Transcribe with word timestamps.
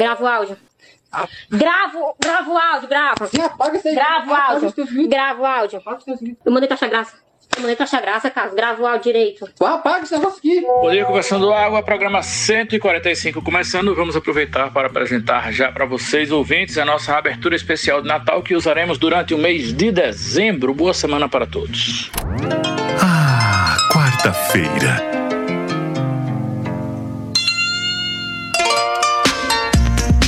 Grava 0.00 0.24
o 0.24 0.26
áudio. 0.26 0.56
Gravo, 1.50 2.16
gravo 2.18 2.52
o 2.54 2.56
áudio, 2.56 2.88
grava. 2.88 3.26
Sim, 3.26 3.42
apaga 3.42 3.76
isso 3.76 3.86
aí. 3.86 3.94
Grava 3.94 4.30
o 4.30 4.34
áudio. 4.34 4.74
Grava 5.10 5.42
o 5.42 5.46
áudio. 5.46 5.82
Eu 6.42 6.50
mandei 6.50 6.66
taxa 6.66 6.86
graça. 6.86 7.18
Eu 7.54 7.60
mandei 7.60 7.76
taxa 7.76 8.00
graça, 8.00 8.30
Carlos. 8.30 8.54
Grava 8.54 8.80
o 8.80 8.86
áudio 8.86 9.12
direito. 9.12 9.46
Apaga 9.62 10.04
esse 10.04 10.14
negócio 10.14 10.38
aqui. 10.38 10.62
Bom 10.62 10.90
dia, 10.90 11.04
Conversando 11.04 11.52
Água, 11.52 11.82
programa 11.82 12.22
145 12.22 13.42
começando. 13.42 13.94
Vamos 13.94 14.16
aproveitar 14.16 14.72
para 14.72 14.86
apresentar 14.86 15.52
já 15.52 15.70
para 15.70 15.84
vocês, 15.84 16.32
ouvintes, 16.32 16.78
a 16.78 16.84
nossa 16.86 17.14
abertura 17.14 17.54
especial 17.54 18.00
de 18.00 18.08
Natal 18.08 18.42
que 18.42 18.54
usaremos 18.54 18.96
durante 18.96 19.34
o 19.34 19.38
mês 19.38 19.74
de 19.74 19.92
dezembro. 19.92 20.72
Boa 20.72 20.94
semana 20.94 21.28
para 21.28 21.46
todos. 21.46 22.10
Ah, 23.02 23.76
quarta-feira. 23.92 25.19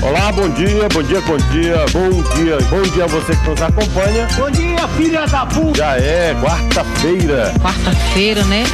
Olá, 0.03 0.33
bom 0.33 0.49
dia, 0.49 0.89
bom 0.93 1.01
dia, 1.01 1.21
bom 1.21 1.37
dia, 1.37 1.77
bom 1.93 2.35
dia, 2.35 2.59
bom 2.69 2.83
dia 2.83 3.05
a 3.05 3.07
você 3.07 3.37
que 3.37 3.49
nos 3.49 3.63
acompanha. 3.63 4.27
Bom 4.37 4.51
dia, 4.51 4.89
filha 4.97 5.27
da 5.29 5.47
puta! 5.47 5.79
Já 5.79 5.97
é 5.97 6.35
quarta-feira. 6.43 7.55
Quarta-feira, 7.63 8.43
né? 8.47 8.65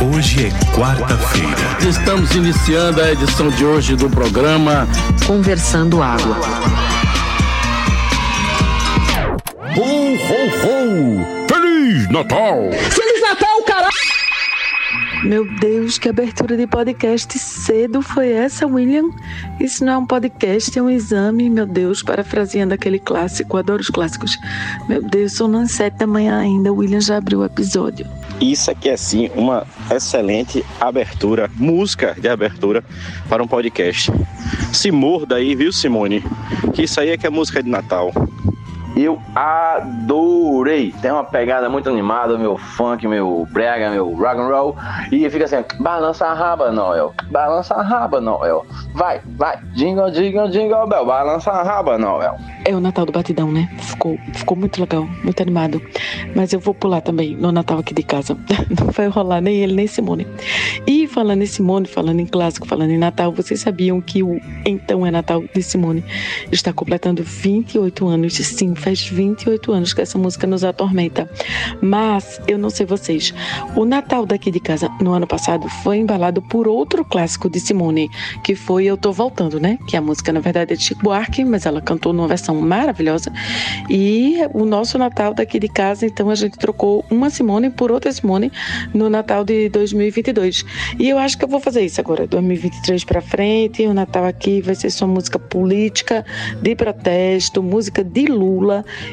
Hoje 0.00 0.46
é 0.46 0.76
quarta-feira. 0.76 1.56
Estamos 1.80 2.32
iniciando 2.36 3.02
a 3.02 3.10
edição 3.10 3.48
de 3.50 3.64
hoje 3.64 3.96
do 3.96 4.08
programa 4.08 4.86
Conversando 5.26 6.00
Água. 6.00 6.36
Ho, 9.76 10.14
ho, 10.14 10.48
ho! 10.62 11.46
Feliz 11.48 12.08
Natal! 12.08 12.70
Feliz! 12.90 13.07
Meu 15.24 15.44
Deus, 15.58 15.98
que 15.98 16.08
abertura 16.08 16.56
de 16.56 16.66
podcast 16.66 17.38
cedo 17.38 18.00
foi 18.00 18.30
essa, 18.30 18.66
William? 18.66 19.10
Isso 19.58 19.84
não 19.84 19.92
é 19.92 19.98
um 19.98 20.06
podcast, 20.06 20.78
é 20.78 20.82
um 20.82 20.88
exame, 20.88 21.50
meu 21.50 21.66
Deus, 21.66 22.04
parafraseando 22.04 22.72
aquele 22.72 23.00
clássico, 23.00 23.56
adoro 23.56 23.82
os 23.82 23.90
clássicos. 23.90 24.38
Meu 24.88 25.02
Deus, 25.02 25.32
são 25.32 25.48
nas 25.48 25.72
sete 25.72 25.98
da 25.98 26.06
manhã 26.06 26.38
ainda, 26.38 26.72
William 26.72 27.00
já 27.00 27.16
abriu 27.16 27.40
o 27.40 27.44
episódio. 27.44 28.06
Isso 28.40 28.70
aqui 28.70 28.88
é 28.88 28.96
sim 28.96 29.28
uma 29.34 29.66
excelente 29.90 30.64
abertura, 30.80 31.50
música 31.56 32.16
de 32.18 32.28
abertura 32.28 32.84
para 33.28 33.42
um 33.42 33.48
podcast. 33.48 34.12
Se 34.72 34.92
morda 34.92 35.34
aí, 35.34 35.56
viu, 35.56 35.72
Simone? 35.72 36.22
Que 36.72 36.84
isso 36.84 37.00
aí 37.00 37.10
é 37.10 37.16
que 37.16 37.26
é 37.26 37.30
música 37.30 37.60
de 37.60 37.68
Natal. 37.68 38.12
Eu 38.98 39.22
adorei. 39.32 40.92
Tem 41.00 41.12
uma 41.12 41.22
pegada 41.22 41.68
muito 41.68 41.88
animada, 41.88 42.36
meu 42.36 42.56
funk, 42.56 43.06
meu 43.06 43.46
brega, 43.52 43.90
meu 43.90 44.12
rock 44.12 44.40
and 44.40 44.48
roll. 44.48 44.76
E 45.12 45.30
fica 45.30 45.44
assim, 45.44 45.64
balança 45.78 46.26
a 46.26 46.34
raba, 46.34 46.72
Noel. 46.72 47.14
Balança 47.30 47.74
a 47.74 47.82
raba, 47.82 48.20
Noel. 48.20 48.66
Vai, 48.94 49.20
vai. 49.36 49.56
Jingle, 49.74 50.10
jingle, 50.10 50.48
jingle 50.48 50.88
bell. 50.88 51.06
Balança 51.06 51.52
a 51.52 51.62
raba, 51.62 51.96
Noel. 51.96 52.36
É 52.64 52.74
o 52.74 52.80
Natal 52.80 53.06
do 53.06 53.12
Batidão, 53.12 53.52
né? 53.52 53.70
Ficou, 53.78 54.18
ficou 54.34 54.56
muito 54.56 54.80
legal, 54.80 55.06
muito 55.22 55.40
animado. 55.40 55.80
Mas 56.34 56.52
eu 56.52 56.58
vou 56.58 56.74
pular 56.74 57.00
também 57.00 57.36
no 57.36 57.52
Natal 57.52 57.78
aqui 57.78 57.94
de 57.94 58.02
casa. 58.02 58.36
Não 58.68 58.90
vai 58.90 59.06
rolar 59.06 59.40
nem 59.40 59.58
ele, 59.58 59.74
nem 59.74 59.86
Simone. 59.86 60.26
E 60.88 61.06
falando 61.06 61.42
em 61.42 61.46
Simone, 61.46 61.86
falando 61.86 62.18
em 62.18 62.26
clássico, 62.26 62.66
falando 62.66 62.90
em 62.90 62.98
Natal, 62.98 63.30
vocês 63.30 63.60
sabiam 63.60 64.00
que 64.00 64.24
o 64.24 64.40
Então 64.66 65.06
é 65.06 65.10
Natal 65.12 65.44
de 65.54 65.62
Simone 65.62 66.04
está 66.50 66.72
completando 66.72 67.22
28 67.22 68.08
anos? 68.08 68.34
Sim, 68.34 68.74
faz 68.88 69.06
28 69.06 69.70
anos 69.70 69.92
que 69.92 70.00
essa 70.00 70.16
música 70.16 70.46
nos 70.46 70.64
atormenta. 70.64 71.28
Mas 71.82 72.40
eu 72.48 72.56
não 72.56 72.70
sei 72.70 72.86
vocês. 72.86 73.34
O 73.76 73.84
Natal 73.84 74.24
daqui 74.24 74.50
de 74.50 74.60
casa 74.60 74.88
no 75.00 75.12
ano 75.12 75.26
passado 75.26 75.68
foi 75.82 75.98
embalado 75.98 76.40
por 76.40 76.66
outro 76.66 77.04
clássico 77.04 77.50
de 77.50 77.60
Simone, 77.60 78.08
que 78.42 78.54
foi 78.54 78.86
Eu 78.86 78.96
Tô 78.96 79.12
Voltando, 79.12 79.60
né? 79.60 79.78
Que 79.86 79.94
a 79.94 80.00
música, 80.00 80.32
na 80.32 80.40
verdade, 80.40 80.72
é 80.72 80.76
de 80.76 80.82
Chico 80.82 81.02
Buarque, 81.02 81.44
mas 81.44 81.66
ela 81.66 81.82
cantou 81.82 82.14
numa 82.14 82.26
versão 82.26 82.54
maravilhosa. 82.54 83.30
E 83.90 84.38
o 84.54 84.64
nosso 84.64 84.96
Natal 84.96 85.34
daqui 85.34 85.58
de 85.58 85.68
casa, 85.68 86.06
então, 86.06 86.30
a 86.30 86.34
gente 86.34 86.56
trocou 86.56 87.04
uma 87.10 87.28
Simone 87.28 87.68
por 87.68 87.92
outra 87.92 88.10
Simone 88.10 88.50
no 88.94 89.10
Natal 89.10 89.44
de 89.44 89.68
2022. 89.68 90.64
E 90.98 91.10
eu 91.10 91.18
acho 91.18 91.36
que 91.36 91.44
eu 91.44 91.48
vou 91.48 91.60
fazer 91.60 91.84
isso 91.84 92.00
agora, 92.00 92.26
2023 92.26 93.04
para 93.04 93.20
frente. 93.20 93.86
O 93.86 93.92
Natal 93.92 94.24
aqui 94.24 94.62
vai 94.62 94.74
ser 94.74 94.88
só 94.90 95.06
música 95.06 95.38
política, 95.38 96.24
de 96.62 96.74
protesto, 96.74 97.62
música 97.62 98.02
de 98.02 98.26
Lula. 98.26 98.67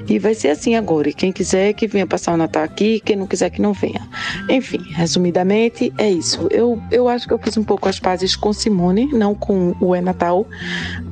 E 0.07 0.19
vai 0.19 0.33
ser 0.33 0.49
assim 0.49 0.75
agora. 0.75 1.09
E 1.09 1.13
quem 1.13 1.31
quiser 1.31 1.73
que 1.73 1.87
venha 1.87 2.07
passar 2.07 2.33
o 2.33 2.37
Natal 2.37 2.63
aqui, 2.63 2.99
quem 2.99 3.15
não 3.15 3.27
quiser 3.27 3.49
que 3.49 3.61
não 3.61 3.73
venha. 3.73 4.01
Enfim, 4.49 4.79
resumidamente, 4.91 5.93
é 5.97 6.09
isso. 6.09 6.47
Eu, 6.51 6.81
eu 6.91 7.07
acho 7.07 7.27
que 7.27 7.33
eu 7.33 7.39
fiz 7.39 7.57
um 7.57 7.63
pouco 7.63 7.87
as 7.89 7.99
pazes 7.99 8.35
com 8.35 8.53
Simone, 8.53 9.07
não 9.07 9.33
com 9.33 9.75
o 9.79 9.95
É 9.95 10.01
Natal, 10.01 10.45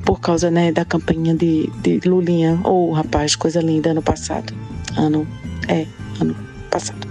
por 0.04 0.20
causa 0.20 0.50
né, 0.50 0.72
da 0.72 0.84
campanha 0.84 1.34
de, 1.34 1.70
de 1.82 2.00
Lulinha. 2.06 2.60
Ô, 2.64 2.92
rapaz, 2.92 3.36
coisa 3.36 3.60
linda 3.60 3.90
ano 3.90 4.02
passado. 4.02 4.52
Ano. 4.96 5.26
É, 5.68 5.86
ano 6.20 6.36
passado. 6.70 7.06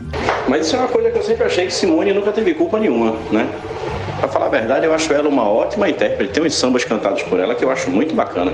Mas 0.48 0.68
isso 0.68 0.76
é 0.76 0.80
uma 0.80 0.88
coisa 0.88 1.10
que 1.10 1.18
eu 1.18 1.24
sempre 1.24 1.46
achei 1.46 1.66
que 1.66 1.74
Simone 1.74 2.14
nunca 2.14 2.32
teve 2.32 2.54
culpa 2.54 2.80
nenhuma, 2.80 3.16
né? 3.32 3.50
Pra 4.20 4.28
falar 4.28 4.46
a 4.46 4.50
verdade, 4.50 4.86
eu 4.86 4.94
acho 4.94 5.12
ela 5.12 5.28
uma 5.28 5.50
ótima 5.50 5.90
intérprete. 5.90 6.34
Tem 6.34 6.44
uns 6.44 6.56
sambas 6.56 6.84
cantados 6.84 7.24
por 7.24 7.40
ela 7.40 7.56
que 7.56 7.64
eu 7.64 7.72
acho 7.72 7.90
muito 7.90 8.14
bacana. 8.14 8.54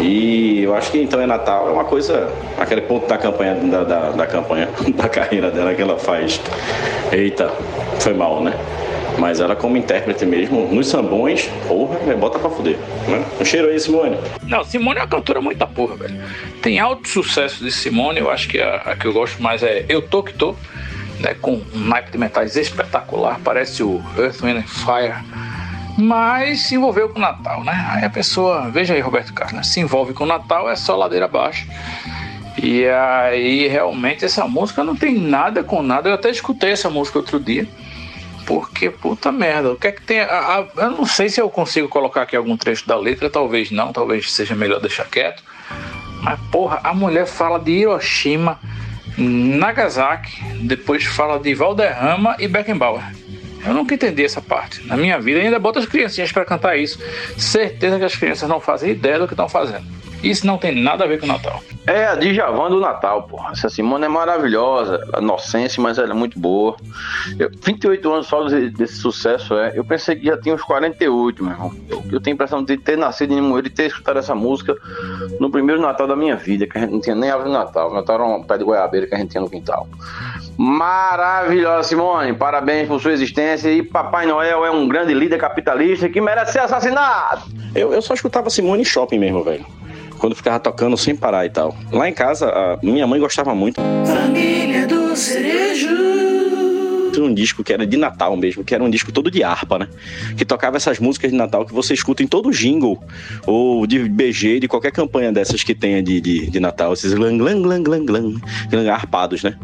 E 0.00 0.62
eu 0.62 0.74
acho 0.74 0.90
que 0.90 0.98
então 0.98 1.20
é 1.20 1.26
Natal, 1.26 1.68
é 1.68 1.72
uma 1.72 1.84
coisa, 1.84 2.32
aquele 2.58 2.80
ponto 2.82 3.06
da 3.06 3.16
campanha, 3.16 3.54
da, 3.54 3.84
da, 3.84 4.10
da 4.10 4.26
campanha, 4.26 4.68
da 4.94 5.08
carreira 5.08 5.50
dela 5.50 5.74
que 5.74 5.82
ela 5.82 5.98
faz. 5.98 6.40
Eita, 7.12 7.48
foi 8.00 8.12
mal, 8.12 8.42
né? 8.42 8.52
Mas 9.16 9.38
ela 9.38 9.54
como 9.54 9.76
intérprete 9.76 10.26
mesmo, 10.26 10.66
nos 10.74 10.88
sambões, 10.88 11.48
porra, 11.68 11.98
é, 12.08 12.14
bota 12.14 12.38
pra 12.38 12.50
fuder, 12.50 12.76
né? 13.06 13.24
Um 13.40 13.44
cheiro 13.44 13.68
aí, 13.68 13.78
Simone. 13.78 14.18
Não, 14.42 14.64
Simone 14.64 14.98
é 14.98 15.02
uma 15.02 15.08
cantora 15.08 15.40
muito 15.40 15.58
da 15.58 15.66
porra, 15.66 15.94
velho. 15.94 16.20
Tem 16.60 16.80
alto 16.80 17.08
sucesso 17.08 17.62
de 17.62 17.70
Simone, 17.70 18.18
eu 18.18 18.28
acho 18.28 18.48
que 18.48 18.60
a, 18.60 18.76
a 18.76 18.96
que 18.96 19.06
eu 19.06 19.12
gosto 19.12 19.40
mais 19.40 19.62
é 19.62 19.84
Eu 19.88 20.02
Tô 20.02 20.22
Que 20.22 20.32
Tô, 20.32 20.56
né? 21.20 21.36
Com 21.40 21.62
um 21.72 21.78
naipe 21.78 22.10
de 22.10 22.18
metais 22.18 22.56
espetacular, 22.56 23.38
parece 23.44 23.84
o 23.84 24.02
Earth, 24.18 24.40
Wind 24.42 24.56
and 24.56 24.62
Fire. 24.62 25.14
Mas 25.96 26.62
se 26.62 26.74
envolveu 26.74 27.08
com 27.08 27.18
o 27.18 27.22
Natal, 27.22 27.62
né? 27.62 27.86
Aí 27.90 28.04
a 28.04 28.10
pessoa, 28.10 28.70
veja 28.70 28.94
aí, 28.94 29.00
Roberto 29.00 29.32
Carlos, 29.32 29.56
né? 29.56 29.62
se 29.62 29.80
envolve 29.80 30.12
com 30.12 30.24
o 30.24 30.26
Natal, 30.26 30.68
é 30.68 30.76
só 30.76 30.96
ladeira 30.96 31.26
abaixo. 31.26 31.66
E 32.60 32.86
aí, 32.86 33.68
realmente, 33.68 34.24
essa 34.24 34.46
música 34.46 34.82
não 34.82 34.94
tem 34.94 35.18
nada 35.18 35.62
com 35.62 35.82
nada. 35.82 36.08
Eu 36.08 36.14
até 36.14 36.30
escutei 36.30 36.70
essa 36.70 36.88
música 36.88 37.18
outro 37.18 37.38
dia. 37.38 37.66
Porque, 38.46 38.90
puta 38.90 39.32
merda, 39.32 39.72
o 39.72 39.76
que 39.76 39.86
é 39.86 39.92
que 39.92 40.02
tem. 40.02 40.20
A, 40.20 40.24
a, 40.26 40.66
eu 40.82 40.90
não 40.90 41.06
sei 41.06 41.28
se 41.28 41.40
eu 41.40 41.48
consigo 41.48 41.88
colocar 41.88 42.22
aqui 42.22 42.36
algum 42.36 42.56
trecho 42.56 42.86
da 42.86 42.96
letra, 42.96 43.30
talvez 43.30 43.70
não, 43.70 43.92
talvez 43.92 44.30
seja 44.30 44.54
melhor 44.54 44.80
deixar 44.80 45.04
quieto. 45.06 45.42
Mas, 46.22 46.38
porra, 46.50 46.80
a 46.84 46.94
mulher 46.94 47.26
fala 47.26 47.58
de 47.58 47.72
Hiroshima, 47.72 48.58
Nagasaki, 49.16 50.42
depois 50.62 51.04
fala 51.04 51.38
de 51.38 51.54
Valderrama 51.54 52.36
e 52.38 52.46
Beckenbauer. 52.46 53.02
Eu 53.66 53.74
nunca 53.74 53.94
entendi 53.94 54.24
essa 54.24 54.40
parte. 54.40 54.86
Na 54.86 54.96
minha 54.96 55.18
vida, 55.20 55.40
ainda 55.40 55.58
bota 55.58 55.78
as 55.78 55.86
criancinhas 55.86 56.30
para 56.30 56.44
cantar 56.44 56.76
isso. 56.76 56.98
Certeza 57.36 57.98
que 57.98 58.04
as 58.04 58.16
crianças 58.16 58.48
não 58.48 58.60
fazem 58.60 58.90
ideia 58.90 59.18
do 59.18 59.26
que 59.26 59.32
estão 59.32 59.48
fazendo. 59.48 59.84
Isso 60.24 60.46
não 60.46 60.56
tem 60.56 60.74
nada 60.74 61.04
a 61.04 61.06
ver 61.06 61.20
com 61.20 61.26
o 61.26 61.28
Natal. 61.28 61.62
É 61.86 62.06
a 62.06 62.14
Djavan 62.14 62.70
do 62.70 62.80
Natal, 62.80 63.24
porra. 63.24 63.52
Essa 63.52 63.68
Simone 63.68 64.06
é 64.06 64.08
maravilhosa, 64.08 64.98
inocência, 65.20 65.82
mas 65.82 65.98
ela 65.98 66.12
é 66.12 66.14
muito 66.14 66.40
boa. 66.40 66.76
Eu, 67.38 67.50
28 67.62 68.10
anos 68.10 68.26
só 68.26 68.42
desse, 68.44 68.70
desse 68.70 68.96
sucesso, 68.96 69.54
é. 69.54 69.72
Eu 69.74 69.84
pensei 69.84 70.16
que 70.16 70.24
já 70.24 70.40
tinha 70.40 70.54
uns 70.54 70.62
48, 70.62 71.44
meu 71.44 71.52
irmão. 71.52 71.76
Eu, 71.90 72.02
eu 72.10 72.20
tenho 72.22 72.32
a 72.32 72.36
impressão 72.36 72.64
de 72.64 72.78
ter 72.78 72.96
nascido 72.96 73.32
em 73.32 73.34
Limoeiro 73.36 73.66
e 73.66 73.70
ter 73.70 73.84
escutado 73.84 74.18
essa 74.18 74.34
música 74.34 74.74
no 75.38 75.50
primeiro 75.50 75.78
Natal 75.78 76.06
da 76.06 76.16
minha 76.16 76.36
vida, 76.36 76.66
que 76.66 76.78
a 76.78 76.80
gente 76.80 76.92
não 76.92 77.00
tinha 77.02 77.14
nem 77.14 77.28
árvore 77.28 77.50
de 77.50 77.56
Natal. 77.56 77.92
Natal 77.92 78.14
era 78.14 78.24
um 78.24 78.42
pé 78.42 78.56
de 78.56 78.64
goiabeira 78.64 79.06
que 79.06 79.14
a 79.14 79.18
gente 79.18 79.32
tinha 79.32 79.42
no 79.42 79.50
quintal. 79.50 79.86
Maravilhosa, 80.56 81.88
Simone. 81.88 82.32
Parabéns 82.34 82.88
por 82.88 83.00
sua 83.00 83.12
existência. 83.12 83.72
E 83.72 83.82
Papai 83.82 84.26
Noel 84.26 84.64
é 84.64 84.70
um 84.70 84.86
grande 84.88 85.12
líder 85.12 85.38
capitalista 85.38 86.08
que 86.08 86.20
merece 86.20 86.52
ser 86.52 86.60
assassinado. 86.60 87.42
Eu, 87.74 87.92
eu 87.92 88.00
só 88.00 88.14
escutava 88.14 88.48
Simone 88.50 88.82
em 88.82 88.84
shopping 88.84 89.18
mesmo, 89.18 89.42
velho. 89.42 89.66
Quando 90.18 90.34
ficava 90.34 90.60
tocando 90.60 90.96
sem 90.96 91.14
parar 91.16 91.44
e 91.44 91.50
tal. 91.50 91.76
Lá 91.92 92.08
em 92.08 92.12
casa, 92.12 92.48
a 92.48 92.78
minha 92.82 93.06
mãe 93.06 93.18
gostava 93.20 93.54
muito. 93.54 93.80
Família 94.06 94.86
do 94.86 95.16
Cerejo. 95.16 96.14
Um 97.16 97.32
disco 97.32 97.62
que 97.62 97.72
era 97.72 97.86
de 97.86 97.96
Natal 97.96 98.36
mesmo, 98.36 98.64
que 98.64 98.74
era 98.74 98.82
um 98.82 98.90
disco 98.90 99.12
todo 99.12 99.30
de 99.30 99.44
harpa, 99.44 99.78
né? 99.78 99.88
Que 100.36 100.44
tocava 100.44 100.76
essas 100.76 100.98
músicas 100.98 101.30
de 101.30 101.36
Natal 101.36 101.64
que 101.64 101.72
você 101.72 101.94
escuta 101.94 102.24
em 102.24 102.26
todo 102.26 102.50
jingle, 102.50 103.00
ou 103.46 103.86
de 103.86 104.00
BG, 104.08 104.58
de 104.58 104.66
qualquer 104.66 104.90
campanha 104.90 105.30
dessas 105.30 105.62
que 105.62 105.76
tenha 105.76 106.02
de, 106.02 106.20
de, 106.20 106.50
de 106.50 106.60
Natal, 106.60 106.92
esses 106.92 107.14
glang, 107.14 107.38
glang, 107.38 107.62
glang, 107.62 107.84
glang, 107.84 108.04
glang, 108.04 108.40
glang, 108.68 108.88
arpados, 108.88 109.44
né? 109.44 109.56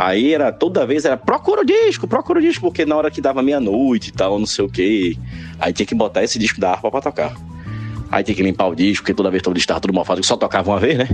Aí 0.00 0.32
era 0.32 0.50
toda 0.50 0.86
vez 0.86 1.04
era 1.04 1.14
procura 1.14 1.60
o 1.60 1.64
disco, 1.64 2.08
procura 2.08 2.38
o 2.38 2.42
disco, 2.42 2.62
porque 2.62 2.86
na 2.86 2.96
hora 2.96 3.10
que 3.10 3.20
dava 3.20 3.42
meia-noite 3.42 4.08
e 4.08 4.12
tal, 4.12 4.38
não 4.38 4.46
sei 4.46 4.64
o 4.64 4.68
que, 4.68 5.18
aí 5.58 5.74
tinha 5.74 5.84
que 5.84 5.94
botar 5.94 6.24
esse 6.24 6.38
disco 6.38 6.58
da 6.58 6.70
harpa 6.70 6.90
pra 6.90 7.02
tocar. 7.02 7.49
Aí 8.10 8.24
tinha 8.24 8.34
que 8.34 8.42
limpar 8.42 8.66
o 8.66 8.74
disco, 8.74 9.04
porque 9.04 9.14
toda 9.14 9.30
vez 9.30 9.42
todo 9.42 9.56
estava 9.56 9.80
tudo 9.80 9.94
que 10.20 10.26
só 10.26 10.36
tocava 10.36 10.70
uma 10.70 10.80
vez, 10.80 10.98
né? 10.98 11.08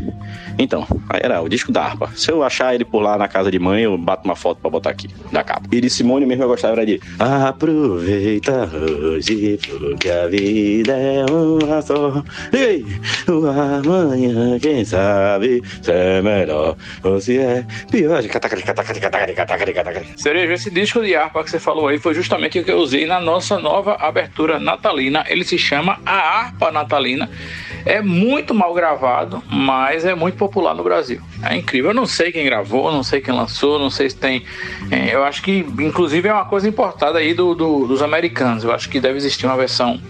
Então, 0.58 0.86
aí 1.10 1.20
era 1.22 1.42
o 1.42 1.48
disco 1.48 1.70
da 1.70 1.82
harpa. 1.82 2.10
Se 2.14 2.30
eu 2.30 2.42
achar 2.42 2.74
ele 2.74 2.84
por 2.84 3.00
lá 3.00 3.18
na 3.18 3.28
casa 3.28 3.50
de 3.50 3.58
mãe, 3.58 3.82
eu 3.82 3.98
bato 3.98 4.24
uma 4.24 4.34
foto 4.34 4.58
pra 4.60 4.70
botar 4.70 4.90
aqui, 4.90 5.08
da 5.30 5.44
capa. 5.44 5.68
E 5.70 5.80
de 5.80 5.90
Simone 5.90 6.24
mesmo 6.24 6.44
eu 6.44 6.48
gostava 6.48 6.72
era 6.72 6.86
de 6.86 7.00
Aproveita 7.18 8.70
hoje, 8.72 9.58
porque 9.78 10.08
a 10.08 10.26
vida 10.26 10.92
é 10.92 11.26
uma 11.30 11.82
só. 11.82 12.22
Ei, 12.52 12.84
o 13.28 13.46
amanhã, 13.46 14.58
quem 14.58 14.84
sabe, 14.84 15.62
se 15.82 15.92
é 15.92 16.22
melhor 16.22 16.76
ou 17.02 17.20
se 17.20 17.38
é 17.38 17.64
pior. 17.90 18.22
Cereja, 20.16 20.54
esse 20.54 20.70
disco 20.70 21.02
de 21.02 21.14
harpa 21.14 21.44
que 21.44 21.50
você 21.50 21.58
falou 21.58 21.88
aí 21.88 21.98
foi 21.98 22.14
justamente 22.14 22.58
o 22.58 22.64
que 22.64 22.70
eu 22.70 22.78
usei 22.78 23.06
na 23.06 23.20
nossa 23.20 23.58
nova 23.58 23.96
abertura 23.96 24.58
natalina. 24.58 25.24
Ele 25.28 25.44
se 25.44 25.58
chama 25.58 25.98
A 26.06 26.16
Harpa 26.16 26.72
Natalina. 26.72 26.85
É 27.84 28.00
muito 28.02 28.52
mal 28.54 28.74
gravado, 28.74 29.42
mas 29.50 30.04
é 30.04 30.14
muito 30.14 30.36
popular 30.36 30.74
no 30.74 30.82
Brasil. 30.82 31.20
É 31.42 31.54
incrível. 31.56 31.90
Eu 31.90 31.94
não 31.94 32.06
sei 32.06 32.32
quem 32.32 32.44
gravou, 32.44 32.90
não 32.90 33.02
sei 33.02 33.20
quem 33.20 33.32
lançou, 33.34 33.78
não 33.78 33.90
sei 33.90 34.10
se 34.10 34.16
tem. 34.16 34.42
é, 34.90 35.14
eu 35.14 35.22
acho 35.24 35.40
que, 35.42 35.64
inclusive, 35.78 36.28
é 36.28 36.32
uma 36.32 36.44
coisa 36.46 36.68
importada 36.68 37.18
aí 37.18 37.32
do, 37.34 37.54
do- 37.54 37.86
dos 37.86 38.02
americanos. 38.02 38.64
Eu 38.64 38.72
acho 38.72 38.88
que 38.88 38.98
deve 38.98 39.16
existir 39.18 39.46
uma 39.46 39.56
versão 39.56 40.00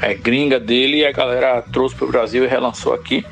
é, 0.00 0.14
gringa 0.14 0.58
dele 0.58 0.98
e 0.98 1.06
a 1.06 1.12
galera 1.12 1.60
trouxe 1.70 1.94
para 1.94 2.06
o 2.06 2.08
Brasil 2.10 2.44
e 2.44 2.46
relançou 2.46 2.94
aqui. 2.94 3.24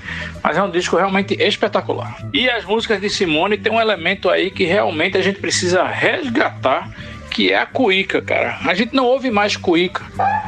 Mas 0.43 0.57
é 0.59 0.63
um 0.63 0.71
disco 0.71 0.97
realmente 0.97 1.35
espetacular. 1.41 2.19
E 2.35 2.51
as 2.51 2.65
músicas 2.65 3.01
de 3.01 3.09
Simone 3.09 3.57
tem 3.57 3.73
um 3.73 3.81
elemento 3.81 4.29
aí 4.29 4.51
que 4.51 4.65
realmente 4.65 5.17
a 5.17 5.23
gente 5.23 5.39
precisa 5.41 5.85
resgatar. 5.85 6.91
Que 7.37 7.53
é 7.53 7.59
a 7.59 7.67
cuíca, 7.67 8.23
cara. 8.23 8.61
A 8.65 8.73
gente 8.73 8.95
não 8.95 9.05
ouve 9.05 9.31
mais 9.31 9.59
cuíca 9.59 10.03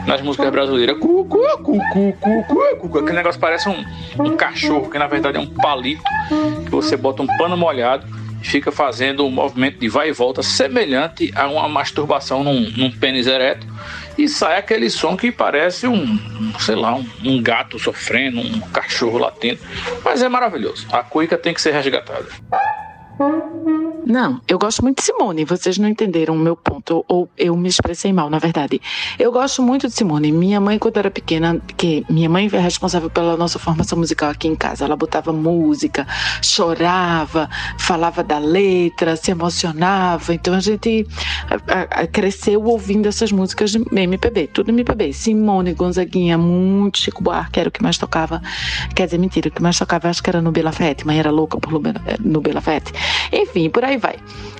nas 0.06 0.22
músicas 0.22 0.50
brasileiras. 0.50 0.96
Cu, 0.96 1.22
cu, 1.26 1.38
cu, 1.58 1.78
cu, 1.92 2.12
cu, 2.14 2.42
cu, 2.44 2.88
cu. 2.88 2.98
Aquele 3.00 3.18
negócio 3.18 3.38
parece 3.38 3.68
um, 3.68 3.84
um 4.18 4.34
cachorro, 4.34 4.88
que 4.88 4.98
na 4.98 5.06
verdade 5.06 5.36
é 5.36 5.40
um 5.40 5.46
palito 5.46 6.02
que 6.64 6.70
você 6.70 6.96
bota 6.96 7.22
um 7.22 7.26
pano 7.36 7.58
molhado 7.58 8.06
e 8.40 8.48
fica 8.48 8.72
fazendo 8.72 9.26
um 9.26 9.30
movimento 9.30 9.78
de 9.78 9.86
vai 9.86 10.08
e 10.08 10.12
volta 10.12 10.42
semelhante 10.42 11.30
a 11.36 11.46
uma 11.46 11.68
masturbação 11.68 12.42
num, 12.42 12.70
num 12.74 12.90
pênis 12.90 13.26
ereto 13.26 13.66
e 14.16 14.26
sai 14.26 14.56
aquele 14.56 14.88
som 14.88 15.14
que 15.14 15.30
parece 15.30 15.86
um, 15.86 16.18
sei 16.58 16.74
lá, 16.74 16.94
um, 16.94 17.06
um 17.22 17.42
gato 17.42 17.78
sofrendo, 17.78 18.40
um 18.40 18.60
cachorro 18.60 19.18
latendo. 19.18 19.60
Mas 20.02 20.22
é 20.22 20.28
maravilhoso. 20.30 20.86
A 20.90 21.02
cuíca 21.02 21.36
tem 21.36 21.52
que 21.52 21.60
ser 21.60 21.74
resgatada. 21.74 22.28
Não, 24.06 24.40
eu 24.48 24.58
gosto 24.58 24.82
muito 24.82 24.98
de 24.98 25.04
Simone. 25.04 25.44
Vocês 25.44 25.76
não 25.76 25.88
entenderam 25.88 26.34
o 26.34 26.38
meu 26.38 26.56
ponto, 26.56 27.04
ou 27.08 27.28
eu 27.36 27.54
me 27.56 27.68
expressei 27.68 28.12
mal, 28.12 28.30
na 28.30 28.38
verdade. 28.38 28.80
Eu 29.18 29.30
gosto 29.30 29.62
muito 29.62 29.86
de 29.86 29.92
Simone. 29.92 30.32
Minha 30.32 30.60
mãe, 30.60 30.78
quando 30.78 30.96
era 30.96 31.10
pequena, 31.10 31.60
que 31.76 32.04
minha 32.08 32.28
mãe 32.28 32.48
é 32.52 32.58
responsável 32.58 33.10
pela 33.10 33.36
nossa 33.36 33.58
formação 33.58 33.98
musical 33.98 34.30
aqui 34.30 34.48
em 34.48 34.54
casa. 34.56 34.84
Ela 34.84 34.96
botava 34.96 35.32
música, 35.32 36.06
chorava, 36.42 37.50
falava 37.78 38.22
da 38.22 38.38
letra, 38.38 39.14
se 39.16 39.30
emocionava. 39.30 40.32
Então 40.32 40.54
a 40.54 40.60
gente 40.60 41.06
cresceu 42.12 42.62
ouvindo 42.64 43.06
essas 43.06 43.30
músicas 43.30 43.72
de 43.72 43.84
MPB, 43.92 44.48
tudo 44.48 44.70
MPB. 44.70 45.12
Simone, 45.12 45.74
Gonzaguinha, 45.74 46.38
muito 46.38 46.98
Chico 46.98 47.22
Buarque 47.22 47.60
era 47.60 47.68
o 47.68 47.72
que 47.72 47.82
mais 47.82 47.98
tocava. 47.98 48.40
Quer 48.94 49.04
dizer, 49.06 49.18
mentira, 49.18 49.48
o 49.48 49.50
que 49.50 49.62
mais 49.62 49.78
tocava 49.78 50.08
acho 50.08 50.22
que 50.22 50.30
era 50.30 50.40
no 50.40 50.52
Fete. 50.72 51.06
Mãe 51.06 51.18
era 51.18 51.30
louca 51.30 51.58
por 51.58 51.72
Lube- 51.72 51.92
no 52.20 52.40
Bela 52.40 52.60
Fete. 52.60 52.92
Enfim, 53.32 53.68
por 53.70 53.84
aí 53.84 53.87
vai. 53.96 54.16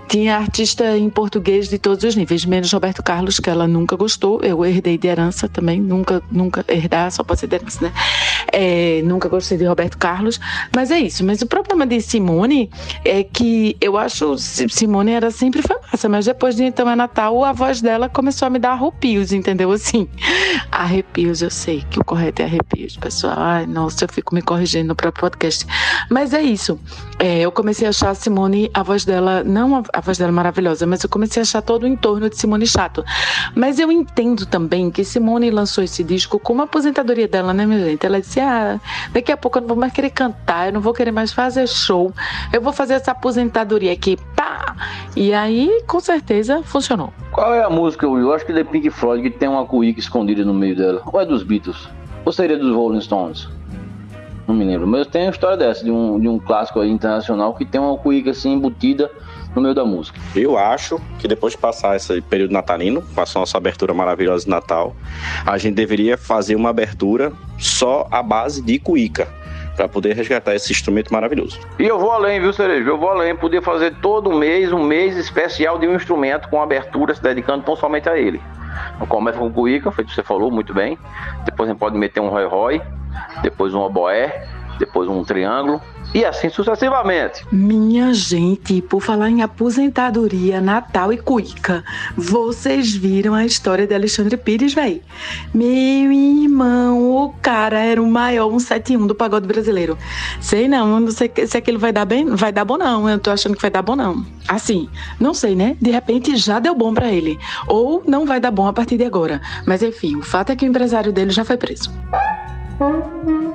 Tinha 0.09 0.37
artista 0.39 0.97
em 0.97 1.11
português 1.11 1.69
de 1.69 1.79
todos 1.79 2.03
os 2.03 2.17
níveis, 2.17 2.45
menos 2.47 2.73
Roberto 2.73 3.03
Carlos, 3.03 3.39
que 3.39 3.51
ela 3.51 3.69
nunca 3.69 3.95
gostou. 3.95 4.41
Eu 4.43 4.65
herdei 4.65 4.97
de 4.97 5.07
herança 5.07 5.49
também, 5.49 5.81
nunca, 5.81 6.23
nunca 6.33 6.65
herdar, 6.67 7.11
só 7.13 7.23
pode 7.23 7.41
ser 7.41 7.47
de 7.47 7.57
herança, 7.57 7.85
né? 7.85 7.93
É, 8.51 9.03
nunca 9.05 9.29
gostei 9.29 9.59
de 9.59 9.65
Roberto 9.65 9.99
Carlos, 9.99 10.41
mas 10.75 10.91
é 10.91 10.99
isso. 10.99 11.23
Mas 11.25 11.43
o 11.43 11.47
problema 11.47 11.87
de 11.87 12.01
Simone 12.01 12.71
é 13.05 13.23
que 13.23 13.77
eu 13.81 13.99
acho 13.99 14.39
Si- 14.39 14.67
Simone 14.71 15.13
era 15.13 15.31
sempre 15.31 15.61
foi 15.61 15.77
massa, 15.93 16.09
mas 16.09 16.25
depois 16.25 16.57
de 16.57 16.65
então 16.65 16.89
é 16.89 16.97
Natal, 16.97 17.45
a 17.45 17.53
voz 17.53 17.83
dela 17.83 18.09
começou 18.09 18.47
a 18.47 18.51
me 18.51 18.59
dar 18.59 18.73
arrepios, 18.73 19.31
entendeu? 19.33 19.71
Assim, 19.71 20.09
arrepios, 20.73 21.43
eu 21.43 21.51
sei 21.51 21.85
que 21.91 22.01
o 22.01 22.05
correto 22.05 22.41
é 22.41 22.47
arrepios, 22.47 22.97
pessoal. 22.97 23.35
Ai, 23.37 23.67
nossa, 23.67 24.05
eu 24.05 24.09
fico 24.09 24.35
me 24.35 24.41
corrigindo 24.41 24.89
no 24.89 24.97
próprio 24.97 25.21
podcast. 25.29 25.67
Mas 26.11 26.33
é 26.33 26.41
isso. 26.41 26.81
É, 27.19 27.41
eu 27.41 27.53
comecei 27.53 27.87
a 27.87 27.91
achar 27.91 28.11
a 28.11 28.15
Simone, 28.15 28.71
a 28.73 28.83
voz 28.83 29.05
dela, 29.05 29.45
não 29.45 29.77
a, 29.77 29.83
a 29.99 30.01
voz 30.01 30.19
dela 30.19 30.33
maravilhosa, 30.33 30.87
mas 30.87 31.03
eu 31.03 31.09
comecei 31.09 31.41
a 31.41 31.43
achar 31.43 31.63
todo 31.63 31.83
o 31.83 31.87
entorno 31.87 32.29
de 32.31 32.37
Simone 32.37 32.67
chato. 32.67 33.05
Mas 33.55 33.79
eu 33.79 33.91
entendo 33.93 34.47
também 34.47 34.91
que 34.91 35.05
Simone 35.05 35.51
lançou 35.51 35.85
esse 35.85 36.03
disco 36.03 36.39
com 36.39 36.53
uma 36.53 36.65
aposentadoria 36.65 37.29
dela, 37.29 37.53
né, 37.53 37.67
minha 37.67 37.85
gente? 37.85 38.05
Ela 38.05 38.21
disse: 38.21 38.41
ah, 38.41 38.81
daqui 39.13 39.33
a 39.33 39.37
pouco 39.37 39.59
eu 39.59 39.63
não 39.63 39.69
vou 39.69 39.77
mais 39.77 39.93
querer 39.93 40.11
cantar, 40.11 40.69
eu 40.69 40.73
não 40.73 40.81
vou 40.81 40.93
querer 40.93 41.13
mais 41.13 41.33
fazer 41.33 41.67
show, 41.67 42.13
eu 42.53 42.61
vou 42.61 42.73
fazer 42.73 42.95
essa 42.95 43.11
aposentadoria 43.11 43.93
aqui, 43.93 44.17
pá! 44.35 44.77
E 45.17 45.33
aí, 45.33 45.83
com 45.87 46.01
certeza, 46.01 46.63
funcionou. 46.63 47.13
Qual 47.33 47.53
é 47.55 47.63
a 47.63 47.71
música, 47.71 48.07
Will? 48.09 48.29
Eu 48.29 48.35
acho 48.35 48.47
que 48.47 48.53
é 48.53 48.55
da 48.55 48.65
Pink 48.65 48.91
Floyd 48.91 49.29
que 49.29 49.37
tem 49.37 49.49
uma 49.49 49.65
cuíca 49.67 49.99
escondida 49.99 50.45
no 50.45 50.55
meio 50.55 50.77
dela. 50.77 51.03
Ou 51.13 51.21
é 51.21 51.27
dos 51.27 51.43
Beatles? 51.43 51.89
Ou 52.25 52.33
seria 52.33 52.57
dos 52.57 52.75
Rolling 52.75 53.01
Stones? 53.01 53.49
Não 54.47 54.55
me 54.55 54.65
lembro. 54.65 54.87
Mas 54.87 55.07
tem 55.07 55.25
uma 55.25 55.31
história 55.31 55.57
dessa, 55.57 55.85
de 55.85 55.91
um, 55.91 56.19
de 56.19 56.29
um 56.29 56.39
clássico 56.39 56.81
aí 56.81 56.91
internacional 56.91 57.55
que 57.55 57.65
tem 57.65 57.81
uma 57.81 57.97
cuíca 57.99 58.31
assim 58.31 58.53
embutida 58.53 59.11
no 59.55 59.63
meio 59.63 59.75
da 59.75 59.85
música. 59.85 60.19
Eu 60.35 60.57
acho 60.57 61.01
que 61.19 61.27
depois 61.27 61.53
de 61.53 61.59
passar 61.59 61.97
esse 61.97 62.21
período 62.21 62.53
natalino, 62.53 63.03
passou 63.15 63.41
nossa 63.41 63.57
abertura 63.57 63.93
maravilhosa 63.95 64.45
de 64.45 64.51
Natal, 64.51 64.95
a 65.45 65.59
gente 65.59 65.75
deveria 65.75 66.17
fazer 66.17 66.55
uma 66.55 66.71
abertura 66.71 67.33
só 67.59 68.07
à 68.11 68.23
base 68.23 68.63
de 68.63 68.79
cuíca, 68.79 69.29
para 69.77 69.89
poder 69.89 70.15
resgatar 70.17 70.57
esse 70.57 70.73
instrumento 70.73 71.13
maravilhoso. 71.13 71.61
E 71.79 71.87
eu 71.87 71.99
vou 72.01 72.11
além, 72.11 72.41
viu, 72.41 72.53
Cerejo? 72.53 72.89
Eu 72.89 72.99
vou 72.99 73.11
além. 73.11 73.37
Poder 73.37 73.63
fazer 73.63 73.95
todo 74.03 74.33
mês 74.33 74.73
um 74.73 74.83
mês 74.83 75.17
especial 75.17 75.79
de 75.79 75.87
um 75.87 75.95
instrumento 75.95 76.49
com 76.49 76.61
abertura, 76.61 77.15
se 77.15 77.23
dedicando 77.23 77.65
tão 77.65 77.77
somente 77.77 78.09
a 78.09 78.19
ele. 78.19 78.41
Então, 78.97 79.07
começa 79.07 79.39
com 79.39 79.51
cuíca, 79.53 79.93
feito 79.93 80.13
você 80.13 80.23
falou, 80.23 80.51
muito 80.51 80.75
bem. 80.75 80.99
Depois 81.45 81.69
a 81.69 81.73
gente 81.73 81.79
pode 81.79 81.97
meter 81.97 82.21
um 82.21 82.29
roy-roy, 82.29 82.83
depois 83.43 83.73
um 83.73 83.79
oboé, 83.79 84.49
depois 84.79 85.09
um 85.09 85.23
triângulo, 85.25 85.81
e 86.15 86.25
assim 86.25 86.49
sucessivamente. 86.49 87.45
Minha 87.53 88.15
gente, 88.15 88.81
por 88.81 89.01
falar 89.01 89.29
em 89.29 89.43
aposentadoria, 89.43 90.61
Natal 90.61 91.13
e 91.13 91.19
Cuica, 91.19 91.85
vocês 92.17 92.95
viram 92.95 93.35
a 93.35 93.45
história 93.45 93.87
de 93.87 93.95
Alexandre 93.95 94.37
Pires, 94.37 94.73
véi? 94.73 95.03
Meu 95.53 96.13
irmão, 96.13 97.25
o 97.25 97.35
cara 97.43 97.81
era 97.81 98.03
o 98.03 98.11
maior 98.11 98.49
171 98.49 99.07
do 99.07 99.15
pagode 99.15 99.47
brasileiro. 99.47 99.99
Sei 100.41 100.69
não, 100.69 101.01
não 101.01 101.11
sei 101.11 101.31
se 101.47 101.57
aquilo 101.57 101.79
vai 101.79 101.93
dar 101.93 102.05
bem, 102.05 102.25
vai 102.25 102.53
dar 102.53 102.65
bom 102.65 102.79
não, 102.79 103.09
eu 103.09 103.19
tô 103.19 103.31
achando 103.31 103.55
que 103.55 103.63
vai 103.63 103.71
dar 103.71 103.83
bom 103.83 103.97
não. 103.97 104.25
Assim, 104.49 104.89
não 105.21 105.35
sei, 105.35 105.55
né? 105.55 105.77
De 105.81 105.91
repente 105.91 106.37
já 106.37 106.59
deu 106.59 106.75
bom 106.75 106.95
pra 106.95 107.13
ele, 107.13 107.39
ou 107.67 108.03
não 108.07 108.25
vai 108.25 108.41
dar 108.41 108.51
bom 108.51 108.67
a 108.67 108.73
partir 108.73 108.97
de 108.97 109.05
agora. 109.05 109.41
Mas 109.67 109.83
enfim, 109.83 110.17
o 110.17 110.23
fato 110.23 110.53
é 110.53 110.57
que 110.57 110.65
o 110.65 110.69
empresário 110.69 111.13
dele 111.13 111.31
já 111.31 111.45
foi 111.45 111.57
preso. 111.57 111.93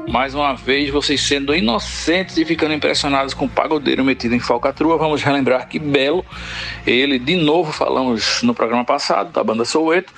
Mais 0.07 0.35
uma 0.35 0.53
vez, 0.53 0.89
vocês 0.89 1.21
sendo 1.21 1.55
inocentes 1.55 2.37
e 2.37 2.45
ficando 2.45 2.73
impressionados 2.73 3.33
com 3.33 3.45
o 3.45 3.49
pagodeiro 3.49 4.03
metido 4.03 4.35
em 4.35 4.39
falcatrua, 4.39 4.97
vamos 4.97 5.23
relembrar 5.23 5.67
que 5.67 5.79
Belo, 5.79 6.25
ele, 6.85 7.17
de 7.17 7.35
novo, 7.35 7.71
falamos 7.71 8.43
no 8.43 8.53
programa 8.53 8.83
passado, 8.83 9.31
da 9.31 9.43
banda 9.43 9.65
Soueto, 9.65 10.13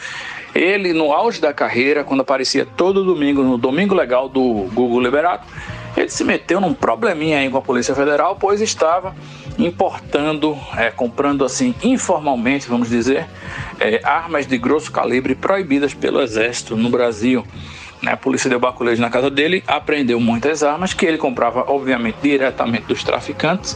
ele, 0.53 0.91
no 0.91 1.11
auge 1.11 1.39
da 1.39 1.53
carreira, 1.53 2.03
quando 2.03 2.21
aparecia 2.21 2.65
todo 2.65 3.03
domingo, 3.03 3.43
no 3.43 3.57
Domingo 3.57 3.93
Legal 3.93 4.27
do 4.27 4.69
Google 4.73 5.01
Liberato, 5.01 5.47
ele 5.95 6.09
se 6.09 6.23
meteu 6.23 6.59
num 6.59 6.73
probleminha 6.73 7.39
aí 7.39 7.49
com 7.49 7.57
a 7.57 7.61
Polícia 7.61 7.95
Federal, 7.95 8.35
pois 8.35 8.59
estava 8.59 9.15
importando, 9.57 10.57
é, 10.75 10.91
comprando 10.91 11.45
assim 11.45 11.73
informalmente, 11.83 12.67
vamos 12.67 12.89
dizer, 12.89 13.25
é, 13.79 14.01
armas 14.03 14.45
de 14.45 14.57
grosso 14.57 14.91
calibre 14.91 15.35
proibidas 15.35 15.93
pelo 15.93 16.21
Exército 16.21 16.75
no 16.75 16.89
Brasil. 16.89 17.45
Né, 18.05 18.11
A 18.11 18.17
polícia 18.17 18.47
deu 18.47 18.59
baculejo 18.59 19.01
na 19.01 19.09
casa 19.09 19.31
dele, 19.31 19.63
apreendeu 19.65 20.19
muitas 20.19 20.61
armas 20.61 20.93
que 20.93 21.07
ele 21.07 21.17
comprava, 21.17 21.65
obviamente, 21.67 22.17
diretamente 22.21 22.85
dos 22.85 23.03
traficantes. 23.03 23.75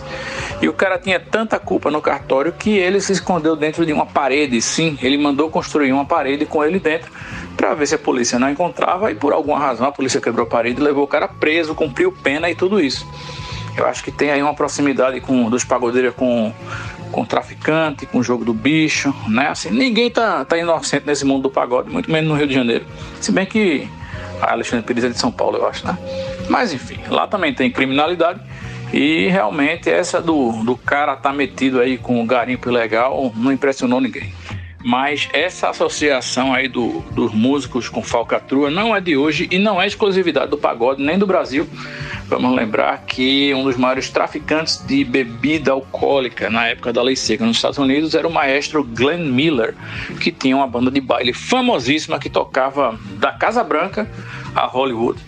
E 0.61 0.69
o 0.69 0.73
cara 0.73 0.99
tinha 0.99 1.19
tanta 1.19 1.57
culpa 1.57 1.89
no 1.89 1.99
cartório 1.99 2.53
que 2.53 2.69
ele 2.69 3.01
se 3.01 3.11
escondeu 3.11 3.55
dentro 3.55 3.83
de 3.87 3.91
uma 3.91 4.05
parede. 4.05 4.61
Sim, 4.61 4.99
ele 5.01 5.17
mandou 5.17 5.49
construir 5.49 5.91
uma 5.91 6.05
parede 6.05 6.45
com 6.45 6.63
ele 6.63 6.79
dentro 6.79 7.11
para 7.57 7.73
ver 7.73 7.87
se 7.87 7.95
a 7.95 7.97
polícia 7.97 8.37
não 8.37 8.51
encontrava. 8.51 9.11
E 9.11 9.15
por 9.15 9.33
alguma 9.33 9.57
razão 9.57 9.87
a 9.87 9.91
polícia 9.91 10.21
quebrou 10.21 10.45
a 10.45 10.49
parede, 10.49 10.79
levou 10.79 11.05
o 11.05 11.07
cara 11.07 11.27
preso, 11.27 11.73
cumpriu 11.73 12.11
pena 12.11 12.51
e 12.51 12.55
tudo 12.55 12.79
isso. 12.79 13.07
Eu 13.75 13.87
acho 13.87 14.03
que 14.03 14.11
tem 14.11 14.29
aí 14.29 14.43
uma 14.43 14.53
proximidade 14.53 15.19
com 15.21 15.49
dos 15.49 15.63
pagodeiros 15.63 16.13
com 16.13 16.53
com 17.11 17.25
traficante, 17.25 18.05
com 18.05 18.19
o 18.19 18.23
jogo 18.23 18.45
do 18.45 18.53
bicho, 18.53 19.11
né? 19.27 19.47
Assim, 19.47 19.71
ninguém 19.71 20.11
tá, 20.11 20.45
tá 20.45 20.55
inocente 20.55 21.07
nesse 21.07 21.25
mundo 21.25 21.41
do 21.41 21.49
pagode, 21.49 21.89
muito 21.89 22.11
menos 22.11 22.29
no 22.29 22.35
Rio 22.35 22.45
de 22.45 22.53
Janeiro. 22.53 22.85
Se 23.19 23.31
bem 23.31 23.47
que 23.47 23.89
Alexandre 24.41 24.85
Pires 24.85 25.03
é 25.03 25.09
de 25.09 25.19
São 25.19 25.31
Paulo, 25.31 25.57
eu 25.57 25.67
acho, 25.67 25.85
né? 25.85 25.97
Mas 26.49 26.73
enfim, 26.73 26.99
lá 27.09 27.27
também 27.27 27.53
tem 27.53 27.69
criminalidade 27.69 28.39
e 28.91 29.27
realmente 29.27 29.89
essa 29.89 30.21
do, 30.21 30.63
do 30.63 30.75
cara 30.75 31.15
tá 31.15 31.31
metido 31.31 31.79
aí 31.79 31.97
com 31.97 32.21
o 32.21 32.25
garimpo 32.25 32.69
ilegal 32.69 33.31
não 33.35 33.51
impressionou 33.51 34.01
ninguém. 34.01 34.33
Mas 34.83 35.27
essa 35.33 35.69
associação 35.69 36.53
aí 36.53 36.67
do, 36.67 37.01
dos 37.11 37.33
músicos 37.33 37.89
com 37.89 38.01
falcatrua 38.01 38.71
não 38.71 38.95
é 38.95 39.01
de 39.01 39.17
hoje 39.17 39.47
e 39.51 39.59
não 39.59 39.81
é 39.81 39.85
exclusividade 39.85 40.51
do 40.51 40.57
pagode 40.57 41.03
nem 41.03 41.17
do 41.17 41.27
Brasil. 41.27 41.67
Vamos 42.27 42.55
lembrar 42.55 42.97
que 43.05 43.53
um 43.53 43.63
dos 43.63 43.75
maiores 43.75 44.09
traficantes 44.09 44.85
de 44.85 45.03
bebida 45.03 45.71
alcoólica 45.71 46.49
na 46.49 46.67
época 46.67 46.93
da 46.93 47.01
lei 47.01 47.15
seca 47.15 47.45
nos 47.45 47.57
Estados 47.57 47.77
Unidos 47.77 48.13
era 48.15 48.27
o 48.27 48.31
maestro 48.31 48.83
Glenn 48.83 49.25
Miller, 49.25 49.75
que 50.21 50.31
tinha 50.31 50.55
uma 50.55 50.67
banda 50.67 50.89
de 50.91 51.01
baile 51.01 51.33
famosíssima 51.33 52.19
que 52.19 52.29
tocava 52.29 52.97
da 53.17 53.31
Casa 53.31 53.63
Branca 53.63 54.09
a 54.55 54.65
Hollywood 54.65 55.19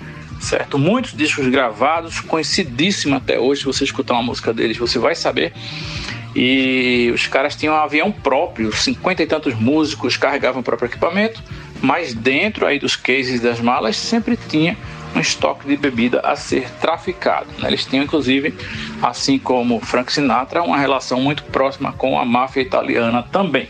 certo? 0.42 0.78
Muitos 0.78 1.14
discos 1.14 1.48
gravados, 1.48 2.20
conhecidíssimo 2.20 3.16
até 3.16 3.40
hoje. 3.40 3.62
Se 3.62 3.68
você 3.68 3.84
escutar 3.84 4.16
uma 4.16 4.24
música 4.24 4.52
deles, 4.52 4.76
você 4.76 4.98
vai 4.98 5.16
saber. 5.16 5.54
E 6.36 7.12
os 7.14 7.28
caras 7.28 7.56
tinham 7.56 7.76
um 7.76 7.78
avião 7.78 8.12
próprio, 8.12 8.74
cinquenta 8.74 9.22
e 9.22 9.28
tantos 9.28 9.54
músicos 9.54 10.16
carregavam 10.16 10.62
o 10.62 10.64
próprio 10.64 10.88
equipamento, 10.88 11.44
mas 11.82 12.14
dentro 12.14 12.66
aí 12.66 12.80
dos 12.80 12.96
cases 12.96 13.42
das 13.42 13.60
malas 13.60 13.98
sempre 13.98 14.38
tinha 14.38 14.78
um 15.16 15.20
estoque 15.20 15.68
de 15.68 15.76
bebida 15.76 16.22
a 16.22 16.36
ser 16.36 16.70
traficado. 16.80 17.48
Né? 17.60 17.68
Eles 17.68 17.86
tinham, 17.86 18.06
inclusive, 18.06 18.56
assim 19.02 19.38
como 19.38 19.80
Frank 19.82 20.12
Sinatra, 20.12 20.64
uma 20.64 20.78
relação 20.78 21.20
muito 21.20 21.44
próxima 21.44 21.92
com 21.92 22.18
a 22.18 22.24
máfia 22.24 22.62
italiana 22.62 23.24
também. 23.24 23.68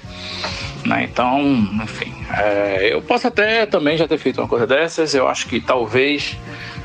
Né? 0.86 1.08
Então, 1.12 1.42
enfim, 1.84 2.14
é, 2.32 2.90
eu 2.92 3.02
posso 3.02 3.28
até 3.28 3.66
também 3.66 3.98
já 3.98 4.08
ter 4.08 4.18
feito 4.18 4.40
uma 4.40 4.48
coisa 4.48 4.68
dessas. 4.68 5.16
Eu 5.16 5.28
acho 5.28 5.48
que 5.48 5.60
talvez 5.60 6.38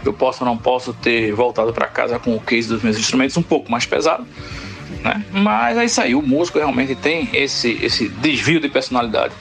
eu 0.05 0.13
possa 0.13 0.45
ou 0.45 0.49
não 0.49 0.57
posso 0.57 0.95
ter 0.95 1.33
voltado 1.33 1.73
para 1.73 1.87
casa 1.87 2.19
com 2.19 2.35
o 2.35 2.41
case 2.41 2.69
dos 2.69 2.83
meus 2.83 2.99
instrumentos 2.99 3.37
um 3.37 3.43
pouco 3.43 3.71
mais 3.71 3.85
pesado. 3.85 4.27
Né? 5.03 5.25
Mas 5.33 5.77
é 5.77 5.85
isso 5.85 6.01
aí, 6.01 6.15
o 6.15 6.23
músico 6.23 6.59
realmente 6.59 6.95
tem 6.95 7.29
esse, 7.33 7.79
esse 7.83 8.09
desvio 8.09 8.61
de 8.61 8.69
personalidade, 8.69 9.35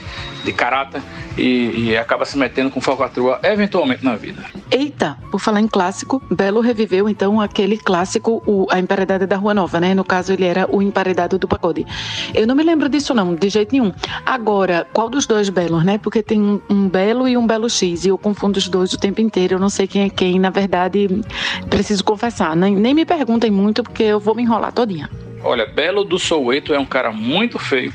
de 0.44 0.54
caráter 0.54 1.02
e, 1.38 1.90
e 1.90 1.98
acaba 1.98 2.26
se 2.26 2.38
metendo 2.38 2.70
com 2.70 2.80
falcatrua 2.80 3.40
eventualmente 3.44 4.04
na 4.04 4.16
vida. 4.16 4.44
Eita, 4.72 5.18
por 5.32 5.40
falar 5.40 5.62
em 5.62 5.68
clássico, 5.68 6.22
Belo 6.32 6.60
reviveu 6.62 7.10
então 7.10 7.40
aquele 7.42 7.78
clássico, 7.78 8.42
o, 8.46 8.68
a 8.70 8.80
Emparedada 8.80 9.28
da 9.28 9.36
Rua 9.36 9.54
Nova, 9.54 9.80
né? 9.80 9.94
No 9.94 10.04
caso, 10.04 10.34
ele 10.34 10.46
era 10.46 10.68
o 10.74 10.82
emparedado 10.82 11.38
do 11.38 11.48
pagode. 11.48 11.86
Eu 12.34 12.48
não 12.48 12.56
me 12.56 12.64
lembro 12.64 12.90
disso, 12.90 13.14
não, 13.14 13.36
de 13.36 13.50
jeito 13.50 13.74
nenhum. 13.74 13.92
Agora, 14.26 14.88
qual 14.94 15.10
dos 15.10 15.26
dois 15.26 15.50
Belos, 15.50 15.84
né? 15.84 15.98
Porque 15.98 16.24
tem 16.24 16.42
um, 16.42 16.62
um 16.70 16.88
Belo 16.88 17.28
e 17.28 17.38
um 17.38 17.46
Belo 17.46 17.70
X, 17.70 18.06
e 18.06 18.10
eu 18.10 18.18
confundo 18.18 18.58
os 18.58 18.68
dois 18.68 18.94
o 18.94 18.98
tempo 18.98 19.22
inteiro. 19.22 19.56
Eu 19.56 19.60
não 19.60 19.70
sei 19.70 19.88
quem 19.88 20.04
é 20.04 20.10
quem, 20.10 20.40
na 20.40 20.50
verdade, 20.50 21.08
preciso 21.70 22.04
confessar. 22.04 22.56
Nem, 22.56 22.76
nem 22.76 22.94
me 22.94 23.06
perguntem 23.06 23.52
muito, 23.52 23.84
porque 23.84 24.04
eu 24.04 24.20
vou 24.20 24.36
me 24.36 24.44
enrolar 24.44 24.72
todinha. 24.72 25.10
Olha, 25.46 25.68
Belo 25.68 26.04
do 26.04 26.18
Soueto 26.18 26.74
é 26.74 26.80
um 26.80 26.86
cara 26.86 27.12
muito 27.12 27.60
feio 27.60 27.94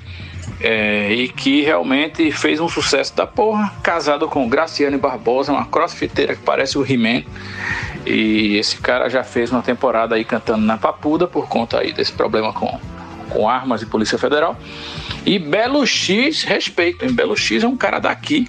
é, 0.61 1.12
e 1.12 1.28
que 1.28 1.62
realmente 1.62 2.30
fez 2.30 2.61
um 2.61 2.69
sucesso 2.69 3.16
da 3.16 3.26
porra, 3.26 3.73
casado 3.83 4.28
com 4.28 4.49
Graciane 4.49 4.97
Barbosa, 4.97 5.50
uma 5.50 5.66
crossfiteira 5.66 6.37
que 6.37 6.42
parece 6.42 6.78
o 6.78 6.87
He-Man. 6.87 7.25
E 8.07 8.57
esse 8.57 8.76
cara 8.76 9.09
já 9.09 9.25
fez 9.25 9.50
uma 9.50 9.62
temporada 9.62 10.14
aí 10.14 10.25
cantando 10.25 10.64
na 10.64 10.78
Papuda 10.78 11.26
por 11.26 11.49
conta 11.49 11.80
aí 11.80 11.92
desse 11.92 12.12
problema 12.12 12.52
com, 12.52 12.78
com 13.28 13.49
armas 13.49 13.83
e 13.83 13.87
Polícia 13.87 14.16
Federal. 14.16 14.57
E 15.30 15.38
Belo 15.38 15.87
X, 15.87 16.42
respeito, 16.42 17.04
hein? 17.04 17.12
Belo 17.12 17.37
X 17.37 17.62
é 17.62 17.68
um 17.68 17.76
cara 17.76 18.00
daqui, 18.00 18.49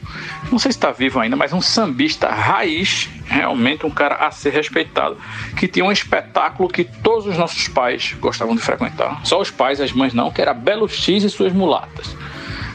não 0.51 0.57
sei 0.57 0.71
se 0.71 0.79
está 0.79 0.89
vivo 0.89 1.19
ainda, 1.19 1.35
mas 1.35 1.53
um 1.53 1.61
sambista 1.61 2.27
raiz, 2.27 3.07
realmente 3.27 3.85
um 3.85 3.89
cara 3.91 4.15
a 4.15 4.31
ser 4.31 4.49
respeitado, 4.49 5.15
que 5.55 5.67
tinha 5.67 5.85
um 5.85 5.91
espetáculo 5.91 6.67
que 6.67 6.83
todos 6.83 7.27
os 7.27 7.37
nossos 7.37 7.67
pais 7.67 8.15
gostavam 8.19 8.55
de 8.55 8.63
frequentar. 8.63 9.23
Só 9.23 9.39
os 9.39 9.51
pais, 9.51 9.79
as 9.79 9.91
mães 9.91 10.11
não, 10.11 10.31
que 10.31 10.41
era 10.41 10.55
Belo 10.55 10.89
X 10.89 11.23
e 11.23 11.29
suas 11.29 11.53
mulatas. 11.53 12.17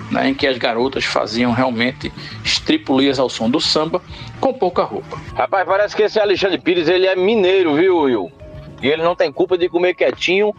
Né, 0.09 0.29
em 0.29 0.35
que 0.35 0.47
as 0.47 0.57
garotas 0.57 1.05
faziam 1.05 1.51
realmente 1.51 2.13
estripulias 2.45 3.19
ao 3.19 3.29
som 3.29 3.51
do 3.51 3.61
samba 3.61 4.01
com 4.39 4.55
pouca 4.55 4.85
roupa. 4.85 5.21
Rapaz, 5.35 5.67
parece 5.67 5.97
que 5.97 6.03
esse 6.05 6.21
Alexandre 6.21 6.59
Pires 6.59 6.87
ele 6.87 7.09
é 7.09 7.17
mineiro, 7.17 7.75
viu, 7.75 7.99
Will? 8.03 8.33
E 8.81 8.87
ele 8.87 9.03
não 9.03 9.17
tem 9.17 9.33
culpa 9.33 9.59
de 9.59 9.69
comer 9.69 9.95
quietinho 9.95 10.55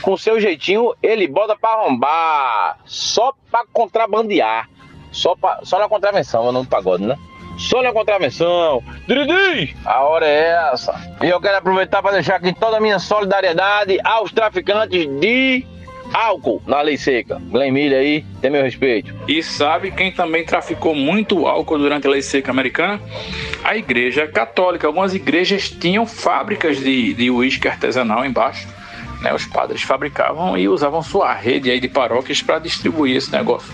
com 0.00 0.16
seu 0.16 0.40
jeitinho, 0.40 0.94
ele 1.02 1.26
bota 1.28 1.56
pra 1.56 1.70
arrombar, 1.70 2.78
só 2.84 3.32
pra 3.50 3.64
contrabandear, 3.72 4.68
só, 5.12 5.34
pra, 5.34 5.60
só 5.62 5.78
na 5.78 5.88
contravenção, 5.88 6.52
não 6.52 6.62
no 6.62 6.68
pagode, 6.68 7.04
né? 7.04 7.16
Só 7.58 7.82
na 7.82 7.92
contravenção. 7.92 8.82
Diridi! 9.06 9.76
A 9.84 10.00
hora 10.00 10.26
é 10.26 10.70
essa. 10.72 10.94
E 11.22 11.28
eu 11.28 11.40
quero 11.40 11.58
aproveitar 11.58 12.00
para 12.02 12.12
deixar 12.12 12.36
aqui 12.36 12.54
toda 12.54 12.78
a 12.78 12.80
minha 12.80 12.98
solidariedade 12.98 13.98
aos 14.02 14.32
traficantes 14.32 15.06
de 15.20 15.66
álcool 16.12 16.62
na 16.66 16.80
lei 16.80 16.96
seca. 16.96 17.38
Glenn 17.50 17.74
aí, 17.94 18.24
tem 18.40 18.50
meu 18.50 18.62
respeito. 18.62 19.14
E 19.28 19.42
sabe 19.42 19.90
quem 19.90 20.10
também 20.10 20.44
traficou 20.44 20.94
muito 20.94 21.46
álcool 21.46 21.78
durante 21.78 22.06
a 22.06 22.10
lei 22.10 22.22
seca 22.22 22.50
americana? 22.50 22.98
A 23.62 23.76
igreja 23.76 24.26
católica. 24.26 24.86
Algumas 24.86 25.14
igrejas 25.14 25.68
tinham 25.68 26.06
fábricas 26.06 26.78
de 26.78 27.30
uísque 27.30 27.68
artesanal 27.68 28.24
embaixo 28.24 28.79
né, 29.20 29.34
os 29.34 29.44
padres 29.46 29.82
fabricavam 29.82 30.56
e 30.56 30.68
usavam 30.68 31.02
sua 31.02 31.32
rede 31.34 31.70
aí 31.70 31.80
de 31.80 31.88
paróquias 31.88 32.42
para 32.42 32.58
distribuir 32.58 33.16
esse 33.16 33.30
negócio. 33.32 33.72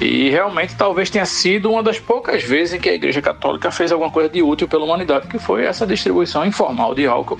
E 0.00 0.30
realmente 0.30 0.74
talvez 0.76 1.10
tenha 1.10 1.26
sido 1.26 1.70
uma 1.70 1.82
das 1.82 1.98
poucas 1.98 2.42
vezes 2.42 2.74
em 2.74 2.80
que 2.80 2.88
a 2.88 2.94
Igreja 2.94 3.20
Católica 3.20 3.70
fez 3.70 3.92
alguma 3.92 4.10
coisa 4.10 4.30
de 4.30 4.42
útil 4.42 4.66
pela 4.66 4.84
humanidade, 4.84 5.28
que 5.28 5.38
foi 5.38 5.64
essa 5.64 5.86
distribuição 5.86 6.44
informal 6.46 6.94
de 6.94 7.06
álcool, 7.06 7.38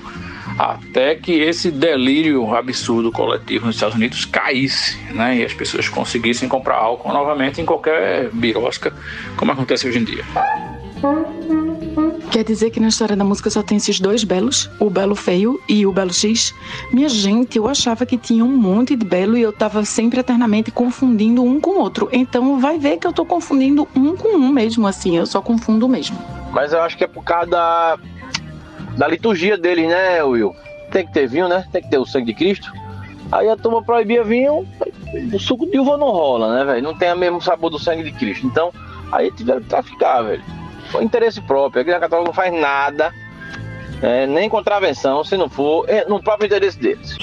até 0.59 1.15
que 1.15 1.31
esse 1.31 1.71
delírio 1.71 2.55
absurdo 2.55 3.11
coletivo 3.11 3.65
nos 3.65 3.75
Estados 3.75 3.95
Unidos 3.95 4.25
caísse, 4.25 4.95
né, 5.11 5.37
e 5.37 5.45
as 5.45 5.53
pessoas 5.53 5.89
conseguissem 5.89 6.47
comprar 6.47 6.75
álcool 6.75 7.11
novamente 7.11 7.59
em 7.59 7.65
qualquer 7.65 8.29
birosca, 8.31 8.93
como 9.35 9.51
acontece 9.51 9.87
hoje 9.87 9.97
em 9.97 10.03
dia. 10.03 10.23
Quer 12.31 12.45
dizer 12.45 12.69
que 12.69 12.79
na 12.79 12.87
história 12.87 13.15
da 13.15 13.23
música 13.23 13.49
só 13.49 13.61
tem 13.61 13.77
esses 13.77 13.99
dois 13.99 14.23
belos, 14.23 14.69
o 14.79 14.89
belo 14.89 15.15
feio 15.15 15.59
e 15.67 15.85
o 15.85 15.91
belo 15.91 16.13
X? 16.13 16.55
Minha 16.91 17.09
gente, 17.09 17.57
eu 17.57 17.67
achava 17.67 18.05
que 18.05 18.17
tinha 18.17 18.45
um 18.45 18.55
monte 18.55 18.95
de 18.95 19.05
belo 19.05 19.35
e 19.35 19.41
eu 19.41 19.51
tava 19.51 19.83
sempre 19.83 20.19
eternamente 20.19 20.71
confundindo 20.71 21.43
um 21.43 21.59
com 21.59 21.71
o 21.71 21.79
outro. 21.79 22.07
Então 22.11 22.59
vai 22.59 22.77
ver 22.77 22.97
que 22.97 23.05
eu 23.05 23.11
tô 23.11 23.25
confundindo 23.25 23.87
um 23.95 24.15
com 24.15 24.37
um 24.37 24.49
mesmo, 24.49 24.87
assim, 24.87 25.17
eu 25.17 25.25
só 25.25 25.41
confundo 25.41 25.89
mesmo. 25.89 26.17
Mas 26.51 26.71
eu 26.71 26.81
acho 26.81 26.97
que 26.97 27.03
é 27.03 27.07
por 27.07 27.23
causa 27.23 27.49
da, 27.49 27.99
da 28.97 29.07
liturgia 29.07 29.57
deles, 29.57 29.89
né, 29.89 30.23
Will? 30.23 30.55
Tem 30.89 31.05
que 31.05 31.11
ter 31.11 31.27
vinho, 31.27 31.49
né? 31.49 31.65
Tem 31.71 31.81
que 31.81 31.89
ter 31.89 31.97
o 31.97 32.05
sangue 32.05 32.27
de 32.27 32.33
Cristo. 32.33 32.71
Aí 33.31 33.49
a 33.49 33.57
turma 33.57 33.83
proibia 33.83 34.23
vinho, 34.23 34.65
o 35.33 35.39
suco 35.39 35.69
de 35.69 35.79
uva 35.79 35.97
não 35.97 36.09
rola, 36.09 36.55
né, 36.55 36.65
velho? 36.65 36.83
Não 36.83 36.95
tem 36.95 37.11
o 37.11 37.17
mesmo 37.17 37.41
sabor 37.41 37.69
do 37.69 37.79
sangue 37.79 38.03
de 38.03 38.11
Cristo. 38.13 38.45
Então, 38.47 38.71
aí 39.11 39.31
tiveram 39.31 39.61
que 39.61 39.67
traficar, 39.67 40.21
velho 40.21 40.60
foi 40.91 41.03
interesse 41.03 41.41
próprio. 41.41 41.79
A 41.79 41.81
Igreja 41.81 41.99
Católica 41.99 42.27
não 42.27 42.33
faz 42.33 42.53
nada, 42.53 43.13
é, 44.01 44.27
nem 44.27 44.49
contravenção, 44.49 45.23
se 45.23 45.37
não 45.37 45.49
for 45.49 45.89
é, 45.89 46.05
no 46.05 46.21
próprio 46.21 46.47
interesse 46.47 46.77
deles. 46.77 47.15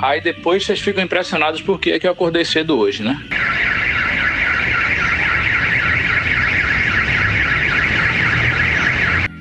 Aí 0.00 0.20
depois 0.20 0.64
vocês 0.64 0.80
ficam 0.80 1.02
impressionados 1.02 1.60
porque 1.60 1.92
é 1.92 1.98
que 1.98 2.06
eu 2.08 2.12
acordei 2.12 2.44
cedo 2.44 2.76
hoje, 2.76 3.04
né? 3.04 3.22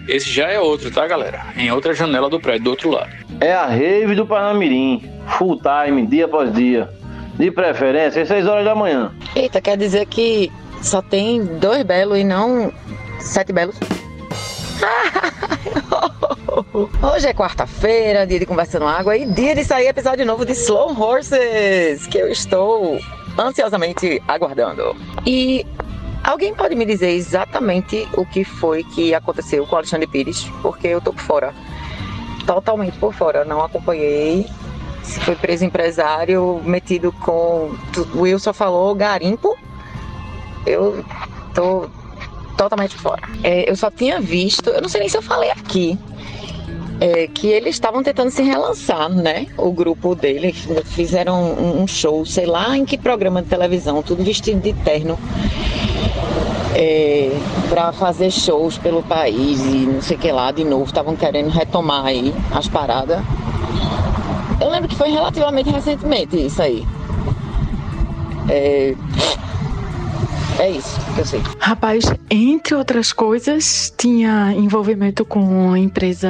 Esse 0.08 0.29
já 0.29 0.50
é 0.50 0.60
outro, 0.60 0.91
tá, 0.91 1.08
galera? 1.08 1.46
Em 1.55 1.72
outra 1.72 1.93
janela 1.93 2.29
do 2.29 2.39
prédio, 2.39 2.65
do 2.65 2.70
outro 2.72 2.91
lado. 2.91 3.20
É 3.41 3.53
a 3.53 3.65
rave 3.65 4.13
do 4.13 4.25
Panamirim. 4.25 5.10
Full 5.39 5.60
time, 5.62 6.05
dia 6.05 6.25
após 6.25 6.53
dia. 6.53 6.88
De 7.39 7.50
preferência, 7.50 8.21
às 8.21 8.27
6 8.27 8.45
horas 8.45 8.63
da 8.63 8.75
manhã. 8.75 9.12
Eita, 9.36 9.60
quer 9.60 9.75
dizer 9.75 10.05
que 10.05 10.51
só 10.83 11.01
tem 11.01 11.43
dois 11.43 11.81
belos 11.81 12.19
e 12.19 12.24
não 12.24 12.71
sete 13.19 13.51
belos? 13.51 13.75
Hoje 17.01 17.27
é 17.27 17.33
quarta-feira, 17.33 18.27
dia 18.27 18.39
de 18.39 18.45
Conversando 18.45 18.86
Água 18.86 19.17
e 19.17 19.25
dia 19.25 19.55
de 19.55 19.63
sair 19.63 19.88
episódio 19.88 20.24
novo 20.24 20.45
de 20.45 20.51
Slow 20.51 20.95
Horses, 21.00 22.05
que 22.05 22.19
eu 22.19 22.27
estou 22.27 23.00
ansiosamente 23.39 24.21
aguardando. 24.27 24.95
E 25.25 25.65
alguém 26.24 26.53
pode 26.53 26.75
me 26.75 26.86
dizer 26.86 27.10
exatamente 27.10 28.07
o 28.13 28.24
que 28.24 28.43
foi 28.43 28.83
que 28.83 29.15
aconteceu 29.15 29.65
com 29.65 29.74
o 29.74 29.77
Alexandre 29.79 30.05
Pires? 30.05 30.43
Porque 30.62 30.88
eu 30.88 31.01
tô 31.01 31.12
por 31.12 31.24
fora. 31.24 31.53
Totalmente 32.45 32.98
por 32.98 33.13
fora, 33.13 33.45
não 33.45 33.63
acompanhei. 33.63 34.48
Se 35.03 35.19
foi 35.19 35.36
preso 35.36 35.65
empresário, 35.65 36.62
metido 36.63 37.12
com. 37.12 37.74
O 38.13 38.21
Wilson 38.21 38.53
falou 38.53 38.93
garimpo. 38.93 39.57
Eu 40.65 41.03
tô 41.53 41.89
totalmente 42.57 42.95
fora. 42.95 43.21
É, 43.43 43.69
eu 43.69 43.75
só 43.75 43.89
tinha 43.89 44.19
visto, 44.19 44.69
eu 44.69 44.81
não 44.81 44.89
sei 44.89 45.01
nem 45.01 45.10
se 45.10 45.17
eu 45.17 45.21
falei 45.21 45.50
aqui, 45.50 45.98
é, 47.00 47.25
que 47.27 47.48
eles 47.48 47.75
estavam 47.75 48.03
tentando 48.03 48.29
se 48.29 48.43
relançar, 48.43 49.10
né? 49.10 49.48
O 49.57 49.71
grupo 49.71 50.13
dele, 50.13 50.53
fizeram 50.86 51.43
um, 51.43 51.81
um, 51.81 51.88
show, 51.88 52.24
sei 52.25 52.45
lá 52.45 52.77
em 52.77 52.86
que 52.86 52.98
programa 52.98 53.41
de 53.41 53.50
televisão, 53.50 54.03
tudo 54.03 54.24
vestido 54.24 54.62
de 54.62 54.74
terno. 54.74 55.17
É, 56.75 57.31
para 57.69 57.91
fazer 57.91 58.31
shows 58.31 58.77
pelo 58.77 59.03
país 59.03 59.59
e 59.61 59.85
não 59.85 60.01
sei 60.01 60.17
o 60.17 60.19
que 60.19 60.31
lá 60.31 60.51
de 60.51 60.63
novo, 60.63 60.85
estavam 60.85 61.15
querendo 61.15 61.49
retomar 61.49 62.05
aí 62.05 62.33
as 62.51 62.67
paradas. 62.67 63.21
Eu 64.59 64.69
lembro 64.69 64.87
que 64.87 64.95
foi 64.95 65.09
relativamente 65.09 65.69
recentemente 65.69 66.45
isso 66.45 66.61
aí. 66.61 66.85
É, 68.49 68.95
é 70.62 70.72
isso 70.72 71.00
que 71.15 71.20
eu 71.22 71.25
sei. 71.25 71.41
Rapaz, 71.60 72.06
entre 72.30 72.75
outras 72.75 73.12
coisas, 73.12 73.91
tinha 73.98 74.53
envolvimento 74.56 75.25
com 75.25 75.72
a 75.74 75.80
empresa 75.80 76.30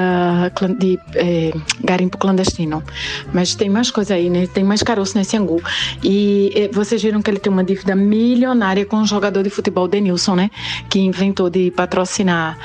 de 0.80 0.98
é, 1.16 1.52
garimpo 1.84 2.18
clandestino. 2.18 2.82
Mas 3.34 3.56
tem 3.56 3.70
mais 3.70 3.92
coisa 3.92 4.14
aí, 4.16 4.30
né? 4.30 4.48
Tem 4.48 4.64
mais 4.64 4.82
caroço 4.82 5.18
nesse 5.18 5.36
angu. 5.36 5.62
E 6.04 6.52
é, 6.56 6.68
vocês 6.70 7.02
viram 7.02 7.22
que 7.22 7.30
ele 7.30 7.40
tem 7.40 7.52
uma 7.52 7.64
dívida 7.64 7.96
milionária 7.96 8.86
com 8.86 8.98
o 9.02 9.06
jogador 9.06 9.44
de 9.44 9.50
futebol 9.50 9.88
Denilson, 9.88 10.36
né? 10.36 10.50
Que 10.90 11.00
inventou 11.00 11.50
de 11.50 11.70
patrocinar 11.72 12.58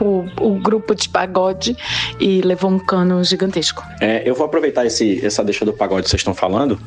o, 0.00 0.04
o- 0.04 0.54
o 0.54 0.54
grupo 0.60 0.94
de 0.94 1.08
pagode 1.08 1.76
e 2.20 2.40
levou 2.42 2.70
um 2.70 2.78
cano 2.78 3.22
gigantesco. 3.24 3.82
É, 4.00 4.22
eu 4.28 4.34
vou 4.34 4.46
aproveitar 4.46 4.84
esse, 4.84 5.24
essa 5.24 5.42
deixa 5.42 5.64
do 5.64 5.72
pagode 5.72 6.04
que 6.04 6.10
vocês 6.10 6.20
estão 6.20 6.34
falando 6.34 6.78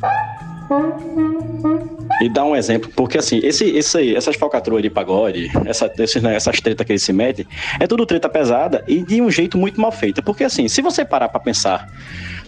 e 2.20 2.28
dar 2.28 2.44
um 2.44 2.56
exemplo, 2.56 2.90
porque 2.94 3.18
assim, 3.18 3.40
esse, 3.42 3.64
esse, 3.64 4.14
essas 4.14 4.36
falcatruas 4.36 4.82
de 4.82 4.90
pagode, 4.90 5.50
essa, 5.64 5.92
esses, 5.98 6.22
né, 6.22 6.34
essas 6.34 6.60
tretas 6.60 6.84
que 6.84 6.92
eles 6.92 7.02
se 7.02 7.12
metem, 7.12 7.46
é 7.78 7.86
tudo 7.86 8.04
treta 8.04 8.28
pesada 8.28 8.84
e 8.88 9.02
de 9.02 9.22
um 9.22 9.30
jeito 9.30 9.56
muito 9.56 9.80
mal 9.80 9.92
feita. 9.92 10.20
Porque 10.22 10.44
assim, 10.44 10.68
se 10.68 10.82
você 10.82 11.04
parar 11.04 11.28
pra 11.28 11.40
pensar 11.40 11.88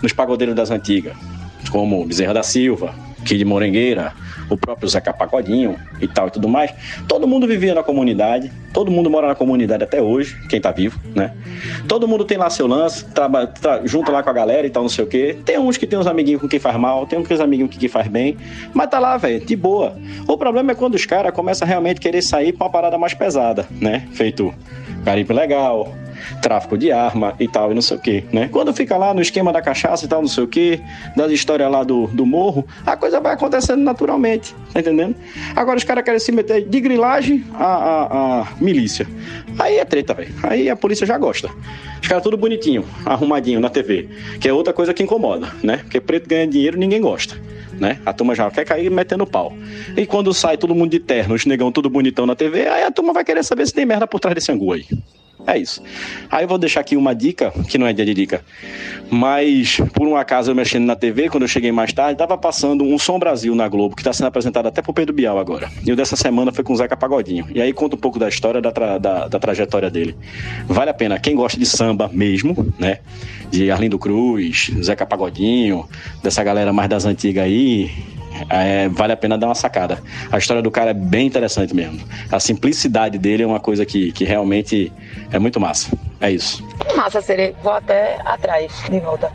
nos 0.03 0.13
pagodeiros 0.13 0.57
das 0.57 0.71
antigas, 0.71 1.15
como 1.71 2.05
Bezerra 2.05 2.35
da 2.35 2.43
Silva, 2.43 2.95
Kid 3.25 3.45
Morengueira, 3.45 4.13
o 4.55 4.57
próprio 4.57 4.89
Zeca 4.89 5.13
Pagodinho 5.13 5.77
e 6.01 6.09
tal 6.09 6.29
e 6.29 6.31
tudo 6.31 6.49
mais, 6.49 6.73
todo 7.09 7.27
mundo 7.27 7.47
vivia 7.47 7.75
na 7.75 7.83
comunidade, 7.83 8.51
todo 8.73 8.91
mundo 8.91 9.09
mora 9.09 9.29
na 9.29 9.35
comunidade 9.35 9.85
até 9.85 10.03
hoje, 10.03 10.37
quem 10.49 10.61
tá 10.61 10.71
vivo, 10.71 11.01
né? 11.15 11.33
Todo 11.87 12.07
mundo 12.07 12.25
tem 12.25 12.37
lá 12.37 12.51
seu 12.51 12.67
lance, 12.67 13.05
junta 13.85 14.11
lá 14.11 14.23
com 14.23 14.31
a 14.31 14.33
galera 14.33 14.67
e 14.67 14.71
tal, 14.71 14.83
não 14.83 14.91
sei 14.91 15.05
o 15.05 15.09
quê. 15.09 15.37
Tem 15.45 15.59
uns 15.59 15.77
que 15.77 15.87
tem 15.87 15.99
uns 15.99 16.07
amiguinhos 16.07 16.41
com 16.41 16.49
quem 16.49 16.59
faz 16.59 16.77
mal, 16.77 17.07
tem 17.07 17.19
uns 17.19 17.27
que 17.27 17.35
tem 17.35 17.43
amiguinhos 17.43 17.75
com 17.75 17.81
quem 17.81 17.89
faz 17.89 18.09
bem, 18.09 18.37
mas 18.75 18.89
tá 18.89 18.99
lá, 18.99 19.17
velho, 19.17 19.45
de 19.45 19.57
boa. 19.57 19.97
O 20.27 20.37
problema 20.37 20.73
é 20.73 20.75
quando 20.75 20.95
os 20.95 21.07
caras 21.07 21.33
começam 21.33 21.67
a 21.67 21.69
realmente 21.69 22.01
querer 22.01 22.23
sair 22.23 22.53
pra 22.53 22.67
uma 22.67 22.73
parada 22.73 22.99
mais 22.99 23.15
pesada, 23.15 23.67
né? 23.81 24.09
Feito 24.13 24.53
garimpo 25.03 25.33
legal, 25.33 25.95
tráfico 26.43 26.77
de 26.77 26.93
arma 26.93 27.35
e 27.39 27.49
tal, 27.49 27.71
e 27.71 27.75
não 27.75 27.83
sei 27.83 27.97
o 27.97 28.01
que, 28.01 28.25
né? 28.33 28.49
Quando 28.51 28.73
fica 28.73 28.97
lá 28.97 29.13
no 29.15 29.21
esquema 29.21 29.53
da 29.53 29.63
cachaça 29.63 30.05
e 30.05 30.09
tal, 30.09 30.21
não 30.21 30.29
sei 30.29 30.45
o 30.45 30.49
que, 30.49 30.81
das 31.17 31.31
histórias 31.31 31.71
lá 31.71 31.83
do, 31.83 32.07
do 32.09 32.27
morro, 32.27 32.67
a 32.85 32.97
coisa 32.97 33.21
vai 33.21 33.35
acontecendo 33.35 33.83
naturalmente, 33.83 34.55
tá 34.73 34.81
entendendo? 34.81 35.15
Agora 35.55 35.77
os 35.77 35.85
caras 35.85 36.05
querem 36.05 36.21
se 36.21 36.33
meter 36.33 36.69
de 36.69 36.81
grilagem 36.81 37.45
a, 37.55 37.65
a, 37.65 38.41
a 38.41 38.49
milícia. 38.61 39.07
Aí 39.59 39.79
é 39.79 39.85
treta, 39.85 40.15
velho. 40.15 40.35
Aí 40.43 40.71
a 40.71 40.77
polícia 40.77 41.07
já 41.07 41.19
gosta. 41.19 41.51
Os 42.01 42.09
caras 42.09 42.23
tudo 42.23 42.37
bonitinho, 42.37 42.85
arrumadinho 43.05 43.61
na 43.61 43.69
TV, 43.69 44.09
que 44.41 44.49
é 44.49 44.53
outra 44.53 44.73
coisa 44.73 44.95
que 44.95 45.03
incomoda, 45.03 45.53
né? 45.63 45.79
Porque 45.79 46.01
preto 46.01 46.29
ganha 46.29 46.47
dinheiro 46.47 46.79
ninguém 46.79 47.01
gosta. 47.01 47.37
Né? 47.79 47.99
A 48.05 48.13
turma 48.13 48.35
já 48.35 48.51
quer 48.51 48.65
cair 48.65 48.91
metendo 48.91 49.27
pau. 49.27 49.55
E 49.97 50.05
quando 50.05 50.35
sai 50.35 50.59
todo 50.59 50.75
mundo 50.75 50.91
de 50.91 50.99
terno, 50.99 51.35
os 51.35 51.47
negão 51.47 51.73
tudo 51.73 51.89
bonitão 51.89 52.27
na 52.27 52.37
TV, 52.37 52.69
aí 52.69 52.85
a 52.85 52.91
turma 52.91 53.13
vai 53.13 53.25
querer 53.25 53.43
saber 53.43 53.67
se 53.67 53.73
tem 53.73 53.87
merda 53.87 54.07
por 54.07 54.21
trás 54.21 54.35
desse 54.35 54.53
angu 54.53 54.73
aí. 54.73 54.87
É 55.47 55.59
isso. 55.59 55.83
Aí 56.31 56.45
eu 56.45 56.49
vou 56.49 56.59
deixar 56.59 56.81
aqui 56.81 56.97
uma 56.97 57.15
dica, 57.15 57.51
que 57.69 57.77
não 57.79 57.87
é 57.87 57.93
dia 57.93 58.05
de 58.05 58.15
dica, 58.15 58.45
mas 59.11 59.79
por 59.95 60.07
um 60.07 60.15
acaso 60.17 60.51
eu 60.51 60.55
mexendo 60.55 60.85
na 60.85 60.95
TV, 60.95 61.29
quando 61.29 61.43
eu 61.43 61.49
cheguei 61.49 61.73
mais 61.73 61.93
tarde, 61.93 62.19
tava 62.19 62.39
passando 62.39 62.85
um 62.85 62.99
Som 62.99 63.19
Brasil 63.19 63.55
na 63.55 63.67
Globo, 63.69 63.97
que 63.97 64.03
tá 64.05 64.13
sendo 64.13 64.27
apresentado 64.27 64.67
até 64.67 64.81
pro 64.83 64.93
Pedro 64.93 65.15
Bial 65.15 65.39
agora. 65.39 65.69
E 65.85 65.91
o 65.91 65.97
dessa 65.97 66.15
semana 66.15 66.53
foi 66.53 66.63
com 66.63 66.73
o 66.73 66.77
Zeca 66.77 66.97
Pagodinho. 66.97 67.47
E 67.55 67.61
aí 67.61 67.73
conta 67.73 67.97
um 67.97 67.99
pouco 67.99 68.19
da 68.19 68.29
história, 68.29 68.61
da, 68.61 68.71
tra- 68.71 68.99
da, 68.99 69.27
da 69.29 69.39
trajetória 69.39 69.91
dele. 69.91 70.15
Vale 70.67 70.91
a 70.91 70.95
pena. 70.95 71.19
Quem 71.19 71.35
gosta 71.35 71.59
de 71.59 71.67
samba 71.67 72.09
mesmo, 72.13 72.73
né? 72.79 72.99
De 73.51 73.71
Arlindo 73.71 73.99
Cruz, 73.99 74.71
Zeca 74.83 75.05
Pagodinho, 75.05 75.89
dessa 76.23 76.45
galera 76.45 76.73
mais 76.73 76.89
das 76.89 77.05
antigas 77.05 77.45
aí, 77.45 77.91
é, 78.49 78.89
vale 78.89 79.13
a 79.13 79.17
pena 79.17 79.37
dar 79.37 79.47
uma 79.47 79.55
sacada. 79.55 80.03
A 80.31 80.39
história 80.39 80.63
do 80.63 80.71
cara 80.71 80.91
é 80.91 80.95
bem 80.95 81.27
interessante 81.27 81.75
mesmo. 81.75 82.01
A 82.31 82.41
simplicidade 82.41 83.19
dele 83.19 83.43
é 83.43 83.47
uma 83.47 83.61
coisa 83.61 83.85
que, 83.85 84.13
que 84.13 84.25
realmente 84.25 84.93
é 85.31 85.39
muito 85.39 85.61
massa. 85.61 85.91
É 86.21 86.31
isso. 86.31 86.63
Massa, 86.95 87.23
Sere. 87.23 87.57
Vou 87.63 87.73
até 87.73 88.19
atrás, 88.25 88.71
de 88.91 89.01
volta. 89.01 89.33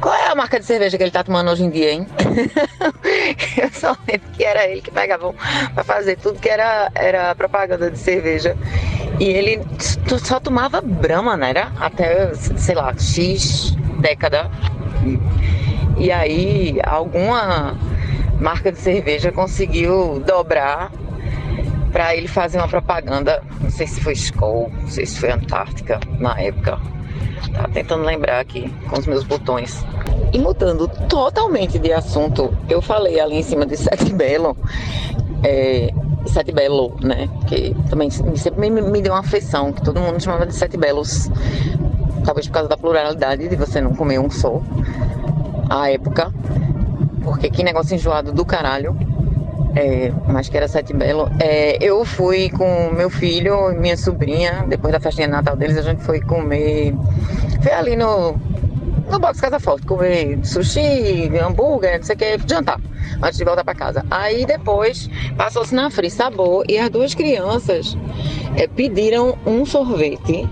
Qual 0.00 0.12
é 0.12 0.28
a 0.28 0.34
marca 0.34 0.58
de 0.58 0.66
cerveja 0.66 0.96
que 0.96 1.04
ele 1.04 1.10
tá 1.12 1.22
tomando 1.22 1.50
hoje 1.50 1.62
em 1.62 1.70
dia, 1.70 1.92
hein? 1.92 2.06
Eu 3.56 3.70
só 3.72 3.96
lembro 4.08 4.28
que 4.36 4.42
era 4.42 4.66
ele 4.66 4.82
que 4.82 4.90
pegava 4.90 5.32
pra 5.74 5.84
fazer 5.84 6.16
tudo 6.16 6.40
que 6.40 6.48
era, 6.48 6.90
era 6.94 7.34
propaganda 7.36 7.88
de 7.88 7.98
cerveja. 7.98 8.56
E 9.20 9.24
ele 9.24 9.60
só 10.24 10.40
tomava 10.40 10.80
Brahma, 10.80 11.36
né? 11.36 11.50
Era? 11.50 11.72
Até, 11.78 12.34
sei 12.34 12.74
lá, 12.74 12.92
X 12.98 13.76
década. 14.00 14.50
E 15.96 16.10
aí, 16.10 16.80
alguma 16.84 17.78
marca 18.44 18.70
de 18.70 18.78
cerveja 18.78 19.32
conseguiu 19.32 20.20
dobrar 20.20 20.92
para 21.90 22.14
ele 22.14 22.28
fazer 22.28 22.58
uma 22.58 22.68
propaganda. 22.68 23.42
Não 23.58 23.70
sei 23.70 23.86
se 23.86 24.02
foi 24.02 24.12
Skoll, 24.12 24.70
não 24.82 24.88
sei 24.88 25.06
se 25.06 25.18
foi 25.18 25.32
Antártica 25.32 25.98
na 26.20 26.38
época. 26.38 26.78
Tava 27.54 27.68
tentando 27.68 28.04
lembrar 28.04 28.40
aqui 28.40 28.70
com 28.90 28.98
os 28.98 29.06
meus 29.06 29.24
botões. 29.24 29.82
E 30.30 30.38
mudando 30.38 30.86
totalmente 31.08 31.78
de 31.78 31.90
assunto, 31.90 32.54
eu 32.68 32.82
falei 32.82 33.18
ali 33.18 33.36
em 33.36 33.42
cima 33.42 33.64
de 33.64 33.78
Sete 33.78 34.12
Belo. 34.12 34.54
É, 35.42 35.88
Sete 36.26 36.52
Belo, 36.52 36.94
né? 37.02 37.30
Que 37.46 37.74
também 37.88 38.10
sempre 38.10 38.68
me, 38.68 38.82
me 38.82 39.00
deu 39.00 39.14
uma 39.14 39.20
afeição, 39.20 39.72
que 39.72 39.82
todo 39.82 39.98
mundo 40.00 40.22
chamava 40.22 40.44
de 40.44 40.54
Sete 40.54 40.76
Belos. 40.76 41.30
Talvez 42.26 42.46
por 42.46 42.52
causa 42.52 42.68
da 42.68 42.76
pluralidade 42.76 43.48
de 43.48 43.56
você 43.56 43.80
não 43.80 43.94
comer 43.94 44.18
um 44.18 44.28
só. 44.28 44.60
À 45.70 45.90
época. 45.90 46.30
Porque 47.24 47.50
que 47.50 47.64
negócio 47.64 47.94
enjoado 47.94 48.32
do 48.32 48.44
caralho. 48.44 48.96
É, 49.74 50.12
mas 50.28 50.48
que 50.48 50.56
era 50.56 50.68
Sete 50.68 50.92
Belo. 50.92 51.28
É, 51.40 51.82
eu 51.82 52.04
fui 52.04 52.48
com 52.50 52.92
meu 52.92 53.10
filho 53.10 53.72
e 53.72 53.76
minha 53.76 53.96
sobrinha, 53.96 54.64
depois 54.68 54.92
da 54.92 55.00
festinha 55.00 55.26
de 55.26 55.32
Natal 55.32 55.56
deles, 55.56 55.76
a 55.76 55.82
gente 55.82 56.02
foi 56.04 56.20
comer. 56.20 56.94
Foi 57.60 57.72
ali 57.72 57.96
no, 57.96 58.36
no 59.10 59.18
box 59.18 59.40
Casa 59.40 59.58
Forte, 59.58 59.84
comer 59.84 60.38
sushi, 60.44 61.28
hambúrguer, 61.36 61.98
não 61.98 62.04
sei 62.04 62.14
o 62.14 62.18
que, 62.18 62.38
jantar, 62.46 62.78
antes 63.20 63.36
de 63.36 63.44
voltar 63.44 63.64
pra 63.64 63.74
casa. 63.74 64.04
Aí 64.10 64.46
depois 64.46 65.10
passou-se 65.36 65.74
na 65.74 65.90
Free 65.90 66.10
Sabor 66.10 66.64
e 66.68 66.78
as 66.78 66.88
duas 66.88 67.12
crianças 67.12 67.96
é, 68.56 68.68
pediram 68.68 69.36
um 69.44 69.66
sorvete 69.66 70.48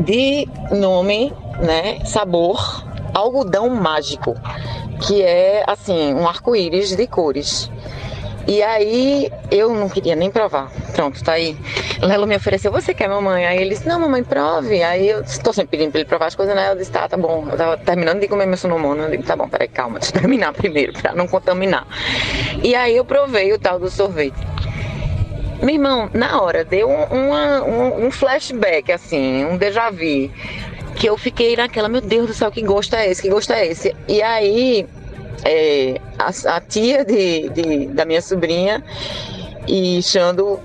de 0.00 0.48
nome, 0.70 1.30
né, 1.60 2.02
sabor 2.06 2.88
algodão 3.18 3.68
mágico, 3.70 4.34
que 5.06 5.22
é 5.22 5.62
assim, 5.66 6.14
um 6.14 6.26
arco-íris 6.26 6.94
de 6.96 7.06
cores. 7.06 7.70
E 8.46 8.62
aí 8.62 9.30
eu 9.50 9.74
não 9.74 9.90
queria 9.90 10.16
nem 10.16 10.30
provar. 10.30 10.72
Pronto, 10.94 11.22
tá 11.22 11.32
aí. 11.32 11.54
Lelo 12.00 12.26
me 12.26 12.34
ofereceu, 12.34 12.72
você 12.72 12.94
quer, 12.94 13.06
mamãe? 13.06 13.44
Aí 13.46 13.58
ele 13.60 13.70
disse, 13.74 13.86
não, 13.86 14.00
mamãe, 14.00 14.24
prove. 14.24 14.82
Aí 14.82 15.06
eu 15.10 15.20
estou 15.20 15.52
sempre 15.52 15.76
pedindo 15.76 15.90
pra 15.92 16.00
ele 16.00 16.08
provar 16.08 16.26
as 16.28 16.34
coisas, 16.34 16.54
né? 16.56 16.70
Eu 16.70 16.76
disse, 16.76 16.90
tá, 16.90 17.06
tá 17.06 17.16
bom. 17.18 17.46
Eu 17.50 17.56
tava 17.58 17.76
terminando 17.76 18.20
de 18.20 18.26
comer 18.26 18.46
meu 18.46 18.56
sonomono. 18.56 19.02
Eu 19.02 19.10
digo, 19.10 19.22
tá 19.22 19.36
bom, 19.36 19.46
peraí, 19.48 19.68
calma, 19.68 19.98
deixa 19.98 20.16
eu 20.16 20.20
terminar 20.22 20.54
primeiro, 20.56 20.94
pra 20.94 21.12
não 21.14 21.26
contaminar. 21.28 21.86
E 22.62 22.74
aí 22.74 22.96
eu 22.96 23.04
provei 23.04 23.52
o 23.52 23.58
tal 23.58 23.78
do 23.78 23.90
sorvete. 23.90 24.34
Meu 25.60 25.74
irmão, 25.74 26.08
na 26.14 26.40
hora, 26.40 26.64
deu 26.64 26.88
um, 26.88 27.04
uma- 27.26 27.62
um, 27.64 28.06
um 28.06 28.10
flashback, 28.10 28.90
assim, 28.92 29.44
um 29.44 29.58
déjà 29.58 29.90
vu. 29.90 30.30
Que 30.98 31.08
eu 31.08 31.16
fiquei 31.16 31.54
naquela, 31.56 31.88
meu 31.88 32.00
Deus 32.00 32.26
do 32.26 32.34
céu, 32.34 32.50
que 32.50 32.62
gosto 32.62 32.94
é 32.96 33.08
esse? 33.10 33.22
Que 33.22 33.28
gosto 33.28 33.52
é 33.52 33.66
esse? 33.66 33.94
E 34.08 34.20
aí, 34.20 34.86
é, 35.44 36.00
a, 36.18 36.56
a 36.56 36.60
tia 36.60 37.04
de, 37.04 37.48
de- 37.50 37.86
da 37.88 38.04
minha 38.04 38.20
sobrinha 38.20 38.82
e 39.66 40.02
Xando, 40.02 40.58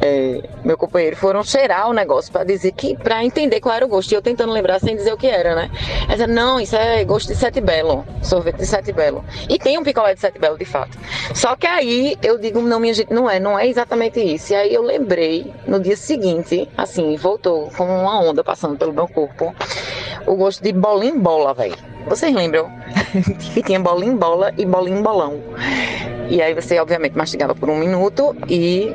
é, 0.00 0.42
meu 0.64 0.76
companheiro, 0.76 1.16
foram 1.16 1.42
cheirar 1.42 1.88
o 1.88 1.92
negócio 1.92 2.32
para 2.32 2.44
dizer 2.44 2.72
que, 2.72 2.96
para 2.96 3.24
entender 3.24 3.60
qual 3.60 3.74
era 3.74 3.84
o 3.84 3.88
gosto. 3.88 4.12
E 4.12 4.14
eu 4.14 4.22
tentando 4.22 4.52
lembrar 4.52 4.78
sem 4.80 4.96
dizer 4.96 5.12
o 5.12 5.16
que 5.16 5.26
era, 5.26 5.54
né? 5.54 5.70
Ela 6.08 6.26
não, 6.26 6.60
isso 6.60 6.76
é 6.76 7.04
gosto 7.04 7.28
de 7.28 7.34
Sete 7.34 7.60
Belo, 7.60 8.04
sorvete 8.22 8.56
de 8.56 8.66
Sete 8.66 8.92
Belo. 8.92 9.24
E 9.48 9.58
tem 9.58 9.78
um 9.78 9.82
picolé 9.82 10.14
de 10.14 10.20
Sete 10.20 10.38
Belo, 10.38 10.56
de 10.56 10.64
fato. 10.64 10.98
Só 11.34 11.56
que 11.56 11.66
aí 11.66 12.16
eu 12.22 12.38
digo, 12.38 12.60
não, 12.60 12.80
minha 12.80 12.94
gente, 12.94 13.12
não 13.12 13.28
é, 13.28 13.40
não 13.40 13.58
é 13.58 13.66
exatamente 13.66 14.20
isso. 14.20 14.52
E 14.52 14.56
aí 14.56 14.72
eu 14.72 14.82
lembrei, 14.82 15.52
no 15.66 15.80
dia 15.80 15.96
seguinte, 15.96 16.68
assim, 16.76 17.16
voltou 17.16 17.70
como 17.76 17.92
uma 17.92 18.20
onda 18.20 18.44
passando 18.44 18.76
pelo 18.76 18.92
meu 18.92 19.08
corpo, 19.08 19.54
o 20.26 20.36
gosto 20.36 20.62
de 20.62 20.72
bolim 20.72 21.18
bola, 21.18 21.54
velho. 21.54 21.76
Vocês 22.06 22.34
lembram? 22.34 22.70
que 23.54 23.62
tinha 23.64 23.80
bolim 23.80 24.16
bola 24.16 24.52
e 24.56 24.64
bolim 24.64 25.02
bolão. 25.02 25.40
E 26.30 26.42
aí 26.42 26.54
você, 26.54 26.78
obviamente, 26.78 27.16
mastigava 27.16 27.54
por 27.54 27.68
um 27.70 27.76
minuto 27.76 28.36
e 28.48 28.94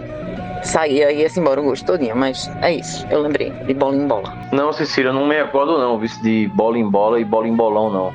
saía 0.63 1.11
e 1.11 1.21
ia-se 1.21 1.39
embora 1.39 1.61
o 1.61 1.63
gosto 1.63 1.85
todinho. 1.85 2.15
Mas 2.15 2.49
é 2.61 2.73
isso, 2.73 3.05
eu 3.09 3.21
lembrei 3.21 3.49
de 3.51 3.73
bolim 3.73 4.07
bola. 4.07 4.33
Não, 4.51 4.71
Cecília, 4.73 5.11
não 5.11 5.27
me 5.27 5.35
recordo 5.35 5.77
não, 5.77 5.97
vice 5.97 6.21
de 6.21 6.47
bola 6.53 6.77
em 6.77 6.89
bola 6.89 7.19
e 7.19 7.25
bola 7.25 7.47
em 7.47 7.55
bolão, 7.55 7.89
não. 7.89 8.13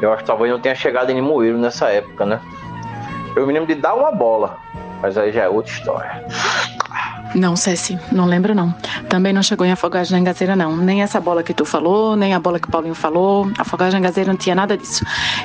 Eu 0.00 0.12
acho 0.12 0.22
que 0.22 0.26
talvez 0.26 0.50
não 0.52 0.60
tenha 0.60 0.74
chegado 0.74 1.10
em 1.10 1.14
Limoeiro 1.14 1.56
nessa 1.58 1.88
época, 1.88 2.26
né? 2.26 2.40
Eu 3.34 3.46
me 3.46 3.52
lembro 3.52 3.74
de 3.74 3.80
dar 3.80 3.94
uma 3.94 4.12
bola, 4.12 4.58
mas 5.00 5.16
aí 5.16 5.32
já 5.32 5.44
é 5.44 5.48
outra 5.48 5.72
história. 5.72 6.24
Não, 7.34 7.54
Ceci, 7.54 7.98
não 8.10 8.24
lembro 8.24 8.54
não. 8.54 8.74
Também 9.08 9.32
não 9.32 9.42
chegou 9.42 9.66
em 9.66 9.72
Afogagem 9.72 10.12
na 10.12 10.18
Engazeira 10.18 10.56
não. 10.56 10.74
Nem 10.76 11.02
essa 11.02 11.20
bola 11.20 11.42
que 11.42 11.52
tu 11.52 11.64
falou, 11.64 12.16
nem 12.16 12.32
a 12.32 12.40
bola 12.40 12.58
que 12.58 12.66
o 12.66 12.70
Paulinho 12.70 12.94
falou. 12.94 13.50
Afogagem 13.58 13.92
na 13.92 13.98
Engazeira 13.98 14.32
não 14.32 14.38
tinha 14.38 14.54
nada 14.54 14.76
disso. 14.76 15.04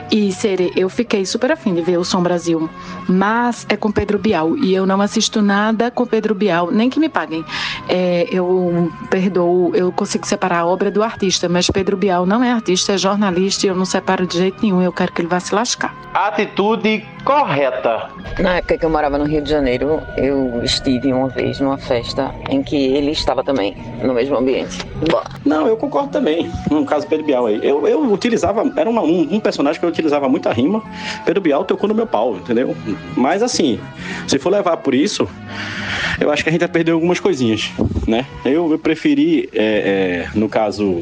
E, 0.09 0.31
Sere, 0.31 0.71
eu 0.75 0.87
fiquei 0.87 1.25
super 1.25 1.51
afim 1.51 1.73
de 1.73 1.81
ver 1.81 1.97
o 1.97 2.05
Som 2.05 2.23
Brasil, 2.23 2.69
mas 3.09 3.65
é 3.67 3.75
com 3.75 3.91
Pedro 3.91 4.17
Bial. 4.17 4.55
E 4.57 4.73
eu 4.73 4.85
não 4.85 5.01
assisto 5.01 5.41
nada 5.41 5.91
com 5.91 6.05
Pedro 6.05 6.33
Bial, 6.33 6.71
nem 6.71 6.89
que 6.89 6.99
me 6.99 7.09
paguem. 7.09 7.43
É, 7.89 8.25
eu 8.31 8.89
perdoo, 9.09 9.75
eu 9.75 9.91
consigo 9.91 10.25
separar 10.25 10.59
a 10.59 10.65
obra 10.65 10.89
do 10.89 11.03
artista, 11.03 11.49
mas 11.49 11.69
Pedro 11.69 11.97
Bial 11.97 12.25
não 12.25 12.41
é 12.41 12.51
artista, 12.51 12.93
é 12.93 12.97
jornalista 12.97 13.65
e 13.65 13.69
eu 13.69 13.75
não 13.75 13.85
separo 13.85 14.25
de 14.25 14.37
jeito 14.37 14.61
nenhum. 14.61 14.81
Eu 14.81 14.93
quero 14.93 15.11
que 15.11 15.21
ele 15.21 15.27
vá 15.27 15.39
se 15.41 15.53
lascar. 15.53 15.93
Atitude 16.13 17.05
correta. 17.25 18.09
Na 18.39 18.57
época 18.57 18.77
que 18.77 18.85
eu 18.85 18.89
morava 18.89 19.17
no 19.17 19.25
Rio 19.25 19.41
de 19.41 19.49
Janeiro, 19.49 20.01
eu 20.17 20.61
estive 20.63 21.11
uma 21.13 21.27
vez 21.27 21.40
numa 21.59 21.77
festa 21.77 22.33
em 22.49 22.61
que 22.61 22.75
ele 22.75 23.11
estava 23.11 23.43
também 23.43 23.75
no 24.03 24.13
mesmo 24.13 24.37
ambiente. 24.37 24.77
Não, 25.45 25.67
eu 25.67 25.75
concordo 25.77 26.09
também. 26.09 26.51
No 26.69 26.85
caso 26.85 27.07
Pedro 27.07 27.25
Bial 27.25 27.47
aí. 27.47 27.59
Eu, 27.63 27.87
eu 27.87 28.11
utilizava, 28.11 28.71
era 28.75 28.89
uma, 28.89 29.01
um, 29.01 29.35
um, 29.35 29.39
personagem 29.39 29.79
que 29.79 29.85
eu 29.85 29.89
utilizava 29.89 30.29
muita 30.29 30.51
rima. 30.51 30.83
Pedro 31.25 31.41
Bial 31.41 31.65
tocou 31.65 31.87
no 31.87 31.95
meu 31.95 32.05
pau, 32.05 32.35
entendeu? 32.35 32.75
Mas 33.15 33.41
assim, 33.41 33.79
se 34.27 34.37
for 34.37 34.51
levar 34.51 34.77
por 34.77 34.93
isso, 34.93 35.27
eu 36.19 36.31
acho 36.31 36.43
que 36.43 36.49
a 36.49 36.51
gente 36.51 36.61
vai 36.61 36.69
perder 36.69 36.91
algumas 36.91 37.19
coisinhas, 37.19 37.69
né? 38.07 38.25
Eu, 38.45 38.71
eu 38.71 38.79
preferi, 38.79 39.49
é, 39.53 40.27
é, 40.33 40.37
no 40.37 40.47
caso, 40.47 41.01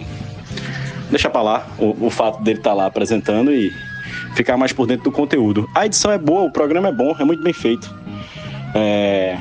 deixar 1.09 1.29
pra 1.29 1.41
lá 1.41 1.67
o, 1.77 2.07
o 2.07 2.09
fato 2.09 2.41
dele 2.41 2.59
estar 2.59 2.71
tá 2.71 2.75
lá 2.75 2.85
apresentando 2.85 3.51
e 3.51 3.71
ficar 4.35 4.57
mais 4.57 4.71
por 4.71 4.87
dentro 4.87 5.05
do 5.05 5.11
conteúdo. 5.11 5.69
A 5.75 5.85
edição 5.85 6.11
é 6.11 6.17
boa, 6.17 6.43
o 6.43 6.51
programa 6.51 6.89
é 6.89 6.91
bom, 6.91 7.15
é 7.19 7.23
muito 7.23 7.43
bem 7.43 7.53
feito. 7.53 7.93
É... 8.73 9.37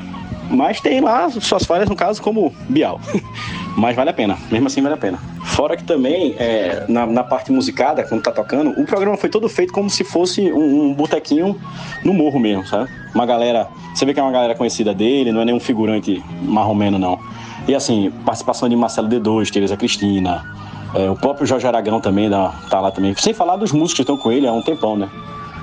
Mas 0.49 0.81
tem 0.81 0.99
lá 0.99 1.29
suas 1.29 1.63
falhas, 1.63 1.87
no 1.87 1.95
caso, 1.95 2.21
como 2.21 2.53
Bial. 2.67 2.99
Mas 3.77 3.95
vale 3.95 4.09
a 4.09 4.13
pena, 4.13 4.37
mesmo 4.51 4.67
assim 4.67 4.81
vale 4.81 4.95
a 4.95 4.97
pena. 4.97 5.19
Fora 5.45 5.77
que 5.77 5.83
também, 5.83 6.35
é, 6.37 6.85
na, 6.89 7.05
na, 7.05 7.23
parte 7.23 7.51
musicada, 7.51 8.03
quando 8.03 8.23
tá 8.23 8.31
tocando, 8.31 8.71
o 8.71 8.85
programa 8.85 9.15
foi 9.15 9.29
todo 9.29 9.47
feito 9.47 9.71
como 9.71 9.89
se 9.89 10.03
fosse 10.03 10.51
um, 10.51 10.87
um 10.87 10.93
botequinho 10.93 11.55
no 12.03 12.13
morro 12.13 12.39
mesmo, 12.39 12.65
sabe? 12.65 12.89
Uma 13.13 13.25
galera. 13.25 13.67
Você 13.93 14.05
vê 14.05 14.13
que 14.13 14.19
é 14.19 14.23
uma 14.23 14.31
galera 14.31 14.55
conhecida 14.55 14.93
dele, 14.93 15.31
não 15.31 15.41
é 15.41 15.45
nenhum 15.45 15.59
figurante 15.59 16.21
marromeno, 16.41 16.97
não. 16.97 17.19
E 17.67 17.75
assim, 17.75 18.11
participação 18.25 18.67
de 18.67 18.75
Marcelo 18.75 19.07
D2, 19.07 19.49
Tereza 19.51 19.77
Cristina, 19.77 20.43
é, 20.93 21.09
o 21.09 21.15
próprio 21.15 21.45
Jorge 21.45 21.67
Aragão 21.67 22.01
também 22.01 22.29
dá, 22.29 22.53
tá 22.69 22.79
lá 22.79 22.91
também. 22.91 23.13
Sem 23.15 23.33
falar 23.33 23.55
dos 23.57 23.71
músicos 23.71 23.93
que 23.93 24.01
estão 24.01 24.17
com 24.17 24.31
ele 24.31 24.47
há 24.47 24.53
um 24.53 24.61
tempão, 24.61 24.97
né? 24.97 25.09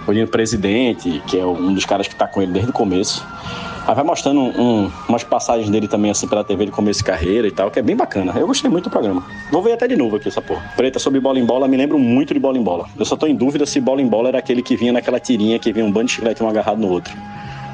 O 0.07 0.27
Presidente, 0.29 1.21
que 1.27 1.37
é 1.37 1.45
um 1.45 1.75
dos 1.75 1.85
caras 1.85 2.07
que 2.07 2.15
tá 2.15 2.29
com 2.29 2.41
ele 2.41 2.53
desde 2.53 2.71
o 2.71 2.73
começo. 2.73 3.27
Aí 3.87 3.95
vai 3.95 4.03
mostrando 4.03 4.41
um, 4.41 4.91
umas 5.09 5.23
passagens 5.23 5.71
dele 5.71 5.87
também, 5.87 6.11
assim, 6.11 6.27
pela 6.27 6.43
TV 6.43 6.67
de 6.67 6.73
começo 6.73 6.99
de 6.99 7.05
carreira 7.05 7.47
e 7.47 7.53
tal, 7.53 7.71
que 7.71 7.79
é 7.79 7.83
bem 7.83 7.95
bacana. 7.95 8.33
Eu 8.37 8.47
gostei 8.47 8.69
muito 8.69 8.85
do 8.85 8.91
programa. 8.91 9.25
Vou 9.53 9.63
ver 9.63 9.73
até 9.73 9.87
de 9.87 9.95
novo 9.95 10.17
aqui 10.17 10.27
essa 10.27 10.43
porra. 10.43 10.73
Preta 10.77 10.99
sobre 10.99 11.21
bola 11.21 11.39
em 11.39 11.45
bola, 11.45 11.69
me 11.69 11.77
lembro 11.77 11.97
muito 11.97 12.35
de 12.35 12.41
bola 12.41 12.59
em 12.59 12.63
bola. 12.63 12.87
Eu 12.99 13.05
só 13.05 13.17
tô 13.17 13.29
em 13.29 13.35
dúvida 13.35 13.65
se 13.65 13.81
bola 13.81 14.03
em 14.03 14.07
bola 14.09 14.29
era 14.29 14.39
aquele 14.39 14.61
que 14.61 14.75
vinha 14.75 14.93
naquela 14.93 15.21
tirinha 15.21 15.57
que 15.61 15.73
vinha 15.73 15.85
um 15.85 15.93
bando 15.93 16.07
de 16.07 16.13
chiclete 16.13 16.43
um 16.43 16.49
agarrado 16.49 16.79
no 16.79 16.89
outro. 16.89 17.17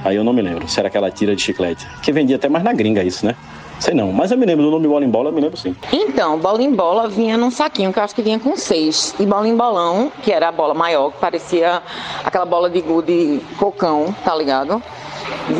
Aí 0.04 0.16
eu 0.16 0.24
não 0.24 0.34
me 0.34 0.42
lembro 0.42 0.68
se 0.68 0.78
era 0.78 0.88
aquela 0.88 1.10
tira 1.10 1.34
de 1.34 1.40
chiclete. 1.40 1.86
Que 2.02 2.12
vendia 2.12 2.36
até 2.36 2.48
mais 2.48 2.62
na 2.62 2.74
gringa 2.74 3.02
isso, 3.02 3.24
né? 3.24 3.34
Sei 3.80 3.94
não, 3.94 4.12
mas 4.12 4.30
eu 4.30 4.38
me 4.38 4.44
lembro 4.44 4.64
do 4.64 4.70
nome 4.70 4.86
bola 4.86 5.04
em 5.04 5.08
bola, 5.08 5.30
eu 5.30 5.32
me 5.32 5.40
lembro 5.40 5.56
sim. 5.56 5.74
Então, 5.92 6.38
bola 6.38 6.62
em 6.62 6.72
bola 6.72 7.08
vinha 7.08 7.36
num 7.36 7.50
saquinho 7.50 7.92
que 7.92 7.98
eu 7.98 8.02
acho 8.02 8.14
que 8.14 8.22
vinha 8.22 8.38
com 8.38 8.54
seis. 8.56 9.14
E 9.18 9.24
bola 9.24 9.48
em 9.48 9.56
bolão, 9.56 10.12
que 10.22 10.30
era 10.30 10.48
a 10.48 10.52
bola 10.52 10.74
maior, 10.74 11.10
que 11.10 11.18
parecia 11.18 11.82
aquela 12.22 12.44
bola 12.44 12.68
de 12.68 12.80
gude 12.80 13.40
cocão, 13.58 14.14
tá 14.24 14.34
ligado? 14.36 14.82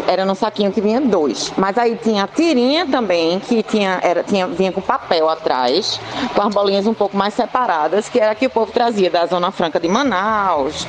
Era 0.07 0.25
no 0.25 0.35
saquinho 0.35 0.73
que 0.73 0.81
vinha 0.81 1.01
dois. 1.01 1.53
Mas 1.57 1.77
aí 1.79 1.97
tinha 1.97 2.25
a 2.25 2.27
tirinha 2.27 2.87
também, 2.87 3.41
que 3.41 3.63
tinha, 3.63 3.99
era, 4.03 4.23
tinha, 4.23 4.47
vinha 4.47 4.73
com 4.73 4.81
papel 4.81 5.29
atrás, 5.29 6.01
com 6.35 6.43
as 6.43 6.55
bolinhas 6.55 6.87
um 6.87 6.95
pouco 6.95 7.17
mais 7.17 7.35
separadas, 7.35 8.09
que 8.09 8.19
era 8.19 8.35
que 8.35 8.47
o 8.47 8.51
povo 8.51 8.73
trazia 8.73 9.11
da 9.11 9.27
Zona 9.27 9.51
Franca 9.51 9.81
de 9.81 9.89
Manaus, 9.89 10.87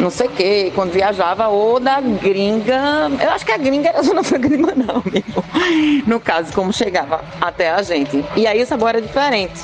não 0.00 0.10
sei 0.10 0.26
o 0.26 0.30
quê, 0.30 0.72
quando 0.74 0.92
viajava, 0.92 1.48
ou 1.48 1.80
da 1.80 2.00
gringa. 2.00 3.10
Eu 3.20 3.30
acho 3.30 3.44
que 3.44 3.52
a 3.52 3.58
gringa 3.58 3.88
era 3.88 4.00
a 4.00 4.02
Zona 4.02 4.22
Franca 4.22 4.48
de 4.48 4.56
Manaus 4.56 5.04
mesmo. 5.10 5.44
No 6.06 6.20
caso, 6.20 6.52
como 6.52 6.72
chegava 6.72 7.24
até 7.40 7.70
a 7.70 7.82
gente. 7.82 8.24
E 8.36 8.46
aí 8.46 8.62
o 8.62 8.66
sabor 8.66 8.90
era 8.90 9.00
diferente. 9.00 9.60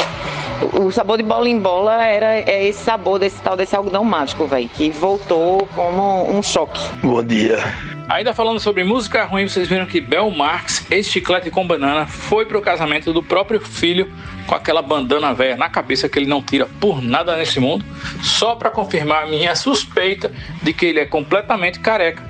O 0.72 0.92
sabor 0.92 1.16
de 1.16 1.24
bola 1.24 1.48
em 1.48 1.58
bola 1.58 2.04
era 2.04 2.38
é 2.38 2.68
esse 2.68 2.84
sabor 2.84 3.18
desse 3.18 3.40
tal 3.42 3.56
desse 3.56 3.74
algodão 3.74 4.04
mágico, 4.04 4.46
velho, 4.46 4.68
que 4.68 4.90
voltou 4.90 5.66
como 5.74 6.30
um 6.30 6.40
choque. 6.42 6.80
Bom 7.02 7.22
dia. 7.22 7.58
Ainda 8.08 8.34
falando 8.34 8.60
sobre 8.60 8.84
música 8.84 9.24
ruim, 9.24 9.48
vocês 9.48 9.68
viram 9.68 9.86
que 9.86 10.00
Bel 10.00 10.30
Marx, 10.30 10.84
ex-chiclete 10.90 11.50
com 11.50 11.66
banana, 11.66 12.06
foi 12.06 12.44
pro 12.44 12.60
casamento 12.60 13.12
do 13.12 13.22
próprio 13.22 13.60
filho 13.60 14.12
com 14.46 14.54
aquela 14.54 14.82
bandana 14.82 15.32
velha 15.32 15.56
na 15.56 15.70
cabeça 15.70 16.08
que 16.08 16.18
ele 16.18 16.26
não 16.26 16.42
tira 16.42 16.66
por 16.80 17.00
nada 17.00 17.36
nesse 17.36 17.60
mundo, 17.60 17.84
só 18.20 18.54
para 18.54 18.70
confirmar 18.70 19.22
a 19.22 19.26
minha 19.26 19.54
suspeita 19.54 20.32
de 20.62 20.72
que 20.72 20.86
ele 20.86 21.00
é 21.00 21.06
completamente 21.06 21.80
careca 21.80 22.22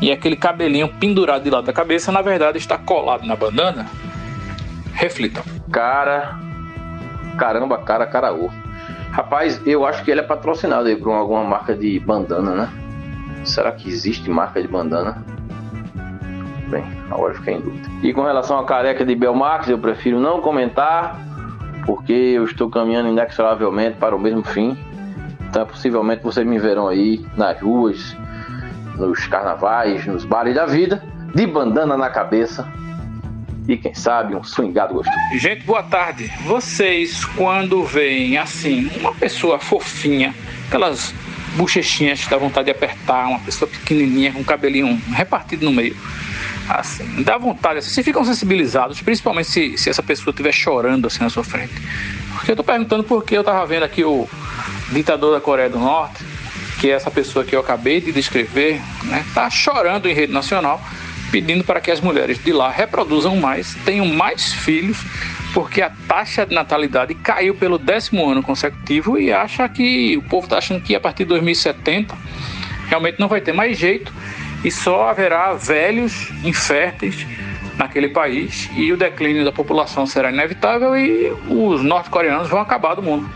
e 0.00 0.10
aquele 0.10 0.36
cabelinho 0.36 0.88
pendurado 0.88 1.44
de 1.44 1.50
lado 1.50 1.64
da 1.64 1.72
cabeça 1.72 2.10
na 2.10 2.22
verdade 2.22 2.58
está 2.58 2.78
colado 2.78 3.26
na 3.26 3.36
bandana. 3.36 3.86
Reflitam. 4.94 5.44
Cara, 5.70 6.38
caramba, 7.36 7.78
cara, 7.78 8.06
caraú. 8.06 8.50
Rapaz, 9.12 9.60
eu 9.66 9.86
acho 9.86 10.02
que 10.04 10.10
ele 10.10 10.20
é 10.20 10.24
patrocinado 10.24 10.88
aí 10.88 10.96
por 10.96 11.12
alguma 11.12 11.44
marca 11.44 11.74
de 11.74 11.98
bandana, 12.00 12.54
né? 12.54 12.87
Será 13.44 13.72
que 13.72 13.88
existe 13.88 14.28
marca 14.28 14.60
de 14.60 14.68
bandana? 14.68 15.24
Bem, 16.68 16.84
agora 17.10 17.34
fiquei 17.34 17.54
em 17.54 17.60
dúvida. 17.60 17.88
E 18.02 18.12
com 18.12 18.22
relação 18.22 18.58
à 18.58 18.64
careca 18.64 19.04
de 19.04 19.14
Belmax, 19.14 19.68
eu 19.68 19.78
prefiro 19.78 20.20
não 20.20 20.40
comentar, 20.42 21.18
porque 21.86 22.12
eu 22.12 22.44
estou 22.44 22.68
caminhando 22.68 23.08
inexoravelmente 23.08 23.96
para 23.96 24.14
o 24.14 24.20
mesmo 24.20 24.42
fim. 24.42 24.76
Então, 25.48 25.64
possivelmente 25.64 26.22
vocês 26.22 26.46
me 26.46 26.58
verão 26.58 26.88
aí 26.88 27.24
nas 27.36 27.58
ruas, 27.60 28.14
nos 28.96 29.26
carnavais, 29.26 30.04
nos 30.06 30.26
bares 30.26 30.54
da 30.54 30.66
vida, 30.66 31.02
de 31.34 31.46
bandana 31.46 31.96
na 31.96 32.10
cabeça. 32.10 32.70
E 33.66 33.76
quem 33.76 33.94
sabe 33.94 34.34
um 34.34 34.42
swingado 34.42 34.94
gostoso. 34.94 35.18
Gente, 35.34 35.64
boa 35.64 35.82
tarde. 35.82 36.30
Vocês, 36.44 37.24
quando 37.24 37.82
veem 37.84 38.36
assim, 38.36 38.90
uma 39.00 39.14
pessoa 39.14 39.58
fofinha, 39.58 40.34
aquelas 40.66 41.14
bochechinhas 41.58 42.24
dá 42.28 42.36
vontade 42.36 42.66
de 42.66 42.70
apertar, 42.70 43.26
uma 43.26 43.40
pessoa 43.40 43.68
pequenininha 43.68 44.32
com 44.32 44.44
cabelinho 44.44 45.00
repartido 45.12 45.64
no 45.64 45.72
meio. 45.72 45.96
Assim, 46.68 47.22
dá 47.22 47.36
vontade, 47.36 47.78
assim, 47.78 47.90
vocês 47.90 48.04
ficam 48.04 48.24
sensibilizados, 48.24 49.00
principalmente 49.02 49.48
se, 49.48 49.76
se 49.76 49.90
essa 49.90 50.02
pessoa 50.02 50.30
estiver 50.30 50.52
chorando 50.52 51.06
assim 51.06 51.20
na 51.20 51.30
sua 51.30 51.42
frente. 51.42 51.72
Porque 52.34 52.52
eu 52.52 52.56
tô 52.56 52.62
perguntando 52.62 53.02
porque 53.02 53.36
eu 53.36 53.42
tava 53.42 53.66
vendo 53.66 53.82
aqui 53.82 54.04
o 54.04 54.28
ditador 54.92 55.34
da 55.34 55.40
Coreia 55.40 55.68
do 55.68 55.78
Norte, 55.78 56.24
que 56.80 56.88
é 56.88 56.92
essa 56.94 57.10
pessoa 57.10 57.44
que 57.44 57.56
eu 57.56 57.60
acabei 57.60 58.00
de 58.00 58.12
descrever, 58.12 58.80
né, 59.04 59.24
tá 59.34 59.50
chorando 59.50 60.08
em 60.08 60.14
rede 60.14 60.32
nacional, 60.32 60.80
pedindo 61.32 61.64
para 61.64 61.80
que 61.80 61.90
as 61.90 62.00
mulheres 62.00 62.38
de 62.38 62.52
lá 62.52 62.70
reproduzam 62.70 63.36
mais, 63.36 63.74
tenham 63.84 64.06
mais 64.06 64.52
filhos 64.52 64.98
porque 65.58 65.82
a 65.82 65.90
taxa 66.06 66.46
de 66.46 66.54
natalidade 66.54 67.16
caiu 67.16 67.52
pelo 67.52 67.78
décimo 67.78 68.30
ano 68.30 68.44
consecutivo 68.44 69.18
e 69.18 69.32
acha 69.32 69.68
que 69.68 70.16
o 70.16 70.22
povo 70.22 70.44
está 70.44 70.58
achando 70.58 70.80
que 70.80 70.94
a 70.94 71.00
partir 71.00 71.24
de 71.24 71.30
2070 71.30 72.16
realmente 72.86 73.18
não 73.18 73.26
vai 73.26 73.40
ter 73.40 73.52
mais 73.52 73.76
jeito 73.76 74.14
e 74.62 74.70
só 74.70 75.08
haverá 75.08 75.54
velhos 75.54 76.30
inférteis 76.44 77.26
naquele 77.76 78.08
país 78.08 78.70
e 78.76 78.92
o 78.92 78.96
declínio 78.96 79.44
da 79.44 79.50
população 79.50 80.06
será 80.06 80.30
inevitável 80.30 80.96
e 80.96 81.32
os 81.48 81.82
norte-coreanos 81.82 82.48
vão 82.48 82.60
acabar 82.60 82.94
do 82.94 83.02
mundo, 83.02 83.28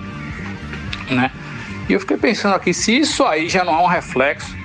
né? 1.10 1.32
E 1.88 1.92
eu 1.92 1.98
fiquei 1.98 2.18
pensando 2.18 2.54
aqui 2.54 2.72
se 2.72 2.96
isso 2.96 3.24
aí 3.24 3.48
já 3.48 3.64
não 3.64 3.74
é 3.74 3.82
um 3.82 3.88
reflexo, 3.88 4.56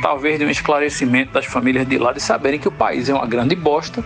talvez 0.00 0.38
de 0.38 0.46
um 0.46 0.50
esclarecimento 0.50 1.30
das 1.30 1.44
famílias 1.44 1.86
de 1.86 1.98
lá 1.98 2.14
de 2.14 2.22
saberem 2.22 2.58
que 2.58 2.68
o 2.68 2.72
país 2.72 3.10
é 3.10 3.14
uma 3.14 3.26
grande 3.26 3.54
bosta 3.54 4.02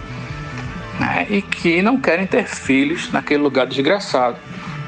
né, 0.98 1.26
e 1.28 1.42
que 1.42 1.82
não 1.82 2.00
querem 2.00 2.26
ter 2.26 2.46
filhos 2.46 3.10
naquele 3.12 3.42
lugar 3.42 3.66
desgraçado. 3.66 4.36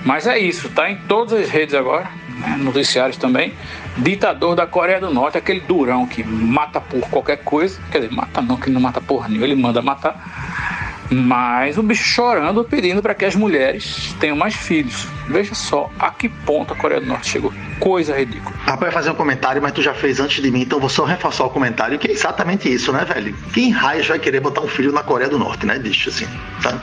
Mas 0.04 0.26
é 0.26 0.38
isso, 0.38 0.68
tá 0.70 0.90
em 0.90 0.96
todas 1.08 1.32
as 1.32 1.48
redes 1.48 1.74
agora, 1.74 2.08
né, 2.28 2.56
noticiários 2.58 3.16
também. 3.16 3.52
Ditador 3.96 4.54
da 4.54 4.66
Coreia 4.66 5.00
do 5.00 5.12
Norte, 5.12 5.38
aquele 5.38 5.60
durão 5.60 6.06
que 6.06 6.22
mata 6.22 6.80
por 6.80 7.00
qualquer 7.10 7.38
coisa, 7.38 7.80
quer 7.90 8.00
dizer, 8.00 8.14
mata 8.14 8.40
não, 8.40 8.56
que 8.56 8.70
não 8.70 8.80
mata 8.80 9.00
por 9.00 9.28
nenhum, 9.28 9.44
ele 9.44 9.56
manda 9.56 9.82
matar. 9.82 10.77
Mas 11.10 11.78
o 11.78 11.82
bicho 11.82 12.04
chorando, 12.04 12.64
pedindo 12.64 13.00
para 13.00 13.14
que 13.14 13.24
as 13.24 13.34
mulheres 13.34 14.14
tenham 14.20 14.36
mais 14.36 14.54
filhos. 14.54 15.06
Veja 15.28 15.54
só 15.54 15.90
a 15.98 16.10
que 16.10 16.28
ponto 16.28 16.72
a 16.72 16.76
Coreia 16.76 17.00
do 17.00 17.06
Norte 17.06 17.28
chegou. 17.28 17.52
coisa 17.78 18.16
ridícula. 18.16 18.56
Rapaz, 18.64 18.92
fazer 18.92 19.10
um 19.10 19.14
comentário, 19.14 19.62
mas 19.62 19.72
tu 19.72 19.82
já 19.82 19.94
fez 19.94 20.20
antes 20.20 20.42
de 20.42 20.50
mim, 20.50 20.62
então 20.62 20.80
vou 20.80 20.88
só 20.88 21.04
reforçar 21.04 21.44
o 21.44 21.50
comentário, 21.50 21.98
que 21.98 22.08
é 22.08 22.12
exatamente 22.12 22.72
isso, 22.72 22.92
né, 22.92 23.04
velho? 23.04 23.34
Quem 23.52 23.70
raios 23.70 24.06
vai 24.06 24.18
querer 24.18 24.40
botar 24.40 24.62
um 24.62 24.68
filho 24.68 24.90
na 24.90 25.02
Coreia 25.02 25.30
do 25.30 25.38
Norte, 25.38 25.64
né, 25.64 25.78
bicho, 25.78 26.08
assim, 26.08 26.26
tá? 26.62 26.78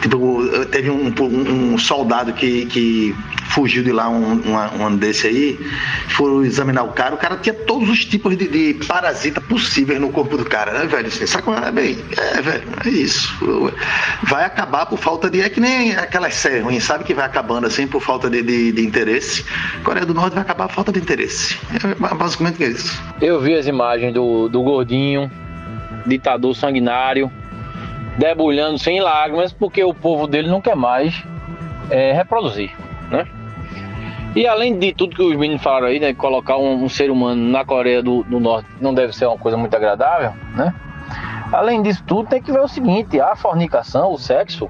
Tipo, 0.00 0.66
teve 0.70 0.90
um, 0.90 1.12
um, 1.20 1.74
um 1.74 1.78
soldado 1.78 2.32
que, 2.32 2.66
que 2.66 3.14
fugiu 3.48 3.82
de 3.82 3.92
lá 3.92 4.08
um, 4.08 4.40
um, 4.50 4.86
ano 4.86 4.96
desse 4.98 5.26
aí, 5.26 5.58
foram 6.08 6.44
examinar 6.44 6.84
o 6.84 6.92
cara, 6.92 7.14
o 7.14 7.18
cara 7.18 7.36
tinha 7.36 7.54
todos 7.54 7.88
os 7.88 8.04
tipos 8.04 8.36
de, 8.36 8.48
de 8.48 8.74
parasita 8.86 9.40
possíveis 9.40 10.00
no 10.00 10.10
corpo 10.10 10.36
do 10.36 10.44
cara, 10.44 10.72
né, 10.72 10.86
velho? 10.86 11.08
Assim, 11.08 11.26
sabe 11.26 11.50
é? 11.66 11.72
Bem, 11.72 11.98
é, 12.16 12.40
velho, 12.40 12.64
é 12.84 12.88
isso. 12.88 13.65
Vai 14.22 14.44
acabar 14.44 14.86
por 14.86 14.98
falta 14.98 15.30
de. 15.30 15.40
É 15.40 15.48
que 15.48 15.60
nem 15.60 15.94
aquelas 15.96 16.34
séries 16.34 16.62
ruins, 16.62 16.84
sabe 16.84 17.04
que 17.04 17.14
vai 17.14 17.24
acabando 17.24 17.66
assim 17.66 17.86
por 17.86 18.00
falta 18.00 18.28
de, 18.28 18.42
de, 18.42 18.72
de 18.72 18.86
interesse. 18.86 19.44
Coreia 19.82 20.06
do 20.06 20.14
Norte 20.14 20.34
vai 20.34 20.42
acabar 20.42 20.68
por 20.68 20.74
falta 20.74 20.92
de 20.92 21.00
interesse. 21.00 21.58
É 21.72 22.14
basicamente 22.14 22.62
isso. 22.62 23.02
Eu 23.20 23.40
vi 23.40 23.54
as 23.54 23.66
imagens 23.66 24.12
do, 24.12 24.48
do 24.48 24.62
gordinho, 24.62 25.30
ditador 26.06 26.54
sanguinário, 26.54 27.30
debulhando 28.18 28.78
sem 28.78 29.00
lágrimas, 29.00 29.52
porque 29.52 29.82
o 29.82 29.94
povo 29.94 30.26
dele 30.26 30.48
não 30.48 30.60
quer 30.60 30.76
mais 30.76 31.22
é, 31.90 32.12
reproduzir, 32.12 32.70
né? 33.10 33.26
E 34.34 34.46
além 34.46 34.78
de 34.78 34.92
tudo 34.92 35.16
que 35.16 35.22
os 35.22 35.34
meninos 35.34 35.62
falaram 35.62 35.86
aí, 35.86 35.98
né, 35.98 36.12
colocar 36.12 36.58
um, 36.58 36.84
um 36.84 36.88
ser 36.90 37.10
humano 37.10 37.42
na 37.42 37.64
Coreia 37.64 38.02
do, 38.02 38.22
do, 38.24 38.38
Norte 38.38 38.68
não 38.78 38.92
deve 38.92 39.14
ser 39.14 39.24
uma 39.24 39.38
coisa 39.38 39.56
muito 39.56 39.74
agradável, 39.74 40.34
né? 40.54 40.74
Além 41.52 41.82
disso 41.82 42.02
tudo, 42.06 42.28
tem 42.28 42.42
que 42.42 42.52
ver 42.52 42.60
o 42.60 42.68
seguinte: 42.68 43.20
a 43.20 43.36
fornicação, 43.36 44.12
o 44.12 44.18
sexo, 44.18 44.68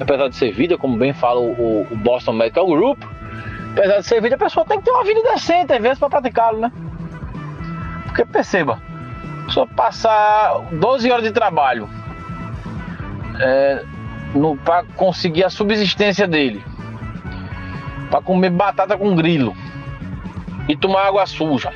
apesar 0.00 0.28
de 0.28 0.36
ser 0.36 0.52
vida, 0.52 0.78
como 0.78 0.96
bem 0.96 1.12
fala 1.12 1.40
o, 1.40 1.86
o 1.90 1.96
Boston 1.96 2.32
Medical 2.32 2.66
Group, 2.66 3.02
apesar 3.72 3.98
de 3.98 4.06
ser 4.06 4.22
vida, 4.22 4.36
a 4.36 4.38
pessoa 4.38 4.64
tem 4.64 4.78
que 4.78 4.84
ter 4.84 4.90
uma 4.90 5.04
vida 5.04 5.22
decente, 5.22 5.72
às 5.72 5.82
vezes, 5.82 5.98
para 5.98 6.08
praticá-lo, 6.08 6.60
né? 6.60 6.72
Porque 8.04 8.24
perceba, 8.24 8.80
pessoa 9.46 9.66
passar 9.66 10.60
12 10.72 11.10
horas 11.10 11.24
de 11.24 11.32
trabalho 11.32 11.88
é, 13.40 13.82
para 14.64 14.84
conseguir 14.96 15.44
a 15.44 15.50
subsistência 15.50 16.26
dele 16.26 16.62
para 18.12 18.20
comer 18.20 18.50
batata 18.50 18.96
com 18.98 19.16
grilo 19.16 19.56
e 20.68 20.76
tomar 20.76 21.06
água 21.06 21.24
suja. 21.26 21.72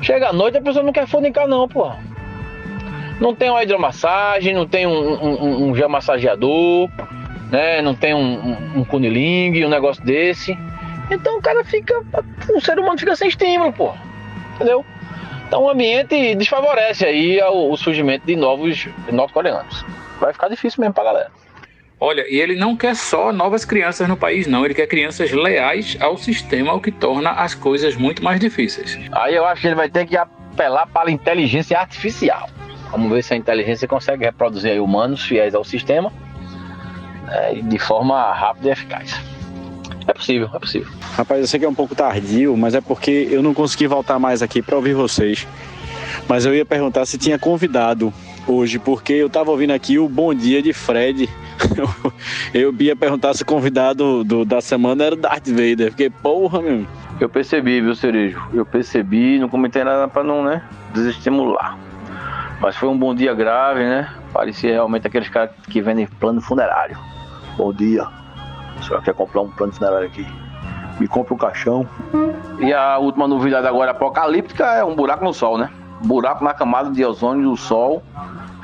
Chega 0.00 0.30
à 0.30 0.32
noite 0.32 0.56
a 0.56 0.62
pessoa 0.62 0.82
não 0.82 0.92
quer 0.92 1.06
fornicar 1.06 1.46
não, 1.46 1.68
porra. 1.68 1.98
Não 3.20 3.34
tem 3.34 3.50
uma 3.50 3.62
hidromassagem, 3.62 4.54
não 4.54 4.66
tem 4.66 4.86
um, 4.86 4.92
um, 4.92 5.68
um 5.68 5.76
gel 5.76 5.88
massageador, 5.88 6.90
né? 7.50 7.80
Não 7.80 7.94
tem 7.94 8.14
um, 8.14 8.18
um, 8.20 8.80
um 8.80 8.84
cunilingue, 8.84 9.64
um 9.64 9.68
negócio 9.68 10.04
desse. 10.04 10.56
Então 11.10 11.38
o 11.38 11.42
cara 11.42 11.64
fica. 11.64 12.02
O 12.54 12.60
ser 12.60 12.78
humano 12.78 12.98
fica 12.98 13.14
sem 13.14 13.28
estímulo, 13.28 13.72
porra. 13.72 13.98
Entendeu? 14.56 14.84
Então 15.46 15.62
o 15.62 15.70
ambiente 15.70 16.34
desfavorece 16.34 17.04
aí 17.04 17.40
o, 17.42 17.70
o 17.70 17.76
surgimento 17.76 18.26
de 18.26 18.34
novos 18.34 18.88
norte-coreanos. 19.10 19.84
Vai 20.20 20.32
ficar 20.32 20.48
difícil 20.48 20.80
mesmo 20.80 20.94
pra 20.94 21.04
galera. 21.04 21.30
Olha, 22.00 22.24
e 22.28 22.40
ele 22.40 22.56
não 22.56 22.76
quer 22.76 22.96
só 22.96 23.32
novas 23.32 23.64
crianças 23.64 24.08
no 24.08 24.16
país, 24.16 24.46
não. 24.46 24.64
Ele 24.64 24.74
quer 24.74 24.86
crianças 24.86 25.30
leais 25.32 25.96
ao 26.00 26.16
sistema, 26.18 26.72
o 26.74 26.80
que 26.80 26.90
torna 26.90 27.30
as 27.30 27.54
coisas 27.54 27.96
muito 27.96 28.22
mais 28.22 28.40
difíceis. 28.40 28.98
Aí 29.12 29.34
eu 29.34 29.46
acho 29.46 29.62
que 29.62 29.68
ele 29.68 29.76
vai 29.76 29.88
ter 29.88 30.06
que 30.06 30.16
apelar 30.16 30.86
para 30.88 31.08
a 31.08 31.12
inteligência 31.12 31.78
artificial. 31.78 32.48
Vamos 32.94 33.10
ver 33.10 33.24
se 33.24 33.34
a 33.34 33.36
inteligência 33.36 33.88
consegue 33.88 34.24
reproduzir 34.24 34.80
humanos 34.80 35.24
fiéis 35.24 35.52
ao 35.52 35.64
sistema 35.64 36.12
né, 37.24 37.60
de 37.60 37.78
forma 37.78 38.32
rápida 38.32 38.68
e 38.68 38.72
eficaz. 38.72 39.20
É 40.06 40.12
possível, 40.12 40.48
é 40.54 40.58
possível. 40.58 40.92
Rapaz, 41.16 41.40
eu 41.40 41.46
sei 41.48 41.58
que 41.58 41.66
é 41.66 41.68
um 41.68 41.74
pouco 41.74 41.94
tardio, 41.94 42.56
mas 42.56 42.74
é 42.74 42.80
porque 42.80 43.26
eu 43.30 43.42
não 43.42 43.52
consegui 43.52 43.88
voltar 43.88 44.18
mais 44.20 44.42
aqui 44.42 44.62
para 44.62 44.76
ouvir 44.76 44.94
vocês. 44.94 45.44
Mas 46.28 46.46
eu 46.46 46.54
ia 46.54 46.64
perguntar 46.64 47.04
se 47.04 47.18
tinha 47.18 47.36
convidado 47.36 48.12
hoje, 48.46 48.78
porque 48.78 49.14
eu 49.14 49.28
tava 49.28 49.50
ouvindo 49.50 49.72
aqui 49.72 49.98
o 49.98 50.08
Bom 50.08 50.32
Dia 50.32 50.62
de 50.62 50.72
Fred 50.72 51.28
eu 52.52 52.74
ia 52.78 52.94
perguntar 52.94 53.34
se 53.34 53.42
o 53.42 53.46
convidado 53.46 54.22
do, 54.22 54.44
da 54.44 54.60
semana 54.60 55.04
era 55.04 55.14
o 55.14 55.18
Darth 55.18 55.48
Vader, 55.48 55.90
porque 55.90 56.10
porra, 56.10 56.60
meu. 56.60 56.86
Eu 57.20 57.28
percebi, 57.28 57.80
viu, 57.80 57.94
Cerejo? 57.94 58.42
Eu 58.52 58.66
percebi, 58.66 59.38
não 59.38 59.48
comentei 59.48 59.84
nada 59.84 60.08
pra 60.08 60.22
não, 60.24 60.44
né, 60.44 60.62
desestimular. 60.92 61.78
Mas 62.64 62.76
foi 62.76 62.88
um 62.88 62.96
bom 62.96 63.14
dia 63.14 63.34
grave, 63.34 63.80
né? 63.84 64.10
Parecia 64.32 64.72
realmente 64.72 65.06
aqueles 65.06 65.28
caras 65.28 65.50
que 65.68 65.82
vendem 65.82 66.06
plano 66.06 66.40
funerário. 66.40 66.96
Bom 67.58 67.70
dia. 67.74 68.08
O 68.78 68.82
senhor 68.82 69.02
quer 69.02 69.12
comprar 69.12 69.42
um 69.42 69.50
plano 69.50 69.70
funerário 69.70 70.06
aqui? 70.06 70.26
Me 70.98 71.06
compra 71.06 71.34
um 71.34 71.36
caixão. 71.36 71.86
E 72.58 72.72
a 72.72 72.96
última 72.96 73.28
novidade 73.28 73.66
agora 73.66 73.90
apocalíptica 73.90 74.64
é 74.64 74.82
um 74.82 74.96
buraco 74.96 75.22
no 75.22 75.34
sol, 75.34 75.58
né? 75.58 75.68
Buraco 76.06 76.42
na 76.42 76.54
camada 76.54 76.88
de 76.88 77.04
ozônio 77.04 77.50
do 77.50 77.54
sol 77.54 78.02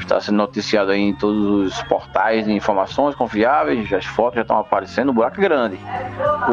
está 0.05 0.21
sendo 0.21 0.37
noticiado 0.37 0.93
em 0.93 1.15
todos 1.15 1.75
os 1.75 1.83
portais 1.85 2.45
de 2.45 2.53
informações 2.53 3.15
confiáveis, 3.15 3.93
as 3.93 4.05
fotos 4.05 4.37
já 4.37 4.43
estão 4.43 4.59
aparecendo, 4.59 5.11
o 5.11 5.13
buraco 5.13 5.41
é 5.41 5.43
grande. 5.43 5.81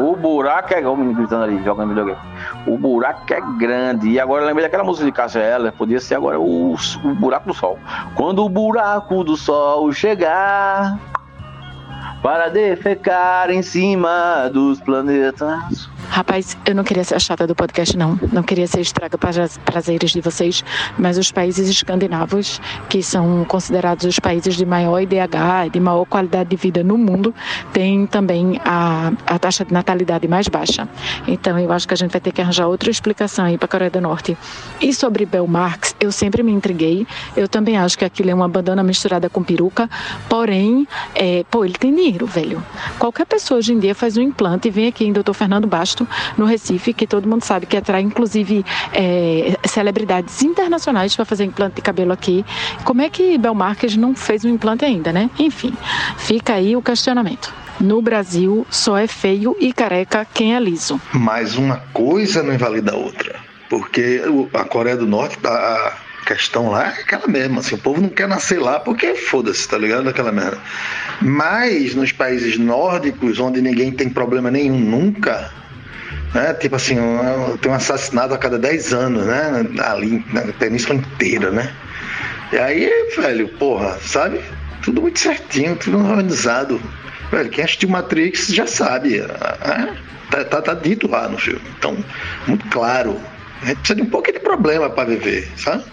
O 0.00 0.16
buraco 0.16 0.74
é. 0.74 0.86
O 0.88 0.96
menino 0.96 1.18
gritando 1.18 1.44
ali, 1.44 1.62
jogando 1.64 1.88
videogame. 1.90 2.18
O 2.66 2.78
buraco 2.78 3.32
é 3.32 3.40
grande. 3.58 4.08
E 4.08 4.20
agora 4.20 4.44
lembrei 4.44 4.64
daquela 4.64 4.84
música 4.84 5.06
de 5.06 5.12
Cássia 5.12 5.40
Eller, 5.40 5.72
podia 5.72 6.00
ser 6.00 6.16
agora 6.16 6.38
o, 6.38 6.74
o 6.74 7.14
buraco 7.14 7.48
do 7.48 7.54
sol. 7.54 7.78
Quando 8.14 8.44
o 8.44 8.48
buraco 8.48 9.22
do 9.24 9.36
sol 9.36 9.92
chegar 9.92 10.98
para 12.22 12.48
defecar 12.48 13.50
em 13.50 13.62
cima 13.62 14.50
dos 14.52 14.80
planetas. 14.80 15.88
Rapaz, 16.08 16.56
eu 16.66 16.74
não 16.74 16.82
queria 16.84 17.04
ser 17.04 17.14
a 17.14 17.18
chata 17.18 17.46
do 17.46 17.54
podcast, 17.54 17.96
não. 17.96 18.18
Não 18.32 18.42
queria 18.42 18.66
ser 18.66 18.80
estraga 18.80 19.16
prazeres 19.18 20.10
de 20.10 20.20
vocês, 20.20 20.64
mas 20.98 21.18
os 21.18 21.30
países 21.30 21.68
escandinavos, 21.68 22.60
que 22.88 23.02
são 23.02 23.44
considerados 23.44 24.04
os 24.06 24.18
países 24.18 24.56
de 24.56 24.64
maior 24.64 25.00
IDH 25.00 25.66
e 25.66 25.70
de 25.70 25.80
maior 25.80 26.04
qualidade 26.06 26.50
de 26.50 26.56
vida 26.56 26.82
no 26.82 26.96
mundo, 26.96 27.34
têm 27.72 28.06
também 28.06 28.60
a, 28.64 29.12
a 29.26 29.38
taxa 29.38 29.64
de 29.64 29.72
natalidade 29.72 30.26
mais 30.26 30.48
baixa. 30.48 30.88
Então, 31.26 31.58
eu 31.58 31.70
acho 31.70 31.86
que 31.86 31.94
a 31.94 31.96
gente 31.96 32.10
vai 32.10 32.20
ter 32.20 32.32
que 32.32 32.40
arranjar 32.40 32.66
outra 32.66 32.90
explicação 32.90 33.44
aí 33.44 33.58
para 33.58 33.66
a 33.66 33.68
Coreia 33.68 33.90
do 33.90 34.00
Norte. 34.00 34.36
E 34.80 34.92
sobre 34.94 35.26
Bel 35.26 35.46
Marx, 35.46 35.94
eu 36.00 36.10
sempre 36.10 36.42
me 36.42 36.52
intriguei. 36.52 37.06
Eu 37.36 37.46
também 37.48 37.76
acho 37.76 37.98
que 37.98 38.04
aquilo 38.04 38.30
é 38.30 38.34
uma 38.34 38.48
bandana 38.48 38.82
misturada 38.82 39.28
com 39.28 39.42
peruca, 39.42 39.88
porém, 40.28 40.88
é, 41.14 41.44
pô, 41.50 41.64
ele 41.64 41.74
tem 41.74 41.94
dinheiro, 41.94 42.26
velho. 42.26 42.62
Qualquer 42.98 43.26
pessoa 43.26 43.58
hoje 43.58 43.72
em 43.72 43.78
dia 43.78 43.94
faz 43.94 44.16
um 44.16 44.22
implante 44.22 44.68
e 44.68 44.70
vem 44.70 44.88
aqui 44.88 45.04
em 45.04 45.12
Dr. 45.12 45.32
Fernando 45.32 45.66
No 46.36 46.44
Recife, 46.44 46.92
que 46.92 47.06
todo 47.06 47.28
mundo 47.28 47.44
sabe 47.44 47.66
que 47.66 47.76
atrai 47.76 48.02
inclusive 48.02 48.64
é, 48.92 49.56
celebridades 49.66 50.42
internacionais 50.42 51.14
para 51.16 51.24
fazer 51.24 51.44
implante 51.44 51.76
de 51.76 51.82
cabelo 51.82 52.12
aqui. 52.12 52.44
Como 52.84 53.00
é 53.02 53.08
que 53.08 53.38
Belmarques 53.38 53.96
não 53.96 54.14
fez 54.14 54.44
um 54.44 54.48
implante 54.48 54.84
ainda, 54.84 55.12
né? 55.12 55.30
Enfim, 55.38 55.74
fica 56.16 56.54
aí 56.54 56.76
o 56.76 56.82
questionamento. 56.82 57.52
No 57.80 58.02
Brasil, 58.02 58.66
só 58.70 58.98
é 58.98 59.06
feio 59.06 59.56
e 59.60 59.72
careca 59.72 60.26
quem 60.34 60.56
é 60.56 60.60
liso. 60.60 61.00
Mas 61.12 61.56
uma 61.56 61.76
coisa 61.92 62.42
não 62.42 62.52
invalida 62.52 62.92
a 62.92 62.96
outra. 62.96 63.36
Porque 63.68 64.22
a 64.54 64.64
Coreia 64.64 64.96
do 64.96 65.06
Norte, 65.06 65.38
a 65.44 65.96
questão 66.26 66.70
lá 66.70 66.88
é 66.88 67.00
aquela 67.00 67.28
mesma. 67.28 67.60
Assim, 67.60 67.74
o 67.74 67.78
povo 67.78 68.00
não 68.00 68.08
quer 68.08 68.26
nascer 68.26 68.58
lá 68.60 68.80
porque 68.80 69.14
foda-se, 69.14 69.68
tá 69.68 69.78
ligado? 69.78 70.08
Aquela 70.08 70.32
merda. 70.32 70.58
Mas 71.20 71.94
nos 71.94 72.10
países 72.10 72.58
nórdicos, 72.58 73.38
onde 73.38 73.62
ninguém 73.62 73.92
tem 73.92 74.08
problema 74.08 74.50
nenhum 74.50 74.78
nunca, 74.78 75.52
né? 76.34 76.54
Tipo 76.54 76.76
assim, 76.76 76.96
tem 77.60 77.70
um 77.70 77.74
assassinato 77.74 78.34
a 78.34 78.38
cada 78.38 78.58
10 78.58 78.92
anos, 78.92 79.26
né? 79.26 79.66
Ali 79.84 80.24
na 80.32 80.42
península 80.52 80.96
inteira, 80.96 81.50
né? 81.50 81.72
E 82.52 82.58
aí, 82.58 82.90
velho, 83.16 83.48
porra, 83.58 83.98
sabe? 84.00 84.40
Tudo 84.82 85.02
muito 85.02 85.18
certinho, 85.18 85.76
tudo 85.76 85.98
organizado. 85.98 86.80
Velho, 87.30 87.50
quem 87.50 87.64
assistiu 87.64 87.88
Matrix 87.88 88.48
já 88.48 88.66
sabe. 88.66 89.20
Né? 89.20 89.96
Tá, 90.30 90.44
tá, 90.44 90.62
tá 90.62 90.74
dito 90.74 91.08
lá 91.08 91.28
no 91.28 91.38
filme. 91.38 91.60
Então, 91.78 91.96
muito 92.46 92.66
claro. 92.68 93.20
A 93.62 93.66
gente 93.66 93.78
precisa 93.78 93.96
de 93.96 94.02
um 94.02 94.10
pouco 94.10 94.32
de 94.32 94.38
problema 94.38 94.88
para 94.88 95.10
viver, 95.10 95.50
sabe? 95.56 95.84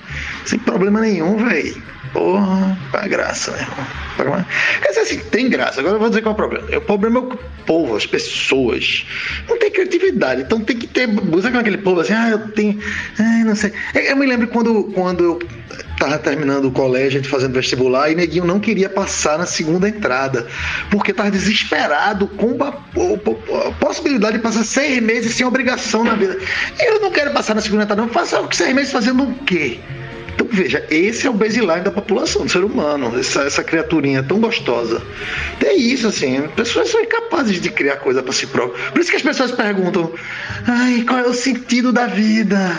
Sem 0.45 0.60
problema 0.60 1.02
nenhum, 1.02 1.38
velho. 1.45 1.82
Porra, 2.15 2.78
pra 2.91 3.10
graça, 3.10 3.51
né? 3.51 3.67
Quer 4.82 4.88
dizer 4.88 5.01
assim, 5.01 5.19
tem 5.32 5.49
graça. 5.49 5.82
Agora 5.82 5.95
eu 5.95 5.99
vou 5.99 6.08
dizer 6.08 6.21
qual 6.21 6.32
é 6.32 6.34
o 6.34 6.38
problema. 6.38 6.78
O 6.78 6.82
problema 6.82 7.19
é 7.19 7.23
o 7.23 7.38
povo, 7.65 7.93
as 7.93 8.06
pessoas. 8.06 9.06
Não 9.49 9.60
tem 9.60 9.69
criatividade. 9.69 10.43
Então 10.43 10.62
tem 10.62 10.78
que 10.78 10.88
ter. 10.88 11.10
Sabe 11.41 11.58
aquele 11.58 11.78
povo 11.78 11.99
assim, 11.99 12.13
ah, 12.13 12.30
eu 12.30 12.47
tenho. 12.51 12.80
Ah, 13.19 13.43
não 13.43 13.54
sei. 13.54 13.73
Eu 13.93 14.15
me 14.15 14.25
lembro 14.25 14.47
quando, 14.47 14.86
quando 14.93 15.25
eu 15.25 15.39
tava 15.99 16.17
terminando 16.17 16.69
o 16.69 16.71
colégio, 16.71 17.19
a 17.19 17.21
gente 17.21 17.28
fazendo 17.28 17.51
vestibular, 17.51 18.10
e 18.10 18.15
neguinho 18.15 18.45
não 18.45 18.62
queria 18.62 18.88
passar 18.88 19.38
na 19.38 19.45
segunda 19.45 19.89
entrada. 19.89 20.47
Porque 20.89 21.12
tava 21.12 21.30
desesperado 21.30 22.28
com 22.30 22.58
a 22.63 22.71
possibilidade 23.73 24.38
de 24.38 24.41
passar 24.41 24.63
seis 24.63 25.04
meses 25.04 25.36
sem 25.36 25.45
obrigação 25.45 26.06
na 26.06 26.15
vida. 26.15 26.39
Eu 26.80 27.01
não 27.01 27.12
quero 27.12 27.32
passar 27.32 27.56
na 27.56 27.62
segunda 27.62 27.84
entrada, 27.84 28.01
não. 28.01 28.08
Faça 28.08 28.41
seis 28.54 28.73
meses 28.73 28.93
fazendo 28.93 29.23
o 29.23 29.34
quê? 29.43 29.82
Então 30.36 30.48
veja, 30.52 30.86
esse 30.89 31.26
é 31.26 31.30
o 31.30 31.34
baseline 31.34 31.82
da 31.82 31.91
população, 31.91 32.45
do 32.45 32.52
ser 32.52 32.63
humano, 32.63 33.17
essa, 33.17 33.43
essa 33.43 33.63
criaturinha 33.63 34.21
tão 34.21 34.39
gostosa. 34.39 35.02
É 35.63 35.74
isso, 35.74 36.08
assim, 36.08 36.38
as 36.38 36.52
pessoas 36.52 36.89
são 36.89 37.02
incapazes 37.02 37.62
de 37.62 37.69
criar 37.69 37.98
coisa 37.98 38.21
para 38.21 38.34
si 38.34 38.45
próprias. 38.45 38.91
Por 38.91 39.00
isso 39.00 39.10
que 39.10 39.15
as 39.15 39.24
pessoas 39.24 39.52
perguntam: 39.52 40.13
ai, 40.67 41.04
qual 41.08 41.19
é 41.19 41.28
o 41.28 41.34
sentido 41.34 41.91
da 41.91 42.06
vida? 42.06 42.78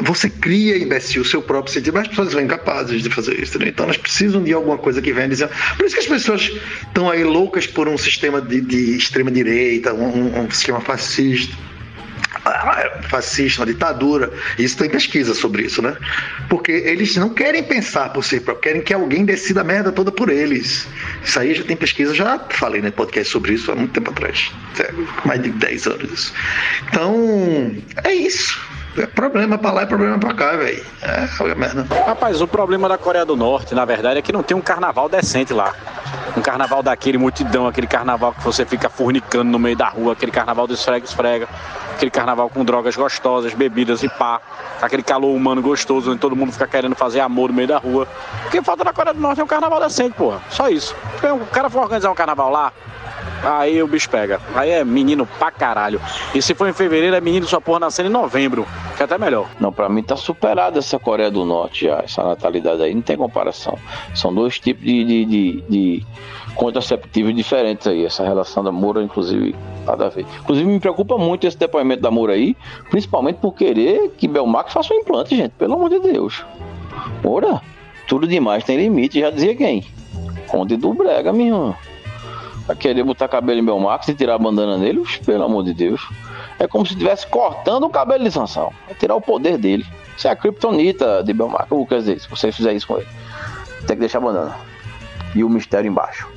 Você 0.00 0.30
cria, 0.30 0.78
imbecil, 0.78 1.22
o 1.22 1.24
seu 1.24 1.42
próprio 1.42 1.72
sentido, 1.72 1.94
mas 1.94 2.02
as 2.02 2.08
pessoas 2.08 2.30
são 2.30 2.40
incapazes 2.40 3.02
de 3.02 3.10
fazer 3.10 3.32
isso, 3.40 3.56
entendeu? 3.56 3.68
Então 3.68 3.84
elas 3.86 3.96
precisam 3.96 4.44
de 4.44 4.52
alguma 4.52 4.78
coisa 4.78 5.02
que 5.02 5.12
venha 5.12 5.28
dizer. 5.28 5.48
Por 5.76 5.86
isso 5.86 5.94
que 5.94 6.02
as 6.02 6.06
pessoas 6.06 6.52
estão 6.86 7.10
aí 7.10 7.24
loucas 7.24 7.66
por 7.66 7.88
um 7.88 7.98
sistema 7.98 8.40
de, 8.40 8.60
de 8.60 8.96
extrema-direita, 8.96 9.92
um, 9.92 10.40
um 10.40 10.50
sistema 10.50 10.80
fascista 10.80 11.56
fascista, 13.08 13.60
uma 13.60 13.66
ditadura. 13.66 14.32
Isso 14.58 14.76
tem 14.76 14.88
pesquisa 14.88 15.34
sobre 15.34 15.64
isso, 15.64 15.82
né? 15.82 15.96
Porque 16.48 16.72
eles 16.72 17.16
não 17.16 17.30
querem 17.30 17.62
pensar 17.62 18.12
por 18.12 18.24
si 18.24 18.40
próprios, 18.40 18.64
querem 18.64 18.82
que 18.82 18.94
alguém 18.94 19.24
decida 19.24 19.60
a 19.60 19.64
merda 19.64 19.92
toda 19.92 20.10
por 20.10 20.28
eles. 20.28 20.86
Isso 21.22 21.38
aí 21.38 21.54
já 21.54 21.64
tem 21.64 21.76
pesquisa, 21.76 22.14
já 22.14 22.38
falei 22.50 22.80
no 22.80 22.90
podcast 22.92 23.32
sobre 23.32 23.54
isso 23.54 23.70
há 23.70 23.76
muito 23.76 23.92
tempo 23.92 24.10
atrás. 24.10 24.50
Mais 25.24 25.42
de 25.42 25.50
10 25.50 25.86
anos 25.86 26.12
isso. 26.12 26.34
Então, 26.88 27.76
é 28.04 28.14
isso. 28.14 28.77
É 28.96 29.06
problema 29.06 29.58
pra 29.58 29.70
lá 29.70 29.82
e 29.82 29.86
problema 29.86 30.18
pra 30.18 30.34
cá, 30.34 30.56
velho. 30.56 30.84
É, 31.02 31.54
merda. 31.54 31.86
Rapaz, 32.06 32.40
o 32.40 32.48
problema 32.48 32.88
da 32.88 32.98
Coreia 32.98 33.24
do 33.24 33.36
Norte, 33.36 33.74
na 33.74 33.84
verdade, 33.84 34.18
é 34.18 34.22
que 34.22 34.32
não 34.32 34.42
tem 34.42 34.56
um 34.56 34.60
carnaval 34.60 35.08
decente 35.08 35.52
lá. 35.52 35.74
Um 36.36 36.40
carnaval 36.40 36.82
daquele 36.82 37.18
multidão, 37.18 37.66
aquele 37.66 37.86
carnaval 37.86 38.32
que 38.32 38.42
você 38.42 38.64
fica 38.64 38.88
fornicando 38.88 39.50
no 39.50 39.58
meio 39.58 39.76
da 39.76 39.88
rua, 39.88 40.12
aquele 40.12 40.32
carnaval 40.32 40.66
do 40.66 40.74
esfrega-esfrega, 40.74 41.48
aquele 41.94 42.10
carnaval 42.10 42.48
com 42.50 42.64
drogas 42.64 42.96
gostosas, 42.96 43.54
bebidas 43.54 44.02
e 44.02 44.08
pá, 44.08 44.40
aquele 44.80 45.02
calor 45.02 45.34
humano 45.34 45.62
gostoso, 45.62 46.10
onde 46.10 46.20
todo 46.20 46.34
mundo 46.34 46.52
fica 46.52 46.66
querendo 46.66 46.94
fazer 46.94 47.20
amor 47.20 47.50
no 47.50 47.54
meio 47.54 47.68
da 47.68 47.78
rua. 47.78 48.06
O 48.46 48.50
que 48.50 48.62
falta 48.62 48.84
na 48.84 48.92
Coreia 48.92 49.14
do 49.14 49.20
Norte 49.20 49.40
é 49.40 49.44
um 49.44 49.48
carnaval 49.48 49.80
decente, 49.80 50.14
porra. 50.14 50.40
Só 50.50 50.68
isso. 50.68 50.94
O 51.22 51.46
cara 51.46 51.70
for 51.70 51.82
organizar 51.82 52.10
um 52.10 52.14
carnaval 52.14 52.50
lá, 52.50 52.72
Aí 53.42 53.82
o 53.82 53.86
bicho 53.86 54.08
pega. 54.10 54.40
Aí 54.54 54.70
é 54.70 54.84
menino 54.84 55.26
pra 55.38 55.50
caralho. 55.50 56.00
E 56.34 56.42
se 56.42 56.54
for 56.54 56.68
em 56.68 56.72
fevereiro, 56.72 57.14
é 57.16 57.20
menino 57.20 57.46
só 57.46 57.60
porra 57.60 57.80
nascendo 57.80 58.08
em 58.08 58.12
novembro. 58.12 58.66
Que 58.96 59.02
é 59.02 59.04
até 59.04 59.16
melhor. 59.18 59.48
Não, 59.60 59.72
pra 59.72 59.88
mim 59.88 60.02
tá 60.02 60.16
superada 60.16 60.78
essa 60.78 60.98
Coreia 60.98 61.30
do 61.30 61.44
Norte 61.44 61.86
já. 61.86 62.00
Essa 62.00 62.22
natalidade 62.22 62.82
aí 62.82 62.94
não 62.94 63.02
tem 63.02 63.16
comparação. 63.16 63.78
São 64.14 64.34
dois 64.34 64.58
tipos 64.58 64.84
de, 64.84 65.04
de, 65.04 65.24
de, 65.24 65.64
de 65.68 66.06
contraceptivos 66.54 67.34
diferentes 67.34 67.86
aí. 67.86 68.04
Essa 68.04 68.24
relação 68.24 68.64
da 68.64 68.72
Moura, 68.72 69.02
inclusive, 69.02 69.54
nada 69.86 70.06
a 70.06 70.08
ver. 70.08 70.26
Inclusive, 70.40 70.68
me 70.68 70.80
preocupa 70.80 71.16
muito 71.16 71.46
esse 71.46 71.56
depoimento 71.56 72.02
da 72.02 72.10
Moura 72.10 72.32
aí, 72.32 72.56
principalmente 72.90 73.36
por 73.36 73.52
querer 73.52 74.12
que 74.16 74.26
Belmax 74.26 74.72
faça 74.72 74.92
um 74.92 74.98
implante, 74.98 75.36
gente. 75.36 75.52
Pelo 75.52 75.74
amor 75.74 75.90
de 75.90 76.00
Deus. 76.00 76.44
Moura, 77.22 77.60
tudo 78.06 78.26
demais 78.26 78.64
tem 78.64 78.76
limite, 78.76 79.20
já 79.20 79.30
dizia 79.30 79.54
quem? 79.54 79.86
Conde 80.48 80.76
do 80.76 80.92
Brega, 80.94 81.32
minha 81.32 81.50
irmã. 81.50 81.76
Vai 82.68 82.76
querer 82.76 83.02
botar 83.02 83.28
cabelo 83.28 83.58
em 83.58 83.64
Belmax 83.64 84.08
e 84.08 84.14
tirar 84.14 84.34
a 84.34 84.38
bandana 84.38 84.76
nele? 84.76 85.02
Pelo 85.24 85.42
amor 85.42 85.64
de 85.64 85.72
Deus. 85.72 86.06
É 86.58 86.68
como 86.68 86.84
se 86.84 86.92
estivesse 86.92 87.26
cortando 87.26 87.84
o 87.84 87.88
cabelo 87.88 88.22
de 88.22 88.30
Sansão. 88.30 88.70
Vai 88.84 88.94
tirar 88.94 89.14
o 89.14 89.22
poder 89.22 89.56
dele. 89.56 89.86
Isso 90.14 90.28
é 90.28 90.30
a 90.30 90.36
criptonita 90.36 91.22
de 91.24 91.32
Belmax. 91.32 91.66
Ou 91.70 91.86
quer 91.86 92.00
dizer, 92.00 92.20
se 92.20 92.28
você 92.28 92.52
fizer 92.52 92.74
isso 92.74 92.86
com 92.86 92.98
ele, 92.98 93.08
tem 93.86 93.96
que 93.96 94.00
deixar 94.00 94.18
a 94.18 94.20
bandana. 94.20 94.54
E 95.34 95.42
o 95.42 95.48
mistério 95.48 95.88
embaixo. 95.88 96.28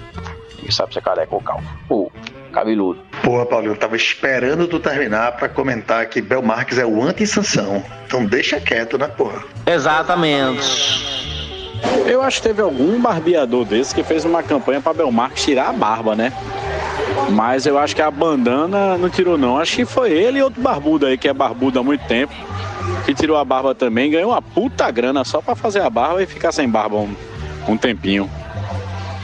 Ninguém 0.55 0.71
sabe 0.71 0.93
se 0.93 0.99
é 0.99 1.01
careca 1.01 1.35
ou 1.35 1.41
calvo. 1.41 1.67
Ou 1.89 2.09
cabeludo. 2.53 3.01
Porra, 3.21 3.45
Paulinho, 3.45 3.73
eu 3.73 3.77
tava 3.77 3.97
esperando 3.97 4.69
tu 4.69 4.79
terminar 4.79 5.33
pra 5.33 5.49
comentar 5.49 6.05
que 6.05 6.21
Belmarques 6.21 6.77
é 6.77 6.85
o 6.85 7.03
anti-sanção. 7.03 7.83
Então 8.05 8.25
deixa 8.25 8.57
quieto, 8.61 8.97
né, 8.97 9.09
porra? 9.09 9.43
Exatamente. 9.65 11.30
Eu 12.05 12.21
acho 12.21 12.41
que 12.41 12.47
teve 12.47 12.61
algum 12.61 12.99
barbeador 12.99 13.65
desse 13.65 13.93
que 13.93 14.03
fez 14.03 14.25
uma 14.25 14.43
campanha 14.43 14.81
para 14.81 14.93
Belmarx 14.93 15.43
tirar 15.43 15.69
a 15.69 15.73
barba, 15.73 16.15
né? 16.15 16.33
Mas 17.31 17.65
eu 17.65 17.77
acho 17.77 17.95
que 17.95 18.01
a 18.01 18.11
bandana 18.11 18.97
não 18.97 19.09
tirou, 19.09 19.37
não. 19.37 19.57
Acho 19.57 19.77
que 19.77 19.85
foi 19.85 20.11
ele 20.11 20.39
e 20.39 20.43
outro 20.43 20.61
barbudo 20.61 21.05
aí, 21.05 21.17
que 21.17 21.27
é 21.27 21.33
barbudo 21.33 21.79
há 21.79 21.83
muito 21.83 22.05
tempo, 22.05 22.33
que 23.05 23.13
tirou 23.13 23.37
a 23.37 23.45
barba 23.45 23.73
também, 23.73 24.11
ganhou 24.11 24.31
uma 24.31 24.41
puta 24.41 24.89
grana 24.91 25.23
só 25.23 25.41
para 25.41 25.55
fazer 25.55 25.81
a 25.81 25.89
barba 25.89 26.21
e 26.21 26.25
ficar 26.25 26.51
sem 26.51 26.69
barba 26.69 26.97
um, 26.97 27.15
um 27.67 27.77
tempinho. 27.77 28.29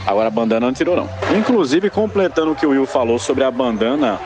Agora 0.06 0.28
a 0.28 0.30
bandana 0.30 0.66
não 0.66 0.72
tirou, 0.72 0.96
não. 0.96 1.08
Inclusive, 1.36 1.90
completando 1.90 2.52
o 2.52 2.54
que 2.54 2.64
o 2.64 2.70
Will 2.70 2.86
falou 2.86 3.18
sobre 3.18 3.44
a 3.44 3.50
bandana 3.50 4.18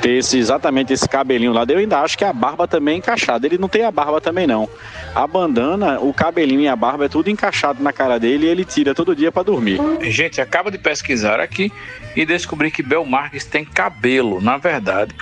ter 0.00 0.12
esse, 0.12 0.38
exatamente 0.38 0.92
esse 0.92 1.08
cabelinho 1.08 1.52
lá, 1.52 1.64
eu 1.68 1.78
ainda 1.78 2.00
acho 2.00 2.16
que 2.16 2.24
a 2.24 2.32
barba 2.32 2.66
também 2.66 2.94
é 2.94 2.98
encaixada. 2.98 3.46
Ele 3.46 3.58
não 3.58 3.68
tem 3.68 3.84
a 3.84 3.90
barba 3.90 4.20
também, 4.20 4.46
não. 4.46 4.68
A 5.14 5.26
bandana, 5.26 5.98
o 6.00 6.12
cabelinho 6.12 6.60
e 6.60 6.68
a 6.68 6.76
barba 6.76 7.06
é 7.06 7.08
tudo 7.08 7.28
encaixado 7.30 7.82
na 7.82 7.92
cara 7.92 8.18
dele 8.18 8.46
e 8.46 8.48
ele 8.48 8.64
tira 8.64 8.94
todo 8.94 9.16
dia 9.16 9.32
para 9.32 9.42
dormir. 9.42 9.80
Gente, 10.02 10.40
acaba 10.40 10.70
de 10.70 10.78
pesquisar 10.78 11.40
aqui 11.40 11.72
e 12.14 12.24
descobri 12.24 12.70
que 12.70 12.82
Bel 12.82 13.04
Marques 13.04 13.44
tem 13.44 13.64
cabelo. 13.64 14.40
Na 14.40 14.56
verdade, 14.56 15.14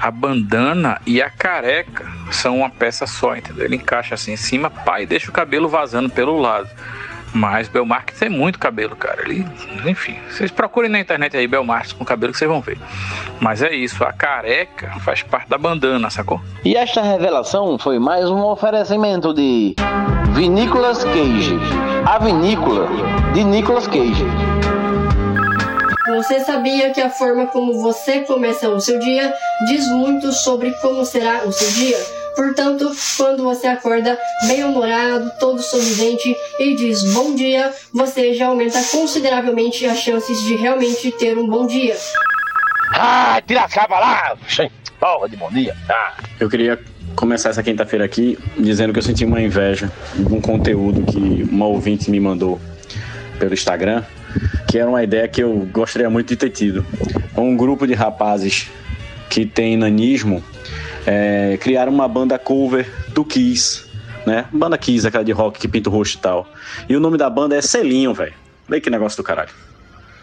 a 0.00 0.10
bandana 0.10 1.00
e 1.06 1.20
a 1.20 1.30
careca 1.30 2.06
são 2.30 2.58
uma 2.58 2.70
peça 2.70 3.06
só, 3.06 3.36
entendeu? 3.36 3.64
Ele 3.64 3.76
encaixa 3.76 4.14
assim 4.14 4.32
em 4.32 4.36
cima, 4.36 4.70
pá, 4.70 5.00
e 5.00 5.06
deixa 5.06 5.30
o 5.30 5.32
cabelo 5.32 5.68
vazando 5.68 6.10
pelo 6.10 6.38
lado. 6.38 6.68
Mas 7.32 7.68
Belmarx 7.68 8.18
tem 8.18 8.28
muito 8.28 8.58
cabelo, 8.58 8.96
cara. 8.96 9.22
Ele, 9.22 9.46
enfim, 9.86 10.16
vocês 10.28 10.50
procurem 10.50 10.90
na 10.90 10.98
internet 10.98 11.36
aí 11.36 11.46
Belmarx 11.46 11.92
com 11.92 12.04
cabelo 12.04 12.32
que 12.32 12.38
vocês 12.38 12.50
vão 12.50 12.60
ver. 12.60 12.78
Mas 13.40 13.62
é 13.62 13.72
isso, 13.72 14.02
a 14.04 14.12
careca 14.12 14.92
faz 15.00 15.22
parte 15.22 15.48
da 15.48 15.56
bandana, 15.56 16.10
sacou? 16.10 16.40
E 16.64 16.76
esta 16.76 17.02
revelação 17.02 17.78
foi 17.78 17.98
mais 17.98 18.28
um 18.28 18.42
oferecimento 18.44 19.32
de 19.32 19.74
Vinícolas 20.32 21.04
Cage. 21.04 21.58
A 22.06 22.18
vinícola 22.18 22.88
de 23.32 23.44
Nicolas 23.44 23.86
Cage. 23.86 24.24
Você 26.08 26.40
sabia 26.40 26.90
que 26.90 27.00
a 27.00 27.08
forma 27.08 27.46
como 27.46 27.80
você 27.80 28.20
começa 28.20 28.68
o 28.68 28.80
seu 28.80 28.98
dia 28.98 29.32
diz 29.68 29.86
muito 29.86 30.32
sobre 30.32 30.72
como 30.80 31.04
será 31.04 31.42
o 31.44 31.52
seu 31.52 31.70
dia? 31.70 32.19
Portanto, 32.40 32.90
quando 33.18 33.42
você 33.42 33.66
acorda 33.66 34.18
bem-humorado, 34.46 35.30
todo 35.38 35.60
sorridente 35.60 36.34
e 36.58 36.74
diz 36.74 37.12
bom 37.12 37.34
dia, 37.34 37.70
você 37.92 38.32
já 38.32 38.46
aumenta 38.46 38.82
consideravelmente 38.90 39.84
as 39.84 39.98
chances 39.98 40.42
de 40.44 40.54
realmente 40.54 41.12
ter 41.12 41.36
um 41.36 41.46
bom 41.46 41.66
dia. 41.66 41.94
Ah, 42.94 43.42
tira 43.46 43.60
a 43.60 43.68
capa 43.68 44.00
lá! 44.00 44.38
Porra 44.98 45.28
de 45.28 45.36
bom 45.36 45.50
dia! 45.50 45.76
Ah. 45.86 46.14
Eu 46.40 46.48
queria 46.48 46.80
começar 47.14 47.50
essa 47.50 47.62
quinta-feira 47.62 48.06
aqui 48.06 48.38
dizendo 48.56 48.94
que 48.94 49.00
eu 49.00 49.02
senti 49.02 49.26
uma 49.26 49.42
inveja 49.42 49.92
de 50.14 50.34
um 50.34 50.40
conteúdo 50.40 51.02
que 51.12 51.42
uma 51.42 51.66
ouvinte 51.66 52.10
me 52.10 52.18
mandou 52.18 52.58
pelo 53.38 53.52
Instagram, 53.52 54.02
que 54.66 54.78
era 54.78 54.88
uma 54.88 55.04
ideia 55.04 55.28
que 55.28 55.42
eu 55.42 55.68
gostaria 55.70 56.08
muito 56.08 56.28
de 56.28 56.36
ter 56.36 56.48
tido. 56.48 56.86
Um 57.36 57.54
grupo 57.54 57.86
de 57.86 57.92
rapazes 57.92 58.70
que 59.28 59.44
tem 59.44 59.76
nanismo 59.76 60.42
é, 61.10 61.56
criaram 61.56 61.92
uma 61.92 62.06
banda 62.06 62.38
cover 62.38 62.88
do 63.08 63.24
Kiss, 63.24 63.84
né? 64.24 64.46
Banda 64.52 64.78
Kiss, 64.78 65.04
aquela 65.04 65.24
de 65.24 65.32
rock 65.32 65.58
que 65.58 65.66
pinta 65.66 65.90
o 65.90 65.92
rosto 65.92 66.16
e 66.16 66.20
tal. 66.20 66.48
E 66.88 66.94
o 66.94 67.00
nome 67.00 67.18
da 67.18 67.28
banda 67.28 67.56
é 67.56 67.60
Selinho, 67.60 68.14
velho. 68.14 68.34
Vê 68.68 68.80
que 68.80 68.88
negócio 68.88 69.16
do 69.16 69.24
caralho. 69.24 69.50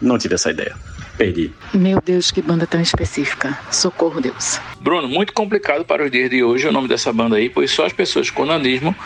Não 0.00 0.16
tive 0.16 0.36
essa 0.36 0.50
ideia. 0.50 0.74
Perdi. 1.18 1.52
Meu 1.74 2.00
Deus, 2.00 2.30
que 2.30 2.40
banda 2.40 2.66
tão 2.66 2.80
específica. 2.80 3.58
Socorro, 3.70 4.18
Deus. 4.18 4.60
Bruno, 4.80 5.08
muito 5.08 5.34
complicado 5.34 5.84
para 5.84 6.04
os 6.04 6.10
dias 6.10 6.30
de 6.30 6.42
hoje 6.42 6.66
o 6.66 6.72
nome 6.72 6.88
dessa 6.88 7.12
banda 7.12 7.36
aí, 7.36 7.50
pois 7.50 7.70
só 7.70 7.84
as 7.84 7.92
pessoas 7.92 8.30
com 8.30 8.46
nanismo 8.46 8.96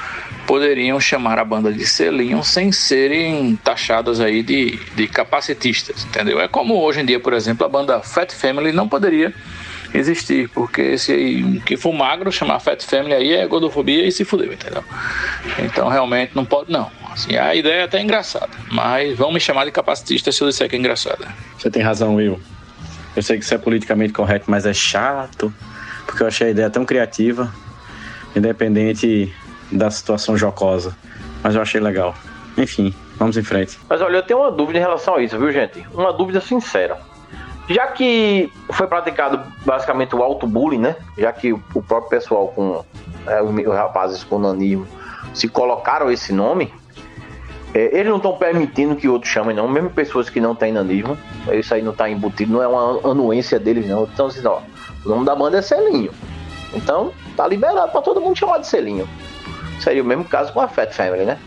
poderiam 0.47 1.01
chamar 1.01 1.39
a 1.39 1.45
banda 1.45 1.73
de 1.73 1.85
selinho 1.85 2.45
sem 2.45 2.71
serem 2.71 3.57
taxadas 3.57 4.21
aí 4.21 4.43
de, 4.43 4.79
de 4.95 5.09
capacitistas, 5.09 6.05
entendeu? 6.05 6.39
É 6.39 6.47
como 6.47 6.79
hoje 6.81 7.01
em 7.01 7.07
dia, 7.07 7.19
por 7.19 7.33
exemplo, 7.33 7.67
a 7.67 7.69
banda 7.69 8.01
Fat 8.03 8.31
Family 8.31 8.71
não 8.71 8.87
poderia 8.87 9.35
existir, 9.95 10.49
porque 10.51 10.97
se 10.97 11.13
aí, 11.13 11.61
que 11.61 11.77
for 11.77 11.93
magro, 11.93 12.33
chamar 12.33 12.61
Fat 12.61 12.83
Family 12.83 13.15
aí 13.15 13.33
é 13.33 13.47
gordofobia 13.47 14.07
e 14.07 14.13
se 14.13 14.25
fudeu, 14.25 14.53
entendeu? 14.53 14.83
Então 15.59 15.89
realmente 15.89 16.35
não 16.35 16.45
pode, 16.45 16.73
não. 16.73 16.91
Assim, 17.11 17.37
a 17.37 17.55
ideia 17.55 17.81
é 17.81 17.85
até 17.85 18.01
engraçada, 18.01 18.51
mas 18.71 19.17
vão 19.17 19.31
me 19.31 19.39
chamar 19.39 19.67
de 19.67 19.71
capacitista 19.71 20.33
se 20.33 20.41
eu 20.43 20.49
disser 20.49 20.69
que 20.69 20.77
é 20.77 20.79
engraçada. 20.79 21.29
Você 21.59 21.71
tem 21.71 21.83
razão, 21.83 22.15
Will. 22.15 22.41
Eu 23.15 23.23
sei 23.23 23.37
que 23.39 23.45
isso 23.45 23.55
é 23.55 23.59
politicamente 23.59 24.13
correto, 24.13 24.51
mas 24.51 24.65
é 24.65 24.73
chato, 24.73 25.53
porque 26.07 26.23
eu 26.23 26.27
achei 26.27 26.49
a 26.49 26.51
ideia 26.51 26.71
tão 26.71 26.85
criativa, 26.85 27.53
independente 28.35 29.33
da 29.71 29.91
situação 29.91 30.37
jocosa. 30.37 30.97
Mas 31.43 31.55
eu 31.55 31.61
achei 31.61 31.81
legal. 31.81 32.15
Enfim, 32.57 32.95
vamos 33.19 33.37
em 33.37 33.43
frente. 33.43 33.79
Mas 33.89 34.01
olha, 34.01 34.17
eu 34.17 34.23
tenho 34.23 34.41
uma 34.41 34.51
dúvida 34.51 34.79
em 34.79 34.83
relação 34.83 35.17
a 35.17 35.23
isso, 35.23 35.39
viu, 35.39 35.53
gente? 35.53 35.87
Uma 35.93 36.13
dúvida 36.13 36.41
sincera. 36.41 36.99
Já 37.73 37.87
que 37.89 38.53
foi 38.71 38.87
praticado 38.87 39.41
basicamente 39.65 40.15
o 40.15 40.23
auto-bullying, 40.23 40.79
né? 40.79 40.97
Já 41.17 41.33
que 41.33 41.53
o 41.53 41.83
próprio 41.83 42.11
pessoal 42.11 42.49
com 42.49 42.85
é, 43.27 43.43
os 43.43 43.75
rapazes 43.75 44.25
com 44.25 44.39
nanismo 44.39 44.87
se 45.33 45.49
colocaram 45.49 46.11
esse 46.11 46.33
nome, 46.33 46.73
é, 47.73 47.99
eles 47.99 48.09
não 48.09 48.17
estão 48.17 48.37
permitindo 48.37 48.95
que 48.97 49.09
outros 49.09 49.33
chamem, 49.33 49.57
não. 49.57 49.69
Mesmo 49.69 49.91
pessoas 49.91 50.29
que 50.29 50.41
não 50.41 50.55
têm 50.55 50.73
nanismo, 50.73 51.17
isso 51.53 51.75
aí 51.75 51.83
não 51.83 51.93
está 51.93 52.09
embutido, 52.11 52.53
não 52.53 52.63
é 52.63 52.69
uma 52.69 53.11
anuência 53.11 53.59
deles, 53.59 53.87
não. 53.87 54.05
Então, 54.05 54.27
assim, 54.27 54.47
ó, 54.47 54.61
o 55.05 55.09
nome 55.09 55.25
da 55.25 55.35
banda 55.35 55.59
é 55.59 55.63
Selinho. 55.63 56.13
Então, 56.75 57.13
tá 57.37 57.47
liberado 57.47 57.91
para 57.91 58.03
todo 58.03 58.21
mundo 58.21 58.37
chamar 58.37 58.59
de 58.59 58.67
Selinho. 58.67 59.09
Seria 59.81 60.03
o 60.03 60.07
mesmo 60.07 60.25
caso 60.25 60.53
com 60.53 60.61
a 60.61 60.69
Fat 60.69 60.93
Family, 60.93 61.25
né? 61.25 61.39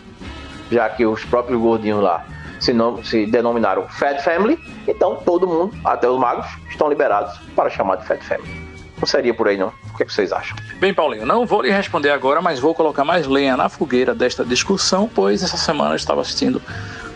já 0.70 0.88
que 0.88 1.06
os 1.06 1.24
próprios 1.24 1.60
gordinhos 1.60 2.02
lá 2.02 2.24
se, 2.60 2.72
nom- 2.72 3.02
se 3.02 3.26
denominaram 3.26 3.86
Fat 3.88 4.22
Family, 4.22 4.58
então 4.86 5.16
todo 5.16 5.46
mundo, 5.46 5.74
até 5.84 6.08
os 6.08 6.18
magos, 6.18 6.46
estão 6.70 6.88
liberados 6.88 7.38
para 7.54 7.70
chamar 7.70 7.96
de 7.96 8.06
Fat 8.06 8.22
Family. 8.22 8.66
Não 8.98 9.06
seria 9.06 9.34
por 9.34 9.46
aí 9.46 9.58
não. 9.58 9.68
O 9.92 9.96
que, 9.96 10.02
é 10.04 10.06
que 10.06 10.12
vocês 10.12 10.32
acham? 10.32 10.56
Bem, 10.80 10.94
Paulinho, 10.94 11.26
não 11.26 11.44
vou 11.44 11.60
lhe 11.60 11.70
responder 11.70 12.10
agora, 12.10 12.40
mas 12.40 12.58
vou 12.58 12.74
colocar 12.74 13.04
mais 13.04 13.26
lenha 13.26 13.54
na 13.56 13.68
fogueira 13.68 14.14
desta 14.14 14.42
discussão, 14.44 15.10
pois 15.14 15.42
essa 15.42 15.58
semana 15.58 15.90
eu 15.90 15.96
estava 15.96 16.22
assistindo 16.22 16.62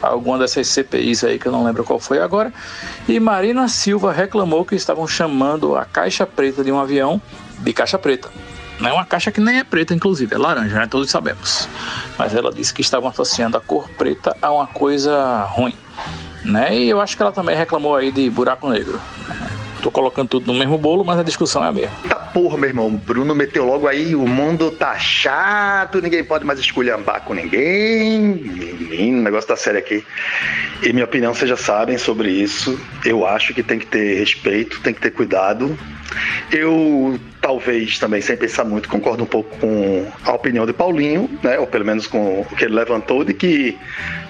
alguma 0.02 0.38
dessas 0.38 0.66
CPIs 0.68 1.24
aí 1.24 1.38
que 1.38 1.46
eu 1.46 1.52
não 1.52 1.64
lembro 1.64 1.82
qual 1.84 1.98
foi 1.98 2.20
agora. 2.20 2.52
E 3.08 3.18
Marina 3.18 3.66
Silva 3.68 4.12
reclamou 4.12 4.64
que 4.64 4.74
estavam 4.74 5.06
chamando 5.06 5.74
a 5.74 5.84
caixa 5.86 6.26
preta 6.26 6.62
de 6.62 6.70
um 6.70 6.78
avião 6.78 7.20
de 7.58 7.72
caixa 7.72 7.98
preta. 7.98 8.30
É 8.82 8.92
uma 8.92 9.04
caixa 9.04 9.30
que 9.30 9.40
nem 9.40 9.58
é 9.58 9.64
preta, 9.64 9.94
inclusive, 9.94 10.34
é 10.34 10.38
laranja, 10.38 10.74
né? 10.74 10.86
Todos 10.86 11.10
sabemos. 11.10 11.68
Mas 12.18 12.34
ela 12.34 12.52
disse 12.52 12.72
que 12.72 12.80
estavam 12.80 13.08
associando 13.08 13.56
a 13.56 13.60
cor 13.60 13.88
preta 13.90 14.36
a 14.40 14.50
uma 14.52 14.66
coisa 14.66 15.44
ruim. 15.44 15.74
Né? 16.44 16.74
E 16.78 16.88
eu 16.88 17.00
acho 17.00 17.16
que 17.16 17.22
ela 17.22 17.32
também 17.32 17.54
reclamou 17.54 17.94
aí 17.94 18.10
de 18.10 18.30
buraco 18.30 18.68
negro. 18.70 18.98
Tô 19.82 19.90
colocando 19.90 20.28
tudo 20.28 20.52
no 20.52 20.58
mesmo 20.58 20.76
bolo, 20.76 21.04
mas 21.04 21.18
a 21.18 21.22
discussão 21.22 21.64
é 21.64 21.68
a 21.68 21.72
mesma. 21.72 21.92
Tá 22.08 22.16
porra, 22.16 22.56
meu 22.56 22.68
irmão. 22.68 22.90
Bruno 22.90 23.34
meteu 23.34 23.64
logo 23.64 23.86
aí, 23.86 24.14
o 24.14 24.26
mundo 24.26 24.70
tá 24.70 24.98
chato, 24.98 26.00
ninguém 26.00 26.22
pode 26.22 26.44
mais 26.44 26.58
esculhambar 26.58 27.22
com 27.22 27.34
ninguém. 27.34 28.20
Menino, 28.20 29.20
o 29.20 29.22
negócio 29.22 29.48
tá 29.48 29.56
sério 29.56 29.78
aqui. 29.78 30.04
E 30.82 30.92
minha 30.92 31.04
opinião, 31.04 31.34
vocês 31.34 31.48
já 31.48 31.56
sabem 31.56 31.96
sobre 31.96 32.30
isso. 32.30 32.78
Eu 33.04 33.26
acho 33.26 33.54
que 33.54 33.62
tem 33.62 33.78
que 33.78 33.86
ter 33.86 34.18
respeito, 34.18 34.80
tem 34.80 34.92
que 34.92 35.00
ter 35.00 35.10
cuidado. 35.10 35.78
Eu, 36.50 37.18
talvez 37.50 37.98
também, 37.98 38.20
sem 38.20 38.36
pensar 38.36 38.64
muito, 38.64 38.88
concordo 38.88 39.24
um 39.24 39.26
pouco 39.26 39.56
com 39.58 40.06
a 40.24 40.32
opinião 40.32 40.64
de 40.64 40.72
Paulinho, 40.72 41.28
né? 41.42 41.58
Ou 41.58 41.66
pelo 41.66 41.84
menos 41.84 42.06
com 42.06 42.42
o 42.42 42.44
que 42.56 42.64
ele 42.64 42.74
levantou, 42.74 43.24
de 43.24 43.34
que, 43.34 43.76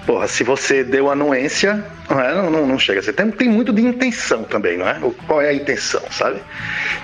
porra, 0.07 0.27
se 0.27 0.43
você 0.43 0.83
deu 0.83 1.11
anuência, 1.11 1.85
não, 2.09 2.19
é? 2.19 2.33
não, 2.33 2.49
não, 2.49 2.65
não 2.65 2.79
chega 2.79 2.99
ser. 3.03 3.13
Tem, 3.13 3.29
tem 3.29 3.47
muito 3.47 3.71
de 3.71 3.83
intenção 3.83 4.43
também, 4.43 4.75
não 4.75 4.87
é? 4.87 4.99
Qual 5.27 5.39
é 5.39 5.49
a 5.49 5.53
intenção, 5.53 6.01
sabe? 6.09 6.39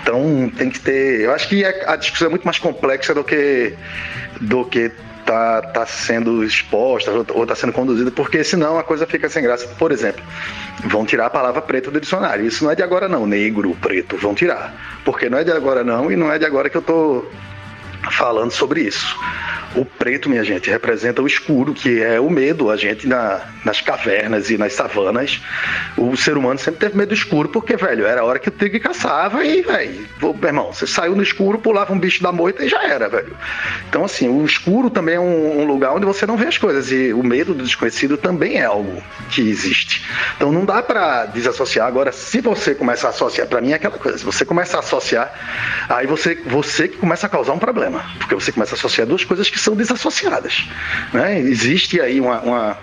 Então 0.01 0.51
tem 0.57 0.71
que 0.71 0.79
ter. 0.79 1.21
Eu 1.21 1.33
acho 1.33 1.47
que 1.47 1.63
a 1.63 1.95
discussão 1.95 2.27
é 2.27 2.29
muito 2.31 2.45
mais 2.45 2.57
complexa 2.57 3.13
do 3.13 3.23
que 3.23 3.75
do 4.41 4.65
que 4.65 4.91
tá, 5.27 5.61
tá 5.61 5.85
sendo 5.85 6.43
exposta 6.43 7.11
ou 7.11 7.45
tá 7.45 7.53
sendo 7.53 7.73
conduzida, 7.73 8.09
porque 8.09 8.43
senão 8.43 8.79
a 8.79 8.83
coisa 8.83 9.05
fica 9.05 9.27
sem 9.27 9.43
graça. 9.43 9.67
Por 9.77 9.91
exemplo, 9.91 10.23
vão 10.85 11.05
tirar 11.05 11.25
a 11.25 11.29
palavra 11.29 11.61
preto 11.61 11.91
do 11.91 11.99
dicionário. 11.99 12.45
Isso 12.45 12.63
não 12.63 12.71
é 12.71 12.75
de 12.75 12.81
agora 12.81 13.09
não, 13.09 13.27
negro, 13.27 13.75
preto, 13.81 14.15
vão 14.17 14.33
tirar. 14.33 14.73
Porque 15.03 15.29
não 15.29 15.37
é 15.37 15.43
de 15.43 15.51
agora 15.51 15.83
não 15.83 16.09
e 16.09 16.15
não 16.15 16.31
é 16.31 16.39
de 16.39 16.45
agora 16.45 16.69
que 16.69 16.77
eu 16.77 16.81
tô 16.81 17.25
falando 18.11 18.51
sobre 18.51 18.81
isso. 18.81 19.15
O 19.75 19.83
preto, 19.85 20.29
minha 20.29 20.43
gente, 20.43 20.69
representa 20.69 21.21
o 21.21 21.27
escuro, 21.27 21.73
que 21.73 22.01
é 22.01 22.19
o 22.19 22.29
medo. 22.29 22.69
A 22.71 22.77
gente 22.77 23.07
na- 23.07 23.41
nas 23.63 23.81
cavernas 23.81 24.49
e 24.49 24.57
nas 24.57 24.73
savanas, 24.73 25.41
o 25.97 26.15
ser 26.15 26.37
humano 26.37 26.57
sempre 26.57 26.79
teve 26.79 26.97
medo 26.97 27.09
do 27.09 27.13
escuro, 27.13 27.49
porque, 27.49 27.75
velho, 27.75 28.05
era 28.05 28.21
a 28.21 28.23
hora 28.23 28.39
que 28.39 28.47
o 28.47 28.51
tigre 28.51 28.79
caçava 28.79 29.43
e, 29.43 29.61
velho, 29.61 30.07
meu 30.21 30.35
irmão, 30.43 30.71
você 30.73 30.87
saiu 30.87 31.15
no 31.15 31.21
escuro, 31.21 31.59
pulava 31.59 31.93
um 31.93 31.99
bicho 31.99 32.23
da 32.23 32.31
moita 32.31 32.63
e 32.65 32.69
já 32.69 32.81
era, 32.83 33.07
velho. 33.09 33.35
Então, 33.89 34.03
assim, 34.05 34.27
o 34.29 34.45
escuro 34.45 34.89
também 34.89 35.15
é 35.15 35.19
um, 35.19 35.61
um 35.61 35.65
lugar 35.65 35.93
onde 35.93 36.05
você 36.05 36.25
não 36.25 36.37
vê 36.37 36.47
as 36.47 36.57
coisas 36.57 36.91
e 36.91 37.13
o 37.13 37.23
medo 37.23 37.53
do 37.53 37.63
desconhecido 37.63 38.17
também 38.17 38.57
é 38.57 38.65
algo 38.65 39.03
que 39.29 39.47
existe. 39.47 40.03
Então, 40.37 40.51
não 40.51 40.65
dá 40.65 40.81
pra 40.81 41.25
desassociar. 41.25 41.85
Agora, 41.87 42.11
se 42.11 42.39
você 42.41 42.73
começa 42.73 43.07
a 43.07 43.09
associar, 43.09 43.47
pra 43.47 43.61
mim 43.61 43.71
é 43.71 43.75
aquela 43.75 43.97
coisa, 43.97 44.17
se 44.17 44.23
você 44.25 44.45
começa 44.45 44.77
a 44.77 44.79
associar, 44.79 45.31
aí 45.89 46.07
você, 46.07 46.35
você 46.45 46.87
que 46.87 46.97
começa 46.97 47.27
a 47.27 47.29
causar 47.29 47.53
um 47.53 47.59
problema, 47.59 47.96
porque 48.17 48.35
você 48.35 48.51
começa 48.51 48.75
a 48.75 48.77
associar 48.77 49.07
duas 49.07 49.23
coisas 49.23 49.49
que 49.49 49.59
são 49.59 49.75
desassociadas. 49.75 50.67
Né? 51.13 51.39
Existe 51.39 51.99
aí 52.01 52.19
uma, 52.19 52.39
uma 52.41 52.77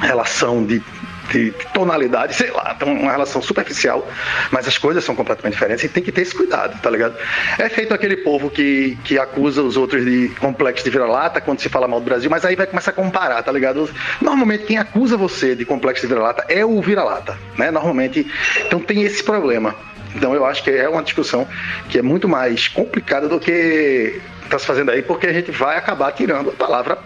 relação 0.00 0.64
de, 0.64 0.82
de 1.30 1.52
tonalidade, 1.72 2.34
sei 2.34 2.50
lá, 2.50 2.76
uma 2.82 3.10
relação 3.10 3.40
superficial, 3.40 4.08
mas 4.50 4.66
as 4.66 4.76
coisas 4.78 5.04
são 5.04 5.14
completamente 5.14 5.54
diferentes 5.54 5.84
e 5.84 5.88
tem 5.88 6.02
que 6.02 6.12
ter 6.12 6.22
esse 6.22 6.34
cuidado, 6.34 6.80
tá 6.80 6.90
ligado? 6.90 7.16
É 7.58 7.68
feito 7.68 7.94
aquele 7.94 8.18
povo 8.18 8.50
que, 8.50 8.98
que 9.04 9.18
acusa 9.18 9.62
os 9.62 9.76
outros 9.76 10.04
de 10.04 10.28
complexo 10.40 10.84
de 10.84 10.90
vira-lata 10.90 11.40
quando 11.40 11.60
se 11.60 11.68
fala 11.68 11.86
mal 11.86 12.00
do 12.00 12.04
Brasil, 12.04 12.30
mas 12.30 12.44
aí 12.44 12.56
vai 12.56 12.66
começar 12.66 12.90
a 12.90 12.94
comparar, 12.94 13.42
tá 13.42 13.52
ligado? 13.52 13.88
Normalmente 14.20 14.64
quem 14.64 14.78
acusa 14.78 15.16
você 15.16 15.54
de 15.54 15.64
complexo 15.64 16.02
de 16.02 16.08
vira-lata 16.08 16.44
é 16.48 16.64
o 16.64 16.80
vira-lata, 16.80 17.38
né? 17.56 17.70
Normalmente, 17.70 18.26
então 18.66 18.80
tem 18.80 19.02
esse 19.02 19.22
problema. 19.22 19.74
Então 20.14 20.34
eu 20.34 20.44
acho 20.44 20.62
que 20.62 20.70
é 20.70 20.88
uma 20.88 21.02
discussão 21.02 21.48
que 21.88 21.98
é 21.98 22.02
muito 22.02 22.28
mais 22.28 22.68
complicada 22.68 23.28
do 23.28 23.40
que 23.40 24.20
está 24.54 24.58
se 24.58 24.66
fazendo 24.66 24.90
aí, 24.90 25.02
porque 25.02 25.26
a 25.26 25.32
gente 25.32 25.50
vai 25.50 25.76
acabar 25.76 26.12
tirando 26.12 26.50
a 26.50 26.52
palavra 26.52 26.98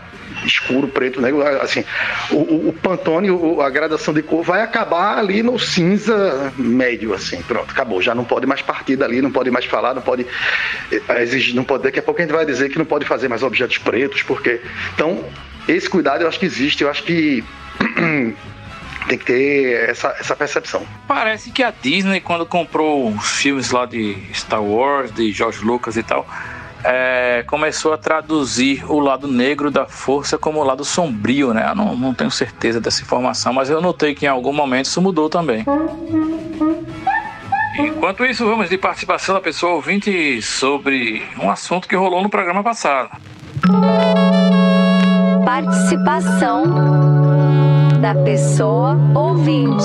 escuro, 0.44 0.88
preto, 0.88 1.20
negro, 1.20 1.42
assim, 1.62 1.84
o, 2.30 2.68
o, 2.68 2.72
Pantone, 2.82 3.30
o- 3.30 3.60
a 3.62 3.70
gradação 3.70 4.12
de 4.12 4.22
cor 4.22 4.42
vai 4.44 4.60
acabar 4.60 5.18
ali 5.18 5.42
no 5.42 5.58
cinza 5.58 6.52
médio, 6.58 7.14
assim, 7.14 7.40
pronto, 7.42 7.70
acabou, 7.70 8.02
já 8.02 8.14
não 8.14 8.24
pode 8.24 8.46
mais 8.46 8.60
partir 8.60 8.96
dali, 8.96 9.22
não 9.22 9.30
pode 9.30 9.50
mais 9.50 9.64
falar, 9.64 9.94
não 9.94 10.02
pode 10.02 10.26
eh, 10.92 11.22
exigir, 11.22 11.54
não 11.54 11.64
pode, 11.64 11.84
daqui 11.84 11.98
a 11.98 12.02
pouco 12.02 12.20
a 12.20 12.24
gente 12.24 12.34
vai 12.34 12.44
dizer 12.44 12.68
que 12.68 12.78
não 12.78 12.84
pode 12.84 13.04
fazer 13.06 13.28
mais 13.28 13.42
objetos 13.42 13.78
pretos, 13.78 14.22
porque, 14.22 14.60
então, 14.94 15.24
esse 15.66 15.88
cuidado 15.88 16.22
eu 16.22 16.28
acho 16.28 16.38
que 16.38 16.46
existe, 16.46 16.82
eu 16.82 16.90
acho 16.90 17.02
que 17.04 17.42
tem 19.08 19.18
que 19.18 19.24
ter 19.24 19.88
essa, 19.88 20.14
essa 20.18 20.34
percepção. 20.36 20.84
Parece 21.06 21.50
que 21.50 21.62
a 21.62 21.72
Disney, 21.82 22.20
quando 22.20 22.44
comprou 22.44 23.08
os 23.10 23.30
filmes 23.40 23.70
lá 23.70 23.86
de 23.86 24.16
Star 24.34 24.62
Wars, 24.62 25.12
de 25.12 25.32
George 25.32 25.64
Lucas 25.64 25.96
e 25.96 26.02
tal, 26.02 26.28
é, 26.84 27.44
começou 27.46 27.92
a 27.92 27.98
traduzir 27.98 28.84
o 28.90 28.98
lado 28.98 29.26
negro 29.26 29.70
da 29.70 29.86
força 29.86 30.38
como 30.38 30.60
o 30.60 30.64
lado 30.64 30.84
sombrio, 30.84 31.52
né? 31.52 31.68
Eu 31.70 31.74
não, 31.74 31.96
não 31.96 32.14
tenho 32.14 32.30
certeza 32.30 32.80
dessa 32.80 33.02
informação, 33.02 33.52
mas 33.52 33.70
eu 33.70 33.80
notei 33.80 34.14
que 34.14 34.26
em 34.26 34.28
algum 34.28 34.52
momento 34.52 34.86
isso 34.86 35.00
mudou 35.00 35.28
também. 35.28 35.64
Enquanto 37.78 38.24
isso, 38.24 38.44
vamos 38.44 38.70
de 38.70 38.78
participação 38.78 39.34
da 39.34 39.40
pessoa 39.40 39.74
ouvinte 39.74 40.40
sobre 40.40 41.22
um 41.38 41.50
assunto 41.50 41.86
que 41.86 41.94
rolou 41.94 42.22
no 42.22 42.30
programa 42.30 42.62
passado. 42.62 43.10
Participação 45.44 46.64
da 48.00 48.14
pessoa 48.14 48.96
ouvinte. 49.14 49.84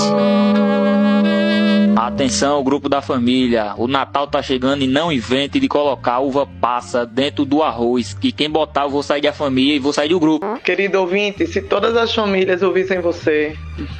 Atenção, 1.95 2.63
grupo 2.63 2.87
da 2.87 3.01
família. 3.01 3.73
O 3.77 3.85
Natal 3.85 4.25
tá 4.25 4.41
chegando 4.41 4.81
e 4.81 4.87
não 4.87 5.11
invente 5.11 5.59
de 5.59 5.67
colocar 5.67 6.19
uva 6.19 6.47
passa 6.59 7.05
dentro 7.05 7.43
do 7.43 7.61
arroz. 7.61 8.13
Que 8.13 8.31
quem 8.31 8.49
botar 8.49 8.83
eu 8.83 8.89
vou 8.89 9.03
sair 9.03 9.21
da 9.21 9.33
família 9.33 9.75
e 9.75 9.79
vou 9.79 9.91
sair 9.91 10.09
do 10.09 10.19
grupo. 10.19 10.57
Querido 10.63 10.99
ouvinte, 10.99 11.45
se 11.45 11.61
todas 11.61 11.95
as 11.97 12.13
famílias 12.13 12.61
ouvissem 12.61 13.01
você, 13.01 13.55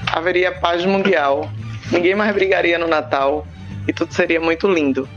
haveria 0.08 0.52
paz 0.54 0.86
mundial. 0.86 1.50
Ninguém 1.92 2.16
mais 2.16 2.34
brigaria 2.34 2.78
no 2.78 2.88
Natal 2.88 3.46
e 3.88 3.92
tudo 3.92 4.14
seria 4.14 4.40
muito 4.40 4.68
lindo. 4.70 5.08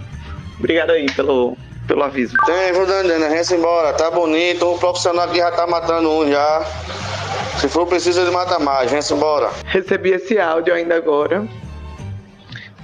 Obrigado 0.59 0.91
aí 0.91 1.07
pelo, 1.13 1.57
pelo 1.87 2.03
aviso. 2.03 2.37
Tem, 2.45 2.73
vou 2.73 2.87
dando, 2.87 3.13
a 3.13 3.31
gente 3.31 3.55
embora, 3.55 3.93
tá 3.93 4.11
bonito, 4.11 4.67
o 4.67 4.79
profissional 4.79 5.27
aqui 5.27 5.39
já 5.39 5.53
tá 5.53 5.67
matando 5.67 6.11
um 6.11 6.29
já. 6.29 6.67
Se 7.59 7.69
for 7.69 7.87
preciso, 7.87 8.21
ele 8.21 8.33
mata 8.33 8.59
mais, 8.59 8.91
vem 8.91 9.01
embora. 9.17 9.51
Recebi 9.65 10.11
esse 10.11 10.39
áudio 10.39 10.75
ainda 10.75 10.97
agora 10.97 11.47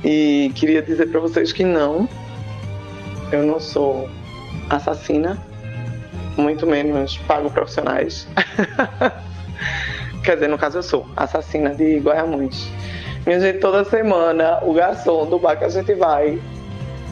e 0.04 0.50
queria 0.54 0.82
dizer 0.82 1.06
pra 1.10 1.20
vocês 1.20 1.52
que 1.52 1.64
não, 1.64 2.08
eu 3.32 3.42
não 3.42 3.60
sou 3.60 4.08
assassina, 4.68 5.38
muito 6.36 6.66
menos 6.66 7.18
pago 7.18 7.50
profissionais. 7.50 8.26
Quer 10.24 10.34
dizer, 10.34 10.48
no 10.48 10.58
caso 10.58 10.78
eu 10.78 10.82
sou 10.82 11.06
assassina 11.16 11.74
de 11.74 11.98
Guaiamões. 11.98 12.68
Minha 13.26 13.40
gente, 13.40 13.58
toda 13.58 13.84
semana 13.84 14.58
o 14.62 14.72
garçom 14.72 15.26
do 15.26 15.38
bar 15.38 15.56
que 15.56 15.64
a 15.64 15.68
gente 15.68 15.94
vai 15.94 16.38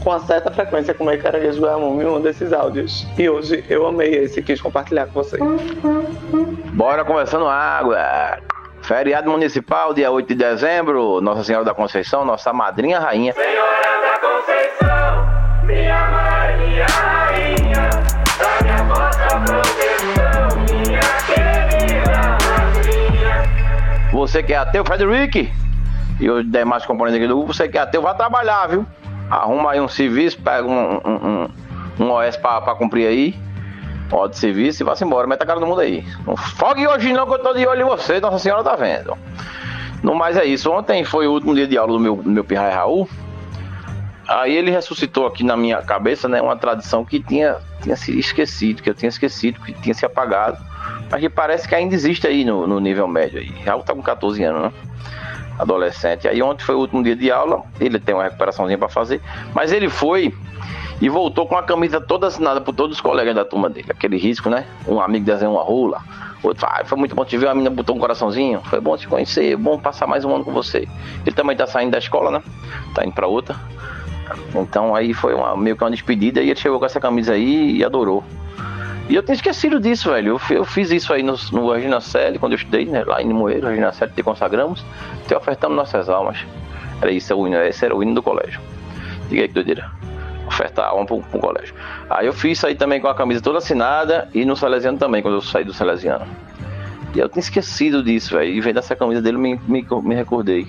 com 0.03 0.19
certa 0.21 0.51
frequência 0.51 0.95
comer 0.95 1.21
caranguejo 1.23 1.61
Guaiamão 1.61 1.95
me 1.95 2.05
manda 2.05 2.31
esses 2.31 2.53
áudios. 2.53 3.07
E 3.19 3.29
hoje 3.29 3.65
eu 3.69 3.87
amei 3.87 4.15
esse 4.15 4.41
e 4.41 4.43
quis 4.43 4.61
compartilhar 4.61 5.07
com 5.07 5.15
vocês. 5.15 5.43
Bora 6.73 7.05
conversando 7.05 7.47
água. 7.47 7.99
Feriado 8.89 9.31
municipal, 9.31 9.93
dia 9.93 10.11
8 10.11 10.29
de 10.29 10.35
dezembro, 10.35 11.21
Nossa 11.21 11.45
Senhora 11.45 11.63
da 11.63 11.75
Conceição, 11.75 12.25
nossa 12.25 12.55
madrinha 12.55 12.99
rainha. 12.99 13.35
Minha 15.63 16.09
mãe, 16.09 16.57
minha 16.57 16.87
rainha, 16.87 17.91
da 18.39 18.63
minha 18.63 18.83
vossa 18.85 19.41
proteção, 19.45 20.49
minha 20.65 21.01
querida 21.27 22.39
madrinha. 22.49 24.11
Você 24.11 24.43
que 24.43 24.55
é 24.55 24.57
ateu, 24.57 24.83
Frederic, 24.87 25.53
e 26.19 26.31
os 26.31 26.51
demais 26.51 26.87
componentes 26.87 27.19
aqui 27.19 27.29
do 27.29 27.37
grupo, 27.37 27.53
você 27.53 27.69
que 27.69 27.77
é 27.77 27.83
ateu, 27.83 28.01
vai 28.01 28.17
trabalhar, 28.17 28.69
viu? 28.69 28.87
Arruma 29.29 29.73
aí 29.73 29.83
um 29.83 29.89
serviço, 29.89 30.41
pega 30.41 30.67
um, 30.67 30.95
um, 31.05 31.49
um, 32.01 32.05
um 32.07 32.11
OS 32.11 32.39
pra 32.39 32.75
cumprir 32.75 33.07
aí, 33.07 33.35
um 34.13 34.17
hora 34.17 34.31
de 34.31 34.39
serviço 34.39 34.83
e 34.83 34.85
vá-se 34.85 35.05
embora, 35.05 35.27
meta 35.27 35.45
a 35.45 35.47
cara 35.47 35.61
no 35.61 35.67
mundo 35.67 35.81
aí. 35.81 36.07
Não 36.27 36.37
fogue 36.37 36.87
hoje 36.87 37.13
não, 37.13 37.27
que 37.27 37.35
eu 37.35 37.39
tô 37.39 37.53
de 37.53 37.67
olho 37.67 37.83
em 37.83 37.89
você, 37.89 38.21
Nossa 38.21 38.39
Senhora 38.39 38.63
tá 38.63 38.77
vendo. 38.77 39.17
No 40.03 40.15
mais 40.15 40.37
é 40.37 40.45
isso, 40.45 40.71
ontem 40.71 41.05
foi 41.05 41.27
o 41.27 41.33
último 41.33 41.55
dia 41.55 41.67
de 41.67 41.77
aula 41.77 41.93
do 41.93 42.01
meu, 42.01 42.17
do 42.17 42.31
meu 42.31 42.45
Pirraia 42.45 42.75
Raul, 42.75 43.09
Aí 44.29 44.55
ele 44.55 44.71
ressuscitou 44.71 45.27
aqui 45.27 45.43
na 45.43 45.57
minha 45.57 45.81
cabeça, 45.81 46.29
né, 46.29 46.43
uma 46.43 46.55
tradição 46.55 47.03
que 47.03 47.19
tinha, 47.19 47.57
tinha 47.81 47.97
se 47.97 48.17
esquecido, 48.19 48.83
que 48.83 48.91
eu 48.91 48.95
tinha 48.95 49.09
esquecido, 49.09 49.59
que 49.61 49.73
tinha 49.73 49.95
se 49.95 50.05
apagado, 50.05 50.59
Mas 51.11 51.19
que 51.19 51.31
parece 51.31 51.67
que 51.67 51.75
ainda 51.75 51.95
existe 51.95 52.27
aí 52.27 52.45
no, 52.45 52.67
no 52.67 52.79
nível 52.79 53.09
médio 53.09 53.41
aí. 53.41 53.49
Raul 53.65 53.83
tá 53.83 53.95
com 53.95 54.03
14 54.03 54.45
anos, 54.45 54.65
né? 54.65 54.73
Adolescente. 55.59 56.29
Aí 56.29 56.43
ontem 56.43 56.63
foi 56.63 56.75
o 56.75 56.79
último 56.79 57.03
dia 57.03 57.17
de 57.17 57.31
aula, 57.33 57.63
ele 57.81 57.99
tem 57.99 58.15
uma 58.15 58.25
recuperaçãozinha 58.25 58.77
para 58.77 58.91
fazer, 58.91 59.23
mas 59.55 59.73
ele 59.73 59.89
foi 59.89 60.35
e 61.01 61.09
voltou 61.09 61.47
com 61.47 61.57
a 61.57 61.63
camisa 61.63 62.01
toda 62.01 62.27
assinada 62.27 62.61
por 62.61 62.75
todos 62.75 62.97
os 62.97 63.01
colegas 63.01 63.35
da 63.35 63.45
turma 63.45 63.69
dele. 63.71 63.89
Aquele 63.91 64.17
risco, 64.17 64.51
né? 64.51 64.67
Um 64.87 65.01
amigo 65.01 65.25
desenhou 65.25 65.55
uma 65.55 65.63
rola, 65.63 66.03
outro 66.43 66.67
ah, 66.67 66.83
foi 66.85 66.99
muito 66.99 67.15
bom 67.15 67.25
te 67.25 67.37
ver, 67.37 67.49
a 67.49 67.55
menina 67.55 67.71
botou 67.71 67.95
um 67.97 67.99
coraçãozinho, 67.99 68.61
foi 68.65 68.81
bom 68.81 68.97
te 68.97 69.07
conhecer, 69.07 69.57
bom 69.57 69.79
passar 69.79 70.07
mais 70.07 70.25
um 70.25 70.35
ano 70.35 70.45
com 70.45 70.53
você. 70.53 70.89
Ele 71.25 71.35
também 71.35 71.57
tá 71.57 71.67
saindo 71.67 71.93
da 71.93 71.99
escola, 71.99 72.31
né? 72.31 72.43
Tá 72.95 73.05
indo 73.05 73.13
para 73.13 73.27
outra. 73.27 73.57
Então 74.55 74.95
aí 74.95 75.15
foi 75.15 75.35
uma, 75.35 75.57
meio 75.57 75.77
que 75.77 75.85
uma 75.85 75.91
despedida 75.91 76.41
e 76.41 76.51
ele 76.51 76.59
chegou 76.59 76.79
com 76.79 76.85
essa 76.85 77.01
camisa 77.01 77.33
aí 77.33 77.77
e 77.77 77.85
adorou. 77.85 78.25
E 79.09 79.15
eu 79.15 79.23
tinha 79.23 79.35
esquecido 79.35 79.81
disso, 79.81 80.11
velho. 80.11 80.39
Eu, 80.51 80.57
eu 80.57 80.65
fiz 80.67 80.91
isso 80.91 81.13
aí 81.15 81.23
no, 81.23 81.35
no 81.51 81.73
Regina 81.73 81.99
Celi, 81.99 82.39
quando 82.39 82.53
eu 82.53 82.57
estudei, 82.57 82.85
né? 82.85 83.05
Lá 83.05 83.23
em 83.23 83.29
Limoeiro, 83.29 83.67
Regina 83.67 83.91
Celi, 83.91 84.13
te 84.13 84.23
consagramos, 84.23 84.85
te 85.27 85.35
ofertamos 85.35 85.77
nossas 85.77 86.11
almas. 86.11 86.45
Era 87.01 87.11
isso, 87.11 87.35
o 87.35 87.47
hino, 87.47 87.57
esse 87.57 87.85
era 87.85 87.97
o 87.97 88.03
hino 88.03 88.15
do 88.15 88.23
colégio. 88.23 88.61
Diga 89.31 89.43
aí 89.43 89.49
que 89.49 89.55
doideira. 89.55 89.91
Ofertar 90.49 90.89
alma 90.89 91.05
pro, 91.05 91.21
pro 91.21 91.39
colégio. 91.39 91.75
Aí 92.09 92.27
eu 92.27 92.33
fiz 92.33 92.65
aí 92.65 92.75
também 92.75 93.01
com 93.01 93.07
a 93.07 93.15
camisa 93.15 93.41
toda 93.41 93.59
assinada 93.59 94.29
e 94.35 94.45
no 94.45 94.57
Salesiano 94.57 94.99
também, 94.99 95.21
quando 95.21 95.35
eu 95.35 95.43
saí 95.43 95.63
do 95.63 95.75
Salesiano. 95.75 96.27
E 97.15 97.19
eu 97.19 97.29
tinha 97.29 97.41
esquecido 97.41 98.03
disso, 98.03 98.35
velho. 98.35 98.51
E 98.51 98.61
vendo 98.61 98.79
essa 98.79 98.97
camisa 98.97 99.21
dele, 99.21 99.37
me, 99.39 99.61
me, 99.67 99.87
me 100.03 100.15
recordei. 100.15 100.67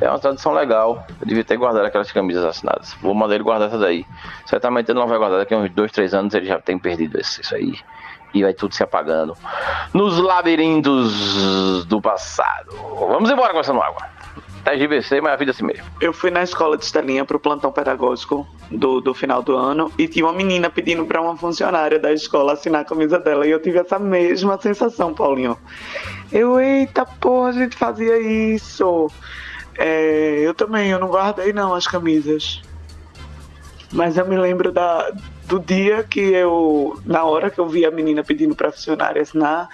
É 0.00 0.08
uma 0.08 0.18
tradição 0.18 0.52
legal. 0.52 1.04
Eu 1.20 1.26
devia 1.26 1.44
ter 1.44 1.56
guardado 1.56 1.84
aquelas 1.84 2.10
camisas 2.10 2.44
assinadas. 2.44 2.94
Vou 3.02 3.14
mandar 3.14 3.34
ele 3.34 3.44
guardar 3.44 3.68
essa 3.68 3.78
daí. 3.78 4.06
Certamente 4.46 4.90
ele 4.90 4.98
não 4.98 5.06
vai 5.06 5.18
guardar 5.18 5.40
daqui 5.40 5.52
a 5.52 5.58
uns 5.58 5.70
dois, 5.70 5.92
três 5.92 6.14
anos 6.14 6.32
ele 6.34 6.46
já 6.46 6.58
tem 6.60 6.78
perdido 6.78 7.20
isso, 7.20 7.40
isso 7.40 7.54
aí. 7.54 7.74
E 8.32 8.42
vai 8.42 8.54
tudo 8.54 8.74
se 8.74 8.82
apagando. 8.82 9.36
Nos 9.92 10.18
labirintos 10.18 11.84
do 11.84 12.00
passado. 12.00 12.70
Vamos 12.98 13.30
embora 13.30 13.52
com 13.52 13.58
essa 13.58 13.72
água. 13.72 14.19
Tá 14.64 14.76
GBC, 14.76 15.20
mas 15.22 15.32
a 15.32 15.36
vida 15.36 15.50
é 15.50 15.54
assim 15.54 15.64
mesmo. 15.64 15.86
Eu 16.00 16.12
fui 16.12 16.30
na 16.30 16.42
escola 16.42 16.76
de 16.76 16.84
Estelinha 16.84 17.24
pro 17.24 17.40
plantão 17.40 17.72
pedagógico 17.72 18.46
do, 18.70 19.00
do 19.00 19.14
final 19.14 19.42
do 19.42 19.56
ano 19.56 19.90
e 19.96 20.06
tinha 20.06 20.24
uma 20.26 20.34
menina 20.34 20.68
pedindo 20.68 21.04
para 21.06 21.20
uma 21.20 21.36
funcionária 21.36 21.98
da 21.98 22.12
escola 22.12 22.52
assinar 22.52 22.82
a 22.82 22.84
camisa 22.84 23.18
dela 23.18 23.46
e 23.46 23.50
eu 23.50 23.60
tive 23.60 23.78
essa 23.78 23.98
mesma 23.98 24.60
sensação, 24.60 25.14
Paulinho. 25.14 25.56
Eu, 26.30 26.60
eita 26.60 27.06
porra, 27.06 27.48
a 27.48 27.52
gente 27.52 27.76
fazia 27.76 28.18
isso. 28.18 29.10
É, 29.78 30.40
eu 30.40 30.52
também, 30.52 30.90
eu 30.90 30.98
não 30.98 31.08
guardei 31.08 31.52
não 31.52 31.74
as 31.74 31.86
camisas. 31.86 32.62
Mas 33.92 34.16
eu 34.16 34.26
me 34.26 34.36
lembro 34.36 34.70
da, 34.70 35.10
do 35.46 35.58
dia 35.58 36.04
que 36.04 36.20
eu, 36.20 37.00
na 37.04 37.24
hora 37.24 37.50
que 37.50 37.58
eu 37.58 37.66
vi 37.66 37.84
a 37.84 37.90
menina 37.90 38.22
pedindo 38.22 38.54
para 38.54 38.70
funcionária 38.70 39.20
assinar, 39.20 39.68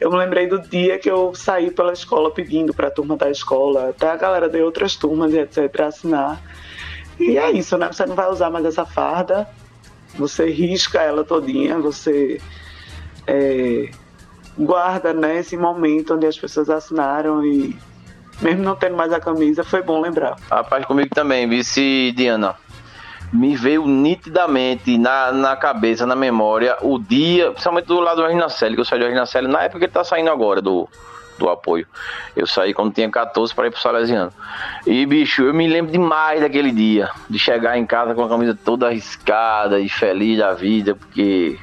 eu 0.00 0.10
me 0.10 0.16
lembrei 0.16 0.46
do 0.46 0.58
dia 0.58 0.98
que 0.98 1.10
eu 1.10 1.34
saí 1.34 1.70
pela 1.70 1.92
escola 1.92 2.30
pedindo 2.30 2.72
para 2.72 2.88
a 2.88 2.90
turma 2.90 3.16
da 3.16 3.30
escola, 3.30 3.90
até 3.90 4.10
a 4.10 4.16
galera 4.16 4.48
de 4.48 4.60
outras 4.62 4.96
turmas 4.96 5.34
etc. 5.34 5.80
assinar. 5.80 6.40
E 7.18 7.36
é 7.36 7.50
isso, 7.50 7.76
né? 7.76 7.88
Você 7.92 8.06
não 8.06 8.14
vai 8.14 8.30
usar 8.30 8.48
mais 8.48 8.64
essa 8.64 8.86
farda, 8.86 9.46
você 10.14 10.50
risca 10.50 11.02
ela 11.02 11.22
todinha, 11.22 11.78
você 11.78 12.40
é, 13.26 13.90
guarda 14.58 15.12
né, 15.12 15.38
esse 15.38 15.56
momento 15.56 16.14
onde 16.14 16.26
as 16.26 16.38
pessoas 16.38 16.70
assinaram 16.70 17.44
e 17.44 17.76
mesmo 18.40 18.62
não 18.62 18.74
tendo 18.74 18.96
mais 18.96 19.12
a 19.12 19.20
camisa, 19.20 19.62
foi 19.62 19.82
bom 19.82 20.00
lembrar. 20.00 20.36
Rapaz, 20.50 20.86
comigo 20.86 21.14
também, 21.14 21.46
vice 21.46 22.12
Diana. 22.16 22.56
Me 23.32 23.56
veio 23.56 23.86
nitidamente 23.86 24.98
na, 24.98 25.30
na 25.32 25.56
cabeça, 25.56 26.04
na 26.04 26.16
memória, 26.16 26.76
o 26.82 26.98
dia, 26.98 27.52
principalmente 27.52 27.86
do 27.86 28.00
lado 28.00 28.16
do 28.16 28.26
Reginaceli, 28.26 28.74
que 28.74 28.80
eu 28.80 28.84
saí 28.84 28.98
do 28.98 29.04
Reginaceli 29.04 29.46
na 29.46 29.62
época 29.62 29.78
que 29.78 29.84
ele 29.84 29.92
tá 29.92 30.02
saindo 30.02 30.30
agora 30.30 30.60
do, 30.60 30.88
do 31.38 31.48
apoio. 31.48 31.86
Eu 32.36 32.46
saí 32.46 32.74
quando 32.74 32.92
tinha 32.92 33.10
14 33.10 33.54
para 33.54 33.66
ir 33.66 33.70
pro 33.70 33.80
Salesiano. 33.80 34.32
E, 34.86 35.04
bicho, 35.06 35.42
eu 35.42 35.54
me 35.54 35.66
lembro 35.66 35.90
demais 35.90 36.40
daquele 36.40 36.70
dia, 36.70 37.10
de 37.28 37.38
chegar 37.38 37.78
em 37.78 37.86
casa 37.86 38.14
com 38.14 38.22
a 38.22 38.28
camisa 38.28 38.56
toda 38.64 38.86
arriscada 38.86 39.80
e 39.80 39.88
feliz 39.88 40.38
da 40.38 40.52
vida, 40.52 40.94
porque 40.94 41.58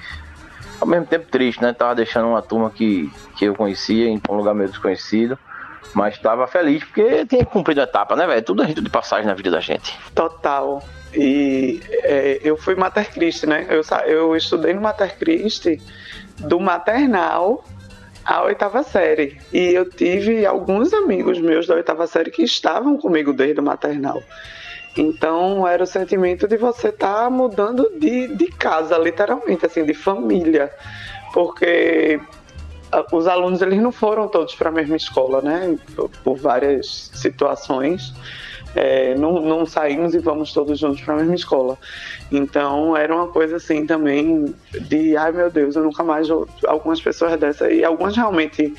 ao 0.82 0.88
mesmo 0.88 1.06
tempo 1.06 1.28
triste, 1.30 1.62
né? 1.62 1.74
Tava 1.74 1.96
deixando 1.96 2.28
uma 2.28 2.42
turma 2.42 2.70
que, 2.70 3.12
que 3.36 3.46
eu 3.46 3.56
conhecia 3.56 4.08
em 4.08 4.22
um 4.30 4.36
lugar 4.36 4.54
meio 4.54 4.70
desconhecido. 4.70 5.38
Mas 5.94 6.16
estava 6.16 6.46
feliz 6.48 6.84
porque 6.84 7.26
tinha 7.26 7.46
cumprido 7.46 7.80
a 7.80 7.86
etapa, 7.86 8.16
né, 8.16 8.28
velho? 8.28 8.42
Tudo 8.42 8.62
é 8.62 8.66
rito 8.66 8.82
de 8.82 8.90
passagem 8.90 9.26
na 9.26 9.34
vida 9.34 9.50
da 9.50 9.60
gente. 9.60 9.98
Total. 10.14 10.84
E 11.14 11.82
é, 12.04 12.40
eu 12.44 12.58
fui 12.58 12.76
Mater 12.76 13.12
Christi, 13.12 13.48
né? 13.48 13.66
Eu, 13.70 13.82
eu 14.06 14.36
estudei 14.36 14.74
no 14.74 14.82
Mater 14.82 15.18
Christi 15.18 15.82
do 16.40 16.60
maternal 16.60 17.64
à 18.26 18.44
oitava 18.44 18.84
série. 18.84 19.38
E 19.54 19.74
eu 19.74 19.90
tive 19.90 20.46
alguns 20.46 20.94
amigos 20.94 21.40
meus 21.40 21.66
da 21.66 21.76
oitava 21.76 22.06
série 22.08 22.30
que 22.30 22.44
estavam 22.44 22.98
comigo 22.98 23.34
desde 23.34 23.60
o 23.60 23.64
maternal. 23.64 24.22
Então 24.98 25.68
era 25.68 25.84
o 25.84 25.88
sentimento 25.88 26.48
de 26.48 26.58
você 26.58 26.90
estar 26.90 27.24
tá 27.24 27.30
mudando 27.30 27.90
de, 27.98 28.36
de 28.36 28.48
casa, 28.48 28.98
literalmente, 28.98 29.66
assim, 29.66 29.86
de 29.86 29.94
família. 29.94 30.72
Porque 31.34 32.20
os 33.12 33.28
alunos 33.28 33.62
eles 33.62 33.80
não 33.80 33.92
foram 33.92 34.28
todos 34.28 34.56
para 34.56 34.70
a 34.70 34.72
mesma 34.72 34.96
escola, 34.96 35.42
né? 35.42 35.78
Por, 35.96 36.10
por 36.24 36.38
várias 36.38 37.12
situações. 37.14 38.14
É, 38.80 39.16
não, 39.16 39.42
não, 39.42 39.66
saímos 39.66 40.14
e 40.14 40.20
vamos 40.20 40.54
todos 40.54 40.78
juntos 40.78 41.02
para 41.02 41.16
a 41.16 41.18
mesma 41.18 41.34
escola. 41.34 41.80
Então 42.32 42.96
era 42.96 43.14
uma 43.14 43.28
coisa 43.28 43.56
assim 43.56 43.88
também 43.88 44.54
de, 44.82 45.18
ai 45.18 45.32
meu 45.32 45.50
Deus, 45.50 45.76
eu 45.76 45.84
nunca 45.84 46.04
mais. 46.04 46.28
Algumas 46.68 47.02
pessoas 47.02 47.40
dessa, 47.40 47.72
e 47.72 47.84
algumas 47.84 48.16
realmente 48.16 48.72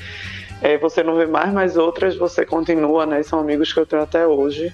é, 0.61 0.77
você 0.77 1.03
não 1.03 1.17
vê 1.17 1.25
mais, 1.25 1.51
mas 1.51 1.75
outras 1.75 2.15
você 2.15 2.45
continua, 2.45 3.05
né? 3.05 3.21
São 3.23 3.39
amigos 3.39 3.73
que 3.73 3.79
eu 3.81 3.85
tenho 3.85 4.01
até 4.01 4.25
hoje. 4.25 4.73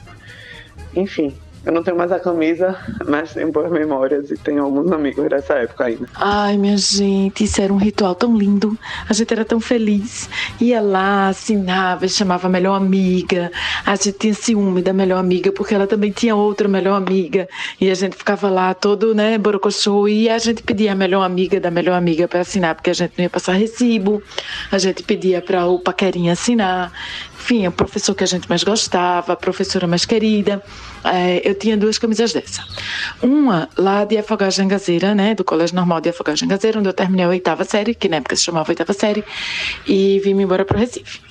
Enfim, 0.96 1.36
eu 1.66 1.72
não 1.72 1.82
tenho 1.82 1.98
mais 1.98 2.12
a 2.12 2.20
camisa, 2.20 2.78
mas 3.08 3.34
tenho 3.34 3.52
boas 3.52 3.72
memórias 3.72 4.30
e 4.30 4.38
tenho 4.38 4.64
alguns 4.64 4.92
amigos 4.92 5.28
dessa 5.28 5.56
época 5.56 5.86
ainda. 5.86 6.08
Ai, 6.16 6.58
minha 6.58 6.78
gente, 6.78 7.44
isso 7.44 7.60
era 7.60 7.74
um 7.74 7.78
ritual 7.78 8.14
tão 8.14 8.38
lindo. 8.38 8.78
A 9.10 9.14
gente 9.14 9.34
era 9.34 9.44
tão 9.44 9.60
feliz. 9.60 10.30
Ia 10.62 10.80
lá, 10.80 11.30
assinava, 11.30 12.08
chamava 12.08 12.46
a 12.46 12.50
melhor 12.50 12.76
amiga. 12.76 13.52
A 13.84 13.96
gente 13.96 14.14
tinha 14.14 14.34
ciúme 14.36 14.84
da 14.84 14.94
melhor 14.94 15.18
amiga, 15.18 15.52
porque 15.52 15.74
ela 15.74 15.88
também 15.88 16.12
tinha 16.12 16.36
outra 16.36 16.68
melhor 16.68 16.96
amiga. 16.96 17.50
E 17.82 17.90
a 17.90 17.96
gente 17.96 18.16
ficava 18.16 18.48
lá 18.48 18.74
todo, 18.76 19.16
né, 19.16 19.36
borocochô. 19.38 20.08
E 20.08 20.30
a 20.30 20.38
gente 20.38 20.62
pedia 20.62 20.92
a 20.92 20.96
melhor 20.96 21.24
amiga 21.24 21.60
da 21.60 21.72
melhor 21.72 21.96
amiga 21.96 22.28
para 22.28 22.42
assinar, 22.42 22.76
porque 22.76 22.92
a 22.92 22.94
gente 22.94 23.14
não 23.18 23.24
ia 23.24 23.30
passar 23.30 23.54
recibo. 23.54 24.22
A 24.72 24.78
gente 24.78 25.02
pedia 25.02 25.42
para 25.42 25.66
o 25.66 25.80
paquerinha 25.80 26.34
assinar 26.34 26.92
enfim, 27.46 27.68
o 27.68 27.72
professor 27.72 28.16
que 28.16 28.24
a 28.24 28.28
gente 28.28 28.50
mais 28.50 28.64
gostava, 28.64 29.34
a 29.34 29.36
professora 29.36 29.86
mais 29.86 30.04
querida. 30.04 30.64
É, 31.04 31.48
eu 31.48 31.54
tinha 31.54 31.78
duas 31.78 32.00
camisas 32.00 32.34
dessa. 32.34 32.64
Uma 33.22 33.70
lá 33.78 34.04
de 34.04 34.18
Afogagem 34.18 34.68
Gazeira, 34.68 35.14
né, 35.14 35.36
do 35.36 35.44
Colégio 35.44 35.76
Normal 35.76 36.02
de 36.02 36.10
Afogagem 36.10 36.48
Gazeira, 36.48 36.80
onde 36.80 36.90
eu 36.90 36.94
terminei 36.94 37.24
a 37.24 37.30
oitava 37.30 37.64
série, 37.64 37.94
que 37.94 38.10
na 38.10 38.18
época 38.18 38.36
se 38.36 38.44
chamava 38.44 38.72
oitava 38.72 38.94
série, 38.94 39.24
e 39.86 40.20
vim 40.22 40.32
embora 40.32 40.66
para 40.66 40.76
o 40.76 40.80
Recife. 40.80 41.22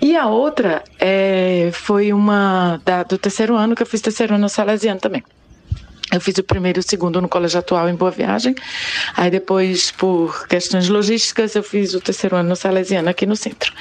E 0.00 0.14
a 0.14 0.26
outra 0.26 0.84
é, 1.00 1.70
foi 1.72 2.12
uma 2.12 2.78
da, 2.84 3.02
do 3.02 3.16
terceiro 3.16 3.56
ano, 3.56 3.74
que 3.74 3.82
eu 3.82 3.86
fiz 3.86 4.02
terceiro 4.02 4.34
ano 4.34 4.42
no 4.42 4.48
Salesiano 4.50 5.00
também. 5.00 5.22
Eu 6.12 6.20
fiz 6.20 6.36
o 6.36 6.44
primeiro 6.44 6.78
e 6.78 6.80
o 6.80 6.82
segundo 6.82 7.22
no 7.22 7.28
Colégio 7.28 7.58
Atual 7.58 7.88
em 7.88 7.94
Boa 7.94 8.10
Viagem. 8.10 8.54
Aí 9.16 9.30
depois, 9.30 9.90
por 9.92 10.46
questões 10.46 10.86
logísticas, 10.86 11.54
eu 11.54 11.62
fiz 11.62 11.94
o 11.94 12.00
terceiro 12.00 12.36
ano 12.36 12.50
no 12.50 12.56
Salesiano 12.56 13.08
aqui 13.08 13.24
no 13.24 13.34
centro. 13.34 13.72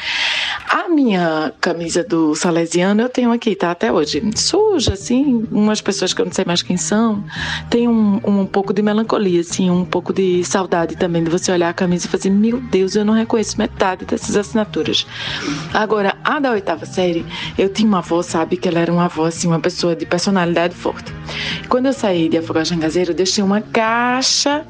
A 0.69 0.87
minha 0.87 1.51
camisa 1.59 2.05
do 2.05 2.33
Salesiano 2.33 3.01
eu 3.01 3.09
tenho 3.09 3.33
aqui, 3.33 3.53
tá? 3.53 3.71
Até 3.71 3.91
hoje. 3.91 4.23
Suja, 4.33 4.93
assim, 4.93 5.45
umas 5.51 5.81
pessoas 5.81 6.13
que 6.13 6.21
eu 6.21 6.25
não 6.25 6.31
sei 6.31 6.45
mais 6.45 6.61
quem 6.61 6.77
são. 6.77 7.21
Tem 7.69 7.89
um, 7.89 8.21
um 8.23 8.45
pouco 8.45 8.73
de 8.73 8.81
melancolia, 8.81 9.41
assim, 9.41 9.69
um 9.69 9.83
pouco 9.83 10.13
de 10.13 10.41
saudade 10.45 10.95
também 10.95 11.25
de 11.25 11.29
você 11.29 11.51
olhar 11.51 11.67
a 11.67 11.73
camisa 11.73 12.07
e 12.07 12.09
fazer, 12.09 12.29
meu 12.29 12.61
Deus, 12.61 12.95
eu 12.95 13.03
não 13.03 13.13
reconheço 13.13 13.57
metade 13.57 14.05
dessas 14.05 14.37
assinaturas. 14.37 15.05
Agora, 15.73 16.15
a 16.23 16.39
da 16.39 16.51
oitava 16.51 16.85
série, 16.85 17.25
eu 17.57 17.67
tinha 17.67 17.89
uma 17.89 17.97
avó, 17.97 18.21
sabe, 18.21 18.55
que 18.55 18.69
ela 18.69 18.79
era 18.79 18.91
uma 18.91 19.05
avó, 19.05 19.25
assim, 19.25 19.47
uma 19.47 19.59
pessoa 19.59 19.93
de 19.97 20.05
personalidade 20.05 20.73
forte. 20.73 21.11
Quando 21.67 21.87
eu 21.87 21.93
saí 21.93 22.20
de 22.29 22.37
Afogagem 22.37 22.79
Gazeiro, 22.79 23.11
eu 23.11 23.15
deixei 23.15 23.43
uma 23.43 23.61
caixa 23.61 24.65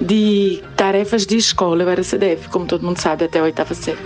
de 0.00 0.62
tarefas 0.76 1.26
de 1.26 1.36
escola. 1.36 1.82
Eu 1.82 1.88
era 1.88 2.02
CDF, 2.02 2.48
como 2.48 2.66
todo 2.66 2.84
mundo 2.84 2.98
sabe, 2.98 3.24
até 3.24 3.38
a 3.38 3.44
oitava 3.44 3.74
série. 3.74 3.98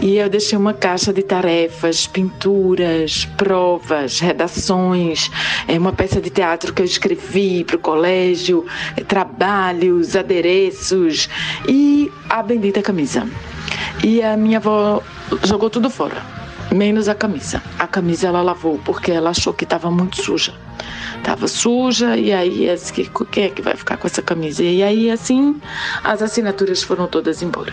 E 0.00 0.16
eu 0.16 0.28
deixei 0.28 0.58
uma 0.58 0.74
caixa 0.74 1.12
de 1.12 1.22
tarefas, 1.22 2.06
pinturas, 2.06 3.24
provas, 3.36 4.20
redações, 4.20 5.30
é, 5.68 5.78
uma 5.78 5.92
peça 5.92 6.20
de 6.20 6.30
teatro 6.30 6.72
que 6.72 6.82
eu 6.82 6.86
escrevi 6.86 7.64
para 7.64 7.76
o 7.76 7.78
colégio, 7.78 8.66
é, 8.96 9.02
trabalhos, 9.02 10.16
adereços 10.16 11.28
e 11.68 12.10
a 12.28 12.42
bendita 12.42 12.82
camisa. 12.82 13.26
E 14.02 14.22
a 14.22 14.36
minha 14.36 14.58
avó 14.58 15.02
jogou 15.44 15.70
tudo 15.70 15.88
fora, 15.88 16.41
menos 16.70 17.08
a 17.08 17.14
camisa. 17.14 17.62
A 17.78 17.86
camisa 17.86 18.28
ela 18.28 18.42
lavou 18.42 18.78
porque 18.84 19.10
ela 19.10 19.30
achou 19.30 19.52
que 19.52 19.64
estava 19.64 19.90
muito 19.90 20.22
suja 20.22 20.54
tava 21.22 21.46
suja, 21.46 22.16
e 22.16 22.32
aí 22.32 22.66
quem 23.30 23.44
é 23.44 23.48
que 23.48 23.62
vai 23.62 23.76
ficar 23.76 23.96
com 23.96 24.06
essa 24.06 24.20
camisa? 24.20 24.62
E 24.62 24.82
aí 24.82 25.10
assim 25.10 25.60
as 26.02 26.20
assinaturas 26.22 26.82
foram 26.82 27.06
todas 27.06 27.42
embora. 27.42 27.72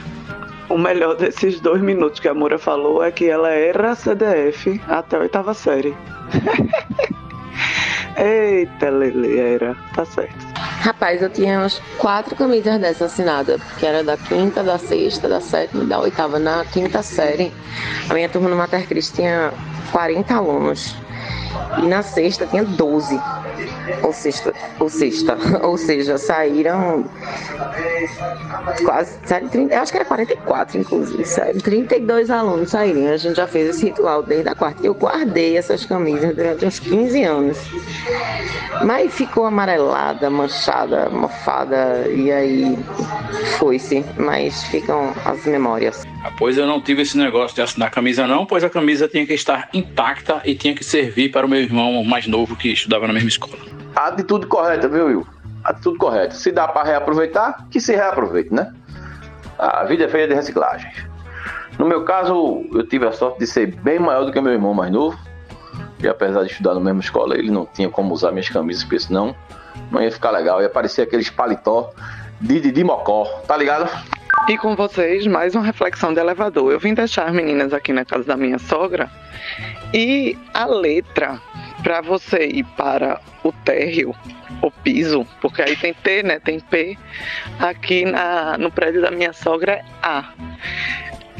O 0.69 0.77
melhor 0.77 1.15
desses 1.15 1.59
dois 1.59 1.81
minutos 1.81 2.19
que 2.19 2.27
a 2.27 2.33
Moura 2.33 2.59
falou 2.59 3.03
é 3.03 3.11
que 3.11 3.25
ela 3.25 3.49
era 3.49 3.95
CDF 3.95 4.79
até 4.87 5.17
a 5.17 5.21
oitava 5.21 5.53
série. 5.53 5.95
Eita, 8.15 8.89
Lele, 8.89 9.39
era. 9.39 9.75
Tá 9.95 10.05
certo. 10.05 10.48
Rapaz, 10.81 11.21
eu 11.21 11.29
tinha 11.29 11.59
umas 11.59 11.81
quatro 11.97 12.35
camisas 12.35 12.79
dessas 12.79 13.11
assinadas, 13.13 13.61
que 13.77 13.85
era 13.85 14.03
da 14.03 14.17
quinta, 14.17 14.63
da 14.63 14.77
sexta, 14.77 15.27
da 15.27 15.41
sétima 15.41 15.85
da 15.85 15.99
oitava. 15.99 16.39
Na 16.39 16.65
quinta 16.65 17.01
série, 17.01 17.53
a 18.09 18.13
minha 18.13 18.29
turma 18.29 18.49
no 18.49 18.55
Mater 18.55 18.87
Cristo 18.87 19.15
tinha 19.15 19.53
40 19.91 20.33
alunos. 20.33 20.95
E 21.77 21.87
na 21.87 22.01
sexta 22.01 22.45
tinha 22.45 22.63
12. 22.63 23.19
Ou 24.03 24.13
sexta, 24.13 24.53
ou 24.79 24.89
sexta, 24.89 25.37
ou 25.65 25.77
seja, 25.77 26.17
saíram 26.17 27.05
quase, 28.85 29.17
saíram 29.25 29.49
30, 29.49 29.73
eu 29.73 29.81
acho 29.81 29.91
que 29.91 29.97
era 29.97 30.05
44, 30.05 30.79
inclusive, 30.79 31.25
saíram 31.25 31.59
32 31.59 32.29
alunos 32.29 32.69
saíram. 32.69 33.11
A 33.11 33.17
gente 33.17 33.35
já 33.35 33.47
fez 33.47 33.69
esse 33.69 33.85
ritual 33.85 34.23
desde 34.23 34.49
a 34.49 34.55
quarta. 34.55 34.85
Eu 34.85 34.93
guardei 34.93 35.57
essas 35.57 35.85
camisas 35.85 36.35
durante 36.35 36.65
uns 36.65 36.79
15 36.79 37.23
anos. 37.23 37.57
Mas 38.85 39.13
ficou 39.13 39.45
amarelada, 39.45 40.29
manchada, 40.29 41.09
mofada, 41.09 42.07
e 42.07 42.31
aí 42.31 42.77
foi-se. 43.57 44.05
Mas 44.17 44.63
ficam 44.65 45.13
as 45.25 45.45
memórias. 45.45 46.05
Pois 46.37 46.57
eu 46.57 46.67
não 46.67 46.81
tive 46.81 47.01
esse 47.01 47.17
negócio 47.17 47.55
de 47.55 47.61
assinar 47.61 47.89
camisa, 47.91 48.27
não, 48.27 48.45
pois 48.45 48.63
a 48.63 48.69
camisa 48.69 49.07
tinha 49.07 49.25
que 49.25 49.33
estar 49.33 49.69
intacta 49.73 50.41
e 50.45 50.53
tinha 50.53 50.75
que 50.75 50.83
servir 50.83 51.29
para 51.29 51.38
o 51.45 51.49
meu 51.49 51.61
irmão 51.61 52.03
mais 52.03 52.27
novo 52.27 52.55
que 52.55 52.71
estudava 52.71 53.07
na 53.07 53.13
mesma 53.13 53.29
escola. 53.29 53.57
Atitude 53.95 54.47
correta, 54.47 54.87
viu, 54.87 55.05
Will? 55.05 55.27
Atitude 55.63 55.97
correta. 55.97 56.35
Se 56.35 56.51
dá 56.51 56.67
para 56.67 56.87
reaproveitar, 56.87 57.67
que 57.69 57.79
se 57.79 57.95
reaproveite, 57.95 58.53
né? 58.53 58.73
A 59.57 59.83
vida 59.83 60.05
é 60.05 60.07
feita 60.07 60.29
de 60.29 60.35
reciclagem. 60.35 60.91
No 61.77 61.85
meu 61.85 62.03
caso, 62.03 62.65
eu 62.73 62.85
tive 62.87 63.07
a 63.07 63.11
sorte 63.11 63.39
de 63.39 63.47
ser 63.47 63.67
bem 63.67 63.99
maior 63.99 64.25
do 64.25 64.31
que 64.31 64.41
meu 64.41 64.53
irmão 64.53 64.73
mais 64.73 64.91
novo. 64.91 65.17
E 66.01 66.07
apesar 66.07 66.43
de 66.43 66.51
estudar 66.51 66.73
na 66.73 66.79
mesma 66.79 67.01
escola, 67.01 67.37
ele 67.37 67.51
não 67.51 67.65
tinha 67.65 67.89
como 67.89 68.13
usar 68.13 68.31
minhas 68.31 68.49
camisas, 68.49 68.83
porque 68.83 68.99
senão 68.99 69.35
não 69.91 70.01
ia 70.01 70.11
ficar 70.11 70.31
legal. 70.31 70.61
Ia 70.61 70.69
parecer 70.69 71.01
aqueles 71.01 71.29
paletó 71.29 71.91
de 72.39 72.59
Didi 72.61 72.83
Mocó, 72.83 73.25
tá 73.47 73.57
ligado? 73.57 73.89
E 74.47 74.57
com 74.57 74.75
vocês, 74.75 75.27
mais 75.27 75.55
uma 75.55 75.63
reflexão 75.63 76.13
de 76.13 76.19
elevador. 76.19 76.71
Eu 76.71 76.79
vim 76.79 76.93
deixar 76.93 77.27
as 77.27 77.33
meninas 77.33 77.73
aqui 77.73 77.91
na 77.91 78.05
casa 78.05 78.23
da 78.23 78.37
minha 78.37 78.57
sogra 78.57 79.09
e 79.93 80.37
a 80.53 80.65
letra 80.65 81.41
para 81.83 82.01
você 82.01 82.47
ir 82.47 82.65
para 82.77 83.21
o 83.43 83.51
térreo, 83.51 84.13
o 84.61 84.69
piso, 84.69 85.25
porque 85.41 85.61
aí 85.61 85.75
tem 85.75 85.93
T, 85.93 86.23
né? 86.23 86.39
Tem 86.39 86.59
P. 86.59 86.97
Aqui 87.59 88.05
na, 88.05 88.57
no 88.57 88.71
prédio 88.71 89.01
da 89.01 89.11
minha 89.11 89.33
sogra 89.33 89.73
é 89.73 89.85
A. 90.01 90.33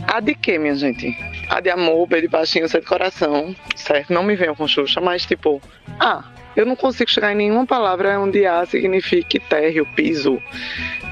A 0.08 0.20
de 0.20 0.34
quê, 0.34 0.58
minha 0.58 0.76
gente? 0.76 1.16
A 1.50 1.60
de 1.60 1.70
amor, 1.70 2.08
B 2.08 2.22
de 2.22 2.28
baixinho, 2.28 2.70
C 2.70 2.80
de 2.80 2.86
coração, 2.86 3.56
certo? 3.76 4.14
Não 4.14 4.24
me 4.24 4.36
venham 4.36 4.56
com 4.56 4.68
Xuxa, 4.68 5.02
mas 5.02 5.26
tipo, 5.26 5.62
A. 6.00 6.24
Eu 6.56 6.66
não 6.66 6.76
consigo 6.76 7.10
chegar 7.10 7.32
em 7.32 7.36
nenhuma 7.36 7.66
palavra 7.66 8.20
onde 8.20 8.46
A 8.46 8.66
signifique 8.66 9.40
térreo, 9.40 9.86
piso, 9.96 10.42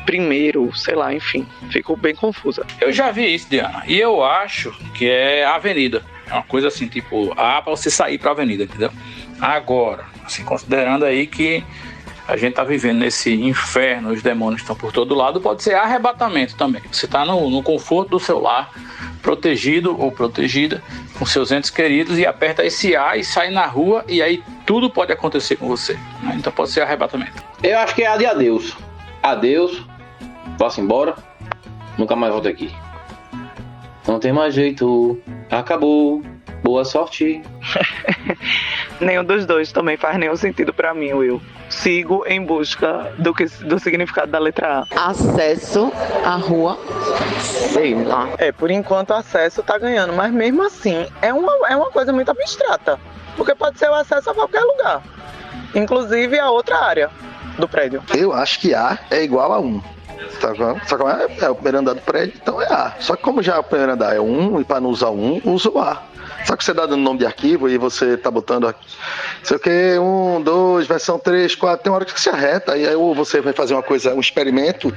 primeiro, 0.08 0.74
sei 0.76 0.96
lá, 0.96 1.14
enfim. 1.14 1.46
Fico 1.70 1.96
bem 1.98 2.16
confusa. 2.16 2.66
Eu 2.80 2.92
já 2.94 3.12
vi 3.12 3.36
isso, 3.36 3.48
Diana, 3.50 3.84
e 3.86 4.00
eu 4.00 4.24
acho 4.24 4.72
que 4.96 5.08
é 5.08 5.46
avenida. 5.46 6.02
É 6.26 6.34
uma 6.34 6.44
coisa 6.44 6.70
assim, 6.70 6.88
tipo, 6.88 7.34
A 7.34 7.62
para 7.62 7.72
você 7.72 7.92
sair 7.92 8.18
para 8.18 8.32
avenida, 8.32 8.64
entendeu? 8.64 8.90
Agora, 9.40 10.06
assim, 10.26 10.44
considerando 10.44 11.04
aí 11.06 11.28
que 11.28 11.64
a 12.28 12.36
gente 12.36 12.56
tá 12.56 12.64
vivendo 12.64 13.00
nesse 13.00 13.34
inferno, 13.34 14.12
os 14.12 14.22
demônios 14.22 14.62
estão 14.62 14.76
por 14.76 14.92
todo 14.92 15.14
lado, 15.14 15.40
pode 15.40 15.62
ser 15.62 15.76
arrebatamento 15.76 16.56
também. 16.56 16.82
Você 16.92 17.08
tá 17.08 17.26
no, 17.26 17.50
no 17.50 17.62
conforto 17.62 18.12
do 18.12 18.20
seu 18.20 18.40
lar, 18.40 18.72
protegido 19.22 20.00
ou 20.00 20.12
protegida, 20.12 20.82
com 21.20 21.26
seus 21.26 21.52
entes 21.52 21.70
queridos, 21.70 22.18
e 22.18 22.26
aperta 22.26 22.66
esse 22.66 22.96
A 22.96 23.18
e 23.18 23.24
sai 23.24 23.50
na 23.50 23.66
rua, 23.66 24.04
e 24.08 24.22
aí 24.22 24.42
tudo 24.66 24.90
pode 24.90 25.12
acontecer 25.12 25.58
com 25.58 25.68
você. 25.68 25.94
né? 26.24 26.36
Então 26.36 26.52
pode 26.52 26.72
ser 26.72 26.82
arrebatamento. 26.82 27.44
Eu 27.62 27.78
acho 27.80 27.94
que 27.94 28.04
é 28.04 28.08
a 28.08 28.18
de 28.18 28.26
adeus. 28.26 28.76
Adeus, 29.24 29.86
vá-se 30.58 30.82
embora, 30.82 31.16
nunca 31.98 32.16
mais 32.16 32.34
volto 32.34 32.48
aqui. 32.48 32.74
Não 34.08 34.20
tem 34.20 34.32
mais 34.32 34.54
jeito, 34.54 35.20
acabou, 35.52 36.24
boa 36.64 36.84
sorte. 36.84 37.42
Nenhum 39.00 39.24
dos 39.24 39.46
dois 39.46 39.72
também 39.72 39.96
faz 39.96 40.18
nenhum 40.18 40.36
sentido 40.36 40.74
pra 40.74 40.94
mim, 40.94 41.14
Will. 41.14 41.42
Sigo 41.70 42.24
em 42.26 42.44
busca 42.44 43.14
do, 43.20 43.34
que, 43.34 43.46
do 43.46 43.78
significado 43.78 44.32
da 44.32 44.40
letra 44.40 44.84
A. 44.96 45.10
Acesso 45.10 45.92
à 46.26 46.36
rua, 46.36 46.80
sei 47.42 47.94
lá. 47.94 48.30
É, 48.40 48.52
por 48.52 48.72
enquanto 48.72 49.12
o 49.12 49.14
acesso 49.14 49.62
tá 49.62 49.78
ganhando, 49.78 50.14
mas 50.14 50.32
mesmo 50.32 50.64
assim 50.64 51.06
é 51.22 51.32
uma, 51.32 51.52
é 51.68 51.76
uma 51.76 51.92
coisa 51.92 52.12
muito 52.12 52.32
abstrata. 52.32 53.00
Porque 53.36 53.54
pode 53.54 53.78
ser 53.78 53.90
o 53.90 53.94
acesso 53.94 54.32
a 54.32 54.34
qualquer 54.34 54.62
lugar. 54.62 55.04
Inclusive 55.76 56.40
a 56.40 56.50
outra 56.50 56.78
área 56.78 57.12
do 57.60 57.68
prédio. 57.68 58.02
Eu 58.16 58.34
acho 58.34 58.60
que 58.60 58.74
A 58.74 58.98
é 59.12 59.24
igual 59.24 59.54
a 59.54 59.60
1. 59.60 59.97
Tá 60.40 60.54
vendo? 60.54 60.82
Só 60.88 60.98
que 60.98 61.04
é, 61.04 61.46
é 61.46 61.50
o 61.50 61.56
primeiro 61.56 61.80
andar 61.80 61.94
do 61.94 62.02
prédio, 62.02 62.36
então 62.42 62.62
é 62.62 62.66
A. 62.66 62.96
Só 63.00 63.16
que 63.16 63.24
como 63.24 63.42
já 63.42 63.60
o 63.60 63.64
primeiro 63.64 63.94
andar 63.94 64.16
é 64.16 64.20
1, 64.20 64.62
e 64.62 64.64
para 64.64 64.80
não 64.80 64.90
usar 64.90 65.10
1, 65.10 65.42
usa 65.46 65.70
o 65.70 65.80
A. 65.80 66.04
Só 66.46 66.56
que 66.56 66.64
você 66.64 66.74
dá 66.74 66.86
dando 66.86 67.02
nome 67.02 67.20
de 67.20 67.26
arquivo 67.26 67.68
e 67.68 67.78
você 67.78 68.16
tá 68.16 68.32
botando 68.32 68.68
aqui, 68.68 68.88
sei 69.44 69.58
o 69.58 69.60
que, 69.60 70.00
1, 70.00 70.42
2, 70.44 70.88
versão 70.88 71.20
3, 71.20 71.56
4, 71.56 71.84
tem 71.84 71.92
uma 71.92 71.98
hora 71.98 72.06
que 72.06 72.20
você 72.20 72.30
arreta, 72.30 72.74
aí, 72.74 72.88
aí 72.88 72.96
ou 72.96 73.14
você 73.14 73.42
vai 73.42 73.54
fazer 73.54 73.74
uma 73.74 73.84
coisa, 73.84 74.14
um 74.14 74.20
experimento, 74.20 74.94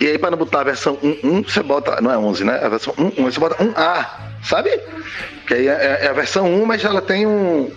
e 0.00 0.06
aí 0.06 0.18
para 0.18 0.30
não 0.30 0.38
botar 0.38 0.60
a 0.60 0.64
versão 0.64 0.98
1, 1.02 1.20
1, 1.22 1.42
você 1.44 1.62
bota, 1.62 2.00
não 2.00 2.10
é 2.10 2.18
11, 2.18 2.44
né? 2.44 2.60
A 2.62 2.68
versão 2.68 2.94
1, 2.98 3.22
1, 3.22 3.24
você 3.24 3.38
bota 3.38 3.62
1A, 3.62 4.06
sabe? 4.46 4.70
Que 5.46 5.54
aí 5.54 5.68
é, 5.68 5.98
é 6.02 6.08
a 6.08 6.12
versão 6.12 6.46
1, 6.46 6.66
mas 6.66 6.84
ela 6.84 7.02
tem 7.02 7.26
um, 7.26 7.70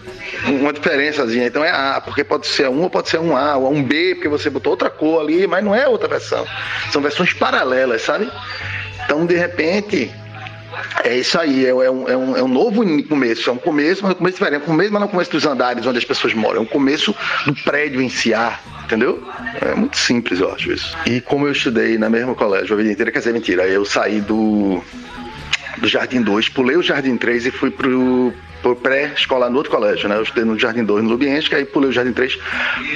uma 0.47 0.71
diferençazinha. 0.71 1.47
Então 1.47 1.63
é 1.63 1.69
A, 1.69 2.01
porque 2.01 2.23
pode 2.23 2.47
ser 2.47 2.65
a 2.65 2.69
1 2.69 2.81
ou 2.81 2.89
pode 2.89 3.09
ser 3.09 3.19
um 3.19 3.35
A, 3.35 3.57
ou 3.57 3.73
um 3.73 3.83
B, 3.83 4.15
porque 4.15 4.29
você 4.29 4.49
botou 4.49 4.71
outra 4.71 4.89
cor 4.89 5.21
ali, 5.21 5.47
mas 5.47 5.63
não 5.63 5.73
é 5.73 5.87
outra 5.87 6.07
versão. 6.07 6.45
São 6.91 7.01
versões 7.01 7.33
paralelas, 7.33 8.01
sabe? 8.01 8.31
Então, 9.03 9.25
de 9.25 9.35
repente, 9.35 10.11
é 11.03 11.17
isso 11.17 11.39
aí, 11.39 11.65
é, 11.65 11.69
é 11.69 11.73
um, 11.73 12.07
é, 12.07 12.17
um, 12.17 12.37
é 12.37 12.43
um 12.43 12.47
novo 12.47 12.83
começo. 13.07 13.49
É 13.49 13.53
um 13.53 13.57
começo, 13.57 14.03
mas 14.03 14.13
um 14.13 14.15
começo 14.15 14.37
diferente. 14.37 14.63
Um 14.63 14.65
começo, 14.65 14.91
mas 14.91 15.01
não 15.01 15.07
é 15.07 15.09
um 15.09 15.11
começo 15.11 15.31
dos 15.31 15.45
andares 15.45 15.85
onde 15.85 15.97
as 15.97 16.05
pessoas 16.05 16.33
moram. 16.33 16.59
É 16.59 16.61
um 16.61 16.65
começo 16.65 17.15
do 17.45 17.55
prédio 17.63 18.01
em 18.01 18.09
si, 18.09 18.33
A, 18.33 18.59
entendeu? 18.83 19.23
É 19.61 19.73
muito 19.73 19.97
simples, 19.97 20.39
eu 20.39 20.51
acho 20.53 20.71
isso. 20.71 20.95
E 21.05 21.21
como 21.21 21.47
eu 21.47 21.51
estudei 21.51 21.97
na 21.97 22.09
mesma 22.09 22.35
colégio 22.35 22.73
a 22.73 22.77
vida 22.77 22.91
inteira, 22.91 23.11
quer 23.11 23.19
dizer, 23.19 23.33
mentira, 23.33 23.67
eu 23.67 23.83
saí 23.85 24.21
do 24.21 24.83
do 25.79 25.87
Jardim 25.87 26.21
2, 26.21 26.51
pulei 26.51 26.77
o 26.77 26.83
Jardim 26.83 27.17
3 27.17 27.47
e 27.47 27.51
fui 27.51 27.71
pro, 27.71 28.33
pro 28.61 28.75
pré-escolar 28.75 29.49
no 29.49 29.57
outro 29.57 29.71
colégio, 29.71 30.07
né? 30.09 30.17
Eu 30.17 30.23
estudei 30.23 30.43
no 30.43 30.57
Jardim 30.57 30.83
2 30.83 31.03
no 31.03 31.09
Lubiense, 31.09 31.53
aí 31.53 31.65
pulei 31.65 31.89
o 31.89 31.93
Jardim 31.93 32.13
3, 32.13 32.37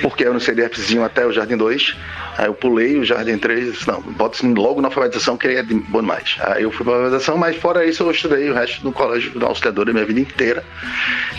porque 0.01 0.25
eu 0.25 0.33
no 0.33 0.39
CDFzinho 0.39 1.03
até 1.03 1.25
o 1.25 1.31
Jardim 1.31 1.57
2. 1.57 1.95
Aí 2.37 2.47
eu 2.47 2.53
pulei 2.53 2.97
o 2.97 3.05
Jardim 3.05 3.37
3 3.37 3.67
e 3.67 3.71
disse, 3.71 3.87
não, 3.87 4.01
bota 4.01 4.37
logo 4.45 4.81
na 4.81 4.87
alfabetização, 4.87 5.37
que 5.37 5.47
é 5.47 5.63
bom 5.63 6.01
demais. 6.01 6.37
Aí 6.39 6.63
eu 6.63 6.71
fui 6.71 6.83
pra 6.83 6.93
alfabetização, 6.95 7.37
mas 7.37 7.55
fora 7.57 7.85
isso 7.85 8.03
eu 8.03 8.11
estudei 8.11 8.49
o 8.49 8.53
resto 8.53 8.81
do 8.81 8.91
colégio 8.91 9.37
da 9.39 9.47
auxiliadora 9.47 9.91
a 9.91 9.93
minha 9.93 10.05
vida 10.05 10.19
inteira. 10.19 10.63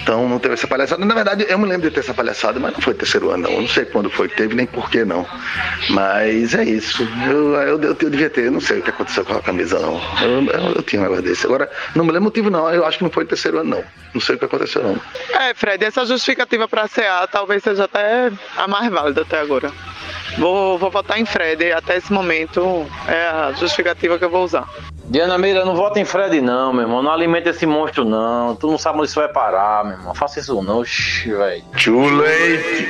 Então 0.02 0.28
não 0.28 0.38
teve 0.38 0.54
essa 0.54 0.66
palhaçada. 0.66 1.04
Na 1.04 1.14
verdade, 1.14 1.46
eu 1.48 1.58
me 1.58 1.66
lembro 1.66 1.88
de 1.88 1.94
ter 1.94 2.00
essa 2.00 2.14
palhaçada, 2.14 2.60
mas 2.60 2.72
não 2.74 2.80
foi 2.80 2.94
terceiro 2.94 3.30
ano, 3.30 3.44
não. 3.44 3.52
Eu 3.52 3.60
não 3.62 3.68
sei 3.68 3.84
quando 3.86 4.10
foi 4.10 4.28
que 4.28 4.36
teve, 4.36 4.54
nem 4.54 4.66
por 4.66 4.90
que 4.90 5.04
não. 5.04 5.26
Mas 5.90 6.54
é 6.54 6.64
isso. 6.64 7.06
Eu, 7.26 7.54
eu, 7.54 7.82
eu, 7.82 7.96
eu 8.00 8.10
devia 8.10 8.30
ter, 8.30 8.44
eu 8.44 8.52
não 8.52 8.60
sei 8.60 8.78
o 8.80 8.82
que 8.82 8.90
aconteceu 8.90 9.24
com 9.24 9.34
a 9.34 9.40
camisa, 9.40 9.78
não. 9.78 10.00
Eu, 10.22 10.44
eu, 10.44 10.74
eu 10.76 10.82
tinha 10.82 11.00
um 11.00 11.04
negócio 11.04 11.24
desse. 11.24 11.46
Agora, 11.46 11.70
não 11.94 12.04
me 12.04 12.12
lembro 12.12 12.22
o 12.22 12.24
motivo, 12.24 12.50
não. 12.50 12.70
Eu 12.70 12.84
acho 12.84 12.98
que 12.98 13.04
não 13.04 13.10
foi 13.10 13.24
terceiro 13.24 13.58
ano, 13.58 13.70
não. 13.70 13.84
Não 14.14 14.20
sei 14.20 14.36
o 14.36 14.38
que 14.38 14.44
aconteceu, 14.44 14.82
não. 14.82 15.00
É, 15.40 15.52
Fred, 15.54 15.84
essa 15.84 16.06
justificativa 16.06 16.68
pra 16.68 16.88
CA 16.88 17.26
talvez 17.26 17.62
seja 17.64 17.84
até 17.84 18.30
a 18.56 18.68
mais 18.68 18.88
válida 18.90 19.22
até 19.22 19.40
agora. 19.40 19.72
Vou, 20.38 20.78
vou 20.78 20.90
votar 20.90 21.18
em 21.18 21.24
Fred, 21.24 21.72
até 21.72 21.96
esse 21.96 22.12
momento 22.12 22.86
é 23.08 23.26
a 23.26 23.52
justificativa 23.52 24.18
que 24.18 24.24
eu 24.24 24.30
vou 24.30 24.44
usar. 24.44 24.68
Diana 25.06 25.36
Meira, 25.36 25.64
não 25.64 25.76
vota 25.76 26.00
em 26.00 26.04
Fred 26.04 26.40
não, 26.40 26.72
meu 26.72 26.82
irmão. 26.82 27.02
Não 27.02 27.10
alimenta 27.10 27.50
esse 27.50 27.66
monstro 27.66 28.04
não. 28.04 28.56
Tu 28.56 28.66
não 28.66 28.78
sabe 28.78 28.98
onde 28.98 29.08
isso 29.08 29.20
vai 29.20 29.28
parar, 29.28 29.84
meu 29.84 29.94
irmão. 29.98 30.14
Faça 30.14 30.40
isso 30.40 30.60
não, 30.62 30.78
oxi, 30.78 31.30
velho. 31.30 31.62
Too 31.82 32.08
late. 32.08 32.88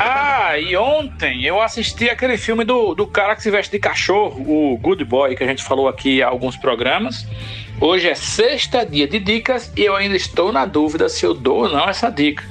Ah, 0.00 0.58
e 0.58 0.76
ontem 0.76 1.44
eu 1.44 1.60
assisti 1.60 2.08
aquele 2.08 2.36
filme 2.36 2.64
do, 2.64 2.94
do 2.94 3.06
cara 3.06 3.36
que 3.36 3.42
se 3.42 3.50
veste 3.50 3.72
de 3.72 3.78
cachorro, 3.78 4.40
o 4.40 4.78
Good 4.78 5.04
Boy, 5.04 5.36
que 5.36 5.44
a 5.44 5.46
gente 5.46 5.62
falou 5.62 5.88
aqui 5.88 6.22
há 6.22 6.28
alguns 6.28 6.56
programas. 6.56 7.26
Hoje 7.80 8.08
é 8.08 8.14
sexta 8.14 8.84
dia 8.84 9.06
de 9.06 9.18
dicas 9.18 9.72
e 9.76 9.82
eu 9.82 9.94
ainda 9.94 10.16
estou 10.16 10.52
na 10.52 10.64
dúvida 10.64 11.08
se 11.08 11.24
eu 11.24 11.34
dou 11.34 11.64
ou 11.64 11.68
não 11.68 11.88
essa 11.88 12.10
dica. 12.10 12.44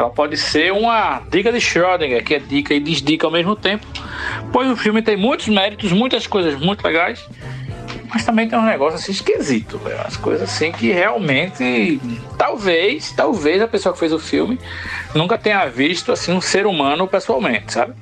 Ela 0.00 0.08
pode 0.08 0.34
ser 0.38 0.72
uma 0.72 1.20
dica 1.30 1.52
de 1.52 1.58
Schrödinger, 1.58 2.24
que 2.24 2.34
é 2.34 2.38
dica 2.38 2.72
e 2.72 2.80
desdica 2.80 3.26
ao 3.26 3.30
mesmo 3.30 3.54
tempo, 3.54 3.86
pois 4.50 4.70
o 4.70 4.74
filme 4.74 5.02
tem 5.02 5.14
muitos 5.14 5.46
méritos, 5.48 5.92
muitas 5.92 6.26
coisas 6.26 6.58
muito 6.58 6.82
legais, 6.82 7.28
mas 8.08 8.24
também 8.24 8.48
tem 8.48 8.58
um 8.58 8.64
negócio 8.64 8.98
assim 8.98 9.12
esquisito. 9.12 9.78
Umas 9.78 10.16
coisas 10.16 10.48
assim 10.48 10.72
que 10.72 10.90
realmente, 10.90 12.00
talvez, 12.38 13.12
talvez 13.12 13.60
a 13.60 13.68
pessoa 13.68 13.92
que 13.92 13.98
fez 13.98 14.10
o 14.10 14.18
filme 14.18 14.58
nunca 15.14 15.36
tenha 15.36 15.66
visto 15.66 16.10
assim 16.10 16.32
um 16.32 16.40
ser 16.40 16.66
humano 16.66 17.06
pessoalmente, 17.06 17.74
sabe? 17.74 17.92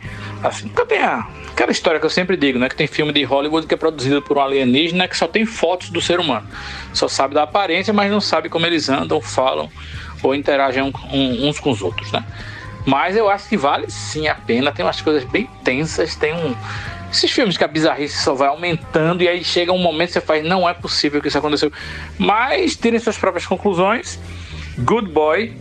Assim, 0.40 0.68
nunca 0.68 0.86
tem 0.86 1.02
a, 1.02 1.26
aquela 1.50 1.72
história 1.72 1.98
que 1.98 2.06
eu 2.06 2.10
sempre 2.10 2.36
digo, 2.36 2.60
né? 2.60 2.68
Que 2.68 2.76
tem 2.76 2.86
filme 2.86 3.12
de 3.12 3.24
Hollywood 3.24 3.66
que 3.66 3.74
é 3.74 3.76
produzido 3.76 4.22
por 4.22 4.38
um 4.38 4.40
alienígena 4.40 5.08
que 5.08 5.16
só 5.16 5.26
tem 5.26 5.44
fotos 5.44 5.90
do 5.90 6.00
ser 6.00 6.20
humano. 6.20 6.46
Só 6.94 7.08
sabe 7.08 7.34
da 7.34 7.42
aparência, 7.42 7.92
mas 7.92 8.08
não 8.08 8.20
sabe 8.20 8.48
como 8.48 8.64
eles 8.64 8.88
andam, 8.88 9.20
falam 9.20 9.68
ou 10.22 10.34
interagem 10.34 10.82
um- 10.82 10.92
um- 11.12 11.48
uns 11.48 11.58
com 11.60 11.70
os 11.70 11.82
outros, 11.82 12.10
né? 12.12 12.24
Mas 12.86 13.16
eu 13.16 13.28
acho 13.28 13.48
que 13.48 13.56
vale 13.56 13.90
sim 13.90 14.28
a 14.28 14.34
pena. 14.34 14.72
Tem 14.72 14.84
umas 14.84 15.00
coisas 15.00 15.24
bem 15.24 15.48
tensas, 15.62 16.16
tem 16.16 16.32
um. 16.32 16.54
Esses 17.10 17.30
filmes 17.30 17.56
que 17.56 17.64
a 17.64 17.68
bizarrice 17.68 18.22
só 18.22 18.34
vai 18.34 18.48
aumentando 18.48 19.22
e 19.22 19.28
aí 19.28 19.42
chega 19.42 19.72
um 19.72 19.78
momento 19.78 20.08
que 20.08 20.12
você 20.14 20.20
faz, 20.20 20.44
não 20.44 20.68
é 20.68 20.74
possível 20.74 21.20
que 21.20 21.28
isso 21.28 21.38
aconteceu. 21.38 21.72
Mas 22.18 22.76
tirem 22.76 22.98
suas 22.98 23.16
próprias 23.18 23.46
conclusões. 23.46 24.18
Good 24.78 25.10
Boy 25.10 25.56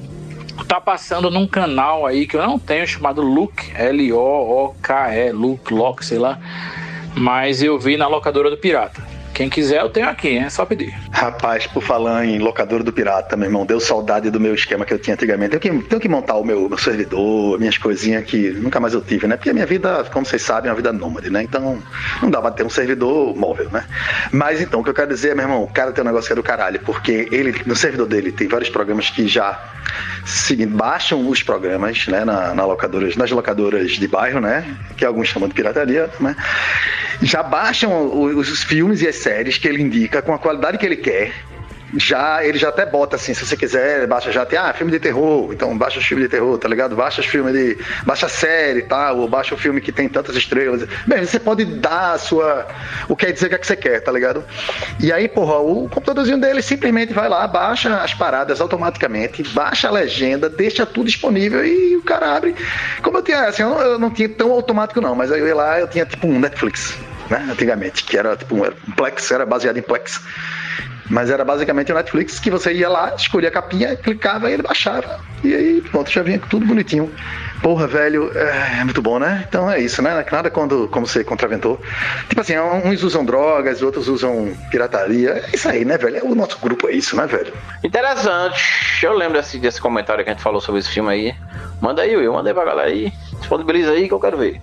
tá 0.67 0.81
passando 0.81 1.29
num 1.29 1.47
canal 1.47 2.05
aí 2.05 2.27
que 2.27 2.35
eu 2.35 2.41
não 2.41 2.57
tenho 2.59 2.85
chamado 2.87 3.21
Look, 3.21 3.71
L-O-O-K-E, 3.75 5.31
Look, 5.31 5.73
Lock, 5.73 6.05
sei 6.05 6.17
lá. 6.17 6.39
Mas 7.15 7.63
eu 7.63 7.79
vi 7.79 7.97
na 7.97 8.07
locadora 8.07 8.49
do 8.49 8.57
Pirata. 8.57 9.01
Quem 9.37 9.49
quiser, 9.49 9.81
eu 9.81 9.89
tenho 9.89 10.09
aqui, 10.09 10.35
é 10.35 10.49
só 10.49 10.65
pedir. 10.65 10.91
Rapaz, 11.11 11.67
por 11.67 11.83
falar 11.83 12.25
em 12.25 12.39
locadora 12.39 12.83
do 12.83 12.91
pirata, 12.91 13.37
meu 13.37 13.47
irmão, 13.47 13.67
deu 13.67 13.79
saudade 13.79 14.31
do 14.31 14.39
meu 14.39 14.55
esquema 14.55 14.83
que 14.83 14.91
eu 14.91 14.97
tinha 14.97 15.13
antigamente. 15.13 15.59
Tenho 15.59 15.79
que, 15.79 15.89
tenho 15.89 16.01
que 16.01 16.09
montar 16.09 16.37
o 16.37 16.43
meu, 16.43 16.67
meu 16.67 16.77
servidor, 16.79 17.59
minhas 17.59 17.77
coisinhas 17.77 18.25
que 18.25 18.49
nunca 18.49 18.79
mais 18.79 18.95
eu 18.95 19.01
tive, 19.01 19.27
né? 19.27 19.37
Porque 19.37 19.51
a 19.51 19.53
minha 19.53 19.67
vida, 19.67 20.03
como 20.11 20.25
vocês 20.25 20.41
sabem, 20.41 20.69
é 20.69 20.71
uma 20.71 20.75
vida 20.75 20.91
nômade, 20.91 21.29
né? 21.29 21.43
Então 21.43 21.77
não 22.19 22.31
pra 22.31 22.49
ter 22.49 22.65
um 22.65 22.69
servidor 22.69 23.37
móvel, 23.37 23.69
né? 23.69 23.85
Mas 24.31 24.59
então, 24.59 24.79
o 24.79 24.83
que 24.83 24.89
eu 24.89 24.93
quero 24.95 25.09
dizer, 25.09 25.35
meu 25.35 25.45
irmão, 25.45 25.61
o 25.61 25.67
cara 25.67 25.91
tem 25.91 26.03
um 26.03 26.07
negócio 26.07 26.25
que 26.25 26.33
é 26.33 26.35
do 26.35 26.41
caralho, 26.41 26.79
porque 26.79 27.27
ele, 27.31 27.61
no 27.63 27.75
servidor 27.75 28.07
dele, 28.07 28.31
tem 28.31 28.47
vários 28.47 28.71
programas 28.71 29.11
que 29.11 29.27
já 29.27 29.71
seguinte, 30.25 30.73
baixam 30.73 31.29
os 31.29 31.43
programas, 31.43 32.07
né? 32.07 32.25
Na, 32.25 32.55
na 32.55 32.65
locadoras, 32.65 33.15
nas 33.15 33.29
locadoras 33.29 33.91
de 33.91 34.07
bairro, 34.07 34.41
né? 34.41 34.65
Que 34.97 35.05
alguns 35.05 35.27
chamam 35.27 35.47
de 35.47 35.53
pirataria, 35.53 36.09
né? 36.19 36.35
já 37.21 37.41
baixam 37.41 38.11
os, 38.13 38.49
os 38.51 38.63
filmes 38.63 39.01
e 39.01 39.07
as 39.07 39.15
séries 39.27 39.57
que 39.57 39.67
ele 39.67 39.81
indica 39.81 40.21
com 40.21 40.33
a 40.33 40.39
qualidade 40.39 40.77
que 40.77 40.85
ele 40.85 40.95
quer. 40.95 41.33
Já, 41.95 42.43
ele 42.43 42.57
já 42.57 42.67
até 42.67 42.85
bota 42.85 43.15
assim, 43.15 43.33
se 43.33 43.45
você 43.45 43.55
quiser, 43.55 44.05
baixa 44.07 44.29
já, 44.29 44.45
tem, 44.45 44.59
ah, 44.59 44.73
filme 44.73 44.91
de 44.91 44.99
terror, 44.99 45.53
então 45.53 45.77
baixa 45.77 45.99
os 45.99 46.05
filmes 46.05 46.25
de 46.25 46.29
terror, 46.29 46.57
tá 46.57 46.67
ligado? 46.67 46.97
Baixa 46.97 47.21
os 47.21 47.27
filmes 47.27 47.53
de. 47.53 47.77
Baixa 48.05 48.25
a 48.25 48.29
série 48.29 48.79
e 48.79 48.83
tal, 48.83 49.19
ou 49.19 49.27
baixa 49.27 49.55
o 49.55 49.57
filme 49.57 49.79
que 49.79 49.91
tem 49.91 50.09
tantas 50.09 50.35
estrelas. 50.35 50.85
Bem, 51.05 51.25
você 51.25 51.39
pode 51.39 51.63
dar 51.63 52.11
a 52.11 52.17
sua. 52.17 52.67
O 53.07 53.15
que 53.15 53.27
é 53.27 53.31
dizer 53.31 53.47
que, 53.47 53.55
é 53.55 53.57
que 53.57 53.65
você 53.65 53.75
quer, 53.77 54.01
tá 54.01 54.11
ligado? 54.11 54.43
E 54.99 55.13
aí, 55.13 55.29
porra, 55.29 55.59
o 55.59 55.87
computadorzinho 55.87 56.37
dele 56.37 56.61
simplesmente 56.61 57.13
vai 57.13 57.29
lá, 57.29 57.47
baixa 57.47 58.01
as 58.01 58.13
paradas 58.13 58.59
automaticamente, 58.59 59.41
baixa 59.43 59.87
a 59.87 59.91
legenda, 59.91 60.49
deixa 60.49 60.85
tudo 60.85 61.05
disponível 61.05 61.65
e 61.65 61.95
o 61.95 62.01
cara 62.01 62.35
abre. 62.35 62.53
Como 63.01 63.17
eu 63.17 63.21
tinha, 63.21 63.43
assim, 63.43 63.63
eu 63.63 63.69
não, 63.69 63.81
eu 63.81 63.99
não 63.99 64.09
tinha 64.09 64.27
tão 64.27 64.51
automático 64.51 64.99
não, 64.99 65.15
mas 65.15 65.31
aí 65.31 65.39
eu 65.39 65.47
ia 65.47 65.55
lá, 65.55 65.79
eu 65.79 65.87
tinha 65.87 66.05
tipo 66.05 66.27
um 66.27 66.37
Netflix, 66.37 66.97
né? 67.29 67.47
Antigamente, 67.49 68.03
que 68.03 68.17
era 68.17 68.35
tipo 68.35 68.55
um, 68.55 68.63
um 68.63 68.91
Plex, 68.95 69.31
era 69.31 69.45
baseado 69.45 69.77
em 69.77 69.81
Plex. 69.81 70.21
Mas 71.09 71.29
era 71.29 71.45
basicamente 71.45 71.91
o 71.91 71.95
Netflix 71.95 72.39
que 72.39 72.49
você 72.49 72.73
ia 72.73 72.89
lá, 72.89 73.13
escolhia 73.15 73.49
a 73.49 73.51
capinha, 73.51 73.95
clicava 73.95 74.49
e 74.49 74.53
ele 74.53 74.63
baixava. 74.63 75.19
E 75.43 75.53
aí, 75.53 75.81
pronto, 75.81 76.11
já 76.11 76.21
vinha 76.21 76.39
tudo 76.49 76.65
bonitinho. 76.65 77.11
Porra, 77.61 77.87
velho, 77.87 78.31
é 78.35 78.83
muito 78.83 79.01
bom, 79.01 79.17
né? 79.17 79.45
Então 79.47 79.69
é 79.71 79.79
isso, 79.79 80.01
né? 80.01 80.25
Nada 80.31 80.49
quando, 80.49 80.87
como 80.89 81.07
você 81.07 81.23
contraventou. 81.23 81.79
Tipo 82.27 82.41
assim, 82.41 82.53
uns 82.57 83.03
usam 83.03 83.23
drogas, 83.23 83.81
outros 83.81 84.07
usam 84.07 84.53
pirataria. 84.69 85.43
É 85.51 85.55
isso 85.55 85.69
aí, 85.69 85.85
né, 85.85 85.97
velho? 85.97 86.25
O 86.25 86.35
nosso 86.35 86.57
grupo 86.59 86.87
é 86.87 86.91
isso, 86.91 87.15
né, 87.15 87.25
velho? 87.25 87.53
Interessante. 87.83 88.61
Eu 89.01 89.13
lembro 89.13 89.37
desse, 89.37 89.57
desse 89.57 89.79
comentário 89.79 90.23
que 90.23 90.29
a 90.29 90.33
gente 90.33 90.43
falou 90.43 90.59
sobre 90.59 90.79
esse 90.79 90.89
filme 90.89 91.09
aí. 91.09 91.35
Manda 91.81 92.01
aí, 92.01 92.15
Will, 92.15 92.33
manda 92.33 92.49
aí 92.49 92.53
pra 92.53 92.65
galera 92.65 92.89
aí. 92.89 93.11
Disponibiliza 93.39 93.91
aí 93.91 94.07
que 94.07 94.13
eu 94.13 94.19
quero 94.19 94.37
ver. 94.37 94.61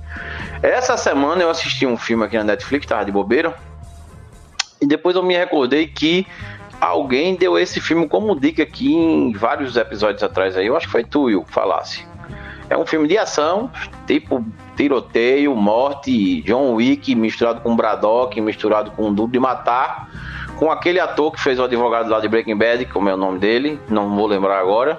Essa 0.62 0.97
semana 0.97 1.42
eu 1.42 1.51
assisti 1.51 1.86
um 1.86 1.97
filme 1.97 2.24
aqui 2.24 2.36
na 2.36 2.45
Netflix, 2.45 2.86
tava 2.86 3.05
de 3.05 3.12
bobeira. 3.12 3.55
E 4.85 4.87
depois 4.87 5.16
eu 5.16 5.22
me 5.22 5.35
recordei 5.35 5.87
que 5.87 6.26
alguém 6.78 7.35
deu 7.37 7.59
esse 7.59 7.80
filme 7.80 8.07
como 8.07 8.39
dica 8.39 8.62
aqui 8.62 8.93
em 8.93 9.32
vários 9.32 9.78
episódios 9.78 10.22
atrás 10.22 10.59
aí. 10.59 10.66
Eu 10.66 10.76
acho 10.76 10.85
que 10.85 10.93
foi 10.93 11.03
tu, 11.03 11.22
Will, 11.22 11.43
que 11.43 11.51
falasse. 11.51 12.07
É 12.68 12.76
um 12.76 12.85
filme 12.85 13.09
de 13.09 13.16
ação, 13.16 13.70
tipo 14.07 14.45
tiroteio, 14.76 15.57
morte, 15.57 16.43
John 16.43 16.74
Wick 16.74 17.14
misturado 17.14 17.62
com 17.62 17.74
Braddock, 17.74 18.39
misturado 18.43 18.91
com 18.91 19.11
Duro 19.11 19.32
de 19.32 19.39
Matar, 19.39 20.11
com 20.59 20.70
aquele 20.70 21.01
ator 21.01 21.32
que 21.32 21.41
fez 21.41 21.59
o 21.59 21.64
advogado 21.64 22.11
lá 22.11 22.20
de 22.20 22.28
Breaking 22.28 22.57
Bad, 22.57 22.85
como 22.87 23.09
é 23.09 23.14
o 23.14 23.16
nome 23.16 23.39
dele, 23.39 23.80
não 23.89 24.14
vou 24.14 24.26
lembrar 24.26 24.59
agora. 24.59 24.99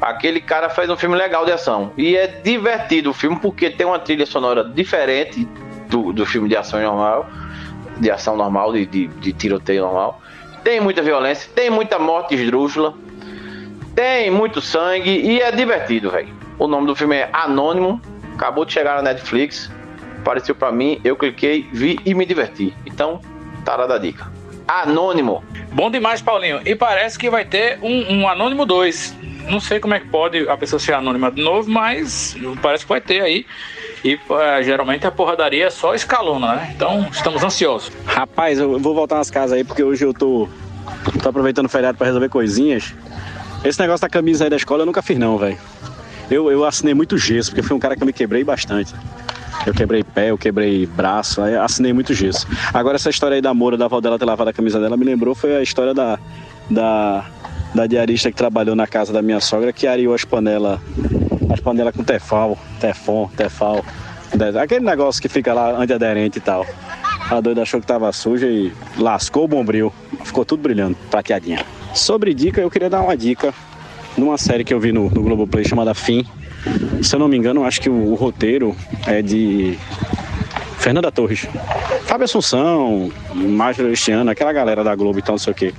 Aquele 0.00 0.40
cara 0.40 0.70
fez 0.70 0.88
um 0.88 0.96
filme 0.96 1.14
legal 1.14 1.44
de 1.44 1.52
ação. 1.52 1.92
E 1.98 2.16
é 2.16 2.26
divertido 2.26 3.10
o 3.10 3.14
filme 3.14 3.38
porque 3.38 3.68
tem 3.68 3.86
uma 3.86 3.98
trilha 3.98 4.24
sonora 4.24 4.64
diferente 4.64 5.46
do, 5.90 6.10
do 6.10 6.24
filme 6.24 6.48
de 6.48 6.56
ação 6.56 6.80
normal, 6.80 7.28
de 7.98 8.10
ação 8.10 8.36
normal, 8.36 8.72
de, 8.72 8.86
de, 8.86 9.06
de 9.06 9.32
tiroteio 9.32 9.82
normal. 9.82 10.20
Tem 10.62 10.80
muita 10.80 11.02
violência, 11.02 11.50
tem 11.54 11.70
muita 11.70 11.98
morte 11.98 12.34
esdrúxula, 12.34 12.94
tem 13.94 14.30
muito 14.30 14.60
sangue 14.60 15.10
e 15.10 15.40
é 15.40 15.52
divertido, 15.52 16.10
velho. 16.10 16.28
O 16.58 16.66
nome 16.66 16.86
do 16.86 16.96
filme 16.96 17.16
é 17.16 17.28
Anônimo, 17.32 18.00
acabou 18.34 18.64
de 18.64 18.72
chegar 18.72 18.96
na 18.96 19.02
Netflix, 19.02 19.70
apareceu 20.20 20.54
pra 20.54 20.72
mim, 20.72 21.00
eu 21.04 21.16
cliquei, 21.16 21.68
vi 21.72 21.98
e 22.04 22.14
me 22.14 22.24
diverti. 22.24 22.74
Então, 22.86 23.20
tá 23.64 23.76
dada 23.76 23.94
a 23.94 23.98
dica. 23.98 24.32
Anônimo. 24.66 25.44
Bom 25.72 25.90
demais, 25.90 26.22
Paulinho. 26.22 26.60
E 26.64 26.74
parece 26.74 27.18
que 27.18 27.28
vai 27.28 27.44
ter 27.44 27.78
um, 27.82 28.20
um 28.20 28.28
Anônimo 28.28 28.64
2. 28.64 29.16
Não 29.48 29.60
sei 29.60 29.78
como 29.78 29.94
é 29.94 30.00
que 30.00 30.08
pode 30.08 30.48
a 30.48 30.56
pessoa 30.56 30.80
ser 30.80 30.94
anônima 30.94 31.30
de 31.30 31.42
novo, 31.42 31.70
mas 31.70 32.34
parece 32.62 32.84
que 32.84 32.88
vai 32.88 33.00
ter 33.00 33.20
aí. 33.20 33.46
E 34.04 34.20
geralmente 34.62 35.06
a 35.06 35.10
porradaria 35.10 35.70
só 35.70 35.94
escalona, 35.94 36.56
né? 36.56 36.72
Então 36.76 37.08
estamos 37.10 37.42
ansiosos. 37.42 37.90
Rapaz, 38.04 38.58
eu 38.58 38.78
vou 38.78 38.94
voltar 38.94 39.16
nas 39.16 39.30
casas 39.30 39.56
aí 39.56 39.64
porque 39.64 39.82
hoje 39.82 40.04
eu 40.04 40.12
tô, 40.12 40.46
tô 41.22 41.28
aproveitando 41.30 41.66
o 41.66 41.68
feriado 41.70 41.96
pra 41.96 42.06
resolver 42.06 42.28
coisinhas. 42.28 42.94
Esse 43.64 43.80
negócio 43.80 44.02
da 44.02 44.10
camisa 44.10 44.44
aí 44.44 44.50
da 44.50 44.56
escola 44.56 44.82
eu 44.82 44.86
nunca 44.86 45.00
fiz 45.00 45.18
não, 45.18 45.38
velho. 45.38 45.56
Eu, 46.30 46.50
eu 46.50 46.66
assinei 46.66 46.92
muito 46.92 47.16
gesso, 47.16 47.50
porque 47.50 47.62
fui 47.62 47.74
um 47.74 47.80
cara 47.80 47.96
que 47.96 48.02
eu 48.02 48.06
me 48.06 48.12
quebrei 48.12 48.44
bastante. 48.44 48.94
Eu 49.66 49.72
quebrei 49.72 50.04
pé, 50.04 50.30
eu 50.30 50.36
quebrei 50.36 50.84
braço, 50.84 51.40
aí 51.40 51.56
assinei 51.56 51.94
muito 51.94 52.12
gesso. 52.12 52.46
Agora 52.74 52.96
essa 52.96 53.08
história 53.08 53.36
aí 53.36 53.40
da 53.40 53.54
Moura, 53.54 53.78
da 53.78 53.86
avó 53.86 54.02
dela 54.02 54.18
ter 54.18 54.26
lavado 54.26 54.50
a 54.50 54.52
camisa 54.52 54.78
dela, 54.78 54.98
me 54.98 55.04
lembrou, 55.04 55.34
foi 55.34 55.56
a 55.56 55.62
história 55.62 55.94
da, 55.94 56.18
da, 56.68 57.24
da 57.74 57.86
diarista 57.86 58.30
que 58.30 58.36
trabalhou 58.36 58.76
na 58.76 58.86
casa 58.86 59.14
da 59.14 59.22
minha 59.22 59.40
sogra, 59.40 59.72
que 59.72 59.86
areou 59.86 60.14
as 60.14 60.24
panelas, 60.26 60.78
as 61.50 61.60
panelas 61.60 61.94
com 61.94 62.02
tefal, 62.02 62.58
tefon, 62.80 63.28
tefal. 63.36 63.84
Aquele 64.60 64.84
negócio 64.84 65.22
que 65.22 65.28
fica 65.28 65.52
lá 65.52 65.76
antiaderente 65.78 66.38
e 66.38 66.40
tal. 66.40 66.66
A 67.30 67.40
doida 67.40 67.62
achou 67.62 67.80
que 67.80 67.86
tava 67.86 68.10
suja 68.12 68.46
e 68.46 68.72
lascou 68.98 69.44
o 69.44 69.48
bombril. 69.48 69.92
Ficou 70.24 70.44
tudo 70.44 70.62
brilhando, 70.62 70.96
prateadinha. 71.10 71.64
Sobre 71.94 72.34
dica, 72.34 72.60
eu 72.60 72.70
queria 72.70 72.90
dar 72.90 73.00
uma 73.00 73.16
dica 73.16 73.54
numa 74.16 74.36
série 74.36 74.64
que 74.64 74.74
eu 74.74 74.80
vi 74.80 74.92
no, 74.92 75.08
no 75.10 75.22
Globoplay 75.22 75.64
chamada 75.64 75.94
Fim. 75.94 76.26
Se 77.02 77.14
eu 77.14 77.18
não 77.18 77.28
me 77.28 77.36
engano, 77.36 77.64
acho 77.64 77.80
que 77.80 77.88
o, 77.88 78.12
o 78.12 78.14
roteiro 78.14 78.76
é 79.06 79.22
de 79.22 79.78
Fernanda 80.78 81.10
Torres. 81.10 81.46
Fábio 82.04 82.24
Assunção, 82.24 83.10
Márcio 83.34 83.86
Cristiano, 83.86 84.30
aquela 84.30 84.52
galera 84.52 84.84
da 84.84 84.94
Globo 84.94 85.18
e 85.18 85.22
tal, 85.22 85.34
não 85.34 85.38
sei 85.38 85.52
o 85.52 85.56
quê. 85.56 85.74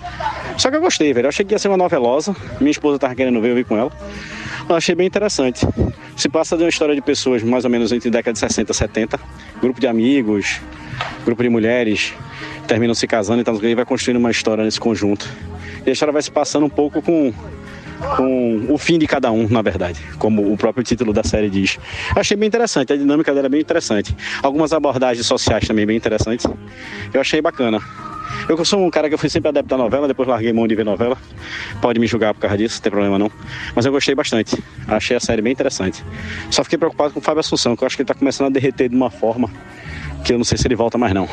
Só 0.57 0.70
que 0.70 0.78
eu 0.78 0.82
gostei, 0.82 1.13
velho. 1.13 1.26
Eu 1.26 1.30
achei 1.30 1.45
que 1.45 1.53
ia 1.53 1.59
ser 1.59 1.68
uma 1.68 1.78
novelosa. 1.78 2.36
Minha 2.59 2.72
esposa 2.72 2.97
tava 2.97 3.13
querendo 3.13 3.39
ver, 3.39 3.51
eu 3.51 3.55
vi 3.55 3.63
com 3.63 3.78
ela. 3.78 3.91
Eu 4.68 4.76
achei 4.76 4.95
bem 4.95 5.05
interessante. 5.05 5.66
Se 6.18 6.28
passa 6.28 6.57
de 6.57 6.63
uma 6.63 6.70
história 6.70 6.95
de 6.95 7.01
pessoas 7.01 7.43
mais 7.43 7.66
ou 7.66 7.70
menos 7.70 7.91
entre 7.91 8.09
década 8.09 8.34
de 8.34 8.39
60 8.39 8.72
e 8.72 8.76
70. 8.76 9.20
Grupo 9.61 9.80
de 9.80 9.88
amigos, 9.88 10.59
grupo 11.24 11.43
de 11.43 11.49
mulheres, 11.49 12.13
terminam 12.68 12.95
se 12.95 13.05
casando 13.05 13.41
e 13.41 13.43
tal, 13.43 13.63
e 13.63 13.76
vai 13.76 13.86
construindo 13.86 14.18
uma 14.18 14.32
história 14.32 14.63
nesse 14.63 14.80
conjunto. 14.80 15.30
E 15.86 15.89
a 15.89 15.93
história 15.93 16.11
vai 16.11 16.22
se 16.22 16.32
passando 16.32 16.66
um 16.66 16.70
pouco 16.70 17.01
com 17.01 17.32
com 18.18 18.66
o 18.70 18.78
fim 18.78 18.99
de 18.99 19.07
cada 19.07 19.32
um, 19.32 19.47
na 19.47 19.61
verdade, 19.61 19.99
como 20.20 20.51
o 20.51 20.57
próprio 20.57 20.84
título 20.84 21.13
da 21.13 21.24
série 21.24 21.49
diz. 21.49 21.80
Achei 22.16 22.36
bem 22.36 22.47
interessante, 22.47 22.91
a 22.91 22.97
dinâmica 22.97 23.34
dela 23.34 23.47
é 23.47 23.49
bem 23.49 23.61
interessante. 23.61 24.16
Algumas 24.43 24.74
abordagens 24.74 25.26
sociais 25.26 25.66
também 25.68 25.86
bem 25.86 25.95
interessantes. 25.95 26.45
Eu 27.13 27.22
achei 27.22 27.41
bacana. 27.41 27.82
Eu 28.47 28.63
sou 28.63 28.86
um 28.86 28.89
cara 28.89 29.07
que 29.07 29.13
eu 29.13 29.17
fui 29.17 29.29
sempre 29.29 29.49
adepto 29.49 29.73
à 29.75 29.77
novela, 29.77 30.07
depois 30.07 30.27
larguei 30.27 30.53
mão 30.53 30.67
de 30.67 30.75
ver 30.75 30.86
novela. 30.86 31.17
Pode 31.81 31.99
me 31.99 32.07
julgar 32.07 32.33
por 32.33 32.41
causa 32.41 32.57
disso, 32.57 32.77
não 32.77 32.83
tem 32.83 32.91
problema 32.91 33.17
não. 33.17 33.31
Mas 33.75 33.86
eu 33.86 33.91
gostei 33.91 34.13
bastante. 34.13 34.61
Achei 34.88 35.17
a 35.17 35.19
série 35.19 35.41
bem 35.41 35.53
interessante. 35.53 36.03
Só 36.51 36.63
fiquei 36.63 36.77
preocupado 36.77 37.13
com 37.13 37.19
o 37.19 37.23
Fábio 37.23 37.39
Assunção, 37.39 37.75
que 37.75 37.83
eu 37.83 37.88
acho 37.88 37.95
que 37.95 38.01
ele 38.01 38.07
tá 38.07 38.13
começando 38.13 38.47
a 38.47 38.49
derreter 38.49 38.89
de 38.89 38.95
uma 38.95 39.09
forma 39.09 39.49
que 40.23 40.33
eu 40.33 40.38
não 40.38 40.45
sei 40.45 40.57
se 40.57 40.67
ele 40.67 40.75
volta 40.75 40.97
mais 40.97 41.13
não. 41.13 41.27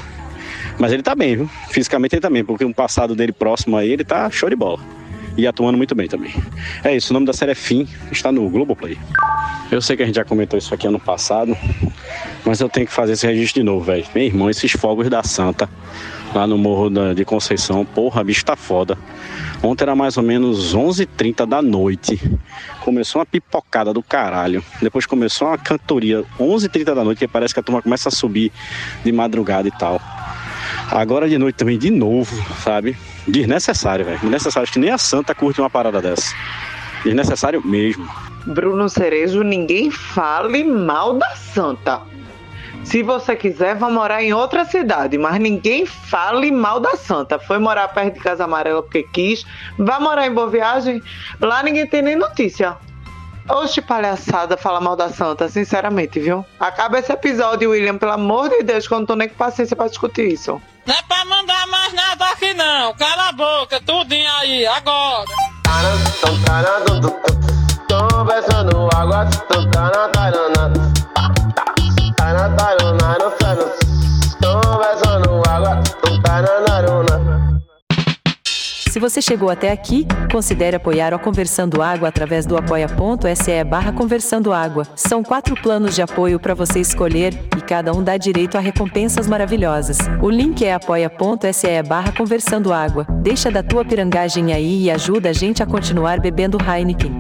Mas 0.79 0.93
ele 0.93 1.03
tá 1.03 1.15
bem, 1.15 1.37
viu? 1.37 1.51
Fisicamente 1.71 2.15
ele 2.15 2.23
tá 2.23 2.31
bem, 2.31 2.45
porque 2.45 2.65
um 2.65 2.73
passado 2.73 3.15
dele 3.15 3.33
próximo 3.33 3.77
aí, 3.77 3.91
ele 3.93 4.05
tá 4.05 4.31
show 4.31 4.49
de 4.49 4.57
bola 4.57 4.81
e 5.37 5.47
atuando 5.47 5.79
muito 5.79 5.95
bem 5.95 6.09
também. 6.09 6.35
É 6.85 6.95
isso, 6.95 7.13
o 7.13 7.15
nome 7.15 7.27
da 7.27 7.33
série 7.33 7.53
é 7.53 7.55
Fim, 7.55 7.89
está 8.11 8.31
no 8.31 8.49
Globoplay. 8.49 8.99
Eu 9.71 9.81
sei 9.81 9.97
que 9.97 10.03
a 10.03 10.07
gente 10.07 10.17
já 10.17 10.25
comentou 10.25 10.59
isso 10.59 10.75
aqui 10.75 10.87
ano 10.87 11.01
passado, 11.01 11.57
mas 12.45 12.61
eu 12.61 12.69
tenho 12.69 12.87
que 12.87 12.93
fazer 12.93 13.13
esse 13.13 13.27
registro 13.27 13.61
de 13.61 13.65
novo, 13.65 13.85
velho. 13.85 14.05
Meu 14.15 14.25
irmão, 14.25 14.51
esses 14.51 14.73
fogos 14.73 15.09
da 15.09 15.23
Santa 15.23 15.69
lá 16.35 16.47
no 16.47 16.57
Morro 16.59 16.89
da- 16.91 17.13
de 17.15 17.25
Conceição. 17.25 17.85
Porra, 17.85 18.23
bicho 18.25 18.45
tá 18.45 18.57
foda. 18.57 18.97
Ontem 19.63 19.85
era 19.85 19.95
mais 19.95 20.17
ou 20.17 20.23
menos 20.23 20.75
11h30 20.75 21.47
da 21.47 21.63
noite. 21.63 22.21
Começou 22.81 23.21
uma 23.21 23.27
pipocada 23.27 23.93
do 23.93 24.03
caralho. 24.03 24.63
Depois 24.81 25.07
começou 25.07 25.49
uma 25.49 25.59
cantoria 25.59 26.25
11h30 26.39 26.95
da 26.95 27.05
noite, 27.05 27.19
que 27.19 27.29
parece 27.29 27.55
que 27.55 27.61
a 27.61 27.63
turma 27.63 27.81
começa 27.83 28.09
a 28.09 28.13
subir 28.13 28.51
de 29.05 29.13
madrugada 29.13 29.69
e 29.69 29.71
tal. 29.71 30.01
Agora 30.91 31.29
de 31.29 31.39
noite 31.39 31.57
também, 31.57 31.79
de 31.79 31.91
novo, 31.91 32.35
sabe? 32.63 32.97
Desnecessário, 33.27 34.05
velho. 34.05 34.19
Desnecessário. 34.19 34.65
Acho 34.65 34.73
que 34.73 34.79
nem 34.79 34.91
a 34.91 34.99
Santa 34.99 35.35
curte 35.35 35.61
uma 35.61 35.71
parada 35.71 36.03
dessa. 36.03 36.35
Desnecessário 37.05 37.65
mesmo. 37.65 38.09
Bruno 38.47 38.89
Cerejo, 38.89 39.43
ninguém 39.43 39.91
fale 39.91 40.65
mal 40.65 41.17
da 41.17 41.31
Santa. 41.37 42.01
Se 42.85 43.03
você 43.03 43.37
quiser, 43.37 43.77
vá 43.77 43.89
morar 43.89 44.23
em 44.23 44.35
outra 44.35 44.65
cidade, 44.65 45.17
mas 45.17 45.41
ninguém 45.41 45.87
fale 45.87 46.51
mal 46.51 46.81
da 46.81 46.97
Santa. 46.97 47.39
Foi 47.39 47.59
morar 47.59 47.89
perto 47.89 48.15
de 48.15 48.21
Casa 48.21 48.45
Amarela 48.45 48.83
porque 48.83 49.03
quis, 49.05 49.45
vá 49.79 50.01
morar 50.01 50.27
em 50.27 50.35
Boa 50.35 50.51
Viagem, 50.51 51.03
lá 51.41 51.63
ninguém 51.63 51.87
tem 51.87 52.03
nem 52.03 52.17
notícia. 52.17 52.77
Oxe, 53.49 53.81
palhaçada, 53.81 54.57
fala 54.57 54.81
mal 54.81 54.95
da 54.95 55.09
Santa, 55.09 55.49
sinceramente, 55.49 56.21
viu? 56.21 56.45
Acaba 56.61 56.99
esse 56.99 57.13
episódio, 57.13 57.71
William, 57.71 57.99
pelo 57.99 58.13
amor 58.13 58.49
de 58.49 58.63
Deus, 58.63 58.87
que 58.87 58.95
eu 58.95 58.99
não 58.99 59.07
tô 59.07 59.17
nem 59.17 59.29
com 59.29 59.35
paciência 59.35 59.75
pra 59.75 59.89
discutir 59.89 60.33
isso. 60.33 60.61
Não 60.87 60.95
é 60.95 61.03
pra 61.03 61.25
mandar 61.25 61.67
mais 61.67 61.93
nada 61.93 62.25
aqui 62.27 62.55
não. 62.55 62.95
Cala 62.95 63.29
a 63.29 63.33
boca, 63.33 63.81
tudinho 63.81 64.31
aí, 64.41 64.67
agora. 64.67 65.25
Conversando 67.89 68.89
água, 68.95 69.27
tarana. 70.13 70.92
Se 78.93 79.01
você 79.01 79.23
chegou 79.23 79.49
até 79.49 79.73
aqui, 79.73 80.07
considere 80.31 80.77
apoiar 80.77 81.15
o 81.15 81.19
Conversando 81.19 81.81
Água 81.81 82.09
através 82.09 82.45
do 82.45 82.59
apoia.se 82.59 83.65
barra 83.65 83.91
Conversando 83.91 84.53
Água. 84.53 84.87
São 84.95 85.23
quatro 85.23 85.55
planos 85.55 85.95
de 85.95 86.03
apoio 86.03 86.39
para 86.39 86.55
você 86.55 86.79
escolher 86.81 87.33
e 87.57 87.61
cada 87.63 87.93
um 87.93 88.03
dá 88.03 88.19
direito 88.19 88.59
a 88.59 88.61
recompensas 88.61 89.27
maravilhosas. 89.27 89.97
O 90.21 90.29
link 90.29 90.63
é 90.63 90.75
apoia.se 90.75 91.83
barra 91.85 92.13
Conversando 92.13 92.71
Água. 92.71 93.07
Deixa 93.23 93.51
da 93.51 93.63
tua 93.63 93.83
pirangagem 93.83 94.53
aí 94.53 94.85
e 94.85 94.91
ajuda 94.91 95.31
a 95.31 95.33
gente 95.33 95.63
a 95.63 95.67
continuar 95.67 96.21
bebendo 96.21 96.59
Heineken. 96.59 97.19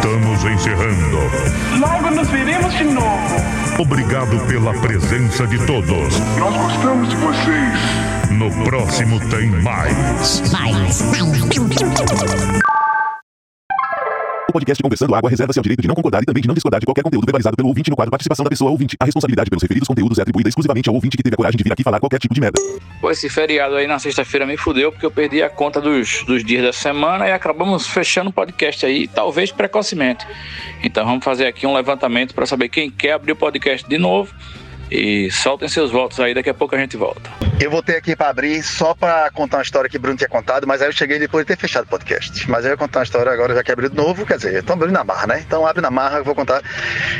Estamos 0.00 0.42
encerrando. 0.46 1.18
Logo 1.78 2.10
nos 2.10 2.26
veremos 2.30 2.72
de 2.72 2.84
novo. 2.84 3.36
Obrigado 3.78 4.40
pela 4.46 4.72
presença 4.80 5.46
de 5.46 5.58
todos. 5.66 6.18
Nós 6.38 6.56
gostamos 6.56 7.10
de 7.10 7.16
vocês. 7.16 8.30
No 8.30 8.50
próximo 8.64 9.20
tem 9.28 9.50
mais. 9.62 10.42
O 14.50 14.52
podcast 14.52 14.82
Conversando 14.82 15.14
Água 15.14 15.30
reserva-se 15.30 15.60
ao 15.60 15.62
direito 15.62 15.80
de 15.80 15.86
não 15.86 15.94
concordar 15.94 16.24
e 16.24 16.26
também 16.26 16.40
de 16.40 16.48
não 16.48 16.54
discordar 16.54 16.80
de 16.80 16.84
qualquer 16.84 17.04
conteúdo 17.04 17.24
verbalizado 17.24 17.56
pelo 17.56 17.68
ouvinte 17.68 17.88
no 17.88 17.94
quadro 17.94 18.10
Participação 18.10 18.42
da 18.42 18.50
pessoa 18.50 18.68
ouvinte. 18.68 18.96
A 18.98 19.04
responsabilidade 19.04 19.48
pelos 19.48 19.62
referidos 19.62 19.86
conteúdos 19.86 20.18
é 20.18 20.22
atribuída 20.22 20.48
exclusivamente 20.48 20.88
ao 20.88 20.94
ouvinte 20.96 21.16
que 21.16 21.22
teve 21.22 21.34
a 21.34 21.36
coragem 21.36 21.56
de 21.56 21.62
vir 21.62 21.72
aqui 21.72 21.84
falar 21.84 22.00
qualquer 22.00 22.18
tipo 22.18 22.34
de 22.34 22.40
merda. 22.40 22.60
Pô, 23.00 23.12
esse 23.12 23.28
feriado 23.28 23.76
aí 23.76 23.86
na 23.86 24.00
sexta-feira 24.00 24.44
me 24.44 24.56
fudeu 24.56 24.90
porque 24.90 25.06
eu 25.06 25.10
perdi 25.12 25.40
a 25.40 25.48
conta 25.48 25.80
dos, 25.80 26.24
dos 26.24 26.44
dias 26.44 26.64
da 26.64 26.72
semana 26.72 27.28
e 27.28 27.32
acabamos 27.32 27.86
fechando 27.86 28.30
o 28.30 28.32
podcast 28.32 28.84
aí, 28.84 29.06
talvez 29.06 29.52
precocemente. 29.52 30.26
Então 30.82 31.04
vamos 31.04 31.24
fazer 31.24 31.46
aqui 31.46 31.64
um 31.64 31.72
levantamento 31.72 32.34
para 32.34 32.44
saber 32.44 32.70
quem 32.70 32.90
quer 32.90 33.12
abrir 33.12 33.30
o 33.30 33.36
podcast 33.36 33.88
de 33.88 33.98
novo. 33.98 34.34
E 34.90 35.30
soltem 35.30 35.68
seus 35.68 35.90
votos 35.90 36.18
aí, 36.18 36.34
daqui 36.34 36.50
a 36.50 36.54
pouco 36.54 36.74
a 36.74 36.78
gente 36.78 36.96
volta. 36.96 37.30
Eu 37.60 37.70
voltei 37.70 37.96
aqui 37.96 38.16
pra 38.16 38.28
abrir 38.28 38.62
só 38.62 38.94
pra 38.94 39.30
contar 39.30 39.58
uma 39.58 39.62
história 39.62 39.88
que 39.88 39.96
o 39.96 40.00
Bruno 40.00 40.16
tinha 40.16 40.28
contado, 40.28 40.66
mas 40.66 40.82
aí 40.82 40.88
eu 40.88 40.92
cheguei 40.92 41.18
depois 41.18 41.44
de 41.44 41.54
ter 41.54 41.60
fechado 41.60 41.84
o 41.84 41.88
podcast. 41.88 42.50
Mas 42.50 42.64
eu 42.64 42.70
vou 42.70 42.78
contar 42.78 43.00
uma 43.00 43.04
história 43.04 43.30
agora, 43.30 43.54
já 43.54 43.62
que 43.62 43.70
abriu 43.70 43.88
de 43.88 43.96
novo, 43.96 44.26
quer 44.26 44.36
dizer, 44.36 44.54
estão 44.54 44.74
abrindo 44.74 44.92
na 44.92 45.04
marra, 45.04 45.26
né? 45.28 45.44
Então 45.46 45.66
abre 45.66 45.80
na 45.80 45.90
marra, 45.90 46.18
eu 46.18 46.24
vou 46.24 46.34
contar 46.34 46.62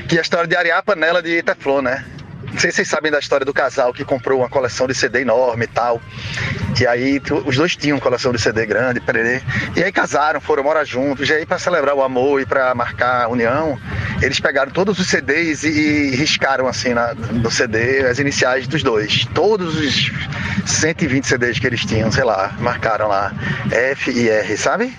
que 0.09 0.17
é 0.17 0.19
a 0.19 0.23
história 0.23 0.49
de 0.49 0.57
arear 0.57 0.79
a 0.79 0.83
panela 0.83 1.23
de 1.23 1.43
Teflon, 1.43 1.83
né? 1.83 2.05
Não 2.53 2.59
sei 2.59 2.71
se 2.71 2.77
vocês 2.77 2.89
sabem 2.89 3.11
da 3.13 3.19
história 3.19 3.45
do 3.47 3.55
casal 3.55 3.93
que 3.93 4.05
comprou 4.05 4.41
uma 4.41 4.49
coleção 4.49 4.87
de 4.87 4.95
CD 4.95 5.21
enorme 5.21 5.65
e 5.65 5.69
tal. 5.69 6.01
E 6.81 6.87
aí 6.87 7.21
os 7.47 7.57
dois 7.57 7.77
tinham 7.77 7.99
coleção 8.01 8.33
de 8.33 8.41
CD 8.41 8.67
grande, 8.67 9.01
pererê. 9.01 9.41
E 9.77 9.83
aí 9.85 9.93
casaram, 9.93 10.41
foram 10.41 10.63
morar 10.63 10.85
juntos. 10.85 11.29
E 11.29 11.33
aí 11.33 11.47
pra 11.47 11.59
celebrar 11.59 11.95
o 11.95 12.03
amor 12.03 12.41
e 12.41 12.47
pra 12.47 12.75
marcar 12.75 13.25
a 13.25 13.29
união, 13.29 13.79
eles 14.21 14.41
pegaram 14.41 14.71
todos 14.73 14.99
os 14.99 15.07
CDs 15.07 15.63
e, 15.63 15.69
e 15.69 16.11
riscaram 16.17 16.67
assim 16.67 16.93
na- 16.93 17.15
no 17.15 17.51
CD 17.51 18.01
as 18.07 18.19
iniciais 18.19 18.67
dos 18.67 18.83
dois. 18.83 19.25
Todos 19.35 19.77
os 19.79 20.11
120 20.67 21.27
CDs 21.27 21.59
que 21.59 21.67
eles 21.67 21.85
tinham, 21.85 22.11
sei 22.11 22.25
lá, 22.25 22.55
marcaram 22.59 23.09
lá 23.09 23.33
F 23.71 24.11
e 24.11 24.29
R, 24.29 24.57
sabe? 24.57 24.93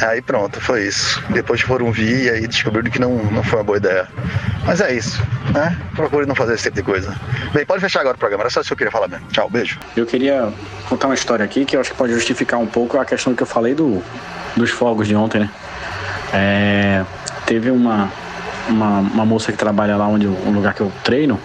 Aí 0.00 0.22
pronto, 0.22 0.60
foi 0.60 0.86
isso. 0.86 1.22
Depois 1.30 1.60
foram 1.60 1.92
vir 1.92 2.24
e 2.24 2.30
aí 2.30 2.46
descobriram 2.46 2.90
que 2.90 2.98
não, 2.98 3.14
não 3.24 3.42
foi 3.42 3.58
uma 3.58 3.64
boa 3.64 3.78
ideia. 3.78 4.08
Mas 4.64 4.80
é 4.80 4.94
isso, 4.94 5.22
né? 5.52 5.76
Procure 5.94 6.26
não 6.26 6.34
fazer 6.34 6.54
esse 6.54 6.64
tipo 6.64 6.76
de 6.76 6.82
coisa. 6.82 7.14
Bem, 7.52 7.66
pode 7.66 7.80
fechar 7.80 8.00
agora 8.00 8.16
o 8.16 8.18
programa, 8.18 8.44
era 8.44 8.50
só 8.50 8.60
isso 8.60 8.68
que 8.68 8.72
eu 8.72 8.78
queria 8.78 8.90
falar 8.90 9.08
mesmo. 9.08 9.26
Tchau, 9.28 9.50
beijo. 9.50 9.78
Eu 9.96 10.06
queria 10.06 10.52
contar 10.88 11.08
uma 11.08 11.14
história 11.14 11.44
aqui 11.44 11.64
que 11.64 11.76
eu 11.76 11.80
acho 11.80 11.90
que 11.90 11.96
pode 11.96 12.12
justificar 12.12 12.58
um 12.58 12.66
pouco 12.66 12.98
a 12.98 13.04
questão 13.04 13.34
que 13.34 13.42
eu 13.42 13.46
falei 13.46 13.74
do, 13.74 14.02
dos 14.56 14.70
fogos 14.70 15.06
de 15.06 15.14
ontem, 15.14 15.40
né? 15.40 15.50
É, 16.32 17.04
teve 17.44 17.70
uma, 17.70 18.10
uma, 18.68 19.00
uma 19.00 19.26
moça 19.26 19.52
que 19.52 19.58
trabalha 19.58 19.96
lá 19.96 20.06
onde 20.06 20.26
um 20.26 20.52
lugar 20.52 20.74
que 20.74 20.80
eu 20.80 20.90
treino, 21.04 21.38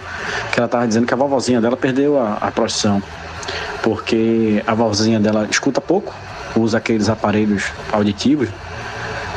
que 0.52 0.58
ela 0.58 0.68
tava 0.68 0.86
dizendo 0.86 1.06
que 1.06 1.12
a 1.12 1.16
vovozinha 1.16 1.60
dela 1.60 1.76
perdeu 1.76 2.18
a, 2.18 2.34
a 2.40 2.50
profissão. 2.50 3.02
Porque 3.82 4.62
a 4.66 4.74
vovozinha 4.74 5.20
dela 5.20 5.46
escuta 5.50 5.80
pouco, 5.80 6.14
usa 6.58 6.78
aqueles 6.78 7.08
aparelhos 7.08 7.64
auditivos, 7.92 8.48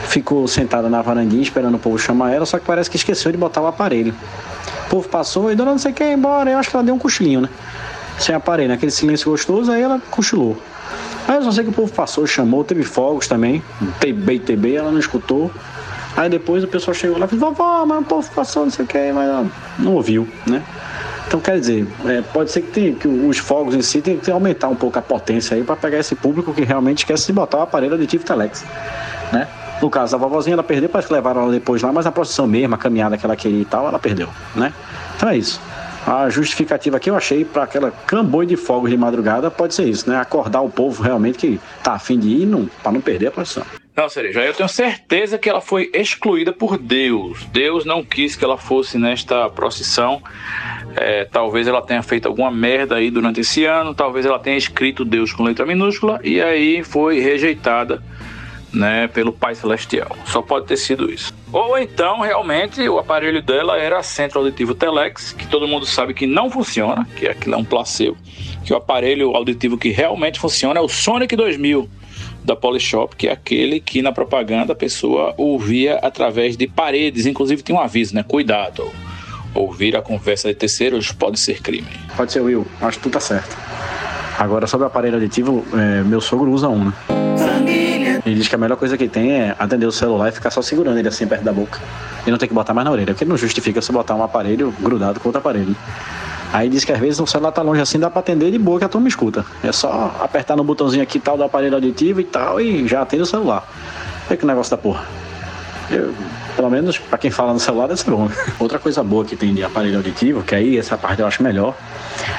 ficou 0.07 0.47
sentada 0.47 0.89
na 0.89 1.01
varandinha 1.01 1.41
esperando 1.41 1.75
o 1.75 1.79
povo 1.79 1.97
chamar 1.97 2.33
ela, 2.33 2.45
só 2.45 2.59
que 2.59 2.65
parece 2.65 2.89
que 2.89 2.97
esqueceu 2.97 3.31
de 3.31 3.37
botar 3.37 3.61
o 3.61 3.67
aparelho. 3.67 4.13
O 4.87 4.89
povo 4.89 5.07
passou 5.07 5.51
e 5.51 5.55
dona 5.55 5.71
não 5.71 5.77
sei 5.77 5.93
quem 5.93 6.13
embora, 6.13 6.51
eu 6.51 6.57
acho 6.57 6.69
que 6.69 6.75
ela 6.75 6.83
deu 6.83 6.93
um 6.93 6.99
cochilinho, 6.99 7.41
né? 7.41 7.49
Sem 8.19 8.35
aparelho, 8.35 8.69
naquele 8.69 8.91
silêncio 8.91 9.31
gostoso, 9.31 9.71
aí 9.71 9.81
ela 9.81 10.01
cochilou. 10.11 10.61
Aí 11.27 11.35
eu 11.37 11.43
só 11.43 11.51
sei 11.51 11.63
que 11.63 11.69
o 11.69 11.73
povo 11.73 11.91
passou, 11.93 12.27
chamou, 12.27 12.63
teve 12.63 12.83
fogos 12.83 13.27
também, 13.27 13.63
TB 13.99 14.39
TB, 14.39 14.75
ela 14.75 14.91
não 14.91 14.99
escutou. 14.99 15.49
Aí 16.17 16.29
depois 16.29 16.63
o 16.63 16.67
pessoal 16.67 16.93
chegou 16.93 17.17
lá 17.17 17.25
e 17.25 17.29
falou, 17.29 17.53
vovó, 17.53 17.85
mas 17.85 17.99
o 17.99 18.03
povo 18.03 18.29
passou, 18.35 18.63
não 18.63 18.71
sei 18.71 18.83
o 18.83 18.87
que, 18.87 19.11
mas 19.13 19.29
ela 19.29 19.47
não 19.79 19.93
ouviu, 19.93 20.27
né? 20.45 20.61
Então 21.31 21.39
quer 21.39 21.57
dizer, 21.61 21.87
é, 22.03 22.21
pode 22.21 22.51
ser 22.51 22.59
que, 22.59 22.71
tem, 22.71 22.93
que 22.93 23.07
os 23.07 23.37
fogos 23.37 23.73
em 23.73 23.81
si 23.81 24.01
tem 24.01 24.17
que 24.17 24.29
aumentar 24.29 24.67
um 24.67 24.75
pouco 24.75 24.99
a 24.99 25.01
potência 25.01 25.55
aí 25.55 25.63
para 25.63 25.77
pegar 25.77 25.97
esse 25.97 26.13
público 26.13 26.53
que 26.53 26.61
realmente 26.65 26.97
esquece 26.97 27.27
de 27.27 27.31
botar 27.31 27.59
o 27.59 27.61
aparelho 27.61 27.93
aditivo 27.93 28.25
Telex, 28.25 28.65
né? 29.31 29.47
No 29.81 29.89
caso 29.89 30.11
da 30.11 30.17
vovozinha, 30.17 30.55
ela 30.55 30.63
perdeu, 30.63 30.89
parece 30.89 31.07
que 31.07 31.13
levaram 31.13 31.43
ela 31.43 31.51
depois 31.53 31.81
lá, 31.81 31.93
mas 31.93 32.05
a 32.05 32.11
procissão 32.11 32.45
mesmo, 32.45 32.75
a 32.75 32.77
caminhada 32.77 33.17
que 33.17 33.25
ela 33.25 33.37
queria 33.37 33.61
e 33.61 33.63
tal, 33.63 33.87
ela 33.87 33.97
perdeu, 33.97 34.27
né? 34.53 34.73
Então 35.15 35.29
é 35.29 35.37
isso. 35.37 35.61
A 36.05 36.29
justificativa 36.29 36.99
que 36.99 37.09
eu 37.09 37.15
achei 37.15 37.45
para 37.45 37.63
aquela 37.63 37.91
camboio 37.91 38.49
de 38.49 38.57
fogos 38.57 38.89
de 38.89 38.97
madrugada 38.97 39.49
pode 39.49 39.73
ser 39.73 39.85
isso, 39.85 40.09
né? 40.09 40.17
Acordar 40.17 40.59
o 40.59 40.69
povo 40.69 41.01
realmente 41.01 41.37
que 41.37 41.61
tá 41.81 41.93
afim 41.93 42.19
de 42.19 42.27
ir 42.27 42.69
para 42.83 42.91
não 42.91 42.99
perder 42.99 43.27
a 43.27 43.31
procissão. 43.31 43.63
Não, 43.95 44.07
Cereja, 44.07 44.41
eu 44.41 44.53
tenho 44.53 44.69
certeza 44.69 45.37
que 45.37 45.49
ela 45.49 45.59
foi 45.59 45.91
excluída 45.93 46.53
por 46.53 46.77
Deus. 46.77 47.43
Deus 47.51 47.85
não 47.85 48.03
quis 48.03 48.37
que 48.37 48.43
ela 48.43 48.57
fosse 48.57 48.97
nesta 48.97 49.49
procissão. 49.49 50.23
É, 50.95 51.25
talvez 51.25 51.67
ela 51.67 51.81
tenha 51.81 52.01
feito 52.01 52.27
alguma 52.27 52.51
merda 52.51 52.95
aí 52.95 53.09
durante 53.09 53.41
esse 53.41 53.65
ano, 53.65 53.93
talvez 53.93 54.25
ela 54.25 54.39
tenha 54.39 54.57
escrito 54.57 55.05
Deus 55.05 55.31
com 55.33 55.43
letra 55.43 55.65
minúscula 55.65 56.19
e 56.23 56.41
aí 56.41 56.83
foi 56.83 57.19
rejeitada 57.19 58.03
né, 58.73 59.07
pelo 59.07 59.33
Pai 59.33 59.55
Celestial. 59.55 60.15
Só 60.25 60.41
pode 60.41 60.67
ter 60.67 60.77
sido 60.77 61.11
isso. 61.11 61.33
Ou 61.51 61.77
então, 61.77 62.21
realmente, 62.21 62.87
o 62.87 62.97
aparelho 62.97 63.41
dela 63.41 63.77
era 63.77 64.01
centro 64.01 64.39
auditivo 64.39 64.73
Telex, 64.73 65.33
que 65.33 65.45
todo 65.47 65.67
mundo 65.67 65.85
sabe 65.85 66.13
que 66.13 66.25
não 66.25 66.49
funciona, 66.49 67.07
que 67.15 67.27
aquilo 67.27 67.55
é 67.55 67.57
um 67.57 67.65
placebo, 67.65 68.17
que 68.63 68.73
o 68.73 68.77
aparelho 68.77 69.35
auditivo 69.35 69.77
que 69.77 69.89
realmente 69.89 70.39
funciona 70.39 70.79
é 70.79 70.83
o 70.83 70.87
Sonic 70.87 71.35
2000 71.35 71.89
da 72.43 72.55
Polishop, 72.55 73.15
que 73.15 73.27
é 73.27 73.31
aquele 73.31 73.79
que 73.79 74.01
na 74.01 74.11
propaganda 74.11 74.73
a 74.73 74.75
pessoa 74.75 75.33
ouvia 75.37 75.95
através 75.97 76.55
de 76.57 76.67
paredes, 76.67 77.25
inclusive 77.25 77.61
tinha 77.61 77.77
um 77.77 77.81
aviso, 77.81 78.15
né? 78.15 78.23
Cuidado, 78.23 78.89
ouvir 79.53 79.95
a 79.95 80.01
conversa 80.01 80.47
de 80.47 80.55
terceiros 80.55 81.11
pode 81.11 81.39
ser 81.39 81.61
crime. 81.61 81.87
Pode 82.15 82.31
ser, 82.31 82.41
Will. 82.41 82.65
Acho 82.81 82.97
que 82.97 83.03
tu 83.03 83.09
tá 83.09 83.19
certo. 83.19 83.55
Agora, 84.37 84.65
sobre 84.65 84.85
o 84.85 84.87
aparelho 84.87 85.17
aditivo, 85.17 85.65
é, 85.73 86.03
meu 86.03 86.21
sogro 86.21 86.51
usa 86.51 86.67
um, 86.67 86.85
né? 86.85 86.93
Ele 88.25 88.35
diz 88.35 88.47
que 88.47 88.55
a 88.55 88.57
melhor 88.57 88.75
coisa 88.77 88.97
que 88.97 89.07
tem 89.07 89.31
é 89.31 89.55
atender 89.57 89.85
o 89.85 89.91
celular 89.91 90.29
e 90.29 90.31
ficar 90.31 90.51
só 90.51 90.61
segurando 90.61 90.97
ele 90.97 91.07
assim 91.07 91.25
perto 91.25 91.43
da 91.43 91.51
boca. 91.51 91.79
E 92.25 92.31
não 92.31 92.37
tem 92.37 92.47
que 92.47 92.53
botar 92.53 92.73
mais 92.73 92.85
na 92.85 92.91
orelha, 92.91 93.13
porque 93.13 93.25
não 93.25 93.35
justifica 93.35 93.81
você 93.81 93.91
botar 93.91 94.15
um 94.15 94.23
aparelho 94.23 94.73
grudado 94.79 95.19
com 95.19 95.29
outro 95.29 95.39
aparelho. 95.39 95.75
Aí 96.53 96.69
diz 96.69 96.83
que 96.83 96.91
às 96.91 96.99
vezes 96.99 97.19
o 97.19 97.25
celular 97.25 97.51
tá 97.51 97.61
longe 97.61 97.81
assim, 97.81 97.97
dá 97.97 98.09
pra 98.09 98.19
atender 98.19 98.51
de 98.51 98.59
boa 98.59 98.77
que 98.77 98.85
a 98.85 98.89
turma 98.89 99.07
escuta. 99.07 99.45
É 99.63 99.71
só 99.71 100.15
apertar 100.19 100.55
no 100.55 100.63
botãozinho 100.63 101.01
aqui 101.01 101.19
tal 101.19 101.37
do 101.37 101.43
aparelho 101.43 101.75
auditivo 101.75 102.19
e 102.19 102.23
tal 102.23 102.59
e 102.59 102.87
já 102.87 103.01
atende 103.01 103.23
o 103.23 103.25
celular. 103.25 103.65
Olha 104.27 104.37
que 104.37 104.45
negócio 104.45 104.71
da 104.71 104.77
porra. 104.77 105.05
Eu, 105.89 106.13
Pelo 106.55 106.69
menos 106.69 106.97
para 106.97 107.17
quem 107.17 107.31
fala 107.31 107.53
no 107.53 107.59
celular 107.59 107.87
deve 107.87 107.99
ser 107.99 108.11
bom. 108.11 108.29
Outra 108.59 108.77
coisa 108.77 109.03
boa 109.03 109.23
que 109.23 109.35
tem 109.35 109.53
de 109.53 109.63
aparelho 109.63 109.97
auditivo, 109.97 110.43
que 110.43 110.53
aí 110.53 110.77
essa 110.77 110.97
parte 110.97 111.21
eu 111.21 111.27
acho 111.27 111.41
melhor, 111.41 111.75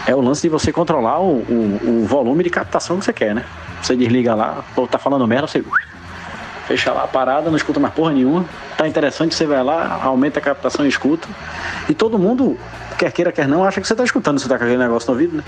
é 0.07 0.15
o 0.15 0.21
lance 0.21 0.43
de 0.43 0.49
você 0.49 0.71
controlar 0.73 1.21
o, 1.21 1.39
o, 1.39 2.03
o 2.03 2.07
volume 2.07 2.45
de 2.45 2.51
captação 2.51 2.99
que 2.99 3.05
você 3.05 3.13
quer, 3.13 3.35
né? 3.35 3.45
Você 3.83 3.97
desliga 3.97 4.35
lá, 4.35 4.65
ou 4.77 4.87
tá 4.87 4.99
falando 4.99 5.27
merda, 5.27 5.47
você 5.47 5.65
fecha 6.67 6.93
lá 6.93 7.05
a 7.05 7.09
parada, 7.09 7.51
não 7.51 7.57
escuta 7.57 7.81
mais 7.81 7.93
porra 7.95 8.13
nenhuma. 8.13 8.45
Tá 8.77 8.87
interessante, 8.87 9.35
você 9.35 9.47
vai 9.47 9.63
lá, 9.63 10.01
aumenta 10.03 10.39
a 10.39 10.43
captação 10.43 10.85
e 10.85 10.89
escuta. 10.89 11.27
E 11.89 11.95
todo 11.95 12.19
mundo, 12.19 12.59
quer 12.99 13.11
queira, 13.13 13.33
quer 13.33 13.49
não, 13.49 13.65
acha 13.65 13.81
que 13.81 13.87
você 13.87 13.95
tá 13.95 14.05
escutando, 14.05 14.39
você 14.39 14.49
tá 14.49 14.59
com 14.59 14.65
aquele 14.65 14.79
negócio 14.79 15.09
no 15.09 15.15
ouvido, 15.15 15.37
né? 15.39 15.45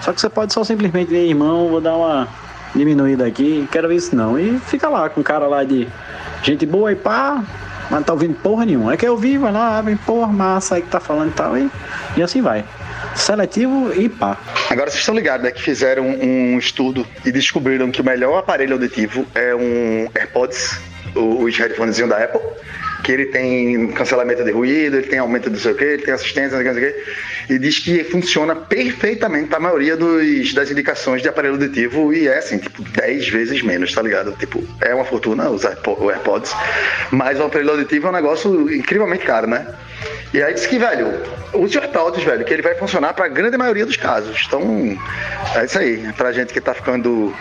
Só 0.00 0.12
que 0.12 0.20
você 0.20 0.28
pode 0.28 0.52
só 0.52 0.62
simplesmente, 0.62 1.14
"Ei, 1.14 1.30
irmão, 1.30 1.68
vou 1.68 1.80
dar 1.80 1.96
uma 1.96 2.28
diminuída 2.74 3.26
aqui, 3.26 3.68
quero 3.70 3.88
ver 3.88 3.96
isso 3.96 4.14
não. 4.14 4.38
E 4.38 4.58
fica 4.58 4.88
lá 4.88 5.08
com 5.08 5.20
o 5.20 5.24
cara 5.24 5.46
lá 5.46 5.64
de 5.64 5.88
gente 6.42 6.66
boa 6.66 6.92
e 6.92 6.96
pá, 6.96 7.42
mas 7.90 8.00
não 8.00 8.02
tá 8.02 8.12
ouvindo 8.12 8.34
porra 8.34 8.64
nenhuma. 8.64 8.94
É 8.94 8.96
que 8.96 9.06
eu 9.06 9.16
vi, 9.16 9.38
vai 9.38 9.52
lá, 9.52 9.78
abre 9.78 9.96
porra, 9.96 10.32
massa 10.32 10.76
aí 10.76 10.82
que 10.82 10.88
tá 10.88 11.00
falando 11.00 11.30
e 11.30 11.34
tal, 11.34 11.56
e, 11.56 11.70
e 12.16 12.22
assim 12.22 12.40
vai. 12.40 12.64
Seletivo 13.14 13.92
e 13.94 14.08
pá. 14.08 14.36
Agora 14.70 14.90
vocês 14.90 15.00
estão 15.00 15.14
ligados, 15.14 15.44
né? 15.44 15.52
Que 15.52 15.62
fizeram 15.62 16.04
um 16.04 16.58
estudo 16.58 17.06
e 17.24 17.30
descobriram 17.30 17.90
que 17.90 18.00
o 18.00 18.04
melhor 18.04 18.38
aparelho 18.38 18.74
auditivo 18.74 19.26
é 19.34 19.54
um 19.54 20.08
AirPods, 20.14 20.80
os 21.14 21.56
headphonezinhos 21.56 22.10
da 22.10 22.18
Apple. 22.18 22.40
Que 23.04 23.12
ele 23.12 23.26
tem 23.26 23.86
cancelamento 23.88 24.42
de 24.42 24.50
ruído, 24.50 24.96
ele 24.96 25.06
tem 25.06 25.18
aumento 25.18 25.48
do 25.50 25.58
sei 25.58 25.72
o 25.72 25.74
que, 25.76 25.84
ele 25.84 26.02
tem 26.02 26.14
assistência, 26.14 26.56
não 26.56 26.64
sei 26.64 26.72
o 26.72 26.74
que, 26.74 26.80
não. 27.48 27.54
E 27.56 27.58
diz 27.58 27.78
que 27.78 28.02
funciona 28.04 28.56
perfeitamente 28.56 29.48
para 29.48 29.58
a 29.58 29.60
maioria 29.60 29.96
dos, 29.96 30.54
das 30.54 30.70
indicações 30.70 31.20
de 31.20 31.28
aparelho 31.28 31.54
auditivo 31.54 32.12
e 32.14 32.26
é 32.26 32.38
assim, 32.38 32.56
tipo, 32.56 32.82
10 32.82 33.28
vezes 33.28 33.62
menos, 33.62 33.92
tá 33.92 34.00
ligado? 34.00 34.32
Tipo, 34.38 34.64
é 34.80 34.94
uma 34.94 35.04
fortuna 35.04 35.50
AirPo- 35.66 35.98
o 36.00 36.10
AirPods, 36.10 36.52
mas 37.10 37.38
o 37.38 37.42
aparelho 37.44 37.72
auditivo 37.72 38.06
é 38.06 38.10
um 38.10 38.14
negócio 38.14 38.74
incrivelmente 38.74 39.24
caro, 39.26 39.46
né? 39.46 39.66
E 40.32 40.42
aí 40.42 40.52
diz 40.52 40.66
que, 40.66 40.78
velho, 40.78 41.22
use 41.52 41.78
o 41.78 41.80
AirPods, 41.80 42.24
velho, 42.24 42.44
que 42.44 42.52
ele 42.52 42.62
vai 42.62 42.74
funcionar 42.74 43.14
pra 43.14 43.28
grande 43.28 43.56
maioria 43.56 43.86
dos 43.86 43.96
casos. 43.96 44.44
Então, 44.46 44.98
é 45.54 45.64
isso 45.64 45.78
aí. 45.78 46.12
Pra 46.16 46.32
gente 46.32 46.52
que 46.52 46.60
tá 46.60 46.74
ficando 46.74 47.32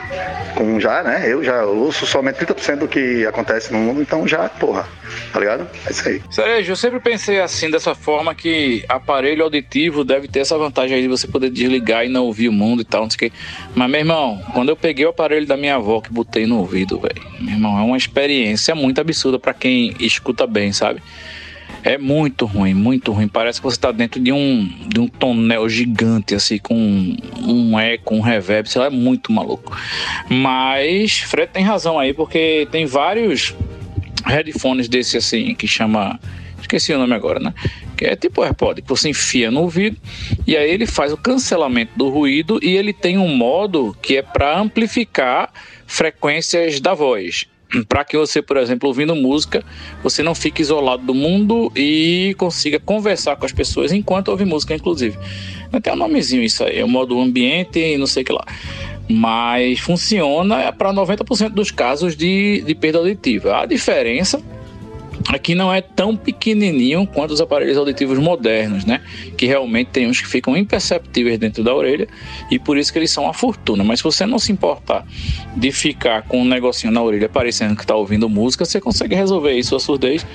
com 0.55 0.79
já, 0.79 1.01
né? 1.01 1.23
Eu 1.25 1.43
já 1.43 1.65
ouço 1.65 2.05
somente 2.05 2.45
30% 2.45 2.77
do 2.77 2.87
que 2.87 3.25
acontece 3.25 3.73
no 3.73 3.79
mundo, 3.79 4.01
então 4.01 4.27
já, 4.27 4.47
porra, 4.47 4.87
tá 5.31 5.39
ligado? 5.39 5.67
É 5.87 5.91
isso 5.91 6.07
aí. 6.07 6.21
Sério, 6.29 6.71
eu 6.71 6.75
sempre 6.75 6.99
pensei 6.99 7.41
assim, 7.41 7.71
dessa 7.71 7.95
forma, 7.95 8.35
que 8.35 8.85
aparelho 8.87 9.43
auditivo 9.43 10.03
deve 10.03 10.27
ter 10.27 10.39
essa 10.39 10.57
vantagem 10.57 10.95
aí 10.95 11.01
de 11.01 11.07
você 11.07 11.27
poder 11.27 11.49
desligar 11.49 12.05
e 12.05 12.09
não 12.09 12.25
ouvir 12.25 12.49
o 12.49 12.53
mundo 12.53 12.81
e 12.81 12.85
tal, 12.85 13.03
não 13.03 13.09
sei 13.09 13.29
o. 13.29 13.31
Mas, 13.73 13.89
meu 13.89 13.99
irmão, 13.99 14.41
quando 14.53 14.69
eu 14.69 14.75
peguei 14.75 15.05
o 15.05 15.09
aparelho 15.09 15.47
da 15.47 15.57
minha 15.57 15.75
avó 15.75 15.99
que 15.99 16.11
botei 16.11 16.45
no 16.45 16.59
ouvido, 16.59 16.99
velho, 16.99 17.21
meu 17.39 17.55
irmão, 17.55 17.79
é 17.79 17.81
uma 17.81 17.97
experiência 17.97 18.75
muito 18.75 19.01
absurda 19.01 19.39
pra 19.39 19.53
quem 19.53 19.95
escuta 19.99 20.45
bem, 20.45 20.71
sabe? 20.71 21.01
É 21.83 21.97
muito 21.97 22.45
ruim, 22.45 22.73
muito 22.73 23.11
ruim. 23.11 23.27
Parece 23.27 23.59
que 23.59 23.65
você 23.65 23.77
tá 23.77 23.91
dentro 23.91 24.19
de 24.19 24.31
um, 24.31 24.65
de 24.87 25.01
um 25.01 25.07
tonel 25.07 25.67
gigante, 25.67 26.33
assim, 26.33 26.57
com 26.57 26.75
um 26.75 27.77
eco, 27.77 28.15
um 28.15 28.21
reverb, 28.21 28.69
sei 28.69 28.79
lá, 28.79 28.87
é 28.87 28.89
muito 28.89 29.33
maluco. 29.33 29.75
Mas 30.29 31.19
Fred 31.19 31.51
tem 31.51 31.63
razão 31.63 31.99
aí, 31.99 32.13
porque 32.13 32.67
tem 32.71 32.85
vários 32.85 33.53
headphones 34.25 34.87
desse 34.87 35.17
assim, 35.17 35.53
que 35.53 35.67
chama. 35.67 36.19
Esqueci 36.59 36.93
o 36.93 36.97
nome 36.97 37.13
agora, 37.13 37.41
né? 37.41 37.53
Que 37.97 38.05
é 38.05 38.15
tipo 38.15 38.41
AirPod, 38.41 38.81
que 38.81 38.87
você 38.87 39.09
enfia 39.09 39.51
no 39.51 39.61
ouvido 39.61 39.97
e 40.47 40.55
aí 40.55 40.71
ele 40.71 40.85
faz 40.85 41.11
o 41.11 41.17
cancelamento 41.17 41.91
do 41.97 42.07
ruído 42.07 42.57
e 42.63 42.77
ele 42.77 42.93
tem 42.93 43.17
um 43.17 43.35
modo 43.35 43.95
que 44.01 44.15
é 44.15 44.21
para 44.21 44.57
amplificar 44.57 45.51
frequências 45.85 46.79
da 46.79 46.93
voz. 46.93 47.47
Para 47.87 48.05
que 48.05 48.17
você, 48.17 48.41
por 48.41 48.57
exemplo, 48.57 48.87
ouvindo 48.87 49.15
música, 49.15 49.63
você 50.03 50.21
não 50.21 50.35
fique 50.35 50.61
isolado 50.61 51.03
do 51.03 51.13
mundo 51.13 51.71
e 51.75 52.35
consiga 52.37 52.79
conversar 52.79 53.35
com 53.35 53.45
as 53.45 53.51
pessoas 53.51 53.91
enquanto 53.91 54.29
ouve 54.29 54.45
música, 54.45 54.75
inclusive. 54.75 55.17
Tem 55.81 55.93
um 55.93 55.95
nomezinho 55.95 56.43
isso 56.43 56.63
aí, 56.63 56.79
é 56.79 56.85
o 56.85 56.87
modo 56.87 57.19
ambiente 57.19 57.79
e 57.79 57.97
não 57.97 58.05
sei 58.05 58.21
o 58.21 58.25
que 58.25 58.31
lá. 58.31 58.45
Mas 59.09 59.79
funciona 59.79 60.71
para 60.71 60.93
90% 60.93 61.49
dos 61.49 61.71
casos 61.71 62.15
de, 62.15 62.61
de 62.61 62.75
perda 62.75 62.99
auditiva. 62.99 63.57
A 63.61 63.65
diferença 63.65 64.41
aqui 65.27 65.55
não 65.55 65.73
é 65.73 65.81
tão 65.81 66.15
pequenininho 66.15 67.07
quanto 67.07 67.31
os 67.31 67.41
aparelhos 67.41 67.77
auditivos 67.77 68.17
modernos, 68.17 68.85
né? 68.85 69.01
Que 69.37 69.45
realmente 69.45 69.89
tem 69.91 70.07
uns 70.07 70.19
que 70.19 70.27
ficam 70.27 70.55
imperceptíveis 70.55 71.37
dentro 71.39 71.63
da 71.63 71.73
orelha 71.73 72.07
e 72.51 72.59
por 72.59 72.77
isso 72.77 72.91
que 72.91 72.99
eles 72.99 73.11
são 73.11 73.23
uma 73.23 73.33
fortuna. 73.33 73.83
Mas 73.83 73.99
se 73.99 74.03
você 74.03 74.25
não 74.25 74.39
se 74.39 74.51
importar 74.51 75.05
de 75.55 75.71
ficar 75.71 76.23
com 76.23 76.41
um 76.41 76.45
negocinho 76.45 76.91
na 76.91 77.01
orelha 77.01 77.29
parecendo 77.29 77.75
que 77.75 77.81
está 77.81 77.95
ouvindo 77.95 78.27
música, 78.29 78.65
você 78.65 78.81
consegue 78.81 79.15
resolver 79.15 79.53
isso, 79.53 79.75
a 79.75 79.79
surdez, 79.79 80.25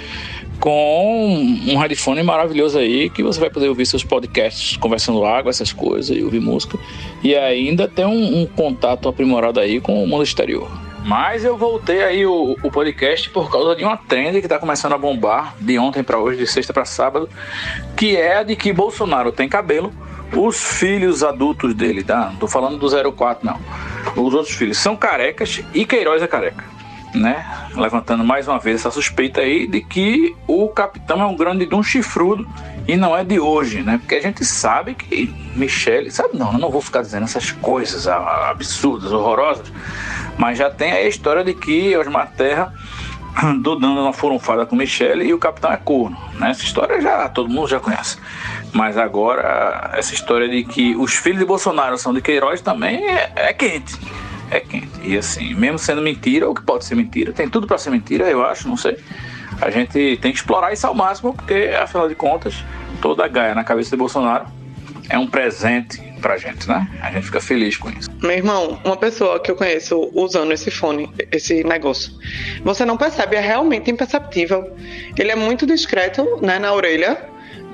com 0.60 1.34
um 1.66 1.76
headphone 1.76 2.22
maravilhoso 2.22 2.78
aí 2.78 3.08
que 3.10 3.22
você 3.22 3.38
vai 3.38 3.50
poder 3.50 3.68
ouvir 3.68 3.86
seus 3.86 4.02
podcasts 4.02 4.76
conversando 4.76 5.24
água, 5.24 5.50
essas 5.50 5.72
coisas 5.72 6.16
e 6.16 6.22
ouvir 6.22 6.40
música 6.40 6.78
e 7.22 7.34
ainda 7.34 7.86
ter 7.86 8.06
um, 8.06 8.42
um 8.42 8.46
contato 8.46 9.08
aprimorado 9.08 9.60
aí 9.60 9.80
com 9.80 10.02
o 10.02 10.06
mundo 10.06 10.22
exterior. 10.22 10.87
Mas 11.08 11.42
eu 11.42 11.56
voltei 11.56 12.04
aí 12.04 12.26
o, 12.26 12.54
o 12.62 12.70
podcast 12.70 13.30
por 13.30 13.50
causa 13.50 13.74
de 13.74 13.82
uma 13.82 13.96
trend 13.96 14.42
que 14.42 14.46
tá 14.46 14.58
começando 14.58 14.92
a 14.92 14.98
bombar 14.98 15.54
de 15.58 15.78
ontem 15.78 16.02
para 16.02 16.18
hoje, 16.18 16.36
de 16.36 16.46
sexta 16.46 16.70
para 16.70 16.84
sábado, 16.84 17.30
que 17.96 18.14
é 18.14 18.36
a 18.36 18.42
de 18.42 18.54
que 18.54 18.74
Bolsonaro 18.74 19.32
tem 19.32 19.48
cabelo, 19.48 19.90
os 20.36 20.62
filhos 20.62 21.24
adultos 21.24 21.74
dele, 21.74 22.04
tá? 22.04 22.26
Não 22.26 22.36
tô 22.36 22.46
falando 22.46 22.76
do 22.76 23.12
04 23.12 23.46
não. 23.46 23.58
Os 24.22 24.34
outros 24.34 24.54
filhos 24.54 24.76
são 24.76 24.94
carecas 24.94 25.62
e 25.72 25.86
Queiroz 25.86 26.22
é 26.22 26.26
careca, 26.26 26.62
né? 27.14 27.42
Levantando 27.74 28.22
mais 28.22 28.46
uma 28.46 28.58
vez 28.58 28.80
essa 28.80 28.90
suspeita 28.90 29.40
aí 29.40 29.66
de 29.66 29.80
que 29.80 30.36
o 30.46 30.68
capitão 30.68 31.22
é 31.22 31.24
um 31.24 31.34
grande 31.34 31.64
de 31.64 31.74
um 31.74 31.82
chifrudo 31.82 32.46
e 32.88 32.96
não 32.96 33.14
é 33.14 33.22
de 33.22 33.38
hoje, 33.38 33.82
né? 33.82 33.98
Porque 33.98 34.14
a 34.14 34.22
gente 34.22 34.42
sabe 34.46 34.94
que 34.94 35.30
Michele, 35.54 36.10
sabe 36.10 36.38
não, 36.38 36.54
eu 36.54 36.58
não 36.58 36.70
vou 36.70 36.80
ficar 36.80 37.02
dizendo 37.02 37.24
essas 37.24 37.52
coisas 37.52 38.08
absurdas, 38.08 39.12
horrorosas, 39.12 39.70
mas 40.38 40.56
já 40.56 40.70
tem 40.70 40.92
a 40.92 41.06
história 41.06 41.44
de 41.44 41.52
que 41.52 41.94
Osmar 41.94 42.32
Terra 42.34 42.72
do 43.60 43.76
dando 43.76 44.00
uma 44.00 44.14
furunfada 44.14 44.64
com 44.64 44.74
Michele 44.74 45.26
e 45.26 45.34
o 45.34 45.38
capitão 45.38 45.70
é 45.70 45.76
corno, 45.76 46.16
né? 46.40 46.50
Essa 46.50 46.64
história 46.64 46.98
já 46.98 47.28
todo 47.28 47.50
mundo 47.50 47.68
já 47.68 47.78
conhece. 47.78 48.16
Mas 48.72 48.96
agora 48.96 49.90
essa 49.92 50.14
história 50.14 50.48
de 50.48 50.64
que 50.64 50.96
os 50.96 51.12
filhos 51.12 51.40
de 51.40 51.44
Bolsonaro 51.44 51.98
são 51.98 52.14
de 52.14 52.22
Queiroz 52.22 52.62
também 52.62 53.04
é, 53.04 53.32
é 53.36 53.52
quente. 53.52 53.94
É 54.50 54.60
quente. 54.60 54.88
E 55.02 55.18
assim, 55.18 55.52
mesmo 55.52 55.78
sendo 55.78 56.00
mentira, 56.00 56.48
ou 56.48 56.54
que 56.54 56.62
pode 56.62 56.86
ser 56.86 56.94
mentira, 56.94 57.34
tem 57.34 57.50
tudo 57.50 57.66
para 57.66 57.76
ser 57.76 57.90
mentira, 57.90 58.30
eu 58.30 58.42
acho, 58.42 58.66
não 58.66 58.78
sei. 58.78 58.96
A 59.60 59.70
gente 59.70 60.16
tem 60.18 60.32
que 60.32 60.38
explorar 60.38 60.72
isso 60.72 60.86
ao 60.86 60.94
máximo, 60.94 61.34
porque 61.34 61.70
afinal 61.80 62.08
de 62.08 62.14
contas, 62.14 62.64
toda 63.02 63.24
a 63.24 63.28
gaia 63.28 63.54
na 63.54 63.64
cabeça 63.64 63.90
de 63.90 63.96
Bolsonaro 63.96 64.46
é 65.08 65.18
um 65.18 65.26
presente 65.26 66.00
pra 66.20 66.36
gente, 66.36 66.68
né? 66.68 66.86
A 67.00 67.10
gente 67.10 67.26
fica 67.26 67.40
feliz 67.40 67.76
com 67.76 67.88
isso. 67.90 68.10
Meu 68.20 68.32
irmão, 68.32 68.80
uma 68.84 68.96
pessoa 68.96 69.40
que 69.40 69.50
eu 69.50 69.56
conheço 69.56 70.10
usando 70.12 70.52
esse 70.52 70.70
fone, 70.70 71.08
esse 71.30 71.62
negócio, 71.64 72.12
você 72.62 72.84
não 72.84 72.96
percebe, 72.96 73.36
é 73.36 73.40
realmente 73.40 73.90
imperceptível. 73.90 74.76
Ele 75.16 75.30
é 75.30 75.36
muito 75.36 75.64
discreto, 75.64 76.38
né, 76.42 76.58
na 76.58 76.72
orelha. 76.72 77.16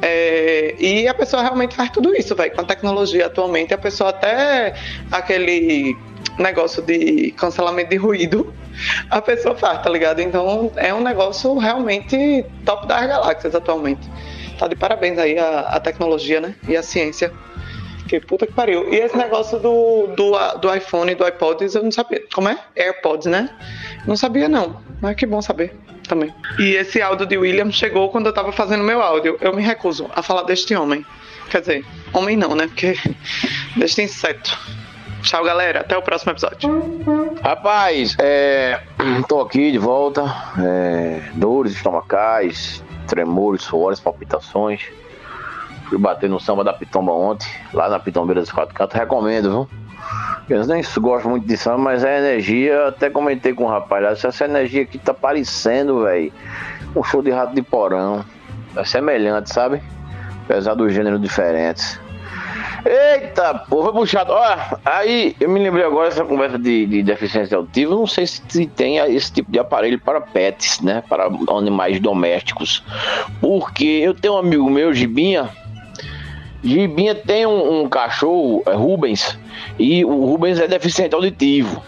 é, 0.03 0.75
e 0.79 1.09
a 1.09 1.15
pessoa 1.15 1.43
realmente 1.43 1.75
faz 1.75 1.89
tudo 1.91 2.15
isso, 2.15 2.35
velho. 2.35 2.53
Com 2.53 2.61
a 2.61 2.65
tecnologia 2.65 3.27
atualmente, 3.27 3.73
a 3.73 3.79
pessoa 3.79 4.11
até 4.11 4.75
aquele 5.11 5.97
negócio 6.39 6.83
de 6.83 7.33
cancelamento 7.33 7.91
de 7.91 7.97
ruído, 7.97 8.53
a 9.11 9.21
pessoa 9.21 9.55
faz, 9.55 9.83
tá 9.83 9.91
ligado? 9.91 10.21
Então 10.21 10.73
é 10.77 10.93
um 10.93 11.03
negócio 11.03 11.57
realmente 11.59 12.45
top 12.65 12.87
das 12.87 13.07
galáxias 13.07 13.55
atualmente. 13.55 14.09
Tá 14.59 14.69
de 14.69 14.77
parabéns 14.77 15.19
aí 15.19 15.39
a, 15.39 15.61
a 15.61 15.81
tecnologia, 15.81 16.41
né? 16.41 16.55
E 16.69 16.77
a 16.77 16.83
ciência. 16.83 17.33
Que 18.09 18.21
puta 18.21 18.47
que 18.47 18.53
pariu. 18.53 18.93
E 18.93 18.97
esse 18.97 19.17
negócio 19.17 19.59
do, 19.59 20.09
do, 20.09 20.59
do 20.59 20.75
iPhone 20.75 21.11
e 21.11 21.15
do 21.15 21.27
iPods, 21.27 21.75
eu 21.75 21.83
não 21.83 21.91
sabia. 21.91 22.23
Como 22.33 22.49
é? 22.49 22.59
AirPods, 22.77 23.27
né? 23.27 23.51
Não 24.07 24.17
sabia, 24.17 24.49
não. 24.49 24.81
Mas 25.01 25.17
que 25.17 25.27
bom 25.27 25.41
saber 25.41 25.75
também. 26.07 26.33
E 26.59 26.75
esse 26.75 27.01
áudio 27.01 27.27
de 27.27 27.37
William 27.37 27.71
chegou 27.73 28.11
quando 28.11 28.27
eu 28.27 28.33
tava 28.33 28.53
fazendo 28.53 28.85
meu 28.85 29.01
áudio. 29.01 29.39
Eu 29.41 29.55
me 29.55 29.63
recuso 29.63 30.11
a 30.15 30.23
falar 30.23 30.43
deste 30.43 30.75
homem. 30.75 31.05
Quer 31.51 31.61
dizer, 31.61 31.85
homem 32.13 32.37
não, 32.37 32.55
né? 32.55 32.67
Porque 32.67 32.95
deste 33.77 34.03
inseto. 34.03 34.57
Tchau, 35.25 35.43
galera. 35.43 35.81
Até 35.81 35.97
o 35.97 36.03
próximo 36.03 36.33
episódio. 36.33 36.69
Rapaz, 37.43 38.15
é, 38.21 38.79
tô 39.27 39.41
aqui 39.41 39.73
de 39.73 39.79
volta. 39.79 40.23
É, 40.59 41.31
dores 41.33 41.73
estomacais, 41.73 42.85
tremores, 43.07 43.63
suores, 43.63 43.99
palpitações. 43.99 44.87
Fui 45.89 45.97
bater 45.97 46.29
no 46.29 46.39
samba 46.39 46.63
da 46.63 46.75
Pitomba 46.75 47.13
ontem, 47.13 47.49
lá 47.73 47.89
na 47.89 47.99
Pitombeira 47.99 48.43
dos 48.43 48.53
Quatro 48.53 48.75
Cantos. 48.75 48.99
Recomendo, 48.99 49.51
viu? 49.51 49.69
Eu 50.51 50.67
nem 50.67 50.83
gosto 50.99 51.27
muito 51.27 51.47
de 51.47 51.57
samba, 51.57 51.79
mas 51.79 52.05
é 52.05 52.19
energia. 52.19 52.89
Até 52.89 53.09
comentei 53.09 53.55
com 53.55 53.65
o 53.65 53.69
rapaz, 53.69 54.23
essa 54.23 54.45
energia 54.45 54.83
aqui 54.83 54.99
tá 54.99 55.15
parecendo, 55.15 56.05
velho, 56.05 56.31
um 56.95 57.03
show 57.03 57.23
de 57.23 57.31
rato 57.31 57.55
de 57.55 57.63
porão. 57.63 58.23
É 58.77 58.85
semelhante, 58.85 59.55
sabe? 59.55 59.83
Apesar 60.45 60.75
dos 60.75 60.93
gêneros 60.93 61.19
diferentes. 61.19 61.99
Eita, 62.85 63.65
foi 63.69 63.93
puxado. 63.93 64.33
Olha, 64.33 64.79
aí 64.85 65.35
eu 65.41 65.49
me 65.49 65.59
lembrei 65.59 65.85
agora 65.85 66.11
dessa 66.11 66.25
conversa 66.25 66.59
de, 66.59 66.87
de 66.87 67.03
deficiência 67.03 67.57
auditiva. 67.57 67.95
Não 67.95 68.07
sei 68.07 68.27
se, 68.27 68.43
se 68.47 68.67
tem 68.67 68.99
esse 68.99 69.33
tipo 69.33 69.51
de 69.51 69.59
aparelho 69.59 69.99
para 69.99 70.21
pets, 70.21 70.81
né? 70.81 71.03
Para 71.09 71.31
animais 71.49 71.99
domésticos. 71.99 72.85
Porque 73.41 73.85
eu 73.85 74.13
tenho 74.13 74.35
um 74.35 74.39
amigo 74.39 74.69
meu, 74.69 74.93
Gibinha. 74.93 75.49
Gibinha 76.63 77.15
tem 77.15 77.47
um, 77.47 77.83
um 77.83 77.89
cachorro, 77.89 78.63
é 78.67 78.73
Rubens, 78.73 79.39
e 79.79 80.03
o 80.05 80.25
Rubens 80.25 80.59
é 80.59 80.67
deficiente 80.67 81.15
auditivo. 81.15 81.83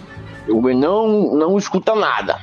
O 0.48 0.54
Rubens 0.54 0.78
não, 0.78 1.34
não 1.34 1.58
escuta 1.58 1.94
nada. 1.94 2.38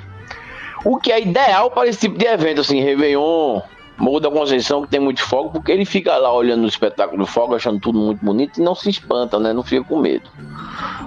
O 0.83 0.97
que 0.97 1.11
é 1.11 1.21
ideal 1.21 1.71
para 1.71 1.87
esse 1.87 1.99
tipo 1.99 2.17
de 2.17 2.25
evento, 2.25 2.61
assim, 2.61 2.81
Réveillon, 2.81 3.61
Morro 3.97 4.19
da 4.19 4.29
Conceição, 4.29 4.81
que 4.81 4.89
tem 4.89 4.99
muito 4.99 5.21
fogo, 5.21 5.51
porque 5.51 5.71
ele 5.71 5.85
fica 5.85 6.17
lá 6.17 6.33
olhando 6.33 6.63
o 6.63 6.67
espetáculo 6.67 7.19
do 7.19 7.25
fogo, 7.25 7.55
achando 7.55 7.79
tudo 7.79 7.99
muito 7.99 8.23
bonito 8.23 8.59
e 8.59 8.63
não 8.63 8.73
se 8.73 8.89
espanta, 8.89 9.39
né? 9.39 9.53
Não 9.53 9.63
fica 9.63 9.83
com 9.83 9.99
medo. 9.99 10.29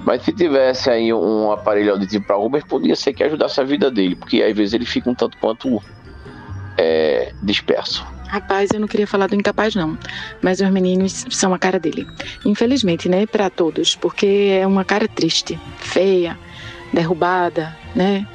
Mas 0.04 0.22
se 0.22 0.32
tivesse 0.32 0.88
aí 0.88 1.12
um 1.12 1.50
aparelho 1.50 1.92
auditivo 1.92 2.24
para 2.24 2.36
Rubens, 2.36 2.64
podia 2.64 2.94
ser 2.94 3.12
que 3.12 3.24
ajudasse 3.24 3.60
a 3.60 3.64
vida 3.64 3.90
dele, 3.90 4.14
porque 4.14 4.42
às 4.42 4.56
vezes 4.56 4.72
ele 4.72 4.86
fica 4.86 5.10
um 5.10 5.14
tanto 5.14 5.36
quanto 5.38 5.82
é, 6.78 7.32
disperso. 7.42 8.06
Rapaz, 8.28 8.70
eu 8.72 8.80
não 8.80 8.88
queria 8.88 9.06
falar 9.06 9.28
do 9.28 9.34
incapaz, 9.34 9.74
não. 9.74 9.96
Mas 10.42 10.60
os 10.60 10.70
meninos 10.70 11.26
são 11.30 11.54
a 11.54 11.58
cara 11.58 11.78
dele. 11.78 12.06
Infelizmente, 12.44 13.08
né? 13.08 13.26
Para 13.26 13.48
todos. 13.48 13.94
Porque 13.94 14.58
é 14.60 14.66
uma 14.66 14.84
cara 14.84 15.06
triste, 15.06 15.58
feia, 15.78 16.36
derrubada, 16.92 17.76
né? 17.94 18.26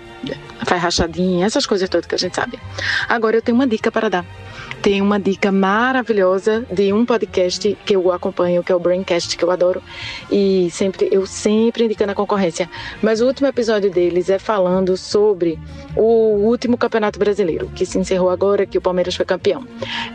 Faz 0.65 0.81
rachadinha, 0.81 1.45
essas 1.45 1.65
coisas 1.65 1.89
todas 1.89 2.05
que 2.05 2.15
a 2.15 2.17
gente 2.17 2.35
sabe. 2.35 2.59
Agora 3.09 3.37
eu 3.37 3.41
tenho 3.41 3.55
uma 3.55 3.67
dica 3.67 3.91
para 3.91 4.09
dar 4.09 4.25
tem 4.81 4.99
uma 4.99 5.19
dica 5.19 5.51
maravilhosa 5.51 6.65
de 6.71 6.91
um 6.91 7.05
podcast 7.05 7.77
que 7.85 7.95
eu 7.95 8.11
acompanho, 8.11 8.63
que 8.63 8.71
é 8.71 8.75
o 8.75 8.79
Braincast, 8.79 9.37
que 9.37 9.43
eu 9.43 9.51
adoro, 9.51 9.81
e 10.31 10.69
sempre 10.71 11.07
eu 11.11 11.25
sempre 11.27 11.85
indicando 11.85 12.11
a 12.11 12.15
concorrência. 12.15 12.67
Mas 13.01 13.21
o 13.21 13.27
último 13.27 13.47
episódio 13.47 13.91
deles 13.91 14.29
é 14.29 14.39
falando 14.39 14.97
sobre 14.97 15.59
o 15.95 16.47
último 16.47 16.77
Campeonato 16.77 17.19
Brasileiro, 17.19 17.69
que 17.75 17.85
se 17.85 17.99
encerrou 17.99 18.31
agora, 18.31 18.65
que 18.65 18.77
o 18.77 18.81
Palmeiras 18.81 19.15
foi 19.15 19.25
campeão. 19.25 19.67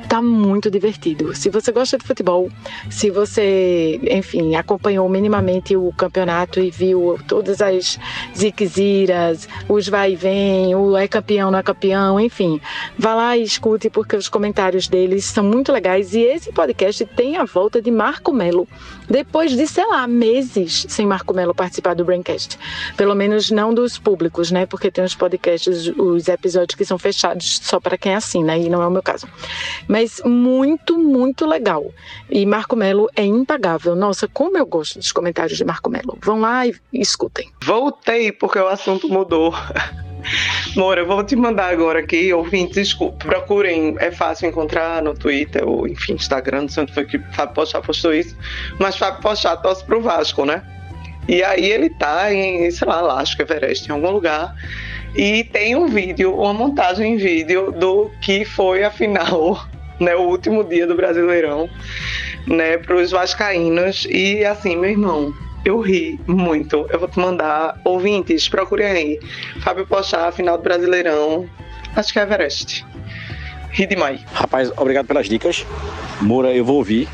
Tá 0.09 0.21
muito 0.21 0.69
divertido. 0.69 1.35
Se 1.35 1.49
você 1.49 1.71
gosta 1.71 1.97
de 1.97 2.05
futebol, 2.05 2.51
se 2.91 3.09
você, 3.09 4.01
enfim, 4.11 4.57
acompanhou 4.57 5.09
minimamente 5.09 5.77
o 5.77 5.93
campeonato 5.93 6.59
e 6.59 6.71
viu 6.71 7.19
todas 7.29 7.61
as 7.61 8.01
ziqueziras, 8.37 9.49
os 9.69 9.89
vai 9.89 10.13
e 10.13 10.17
vem, 10.17 10.75
o 10.75 10.97
é 10.97 11.07
campeão, 11.07 11.53
não 11.53 11.59
é 11.59 11.63
campeão, 11.63 12.19
enfim, 12.19 12.61
vá 12.99 13.15
lá 13.15 13.37
e 13.37 13.45
escute 13.45 13.89
porque 13.89 14.17
os 14.17 14.29
comentários 14.29 14.56
comentários 14.57 14.89
deles 14.89 15.27
são 15.27 15.45
muito 15.45 15.71
legais 15.71 16.15
e 16.15 16.23
esse 16.23 16.51
podcast 16.51 17.05
tem 17.05 17.37
a 17.37 17.45
volta 17.45 17.83
de 17.83 17.91
Marco 17.91 18.33
Melo, 18.33 18.67
depois 19.07 19.53
de, 19.53 19.67
sei 19.67 19.85
lá, 19.87 20.07
meses 20.07 20.87
sem 20.89 21.05
Marco 21.07 21.35
Melo 21.35 21.55
participar 21.55 21.95
do 21.95 22.07
Braincast. 22.07 22.59
Pelo 22.97 23.15
menos 23.15 23.51
não 23.51 23.75
dos 23.75 23.99
públicos, 23.99 24.51
né? 24.51 24.65
Porque 24.65 24.91
tem 24.91 25.05
os 25.05 25.15
podcasts, 25.15 25.89
os 25.99 26.27
episódios 26.27 26.75
que 26.75 26.87
são 26.87 26.97
fechados 26.97 27.61
só 27.63 27.79
para 27.79 27.99
quem 27.99 28.15
assina, 28.15 28.57
e 28.57 28.71
não 28.71 28.81
é 28.81 28.87
o 28.87 28.91
meu 28.91 29.03
caso. 29.03 29.29
Mas 29.87 30.23
muito, 30.25 30.99
muito 30.99 31.45
legal. 31.45 31.93
E 32.31 32.47
Marco 32.47 32.75
Melo 32.75 33.11
é 33.15 33.27
impagável. 33.27 33.95
Nossa, 33.95 34.27
como 34.27 34.57
eu 34.57 34.65
gosto 34.65 34.99
dos 34.99 35.13
comentários 35.13 35.59
de 35.59 35.67
Marco 35.67 35.91
Melo. 35.91 36.17
Vão 36.23 36.41
lá 36.41 36.67
e 36.67 36.75
escutem. 36.95 37.51
Voltei 37.63 38.33
porque 38.33 38.59
o 38.59 38.67
assunto 38.67 39.07
mudou. 39.07 39.53
Moura, 40.75 41.01
eu 41.01 41.07
vou 41.07 41.23
te 41.25 41.37
mandar 41.37 41.73
agora 41.73 42.01
aqui, 42.01 42.33
ouvintes, 42.33 42.95
procurem, 43.19 43.97
é 43.99 44.11
fácil 44.11 44.49
encontrar 44.49 45.03
no 45.03 45.15
Twitter 45.15 45.67
ou, 45.67 45.87
enfim, 45.87 46.15
Instagram, 46.15 46.63
não 46.63 46.69
sei 46.69 46.83
onde 46.83 46.93
foi 46.93 47.05
que 47.05 47.19
Fábio 47.33 47.55
Pochá 47.55 47.81
postou 47.81 48.13
isso, 48.13 48.37
mas 48.79 48.97
Fábio 48.97 49.23
Pochá 49.23 49.57
torce 49.57 49.85
pro 49.85 50.01
Vasco, 50.01 50.45
né? 50.45 50.63
E 51.29 51.43
aí 51.43 51.71
ele 51.71 51.91
tá 51.91 52.33
em, 52.33 52.71
sei 52.71 52.87
lá, 52.87 53.23
que 53.25 53.43
Everest, 53.43 53.89
em 53.89 53.93
algum 53.93 54.11
lugar, 54.11 54.55
e 55.15 55.45
tem 55.45 55.75
um 55.75 55.87
vídeo, 55.87 56.35
uma 56.35 56.53
montagem 56.53 57.15
em 57.15 57.17
vídeo 57.17 57.73
do 57.73 58.11
que 58.21 58.45
foi 58.45 58.85
a 58.85 58.91
final, 58.91 59.67
né, 59.99 60.15
o 60.15 60.23
último 60.23 60.63
dia 60.63 60.87
do 60.87 60.95
Brasileirão, 60.95 61.69
né, 62.47 62.79
pros 62.79 63.11
vascaínos, 63.11 64.07
e 64.11 64.45
assim, 64.45 64.77
meu 64.77 64.91
irmão, 64.91 65.35
eu 65.67 65.81
ri 65.81 66.19
muito. 66.29 66.87
Eu 66.91 67.01
vou 67.01 67.09
te 67.09 67.19
mandar. 67.19 67.79
Ouvintes, 67.85 68.49
procurem 68.49 68.87
aí. 68.87 69.21
Fábio 69.61 69.85
Pochá, 69.85 70.31
final 70.31 70.57
do 70.57 70.63
Brasileirão. 70.63 71.49
Acho 71.97 72.13
que 72.13 72.21
é 72.21 72.23
Everest. 72.23 72.87
Ri 73.71 73.87
demais. 73.87 74.21
Rapaz, 74.33 74.71
obrigado 74.77 75.07
pelas 75.07 75.29
dicas. 75.29 75.67
Moura, 76.21 76.53
eu 76.55 76.65
vou 76.65 76.77
ouvir. 76.77 77.09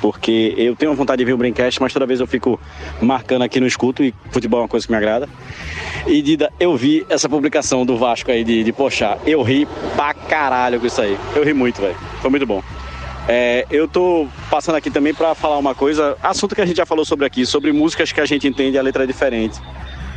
Porque 0.00 0.54
eu 0.56 0.74
tenho 0.76 0.94
vontade 0.94 1.18
de 1.18 1.24
ver 1.24 1.32
o 1.32 1.36
Braincast, 1.36 1.82
mas 1.82 1.92
toda 1.92 2.06
vez 2.06 2.20
eu 2.20 2.26
fico 2.26 2.58
marcando 3.02 3.42
aqui 3.42 3.60
no 3.60 3.66
escuto 3.66 4.02
e 4.02 4.14
futebol 4.30 4.60
é 4.60 4.62
uma 4.62 4.68
coisa 4.68 4.86
que 4.86 4.92
me 4.92 4.96
agrada. 4.96 5.28
E 6.06 6.22
Dida, 6.22 6.52
eu 6.58 6.76
vi 6.76 7.04
essa 7.10 7.28
publicação 7.28 7.84
do 7.84 7.98
Vasco 7.98 8.30
aí 8.30 8.42
de, 8.42 8.62
de 8.64 8.72
Pochá. 8.72 9.18
Eu 9.26 9.42
ri 9.42 9.66
pra 9.96 10.14
caralho 10.14 10.80
com 10.80 10.86
isso 10.86 11.02
aí. 11.02 11.18
Eu 11.34 11.42
ri 11.42 11.52
muito, 11.52 11.82
velho. 11.82 11.96
Foi 12.22 12.30
muito 12.30 12.46
bom. 12.46 12.62
É, 13.30 13.66
eu 13.70 13.86
tô 13.86 14.26
passando 14.50 14.76
aqui 14.76 14.90
também 14.90 15.12
para 15.12 15.34
falar 15.34 15.58
uma 15.58 15.74
coisa, 15.74 16.16
assunto 16.22 16.54
que 16.54 16.62
a 16.62 16.66
gente 16.66 16.78
já 16.78 16.86
falou 16.86 17.04
sobre 17.04 17.26
aqui, 17.26 17.44
sobre 17.44 17.70
músicas 17.72 18.10
que 18.10 18.22
a 18.22 18.24
gente 18.24 18.48
entende 18.48 18.78
a 18.78 18.82
letra 18.82 19.04
é 19.04 19.06
diferente. 19.06 19.60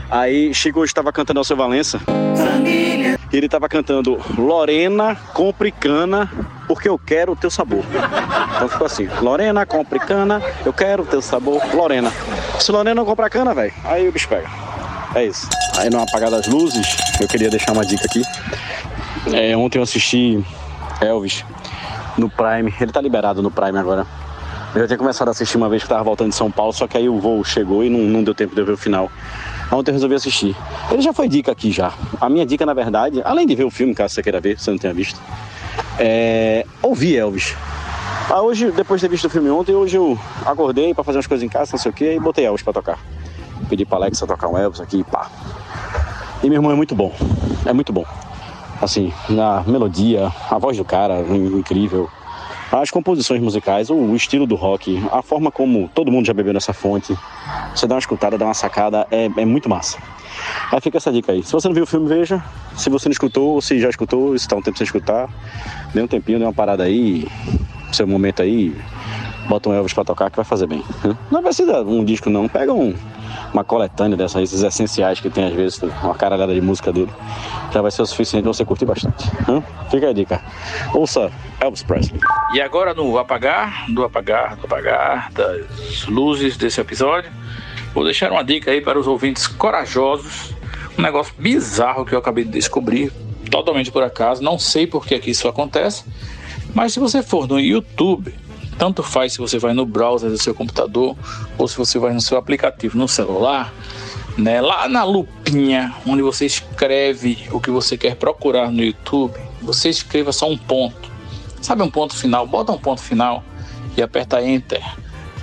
Aí 0.10 0.54
Chico 0.54 0.84
estava 0.86 1.12
cantando 1.12 1.40
ao 1.40 1.44
seu 1.44 1.58
Valença. 1.58 2.00
Família. 2.36 3.20
E 3.32 3.36
ele 3.36 3.48
estava 3.48 3.68
cantando 3.68 4.18
Lorena, 4.38 5.16
compre 5.34 5.72
cana, 5.72 6.32
porque 6.68 6.88
eu 6.88 6.98
quero 6.98 7.34
o 7.34 7.36
teu 7.36 7.52
sabor. 7.52 7.84
Então 8.56 8.70
ficou 8.70 8.88
assim: 8.88 9.10
Lorena, 9.22 9.66
compre 9.66 10.00
cana, 10.00 10.42
eu 10.66 10.72
quero 10.72 11.04
o 11.04 11.06
teu 11.06 11.22
sabor. 11.22 11.62
Lorena. 11.74 12.12
Se 12.60 12.72
Lorena 12.72 12.96
não 12.96 13.06
comprar 13.06 13.30
cana, 13.30 13.54
velho, 13.54 13.74
aí 13.84 14.08
o 14.08 14.12
bicho 14.12 14.28
pega. 14.28 14.50
É 15.16 15.26
isso. 15.26 15.50
Aí 15.78 15.90
no 15.90 16.02
apagar 16.02 16.32
das 16.32 16.48
luzes, 16.48 16.96
eu 17.20 17.28
queria 17.28 17.50
deixar 17.50 17.74
uma 17.74 17.86
dica 17.86 18.06
aqui. 18.06 18.22
É, 19.34 19.56
ontem 19.56 19.80
eu 19.80 19.84
assisti 19.84 20.42
Elvis 21.02 21.44
no 22.18 22.30
Prime. 22.30 22.74
Ele 22.80 22.92
tá 22.92 23.02
liberado 23.02 23.42
no 23.42 23.52
Prime 23.52 23.78
agora. 23.78 24.06
Eu 24.74 24.82
já 24.82 24.88
tinha 24.88 24.98
começado 24.98 25.28
a 25.28 25.32
assistir 25.32 25.58
uma 25.58 25.68
vez 25.68 25.84
que 25.84 25.90
tava 25.90 26.02
voltando 26.02 26.30
de 26.30 26.36
São 26.36 26.50
Paulo, 26.50 26.72
só 26.72 26.88
que 26.88 26.98
aí 26.98 27.10
o 27.10 27.20
voo 27.20 27.44
chegou 27.44 27.84
e 27.84 27.90
não, 27.90 28.00
não 28.00 28.24
deu 28.24 28.34
tempo 28.34 28.56
de 28.56 28.62
eu 28.62 28.66
ver 28.66 28.72
o 28.72 28.78
final. 28.78 29.12
Ontem 29.70 29.92
eu 29.92 29.94
resolvi 29.94 30.16
assistir. 30.16 30.56
Ele 30.90 31.02
já 31.02 31.12
foi 31.12 31.28
dica 31.28 31.52
aqui 31.52 31.72
já. 31.72 31.92
A 32.22 32.30
minha 32.30 32.46
dica, 32.46 32.66
na 32.66 32.74
verdade, 32.74 33.22
além 33.26 33.46
de 33.46 33.54
ver 33.54 33.66
o 33.66 33.70
filme, 33.70 33.94
caso 33.94 34.14
você 34.14 34.24
queira 34.24 34.40
ver, 34.40 34.58
se 34.58 34.66
você 34.66 34.72
não 34.72 34.78
tenha 34.78 34.94
visto, 34.94 35.20
é 36.00 36.66
ouvir 36.82 37.18
Elvis. 37.18 37.54
Ah, 38.30 38.42
hoje, 38.42 38.72
depois 38.72 39.02
de 39.02 39.08
ter 39.08 39.12
visto 39.12 39.26
o 39.26 39.30
filme 39.30 39.50
ontem, 39.50 39.76
hoje 39.76 39.98
eu 39.98 40.18
acordei 40.46 40.94
para 40.94 41.04
fazer 41.04 41.18
umas 41.18 41.28
coisas 41.28 41.44
em 41.44 41.50
casa, 41.50 41.72
não 41.74 41.80
sei 41.80 41.92
o 41.92 41.94
que, 41.94 42.14
e 42.14 42.20
botei 42.20 42.46
Elvis 42.46 42.64
pra 42.64 42.72
tocar. 42.72 42.98
Pedi 43.68 43.86
pra 43.86 43.98
Alexa 43.98 44.26
tocar 44.26 44.48
um 44.48 44.58
Elvis 44.58 44.80
aqui 44.80 45.00
e 45.00 45.04
pá. 45.04 45.30
E 46.42 46.48
meu 46.48 46.60
irmão 46.60 46.72
é 46.72 46.76
muito 46.76 46.96
bom. 46.96 47.14
É 47.66 47.74
muito 47.74 47.92
bom 47.92 48.06
assim, 48.82 49.14
na 49.30 49.64
melodia, 49.64 50.32
a 50.50 50.58
voz 50.58 50.76
do 50.78 50.84
cara, 50.84 51.22
incrível. 51.22 52.10
As 52.72 52.90
composições 52.90 53.42
musicais, 53.42 53.90
o 53.90 54.16
estilo 54.16 54.48
do 54.48 54.56
rock, 54.56 55.02
a 55.12 55.22
forma 55.22 55.52
como 55.52 55.90
todo 55.94 56.10
mundo 56.10 56.26
já 56.26 56.34
bebeu 56.34 56.54
nessa 56.54 56.72
fonte. 56.72 57.14
Você 57.76 57.86
dá 57.86 57.96
uma 57.96 58.00
escutada, 58.00 58.38
dá 58.38 58.46
uma 58.46 58.54
sacada, 58.54 59.06
é, 59.12 59.26
é 59.26 59.46
muito 59.46 59.68
massa. 59.70 59.98
Aí 60.72 60.80
fica 60.80 60.98
essa 60.98 61.12
dica 61.12 61.34
aí. 61.34 61.44
Se 61.44 61.52
você 61.52 61.68
não 61.68 61.76
viu 61.76 61.84
o 61.84 61.88
filme, 61.88 62.08
veja. 62.08 62.42
Se 62.78 62.90
você 62.90 63.10
não 63.10 63.12
escutou, 63.12 63.56
ou 63.56 63.62
se 63.62 63.78
já 63.78 63.90
escutou, 63.90 64.30
se 64.38 64.46
está 64.46 64.56
um 64.56 64.62
tempo 64.62 64.78
sem 64.78 64.86
escutar, 64.86 65.30
dê 65.94 66.02
um 66.02 66.08
tempinho, 66.08 66.40
dê 66.40 66.46
uma 66.46 66.54
parada 66.54 66.84
aí, 66.84 67.28
seu 67.92 68.08
momento 68.08 68.42
aí, 68.42 68.74
bota 69.50 69.68
um 69.68 69.74
Elvis 69.74 69.94
pra 69.94 70.06
tocar 70.06 70.30
que 70.30 70.38
vai 70.38 70.46
fazer 70.46 70.68
bem. 70.68 70.82
Não 71.30 71.44
precisa 71.44 71.82
um 71.82 72.06
disco 72.06 72.30
não, 72.30 72.48
pega 72.48 72.72
um, 72.72 72.96
uma 73.54 73.64
coletânea 73.64 74.18
dessas, 74.18 74.44
esses 74.44 74.64
essenciais 74.64 75.20
que 75.20 75.30
tem 75.30 75.46
às 75.46 75.54
vezes, 75.54 75.82
uma 75.82 76.16
caralhada 76.16 76.54
de 76.54 76.62
música 76.62 76.92
dele. 76.92 77.12
Já 77.72 77.82
vai 77.82 77.92
ser 77.92 78.02
o 78.02 78.06
suficiente 78.06 78.44
pra 78.44 78.54
você 78.54 78.66
curtir 78.66 78.86
bastante. 78.86 79.30
Hã? 79.48 79.62
Fica 79.90 80.10
a 80.10 80.14
dica. 80.14 80.42
Ouça 80.94 81.32
Elvis 81.60 81.84
Presley. 81.84 82.20
E 82.54 82.62
agora 82.62 82.94
no 82.94 83.18
apagar, 83.18 83.86
do 83.92 84.04
apagar, 84.04 84.56
do 84.58 84.66
apagar 84.66 85.32
das 85.32 86.06
luzes 86.08 86.58
desse 86.58 86.80
episódio, 86.80 87.32
vou 87.94 88.04
deixar 88.04 88.32
uma 88.32 88.44
dica 88.44 88.72
aí 88.72 88.82
para 88.82 89.00
os 89.00 89.08
ouvintes 89.08 89.48
corajosos. 89.48 90.54
Um 90.98 91.02
negócio 91.02 91.34
bizarro 91.38 92.06
que 92.06 92.14
eu 92.14 92.20
acabei 92.20 92.44
de 92.44 92.52
descobrir, 92.52 93.12
totalmente 93.50 93.92
por 93.92 94.04
acaso, 94.04 94.44
não 94.44 94.60
sei 94.60 94.86
por 94.86 95.06
que 95.06 95.16
isso 95.30 95.48
acontece, 95.48 96.04
mas 96.74 96.94
se 96.94 97.00
você 97.00 97.22
for 97.22 97.48
no 97.48 97.60
YouTube, 97.60 98.34
tanto 98.82 99.04
faz 99.04 99.34
se 99.34 99.38
você 99.38 99.60
vai 99.60 99.76
no 99.76 99.86
browser 99.86 100.32
do 100.32 100.40
seu 100.40 100.56
computador 100.56 101.16
ou 101.56 101.68
se 101.68 101.78
você 101.78 102.00
vai 102.00 102.14
no 102.14 102.20
seu 102.20 102.36
aplicativo 102.36 102.98
no 102.98 103.08
celular, 103.08 103.72
né? 104.36 104.60
Lá 104.60 104.90
na 104.90 105.04
lupinha, 105.04 105.94
onde 106.04 106.24
você 106.24 106.48
escreve 106.48 107.48
o 107.52 107.62
que 107.62 107.70
você 107.70 107.96
quer 107.96 108.16
procurar 108.16 108.72
no 108.72 108.82
YouTube, 108.82 109.40
você 109.62 109.90
escreva 109.90 110.32
só 110.32 110.50
um 110.50 110.58
ponto. 110.58 111.12
Sabe 111.62 111.84
um 111.84 111.92
ponto 111.92 112.16
final? 112.16 112.48
Bota 112.48 112.72
um 112.72 112.78
ponto 112.80 113.04
final 113.04 113.44
e 113.96 114.02
aperta 114.02 114.42
Enter. 114.42 114.84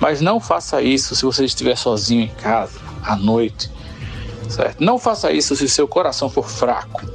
Mas 0.01 0.19
não 0.19 0.41
faça 0.41 0.81
isso 0.81 1.15
se 1.15 1.23
você 1.23 1.45
estiver 1.45 1.77
sozinho 1.77 2.23
em 2.23 2.35
casa, 2.41 2.77
à 3.01 3.15
noite. 3.15 3.71
Certo? 4.49 4.83
Não 4.83 4.99
faça 4.99 5.31
isso 5.31 5.55
se 5.55 5.69
seu 5.69 5.87
coração 5.87 6.29
for 6.29 6.49
fraco. 6.49 7.09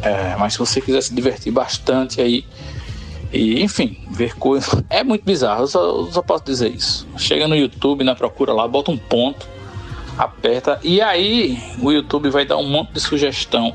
É, 0.00 0.34
mas 0.38 0.54
se 0.54 0.58
você 0.58 0.80
quiser 0.80 1.02
se 1.02 1.14
divertir 1.14 1.52
bastante 1.52 2.22
aí, 2.22 2.46
E, 3.34 3.60
enfim, 3.60 3.98
ver 4.10 4.36
coisas. 4.36 4.80
É 4.88 5.02
muito 5.02 5.24
bizarro, 5.24 5.64
eu 5.64 5.66
só, 5.66 5.80
eu 5.82 6.12
só 6.12 6.22
posso 6.22 6.44
dizer 6.44 6.70
isso. 6.70 7.04
Chega 7.18 7.48
no 7.48 7.56
YouTube, 7.56 8.04
na 8.04 8.14
procura 8.14 8.52
lá, 8.52 8.66
bota 8.68 8.92
um 8.92 8.96
ponto, 8.96 9.48
aperta, 10.16 10.78
e 10.84 11.00
aí 11.00 11.58
o 11.82 11.90
YouTube 11.90 12.30
vai 12.30 12.46
dar 12.46 12.56
um 12.58 12.68
monte 12.68 12.92
de 12.92 13.00
sugestão. 13.00 13.74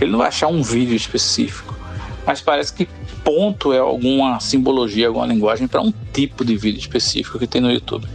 Ele 0.00 0.12
não 0.12 0.20
vai 0.20 0.28
achar 0.28 0.46
um 0.46 0.62
vídeo 0.62 0.94
específico, 0.94 1.76
mas 2.24 2.40
parece 2.40 2.72
que 2.72 2.88
ponto 3.24 3.72
é 3.72 3.78
alguma 3.80 4.38
simbologia, 4.38 5.08
alguma 5.08 5.26
linguagem 5.26 5.66
para 5.66 5.82
um 5.82 5.92
tipo 6.12 6.44
de 6.44 6.56
vídeo 6.56 6.78
específico 6.78 7.40
que 7.40 7.46
tem 7.48 7.60
no 7.60 7.72
YouTube. 7.72 8.06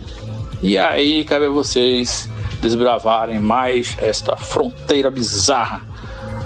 E 0.64 0.78
aí 0.78 1.26
cabe 1.26 1.48
a 1.48 1.50
vocês 1.50 2.30
desbravarem 2.62 3.40
mais 3.40 3.98
esta 4.00 4.38
fronteira 4.38 5.12
bizarra 5.12 5.82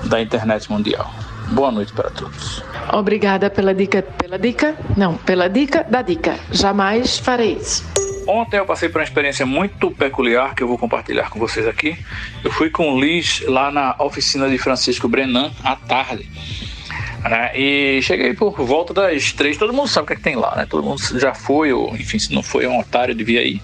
da 0.06 0.20
internet 0.20 0.70
mundial. 0.72 1.21
Boa 1.52 1.70
noite 1.70 1.92
para 1.92 2.10
todos. 2.10 2.64
Obrigada 2.94 3.50
pela 3.50 3.74
dica. 3.74 4.02
Pela 4.02 4.40
dica? 4.40 4.76
Não, 4.96 5.18
pela 5.18 5.50
dica 5.50 5.84
da 5.84 6.02
dica. 6.02 6.40
Jamais 6.50 7.20
farei 7.20 7.54
isso. 7.54 7.86
Ontem 8.26 8.58
eu 8.58 8.66
passei 8.66 8.88
por 8.88 9.00
uma 9.00 9.04
experiência 9.04 9.46
muito 9.46 9.92
peculiar 9.92 10.56
que 10.56 10.64
eu 10.64 10.68
vou 10.68 10.78
compartilhar 10.78 11.30
com 11.30 11.38
vocês 11.40 11.68
aqui. 11.68 11.98
Eu 12.44 12.52
fui 12.52 12.70
com 12.70 12.94
o 12.94 13.00
Liz 13.02 13.44
lá 13.48 13.70
na 13.70 13.96
oficina 14.00 14.50
de 14.50 14.58
Francisco 14.58 15.10
Brenan 15.10 15.52
à 15.64 15.76
tarde. 15.76 16.30
Né? 17.24 17.52
E 17.56 18.02
cheguei 18.02 18.34
por 18.34 18.56
volta 18.64 18.94
das 18.94 19.34
três. 19.34 19.58
Todo 19.58 19.74
mundo 19.74 19.90
sabe 19.90 20.06
o 20.06 20.08
que, 20.08 20.14
é 20.14 20.16
que 20.16 20.22
tem 20.22 20.36
lá, 20.36 20.56
né? 20.56 20.66
Todo 20.68 20.84
mundo 20.84 21.02
já 21.20 21.34
foi, 21.34 21.74
ou 21.74 21.96
enfim, 21.96 22.18
se 22.18 22.34
não 22.34 22.42
foi, 22.42 22.64
é 22.66 22.70
um 22.70 22.80
otário, 22.80 23.14
devia 23.14 23.44
ir. 23.44 23.62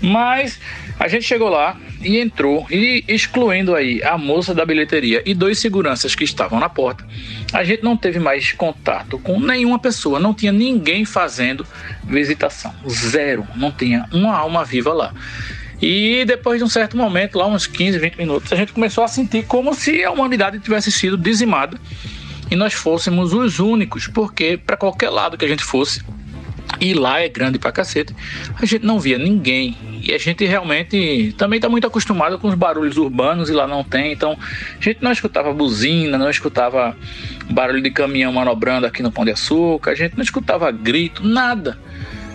Mas 0.00 0.58
a 0.98 1.08
gente 1.08 1.24
chegou 1.24 1.48
lá 1.48 1.76
e 2.02 2.18
entrou, 2.18 2.66
e 2.70 3.04
excluindo 3.06 3.74
aí 3.74 4.02
a 4.02 4.16
moça 4.16 4.54
da 4.54 4.64
bilheteria 4.64 5.22
e 5.26 5.34
dois 5.34 5.58
seguranças 5.58 6.14
que 6.14 6.24
estavam 6.24 6.58
na 6.58 6.68
porta, 6.68 7.06
a 7.52 7.62
gente 7.64 7.82
não 7.82 7.96
teve 7.96 8.18
mais 8.18 8.52
contato 8.52 9.18
com 9.18 9.38
nenhuma 9.38 9.78
pessoa, 9.78 10.18
não 10.18 10.32
tinha 10.32 10.52
ninguém 10.52 11.04
fazendo 11.04 11.66
visitação. 12.04 12.74
Zero, 12.88 13.46
não 13.56 13.70
tinha 13.70 14.08
uma 14.12 14.34
alma 14.36 14.64
viva 14.64 14.92
lá. 14.92 15.14
E 15.80 16.24
depois 16.24 16.58
de 16.58 16.64
um 16.64 16.68
certo 16.68 16.96
momento, 16.96 17.38
lá 17.38 17.46
uns 17.46 17.66
15, 17.66 17.98
20 17.98 18.16
minutos, 18.16 18.52
a 18.52 18.56
gente 18.56 18.72
começou 18.72 19.04
a 19.04 19.08
sentir 19.08 19.44
como 19.44 19.74
se 19.74 20.02
a 20.02 20.10
humanidade 20.10 20.58
tivesse 20.58 20.90
sido 20.90 21.18
dizimada 21.18 21.78
e 22.50 22.56
nós 22.56 22.72
fôssemos 22.72 23.32
os 23.32 23.58
únicos, 23.58 24.06
porque 24.06 24.56
para 24.56 24.76
qualquer 24.76 25.10
lado 25.10 25.36
que 25.36 25.44
a 25.44 25.48
gente 25.48 25.64
fosse, 25.64 26.02
e 26.80 26.94
lá 26.94 27.20
é 27.20 27.28
grande 27.28 27.58
pra 27.58 27.72
cacete, 27.72 28.14
a 28.60 28.64
gente 28.66 28.84
não 28.84 28.98
via 28.98 29.18
ninguém. 29.18 29.76
E 30.02 30.12
a 30.12 30.18
gente 30.18 30.44
realmente 30.44 31.34
também 31.36 31.56
está 31.56 31.68
muito 31.68 31.86
acostumado 31.86 32.38
com 32.38 32.48
os 32.48 32.54
barulhos 32.54 32.96
urbanos 32.96 33.48
e 33.48 33.52
lá 33.52 33.66
não 33.66 33.82
tem. 33.82 34.12
Então 34.12 34.38
a 34.78 34.82
gente 34.82 35.02
não 35.02 35.10
escutava 35.10 35.52
buzina, 35.52 36.16
não 36.16 36.30
escutava 36.30 36.96
barulho 37.50 37.82
de 37.82 37.90
caminhão 37.90 38.32
manobrando 38.32 38.86
aqui 38.86 39.02
no 39.02 39.10
Pão 39.10 39.24
de 39.24 39.32
Açúcar, 39.32 39.92
a 39.92 39.94
gente 39.94 40.16
não 40.16 40.22
escutava 40.22 40.70
grito, 40.70 41.26
nada. 41.26 41.78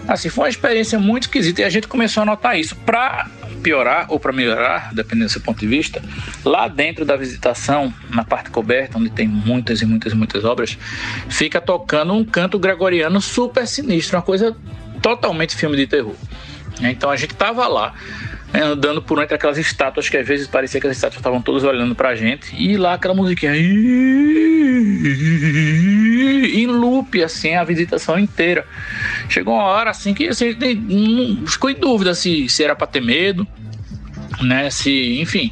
Assim, 0.07 0.29
foi 0.29 0.45
uma 0.45 0.49
experiência 0.49 0.99
muito 0.99 1.23
esquisita 1.23 1.61
e 1.61 1.63
a 1.63 1.69
gente 1.69 1.87
começou 1.87 2.23
a 2.23 2.25
notar 2.25 2.59
isso. 2.59 2.75
Para 2.75 3.29
piorar 3.61 4.05
ou 4.09 4.19
para 4.19 4.31
melhorar, 4.31 4.93
dependendo 4.93 5.25
do 5.25 5.31
seu 5.31 5.41
ponto 5.41 5.59
de 5.59 5.67
vista, 5.67 6.01
lá 6.43 6.67
dentro 6.67 7.05
da 7.05 7.15
visitação, 7.15 7.93
na 8.09 8.23
parte 8.23 8.49
coberta, 8.49 8.97
onde 8.97 9.09
tem 9.09 9.27
muitas 9.27 9.81
e 9.81 9.85
muitas 9.85 10.13
e 10.13 10.15
muitas 10.15 10.43
obras, 10.43 10.77
fica 11.29 11.61
tocando 11.61 12.13
um 12.13 12.25
canto 12.25 12.59
gregoriano 12.59 13.21
super 13.21 13.67
sinistro, 13.67 14.17
uma 14.17 14.23
coisa 14.23 14.55
totalmente 15.01 15.55
filme 15.55 15.77
de 15.77 15.87
terror. 15.87 16.15
Então 16.81 17.09
a 17.09 17.15
gente 17.15 17.35
tava 17.35 17.67
lá 17.67 17.93
né, 18.53 18.61
andando 18.61 19.01
por 19.01 19.21
entre 19.21 19.35
aquelas 19.35 19.57
estátuas 19.57 20.09
que 20.09 20.17
às 20.17 20.27
vezes 20.27 20.47
parecia 20.47 20.79
que 20.81 20.87
as 20.87 20.95
estátuas 20.95 21.19
estavam 21.19 21.41
todas 21.41 21.63
olhando 21.63 21.95
pra 21.95 22.15
gente. 22.15 22.55
E 22.55 22.77
lá 22.77 22.93
aquela 22.93 23.13
musiquinha. 23.13 23.55
Em 26.53 26.67
loop 26.67 27.23
assim 27.23 27.55
a 27.55 27.63
visitação 27.63 28.19
inteira. 28.19 28.65
Chegou 29.29 29.53
uma 29.53 29.63
hora 29.63 29.89
assim 29.91 30.13
que 30.13 30.27
assim, 30.27 30.55
ficou 31.47 31.69
em 31.69 31.75
dúvida 31.75 32.13
se, 32.13 32.49
se 32.49 32.63
era 32.63 32.75
para 32.75 32.87
ter 32.87 33.01
medo 33.01 33.47
né 34.41 34.69
se 34.69 35.19
enfim 35.19 35.51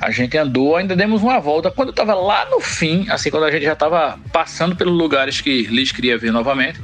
a 0.00 0.10
gente 0.10 0.36
andou 0.36 0.76
ainda 0.76 0.96
demos 0.96 1.22
uma 1.22 1.38
volta. 1.38 1.70
Quando 1.70 1.88
eu 1.90 1.94
tava 1.94 2.14
lá 2.14 2.44
no 2.50 2.60
fim 2.60 3.06
assim 3.08 3.30
quando 3.30 3.44
a 3.44 3.50
gente 3.50 3.64
já 3.64 3.76
tava 3.76 4.18
passando 4.32 4.74
pelos 4.74 4.96
lugares 4.96 5.40
que 5.40 5.62
Liz 5.62 5.92
queria 5.92 6.18
ver 6.18 6.32
novamente 6.32 6.80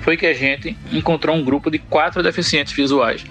foi 0.00 0.16
que 0.16 0.26
a 0.26 0.34
gente 0.34 0.76
encontrou 0.92 1.34
um 1.36 1.44
grupo 1.44 1.70
de 1.70 1.78
quatro 1.78 2.22
deficientes 2.22 2.72
visuais 2.72 3.24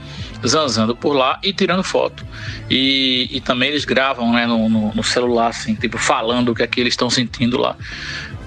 zanzando 0.46 0.96
por 0.96 1.14
lá 1.14 1.40
e 1.44 1.54
tirando 1.54 1.84
foto. 1.84 2.26
E, 2.70 3.28
e 3.32 3.42
também 3.42 3.70
eles 3.70 3.86
gravam 3.86 4.32
né, 4.34 4.46
no, 4.46 4.70
no, 4.70 4.94
no, 4.94 5.04
celular, 5.04 5.48
assim, 5.48 5.76
tipo, 5.76 5.98
falando 5.98 6.50
o 6.50 6.56
que 6.56 6.64
é 6.64 6.68
que 6.68 6.80
eles 6.80 6.94
estão 6.94 7.10
sentindo 7.10 7.58
lá. 7.58 7.76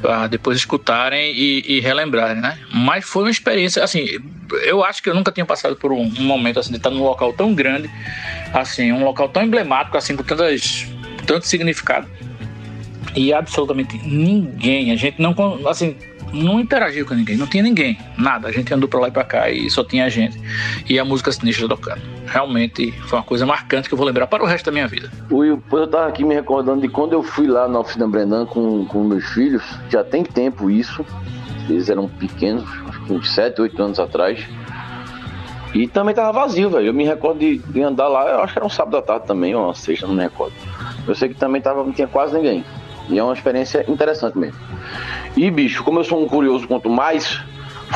Pra 0.01 0.27
depois 0.27 0.57
escutarem 0.57 1.33
e, 1.35 1.77
e, 1.77 1.81
relembrarem, 1.81 2.41
né? 2.41 2.59
Mas 2.73 3.05
foi 3.05 3.25
uma 3.25 3.31
experiência, 3.31 3.85
assim, 3.85 4.07
eu 4.63 4.83
acho 4.83 5.03
que 5.03 5.11
eu 5.11 5.15
nunca 5.15 5.31
tinha 5.31 5.45
passado 5.45 5.77
por 5.77 5.93
um, 5.93 6.03
um 6.03 6.23
momento 6.23 6.59
assim 6.59 6.71
de 6.71 6.79
estar 6.79 6.91
num 6.91 7.03
local 7.03 7.33
tão 7.33 7.55
grande, 7.55 7.91
assim, 8.53 8.93
um 8.93 9.05
local 9.05 9.29
tão 9.29 9.43
emblemático, 9.43 9.99
assim, 9.99 10.17
com 10.17 10.23
tantas, 10.23 10.87
tanto 11.27 11.47
significado. 11.47 12.09
E 13.15 13.33
absolutamente 13.33 13.99
ninguém, 13.99 14.91
a 14.91 14.97
gente 14.97 15.21
não, 15.21 15.35
assim, 15.69 15.97
não 16.32 16.61
interagiu 16.61 17.07
com 17.07 17.15
ninguém, 17.15 17.36
não 17.36 17.47
tinha 17.47 17.62
ninguém, 17.62 17.98
nada. 18.16 18.48
A 18.48 18.52
gente 18.52 18.73
andou 18.73 18.89
pra 18.89 19.01
lá 19.01 19.09
e 19.09 19.11
pra 19.11 19.24
cá 19.24 19.51
e 19.51 19.69
só 19.70 19.82
tinha 19.85 20.05
a 20.05 20.09
gente. 20.09 20.40
E 20.89 20.98
a 20.98 21.05
música 21.05 21.32
sinistra 21.32 21.69
tocando. 21.69 22.01
Realmente 22.27 22.93
foi 23.07 23.19
uma 23.19 23.24
coisa 23.24 23.44
marcante 23.44 23.89
que 23.89 23.94
eu 23.94 23.98
vou 23.98 24.07
lembrar 24.07 24.27
para 24.27 24.43
o 24.43 24.47
resto 24.47 24.66
da 24.66 24.73
minha 24.73 24.86
vida. 24.86 25.11
Will, 25.31 25.62
eu 25.73 25.86
tava 25.86 26.09
aqui 26.09 26.24
me 26.24 26.35
recordando 26.35 26.81
de 26.81 26.89
quando 26.89 27.12
eu 27.12 27.23
fui 27.23 27.47
lá 27.47 27.66
na 27.66 27.81
oficina 27.81 28.07
Brenan 28.07 28.47
com, 28.47 28.85
com 28.86 29.05
meus 29.05 29.24
filhos, 29.31 29.62
já 29.89 30.05
tem 30.05 30.23
tempo 30.23 30.70
isso. 30.70 31.05
Eles 31.69 31.89
eram 31.89 32.09
pequenos, 32.09 32.69
acho 32.89 33.01
que 33.05 33.12
uns 33.12 33.31
7, 33.31 33.61
8 33.61 33.82
anos 33.82 34.01
atrás. 34.01 34.44
E 35.73 35.86
também 35.86 36.15
tava 36.15 36.32
vazio, 36.32 36.69
velho. 36.69 36.86
Eu 36.86 36.94
me 36.94 37.05
recordo 37.05 37.39
de, 37.39 37.59
de, 37.59 37.82
andar 37.82 38.09
lá, 38.09 38.28
eu 38.28 38.43
acho 38.43 38.52
que 38.52 38.59
era 38.59 38.66
um 38.66 38.70
sábado 38.70 38.97
à 38.97 39.02
tarde 39.02 39.27
também, 39.27 39.55
ou 39.55 39.65
uma 39.65 39.74
sexta, 39.74 40.07
não 40.07 40.15
me 40.15 40.23
recordo. 40.23 40.52
Eu 41.07 41.15
sei 41.15 41.28
que 41.28 41.36
também 41.36 41.62
tava, 41.62 41.85
não 41.85 41.93
tinha 41.93 42.09
quase 42.09 42.35
ninguém. 42.35 42.65
E 43.11 43.19
é 43.19 43.23
uma 43.23 43.35
experiência 43.35 43.85
interessante 43.89 44.39
mesmo. 44.39 44.59
E, 45.37 45.51
bicho, 45.51 45.82
como 45.85 46.01
eu 46.01 46.05
sou 46.05 46.23
um 46.23 46.28
curioso 46.28 46.66
quanto 46.66 46.89
mais, 46.89 47.41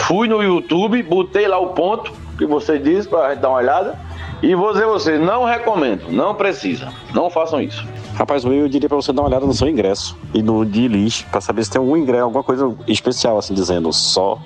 fui 0.03 0.29
no 0.29 0.43
YouTube, 0.43 1.03
botei 1.03 1.47
lá 1.49 1.59
o 1.59 1.69
ponto 1.69 2.13
que 2.37 2.45
você 2.45 2.79
disse 2.79 3.09
pra 3.09 3.31
gente 3.31 3.41
dar 3.41 3.49
uma 3.49 3.59
olhada. 3.59 3.99
E 4.43 4.55
vou 4.55 4.73
dizer 4.73 4.87
você, 4.87 5.17
não 5.17 5.45
recomendo, 5.45 6.11
não 6.11 6.35
precisa, 6.35 6.93
não 7.15 7.31
façam 7.31 7.63
isso. 7.63 7.87
Rapaz, 8.15 8.45
eu 8.45 8.69
diria 8.69 8.89
pra 8.89 8.97
você 8.97 9.13
dar 9.13 9.23
uma 9.23 9.29
olhada 9.29 9.47
no 9.47 9.55
seu 9.55 9.69
ingresso 9.69 10.17
e 10.35 10.43
no 10.43 10.67
de 10.67 10.87
lixo, 10.87 11.25
pra 11.31 11.41
saber 11.41 11.65
se 11.65 11.71
tem 11.71 11.81
algum 11.81 11.97
ingresso, 11.97 12.25
alguma 12.25 12.45
coisa 12.45 12.75
especial, 12.87 13.39
assim, 13.39 13.55
dizendo 13.55 13.93
só 13.93 14.39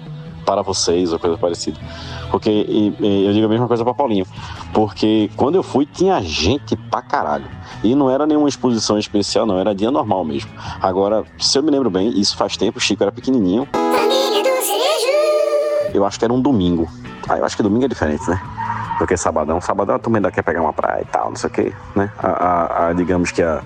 para 0.46 0.62
vocês 0.62 1.12
ou 1.12 1.18
coisa 1.18 1.36
parecida. 1.36 1.78
Porque 2.30 2.50
e, 2.50 2.94
e, 3.00 3.26
eu 3.26 3.32
digo 3.32 3.46
a 3.46 3.48
mesma 3.48 3.66
coisa 3.66 3.84
para 3.84 3.94
Paulinho. 3.94 4.26
Porque 4.72 5.30
quando 5.36 5.54
eu 5.54 5.62
fui, 5.62 5.86
tinha 5.86 6.20
gente 6.22 6.76
pra 6.76 7.02
caralho. 7.02 7.46
E 7.82 7.94
não 7.94 8.10
era 8.10 8.26
nenhuma 8.26 8.48
exposição 8.48 8.98
especial, 8.98 9.46
não, 9.46 9.58
era 9.58 9.74
dia 9.74 9.90
normal 9.90 10.24
mesmo. 10.24 10.50
Agora, 10.80 11.24
se 11.38 11.58
eu 11.58 11.62
me 11.62 11.70
lembro 11.70 11.90
bem, 11.90 12.08
isso 12.18 12.36
faz 12.36 12.56
tempo, 12.56 12.78
o 12.78 12.80
Chico 12.80 13.02
era 13.02 13.12
pequenininho. 13.12 13.68
Eu 15.94 16.04
acho 16.04 16.18
que 16.18 16.24
era 16.24 16.32
um 16.32 16.40
domingo. 16.40 16.88
Ah, 17.28 17.38
eu 17.38 17.44
acho 17.44 17.56
que 17.56 17.62
domingo 17.62 17.84
é 17.84 17.88
diferente, 17.88 18.28
né? 18.28 18.40
Do 18.98 19.06
que 19.06 19.16
sabadão. 19.16 19.60
Sabadão 19.60 19.96
a 19.96 19.98
turma 19.98 20.18
ainda 20.18 20.30
quer 20.30 20.42
pegar 20.42 20.60
uma 20.60 20.72
praia 20.72 21.02
e 21.02 21.06
tal, 21.06 21.28
não 21.30 21.36
sei 21.36 21.48
o 21.48 21.52
quê, 21.52 21.72
né? 21.94 22.10
A, 22.18 22.28
a, 22.28 22.88
a 22.88 22.92
digamos 22.92 23.30
que 23.30 23.42
a, 23.42 23.62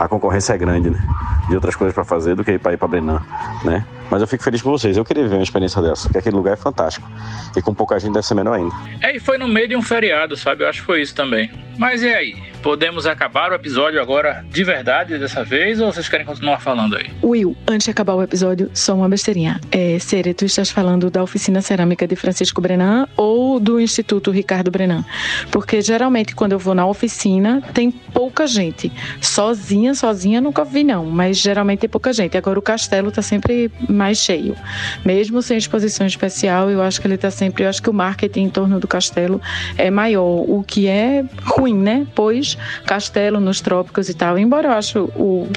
a 0.00 0.08
concorrência 0.08 0.54
é 0.54 0.58
grande, 0.58 0.88
né? 0.88 0.98
De 1.46 1.54
outras 1.54 1.76
coisas 1.76 1.94
para 1.94 2.04
fazer 2.04 2.34
do 2.34 2.42
que 2.42 2.52
ir 2.52 2.58
para 2.58 2.72
ir 2.72 2.78
para 2.78 2.88
Brenan, 2.88 3.20
né? 3.62 3.84
Mas 4.10 4.22
eu 4.22 4.26
fico 4.26 4.42
feliz 4.42 4.62
por 4.62 4.70
vocês. 4.70 4.96
Eu 4.96 5.04
queria 5.04 5.28
ver 5.28 5.34
uma 5.34 5.42
experiência 5.42 5.82
dessa, 5.82 6.04
porque 6.04 6.18
aquele 6.18 6.36
lugar 6.36 6.54
é 6.54 6.56
fantástico. 6.56 7.06
E 7.54 7.60
com 7.60 7.74
pouca 7.74 8.00
gente 8.00 8.14
deve 8.14 8.26
ser 8.26 8.34
melhor 8.34 8.54
ainda. 8.54 8.74
É, 9.02 9.14
e 9.14 9.20
foi 9.20 9.36
no 9.36 9.46
meio 9.46 9.68
de 9.68 9.76
um 9.76 9.82
feriado, 9.82 10.38
sabe? 10.38 10.64
Eu 10.64 10.68
acho 10.70 10.80
que 10.80 10.86
foi 10.86 11.02
isso 11.02 11.14
também. 11.14 11.50
Mas 11.76 12.02
e 12.02 12.08
aí? 12.08 12.49
Podemos 12.62 13.06
acabar 13.06 13.52
o 13.52 13.54
episódio 13.54 14.02
agora 14.02 14.44
de 14.50 14.62
verdade 14.62 15.18
dessa 15.18 15.42
vez 15.42 15.80
ou 15.80 15.90
vocês 15.90 16.10
querem 16.10 16.26
continuar 16.26 16.60
falando 16.60 16.94
aí? 16.94 17.10
Will, 17.22 17.56
antes 17.66 17.86
de 17.86 17.90
acabar 17.90 18.12
o 18.12 18.22
episódio, 18.22 18.70
só 18.74 18.94
uma 18.94 19.08
besteirinha. 19.08 19.58
É, 19.72 19.98
Sere, 19.98 20.34
tu 20.34 20.44
estás 20.44 20.70
falando 20.70 21.10
da 21.10 21.22
oficina 21.22 21.62
cerâmica 21.62 22.06
de 22.06 22.14
Francisco 22.16 22.60
Brenan 22.60 23.08
ou 23.16 23.58
do 23.58 23.80
Instituto 23.80 24.30
Ricardo 24.30 24.70
Brenan? 24.70 25.02
Porque 25.50 25.80
geralmente 25.80 26.34
quando 26.34 26.52
eu 26.52 26.58
vou 26.58 26.74
na 26.74 26.86
oficina 26.86 27.62
tem 27.72 27.90
pouca 27.90 28.46
gente. 28.46 28.92
Sozinha, 29.22 29.94
sozinha 29.94 30.38
nunca 30.38 30.62
vi 30.62 30.84
não, 30.84 31.06
mas 31.06 31.38
geralmente 31.38 31.80
tem 31.80 31.88
pouca 31.88 32.12
gente. 32.12 32.36
Agora 32.36 32.58
o 32.58 32.62
castelo 32.62 33.10
tá 33.10 33.22
sempre 33.22 33.70
mais 33.88 34.18
cheio. 34.18 34.54
Mesmo 35.02 35.40
sem 35.40 35.56
exposição 35.56 36.06
especial, 36.06 36.68
eu 36.68 36.82
acho 36.82 37.00
que 37.00 37.06
ele 37.06 37.16
tá 37.16 37.30
sempre, 37.30 37.64
eu 37.64 37.70
acho 37.70 37.82
que 37.82 37.88
o 37.88 37.94
marketing 37.94 38.42
em 38.42 38.50
torno 38.50 38.78
do 38.78 38.86
castelo 38.86 39.40
é 39.78 39.90
maior, 39.90 40.44
o 40.46 40.62
que 40.62 40.86
é 40.86 41.24
ruim, 41.42 41.74
né? 41.74 42.06
Pois 42.14 42.49
castelo 42.86 43.40
nos 43.40 43.60
trópicos 43.60 44.08
e 44.08 44.14
tal. 44.14 44.38
Embora 44.38 44.68
eu 44.68 44.72
acho 44.72 45.04
o, 45.16 45.48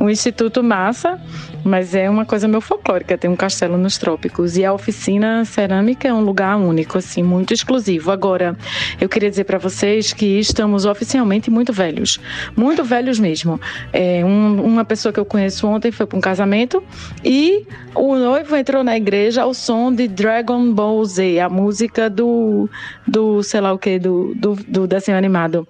o 0.00 0.10
instituto 0.10 0.62
massa, 0.62 1.20
mas 1.64 1.94
é 1.94 2.08
uma 2.08 2.24
coisa 2.24 2.46
meio 2.46 2.60
folclórica, 2.60 3.16
tem 3.16 3.30
um 3.30 3.36
castelo 3.36 3.76
nos 3.78 3.98
trópicos. 3.98 4.56
E 4.56 4.64
a 4.64 4.72
oficina 4.72 5.44
cerâmica 5.44 6.06
é 6.06 6.12
um 6.12 6.20
lugar 6.20 6.56
único, 6.56 6.98
assim, 6.98 7.22
muito 7.22 7.54
exclusivo. 7.54 8.10
Agora, 8.10 8.56
eu 9.00 9.08
queria 9.08 9.30
dizer 9.30 9.44
para 9.44 9.58
vocês 9.58 10.12
que 10.12 10.38
estamos 10.38 10.84
oficialmente 10.84 11.50
muito 11.50 11.72
velhos, 11.72 12.20
muito 12.56 12.84
velhos 12.84 13.18
mesmo. 13.18 13.60
É, 13.92 14.24
um, 14.24 14.62
uma 14.62 14.84
pessoa 14.84 15.12
que 15.12 15.20
eu 15.20 15.24
conheço 15.24 15.66
ontem 15.66 15.90
foi 15.90 16.06
para 16.06 16.18
um 16.18 16.20
casamento 16.20 16.82
e 17.24 17.66
o 17.94 18.16
noivo 18.16 18.56
entrou 18.56 18.82
na 18.84 18.96
igreja 18.96 19.42
ao 19.42 19.54
som 19.54 19.92
de 19.92 20.08
Dragon 20.08 20.72
Ball 20.72 21.04
Z, 21.04 21.40
a 21.40 21.48
música 21.48 22.10
do, 22.10 22.68
do 23.06 23.42
sei 23.42 23.60
lá 23.60 23.72
o 23.72 23.78
que, 23.78 23.98
do, 23.98 24.34
do, 24.34 24.54
do 24.66 24.86
desenho 24.86 25.16
animado. 25.16 25.66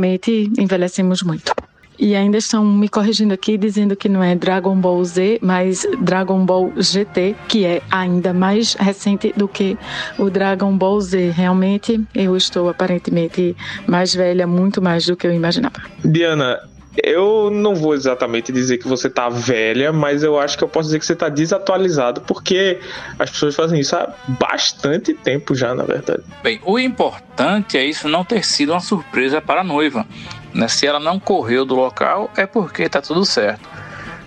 Realmente 0.00 0.50
envelhecemos 0.58 1.22
muito. 1.22 1.52
E 1.98 2.16
ainda 2.16 2.38
estão 2.38 2.64
me 2.64 2.88
corrigindo 2.88 3.34
aqui, 3.34 3.58
dizendo 3.58 3.94
que 3.94 4.08
não 4.08 4.22
é 4.22 4.34
Dragon 4.34 4.74
Ball 4.74 5.04
Z, 5.04 5.38
mas 5.42 5.86
Dragon 6.00 6.42
Ball 6.46 6.72
GT, 6.74 7.36
que 7.46 7.66
é 7.66 7.82
ainda 7.90 8.32
mais 8.32 8.72
recente 8.72 9.34
do 9.36 9.46
que 9.46 9.76
o 10.18 10.30
Dragon 10.30 10.74
Ball 10.74 10.98
Z. 11.02 11.32
Realmente, 11.32 12.02
eu 12.14 12.34
estou 12.34 12.70
aparentemente 12.70 13.54
mais 13.86 14.14
velha, 14.14 14.46
muito 14.46 14.80
mais 14.80 15.04
do 15.04 15.14
que 15.14 15.26
eu 15.26 15.34
imaginava. 15.34 15.82
Diana, 16.02 16.60
eu 17.04 17.50
não 17.50 17.74
vou 17.74 17.94
exatamente 17.94 18.52
dizer 18.52 18.78
que 18.78 18.88
você 18.88 19.08
tá 19.08 19.28
velha, 19.28 19.92
mas 19.92 20.22
eu 20.22 20.38
acho 20.38 20.56
que 20.56 20.64
eu 20.64 20.68
posso 20.68 20.88
dizer 20.88 20.98
que 20.98 21.06
você 21.06 21.16
tá 21.16 21.28
desatualizado, 21.28 22.20
porque 22.22 22.78
as 23.18 23.30
pessoas 23.30 23.54
fazem 23.54 23.80
isso 23.80 23.96
há 23.96 24.12
bastante 24.28 25.14
tempo 25.14 25.54
já, 25.54 25.74
na 25.74 25.84
verdade. 25.84 26.22
Bem, 26.42 26.60
o 26.64 26.78
importante 26.78 27.76
é 27.76 27.84
isso 27.84 28.08
não 28.08 28.24
ter 28.24 28.44
sido 28.44 28.72
uma 28.72 28.80
surpresa 28.80 29.40
para 29.40 29.60
a 29.60 29.64
noiva. 29.64 30.06
Né? 30.52 30.68
Se 30.68 30.86
ela 30.86 31.00
não 31.00 31.18
correu 31.18 31.64
do 31.64 31.74
local, 31.74 32.30
é 32.36 32.46
porque 32.46 32.88
tá 32.88 33.00
tudo 33.00 33.24
certo. 33.24 33.68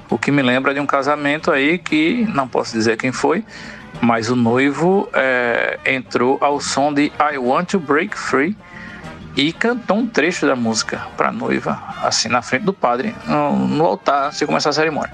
O 0.10 0.18
que 0.18 0.32
me 0.32 0.42
lembra 0.42 0.74
de 0.74 0.80
um 0.80 0.86
casamento 0.86 1.52
aí 1.52 1.78
que 1.78 2.28
não 2.34 2.48
posso 2.48 2.74
dizer 2.74 2.98
quem 2.98 3.12
foi, 3.12 3.44
mas 4.02 4.30
o 4.30 4.36
noivo 4.36 5.10
é, 5.14 5.80
entrou 5.86 6.38
ao 6.42 6.60
som 6.60 6.94
de 6.94 7.12
I 7.20 7.38
Want 7.38 7.72
to 7.72 7.80
Break 7.80 8.18
Free 8.18 8.56
e 9.36 9.52
cantou 9.52 9.98
um 9.98 10.08
trecho 10.08 10.46
da 10.46 10.56
música 10.56 11.08
para 11.18 11.30
a 11.30 11.32
noiva, 11.32 11.82
assim 12.04 12.30
na 12.30 12.42
frente 12.42 12.64
do 12.64 12.74
padre, 12.74 13.16
no, 13.28 13.86
altar, 13.86 14.28
antes 14.28 14.40
de 14.40 14.46
começar 14.46 14.70
a 14.70 14.74
cerimônia. 14.74 15.12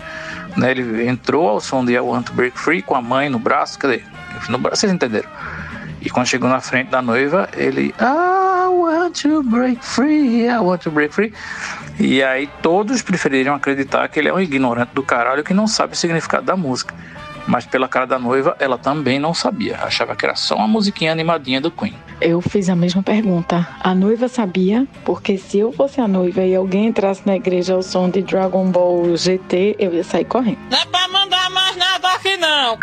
Né? 0.58 0.72
Ele 0.72 1.08
entrou 1.08 1.48
ao 1.48 1.62
som 1.62 1.86
de 1.86 1.94
I 1.94 2.00
Want 2.00 2.28
to 2.28 2.34
Break 2.34 2.58
Free 2.60 2.82
com 2.82 2.96
a 2.96 3.02
mãe 3.02 3.30
no 3.30 3.40
braço, 3.40 3.80
cadê? 3.80 4.04
No 4.50 4.58
braço, 4.58 4.82
vocês 4.82 4.92
entenderam? 4.92 5.30
E 6.02 6.10
quando 6.10 6.28
chegou 6.28 6.50
na 6.50 6.62
frente 6.62 6.90
da 6.90 7.02
noiva, 7.02 7.50
ele 7.56 7.94
I 8.00 8.68
want 8.70 9.22
to 9.22 9.44
break 9.44 9.84
free, 9.84 10.46
I 10.46 10.58
want 10.60 10.82
to 10.84 10.92
break 10.92 11.14
free. 11.14 11.34
E 12.00 12.24
aí 12.24 12.50
todos 12.62 13.02
preferiram 13.02 13.54
acreditar 13.54 14.08
que 14.08 14.20
ele 14.20 14.30
é 14.30 14.34
um 14.34 14.40
ignorante 14.40 14.92
do 14.94 15.04
caralho 15.04 15.44
que 15.44 15.54
não 15.54 15.68
sabe 15.68 15.94
o 15.94 15.96
significado 15.98 16.46
da 16.46 16.56
música. 16.56 16.96
Mas 17.50 17.66
pela 17.66 17.88
cara 17.88 18.06
da 18.06 18.20
noiva, 18.20 18.56
ela 18.60 18.78
também 18.78 19.18
não 19.18 19.34
sabia. 19.34 19.80
Achava 19.82 20.16
que 20.16 20.24
era 20.24 20.36
só 20.36 20.56
uma 20.56 20.68
musiquinha 20.68 21.12
animadinha 21.12 21.60
do 21.60 21.72
Queen. 21.72 21.96
Eu 22.22 22.40
fiz 22.42 22.70
a 22.70 22.76
mesma 22.76 23.02
pergunta. 23.02 23.68
A 23.82 23.96
noiva 23.96 24.28
sabia? 24.28 24.88
Porque 25.04 25.36
se 25.36 25.58
eu 25.58 25.72
fosse 25.72 26.00
a 26.00 26.08
noiva 26.08 26.44
e 26.44 26.56
alguém 26.56 26.86
entrasse 26.86 27.24
na 27.26 27.36
igreja 27.36 27.74
ao 27.74 27.82
som 27.82 28.08
de 28.08 28.22
Dragon 28.22 28.70
Ball 28.70 29.18
GT, 29.18 29.78
eu 29.80 29.92
ia 29.96 30.04
sair 30.04 30.26
correndo. 30.26 30.60
Não 30.70 30.78
é 30.78 30.86
pra 30.86 31.08
mandar 31.08 31.50
mais 31.50 31.76
nada 31.76 32.10
aqui 32.14 32.38
não. 32.38 32.78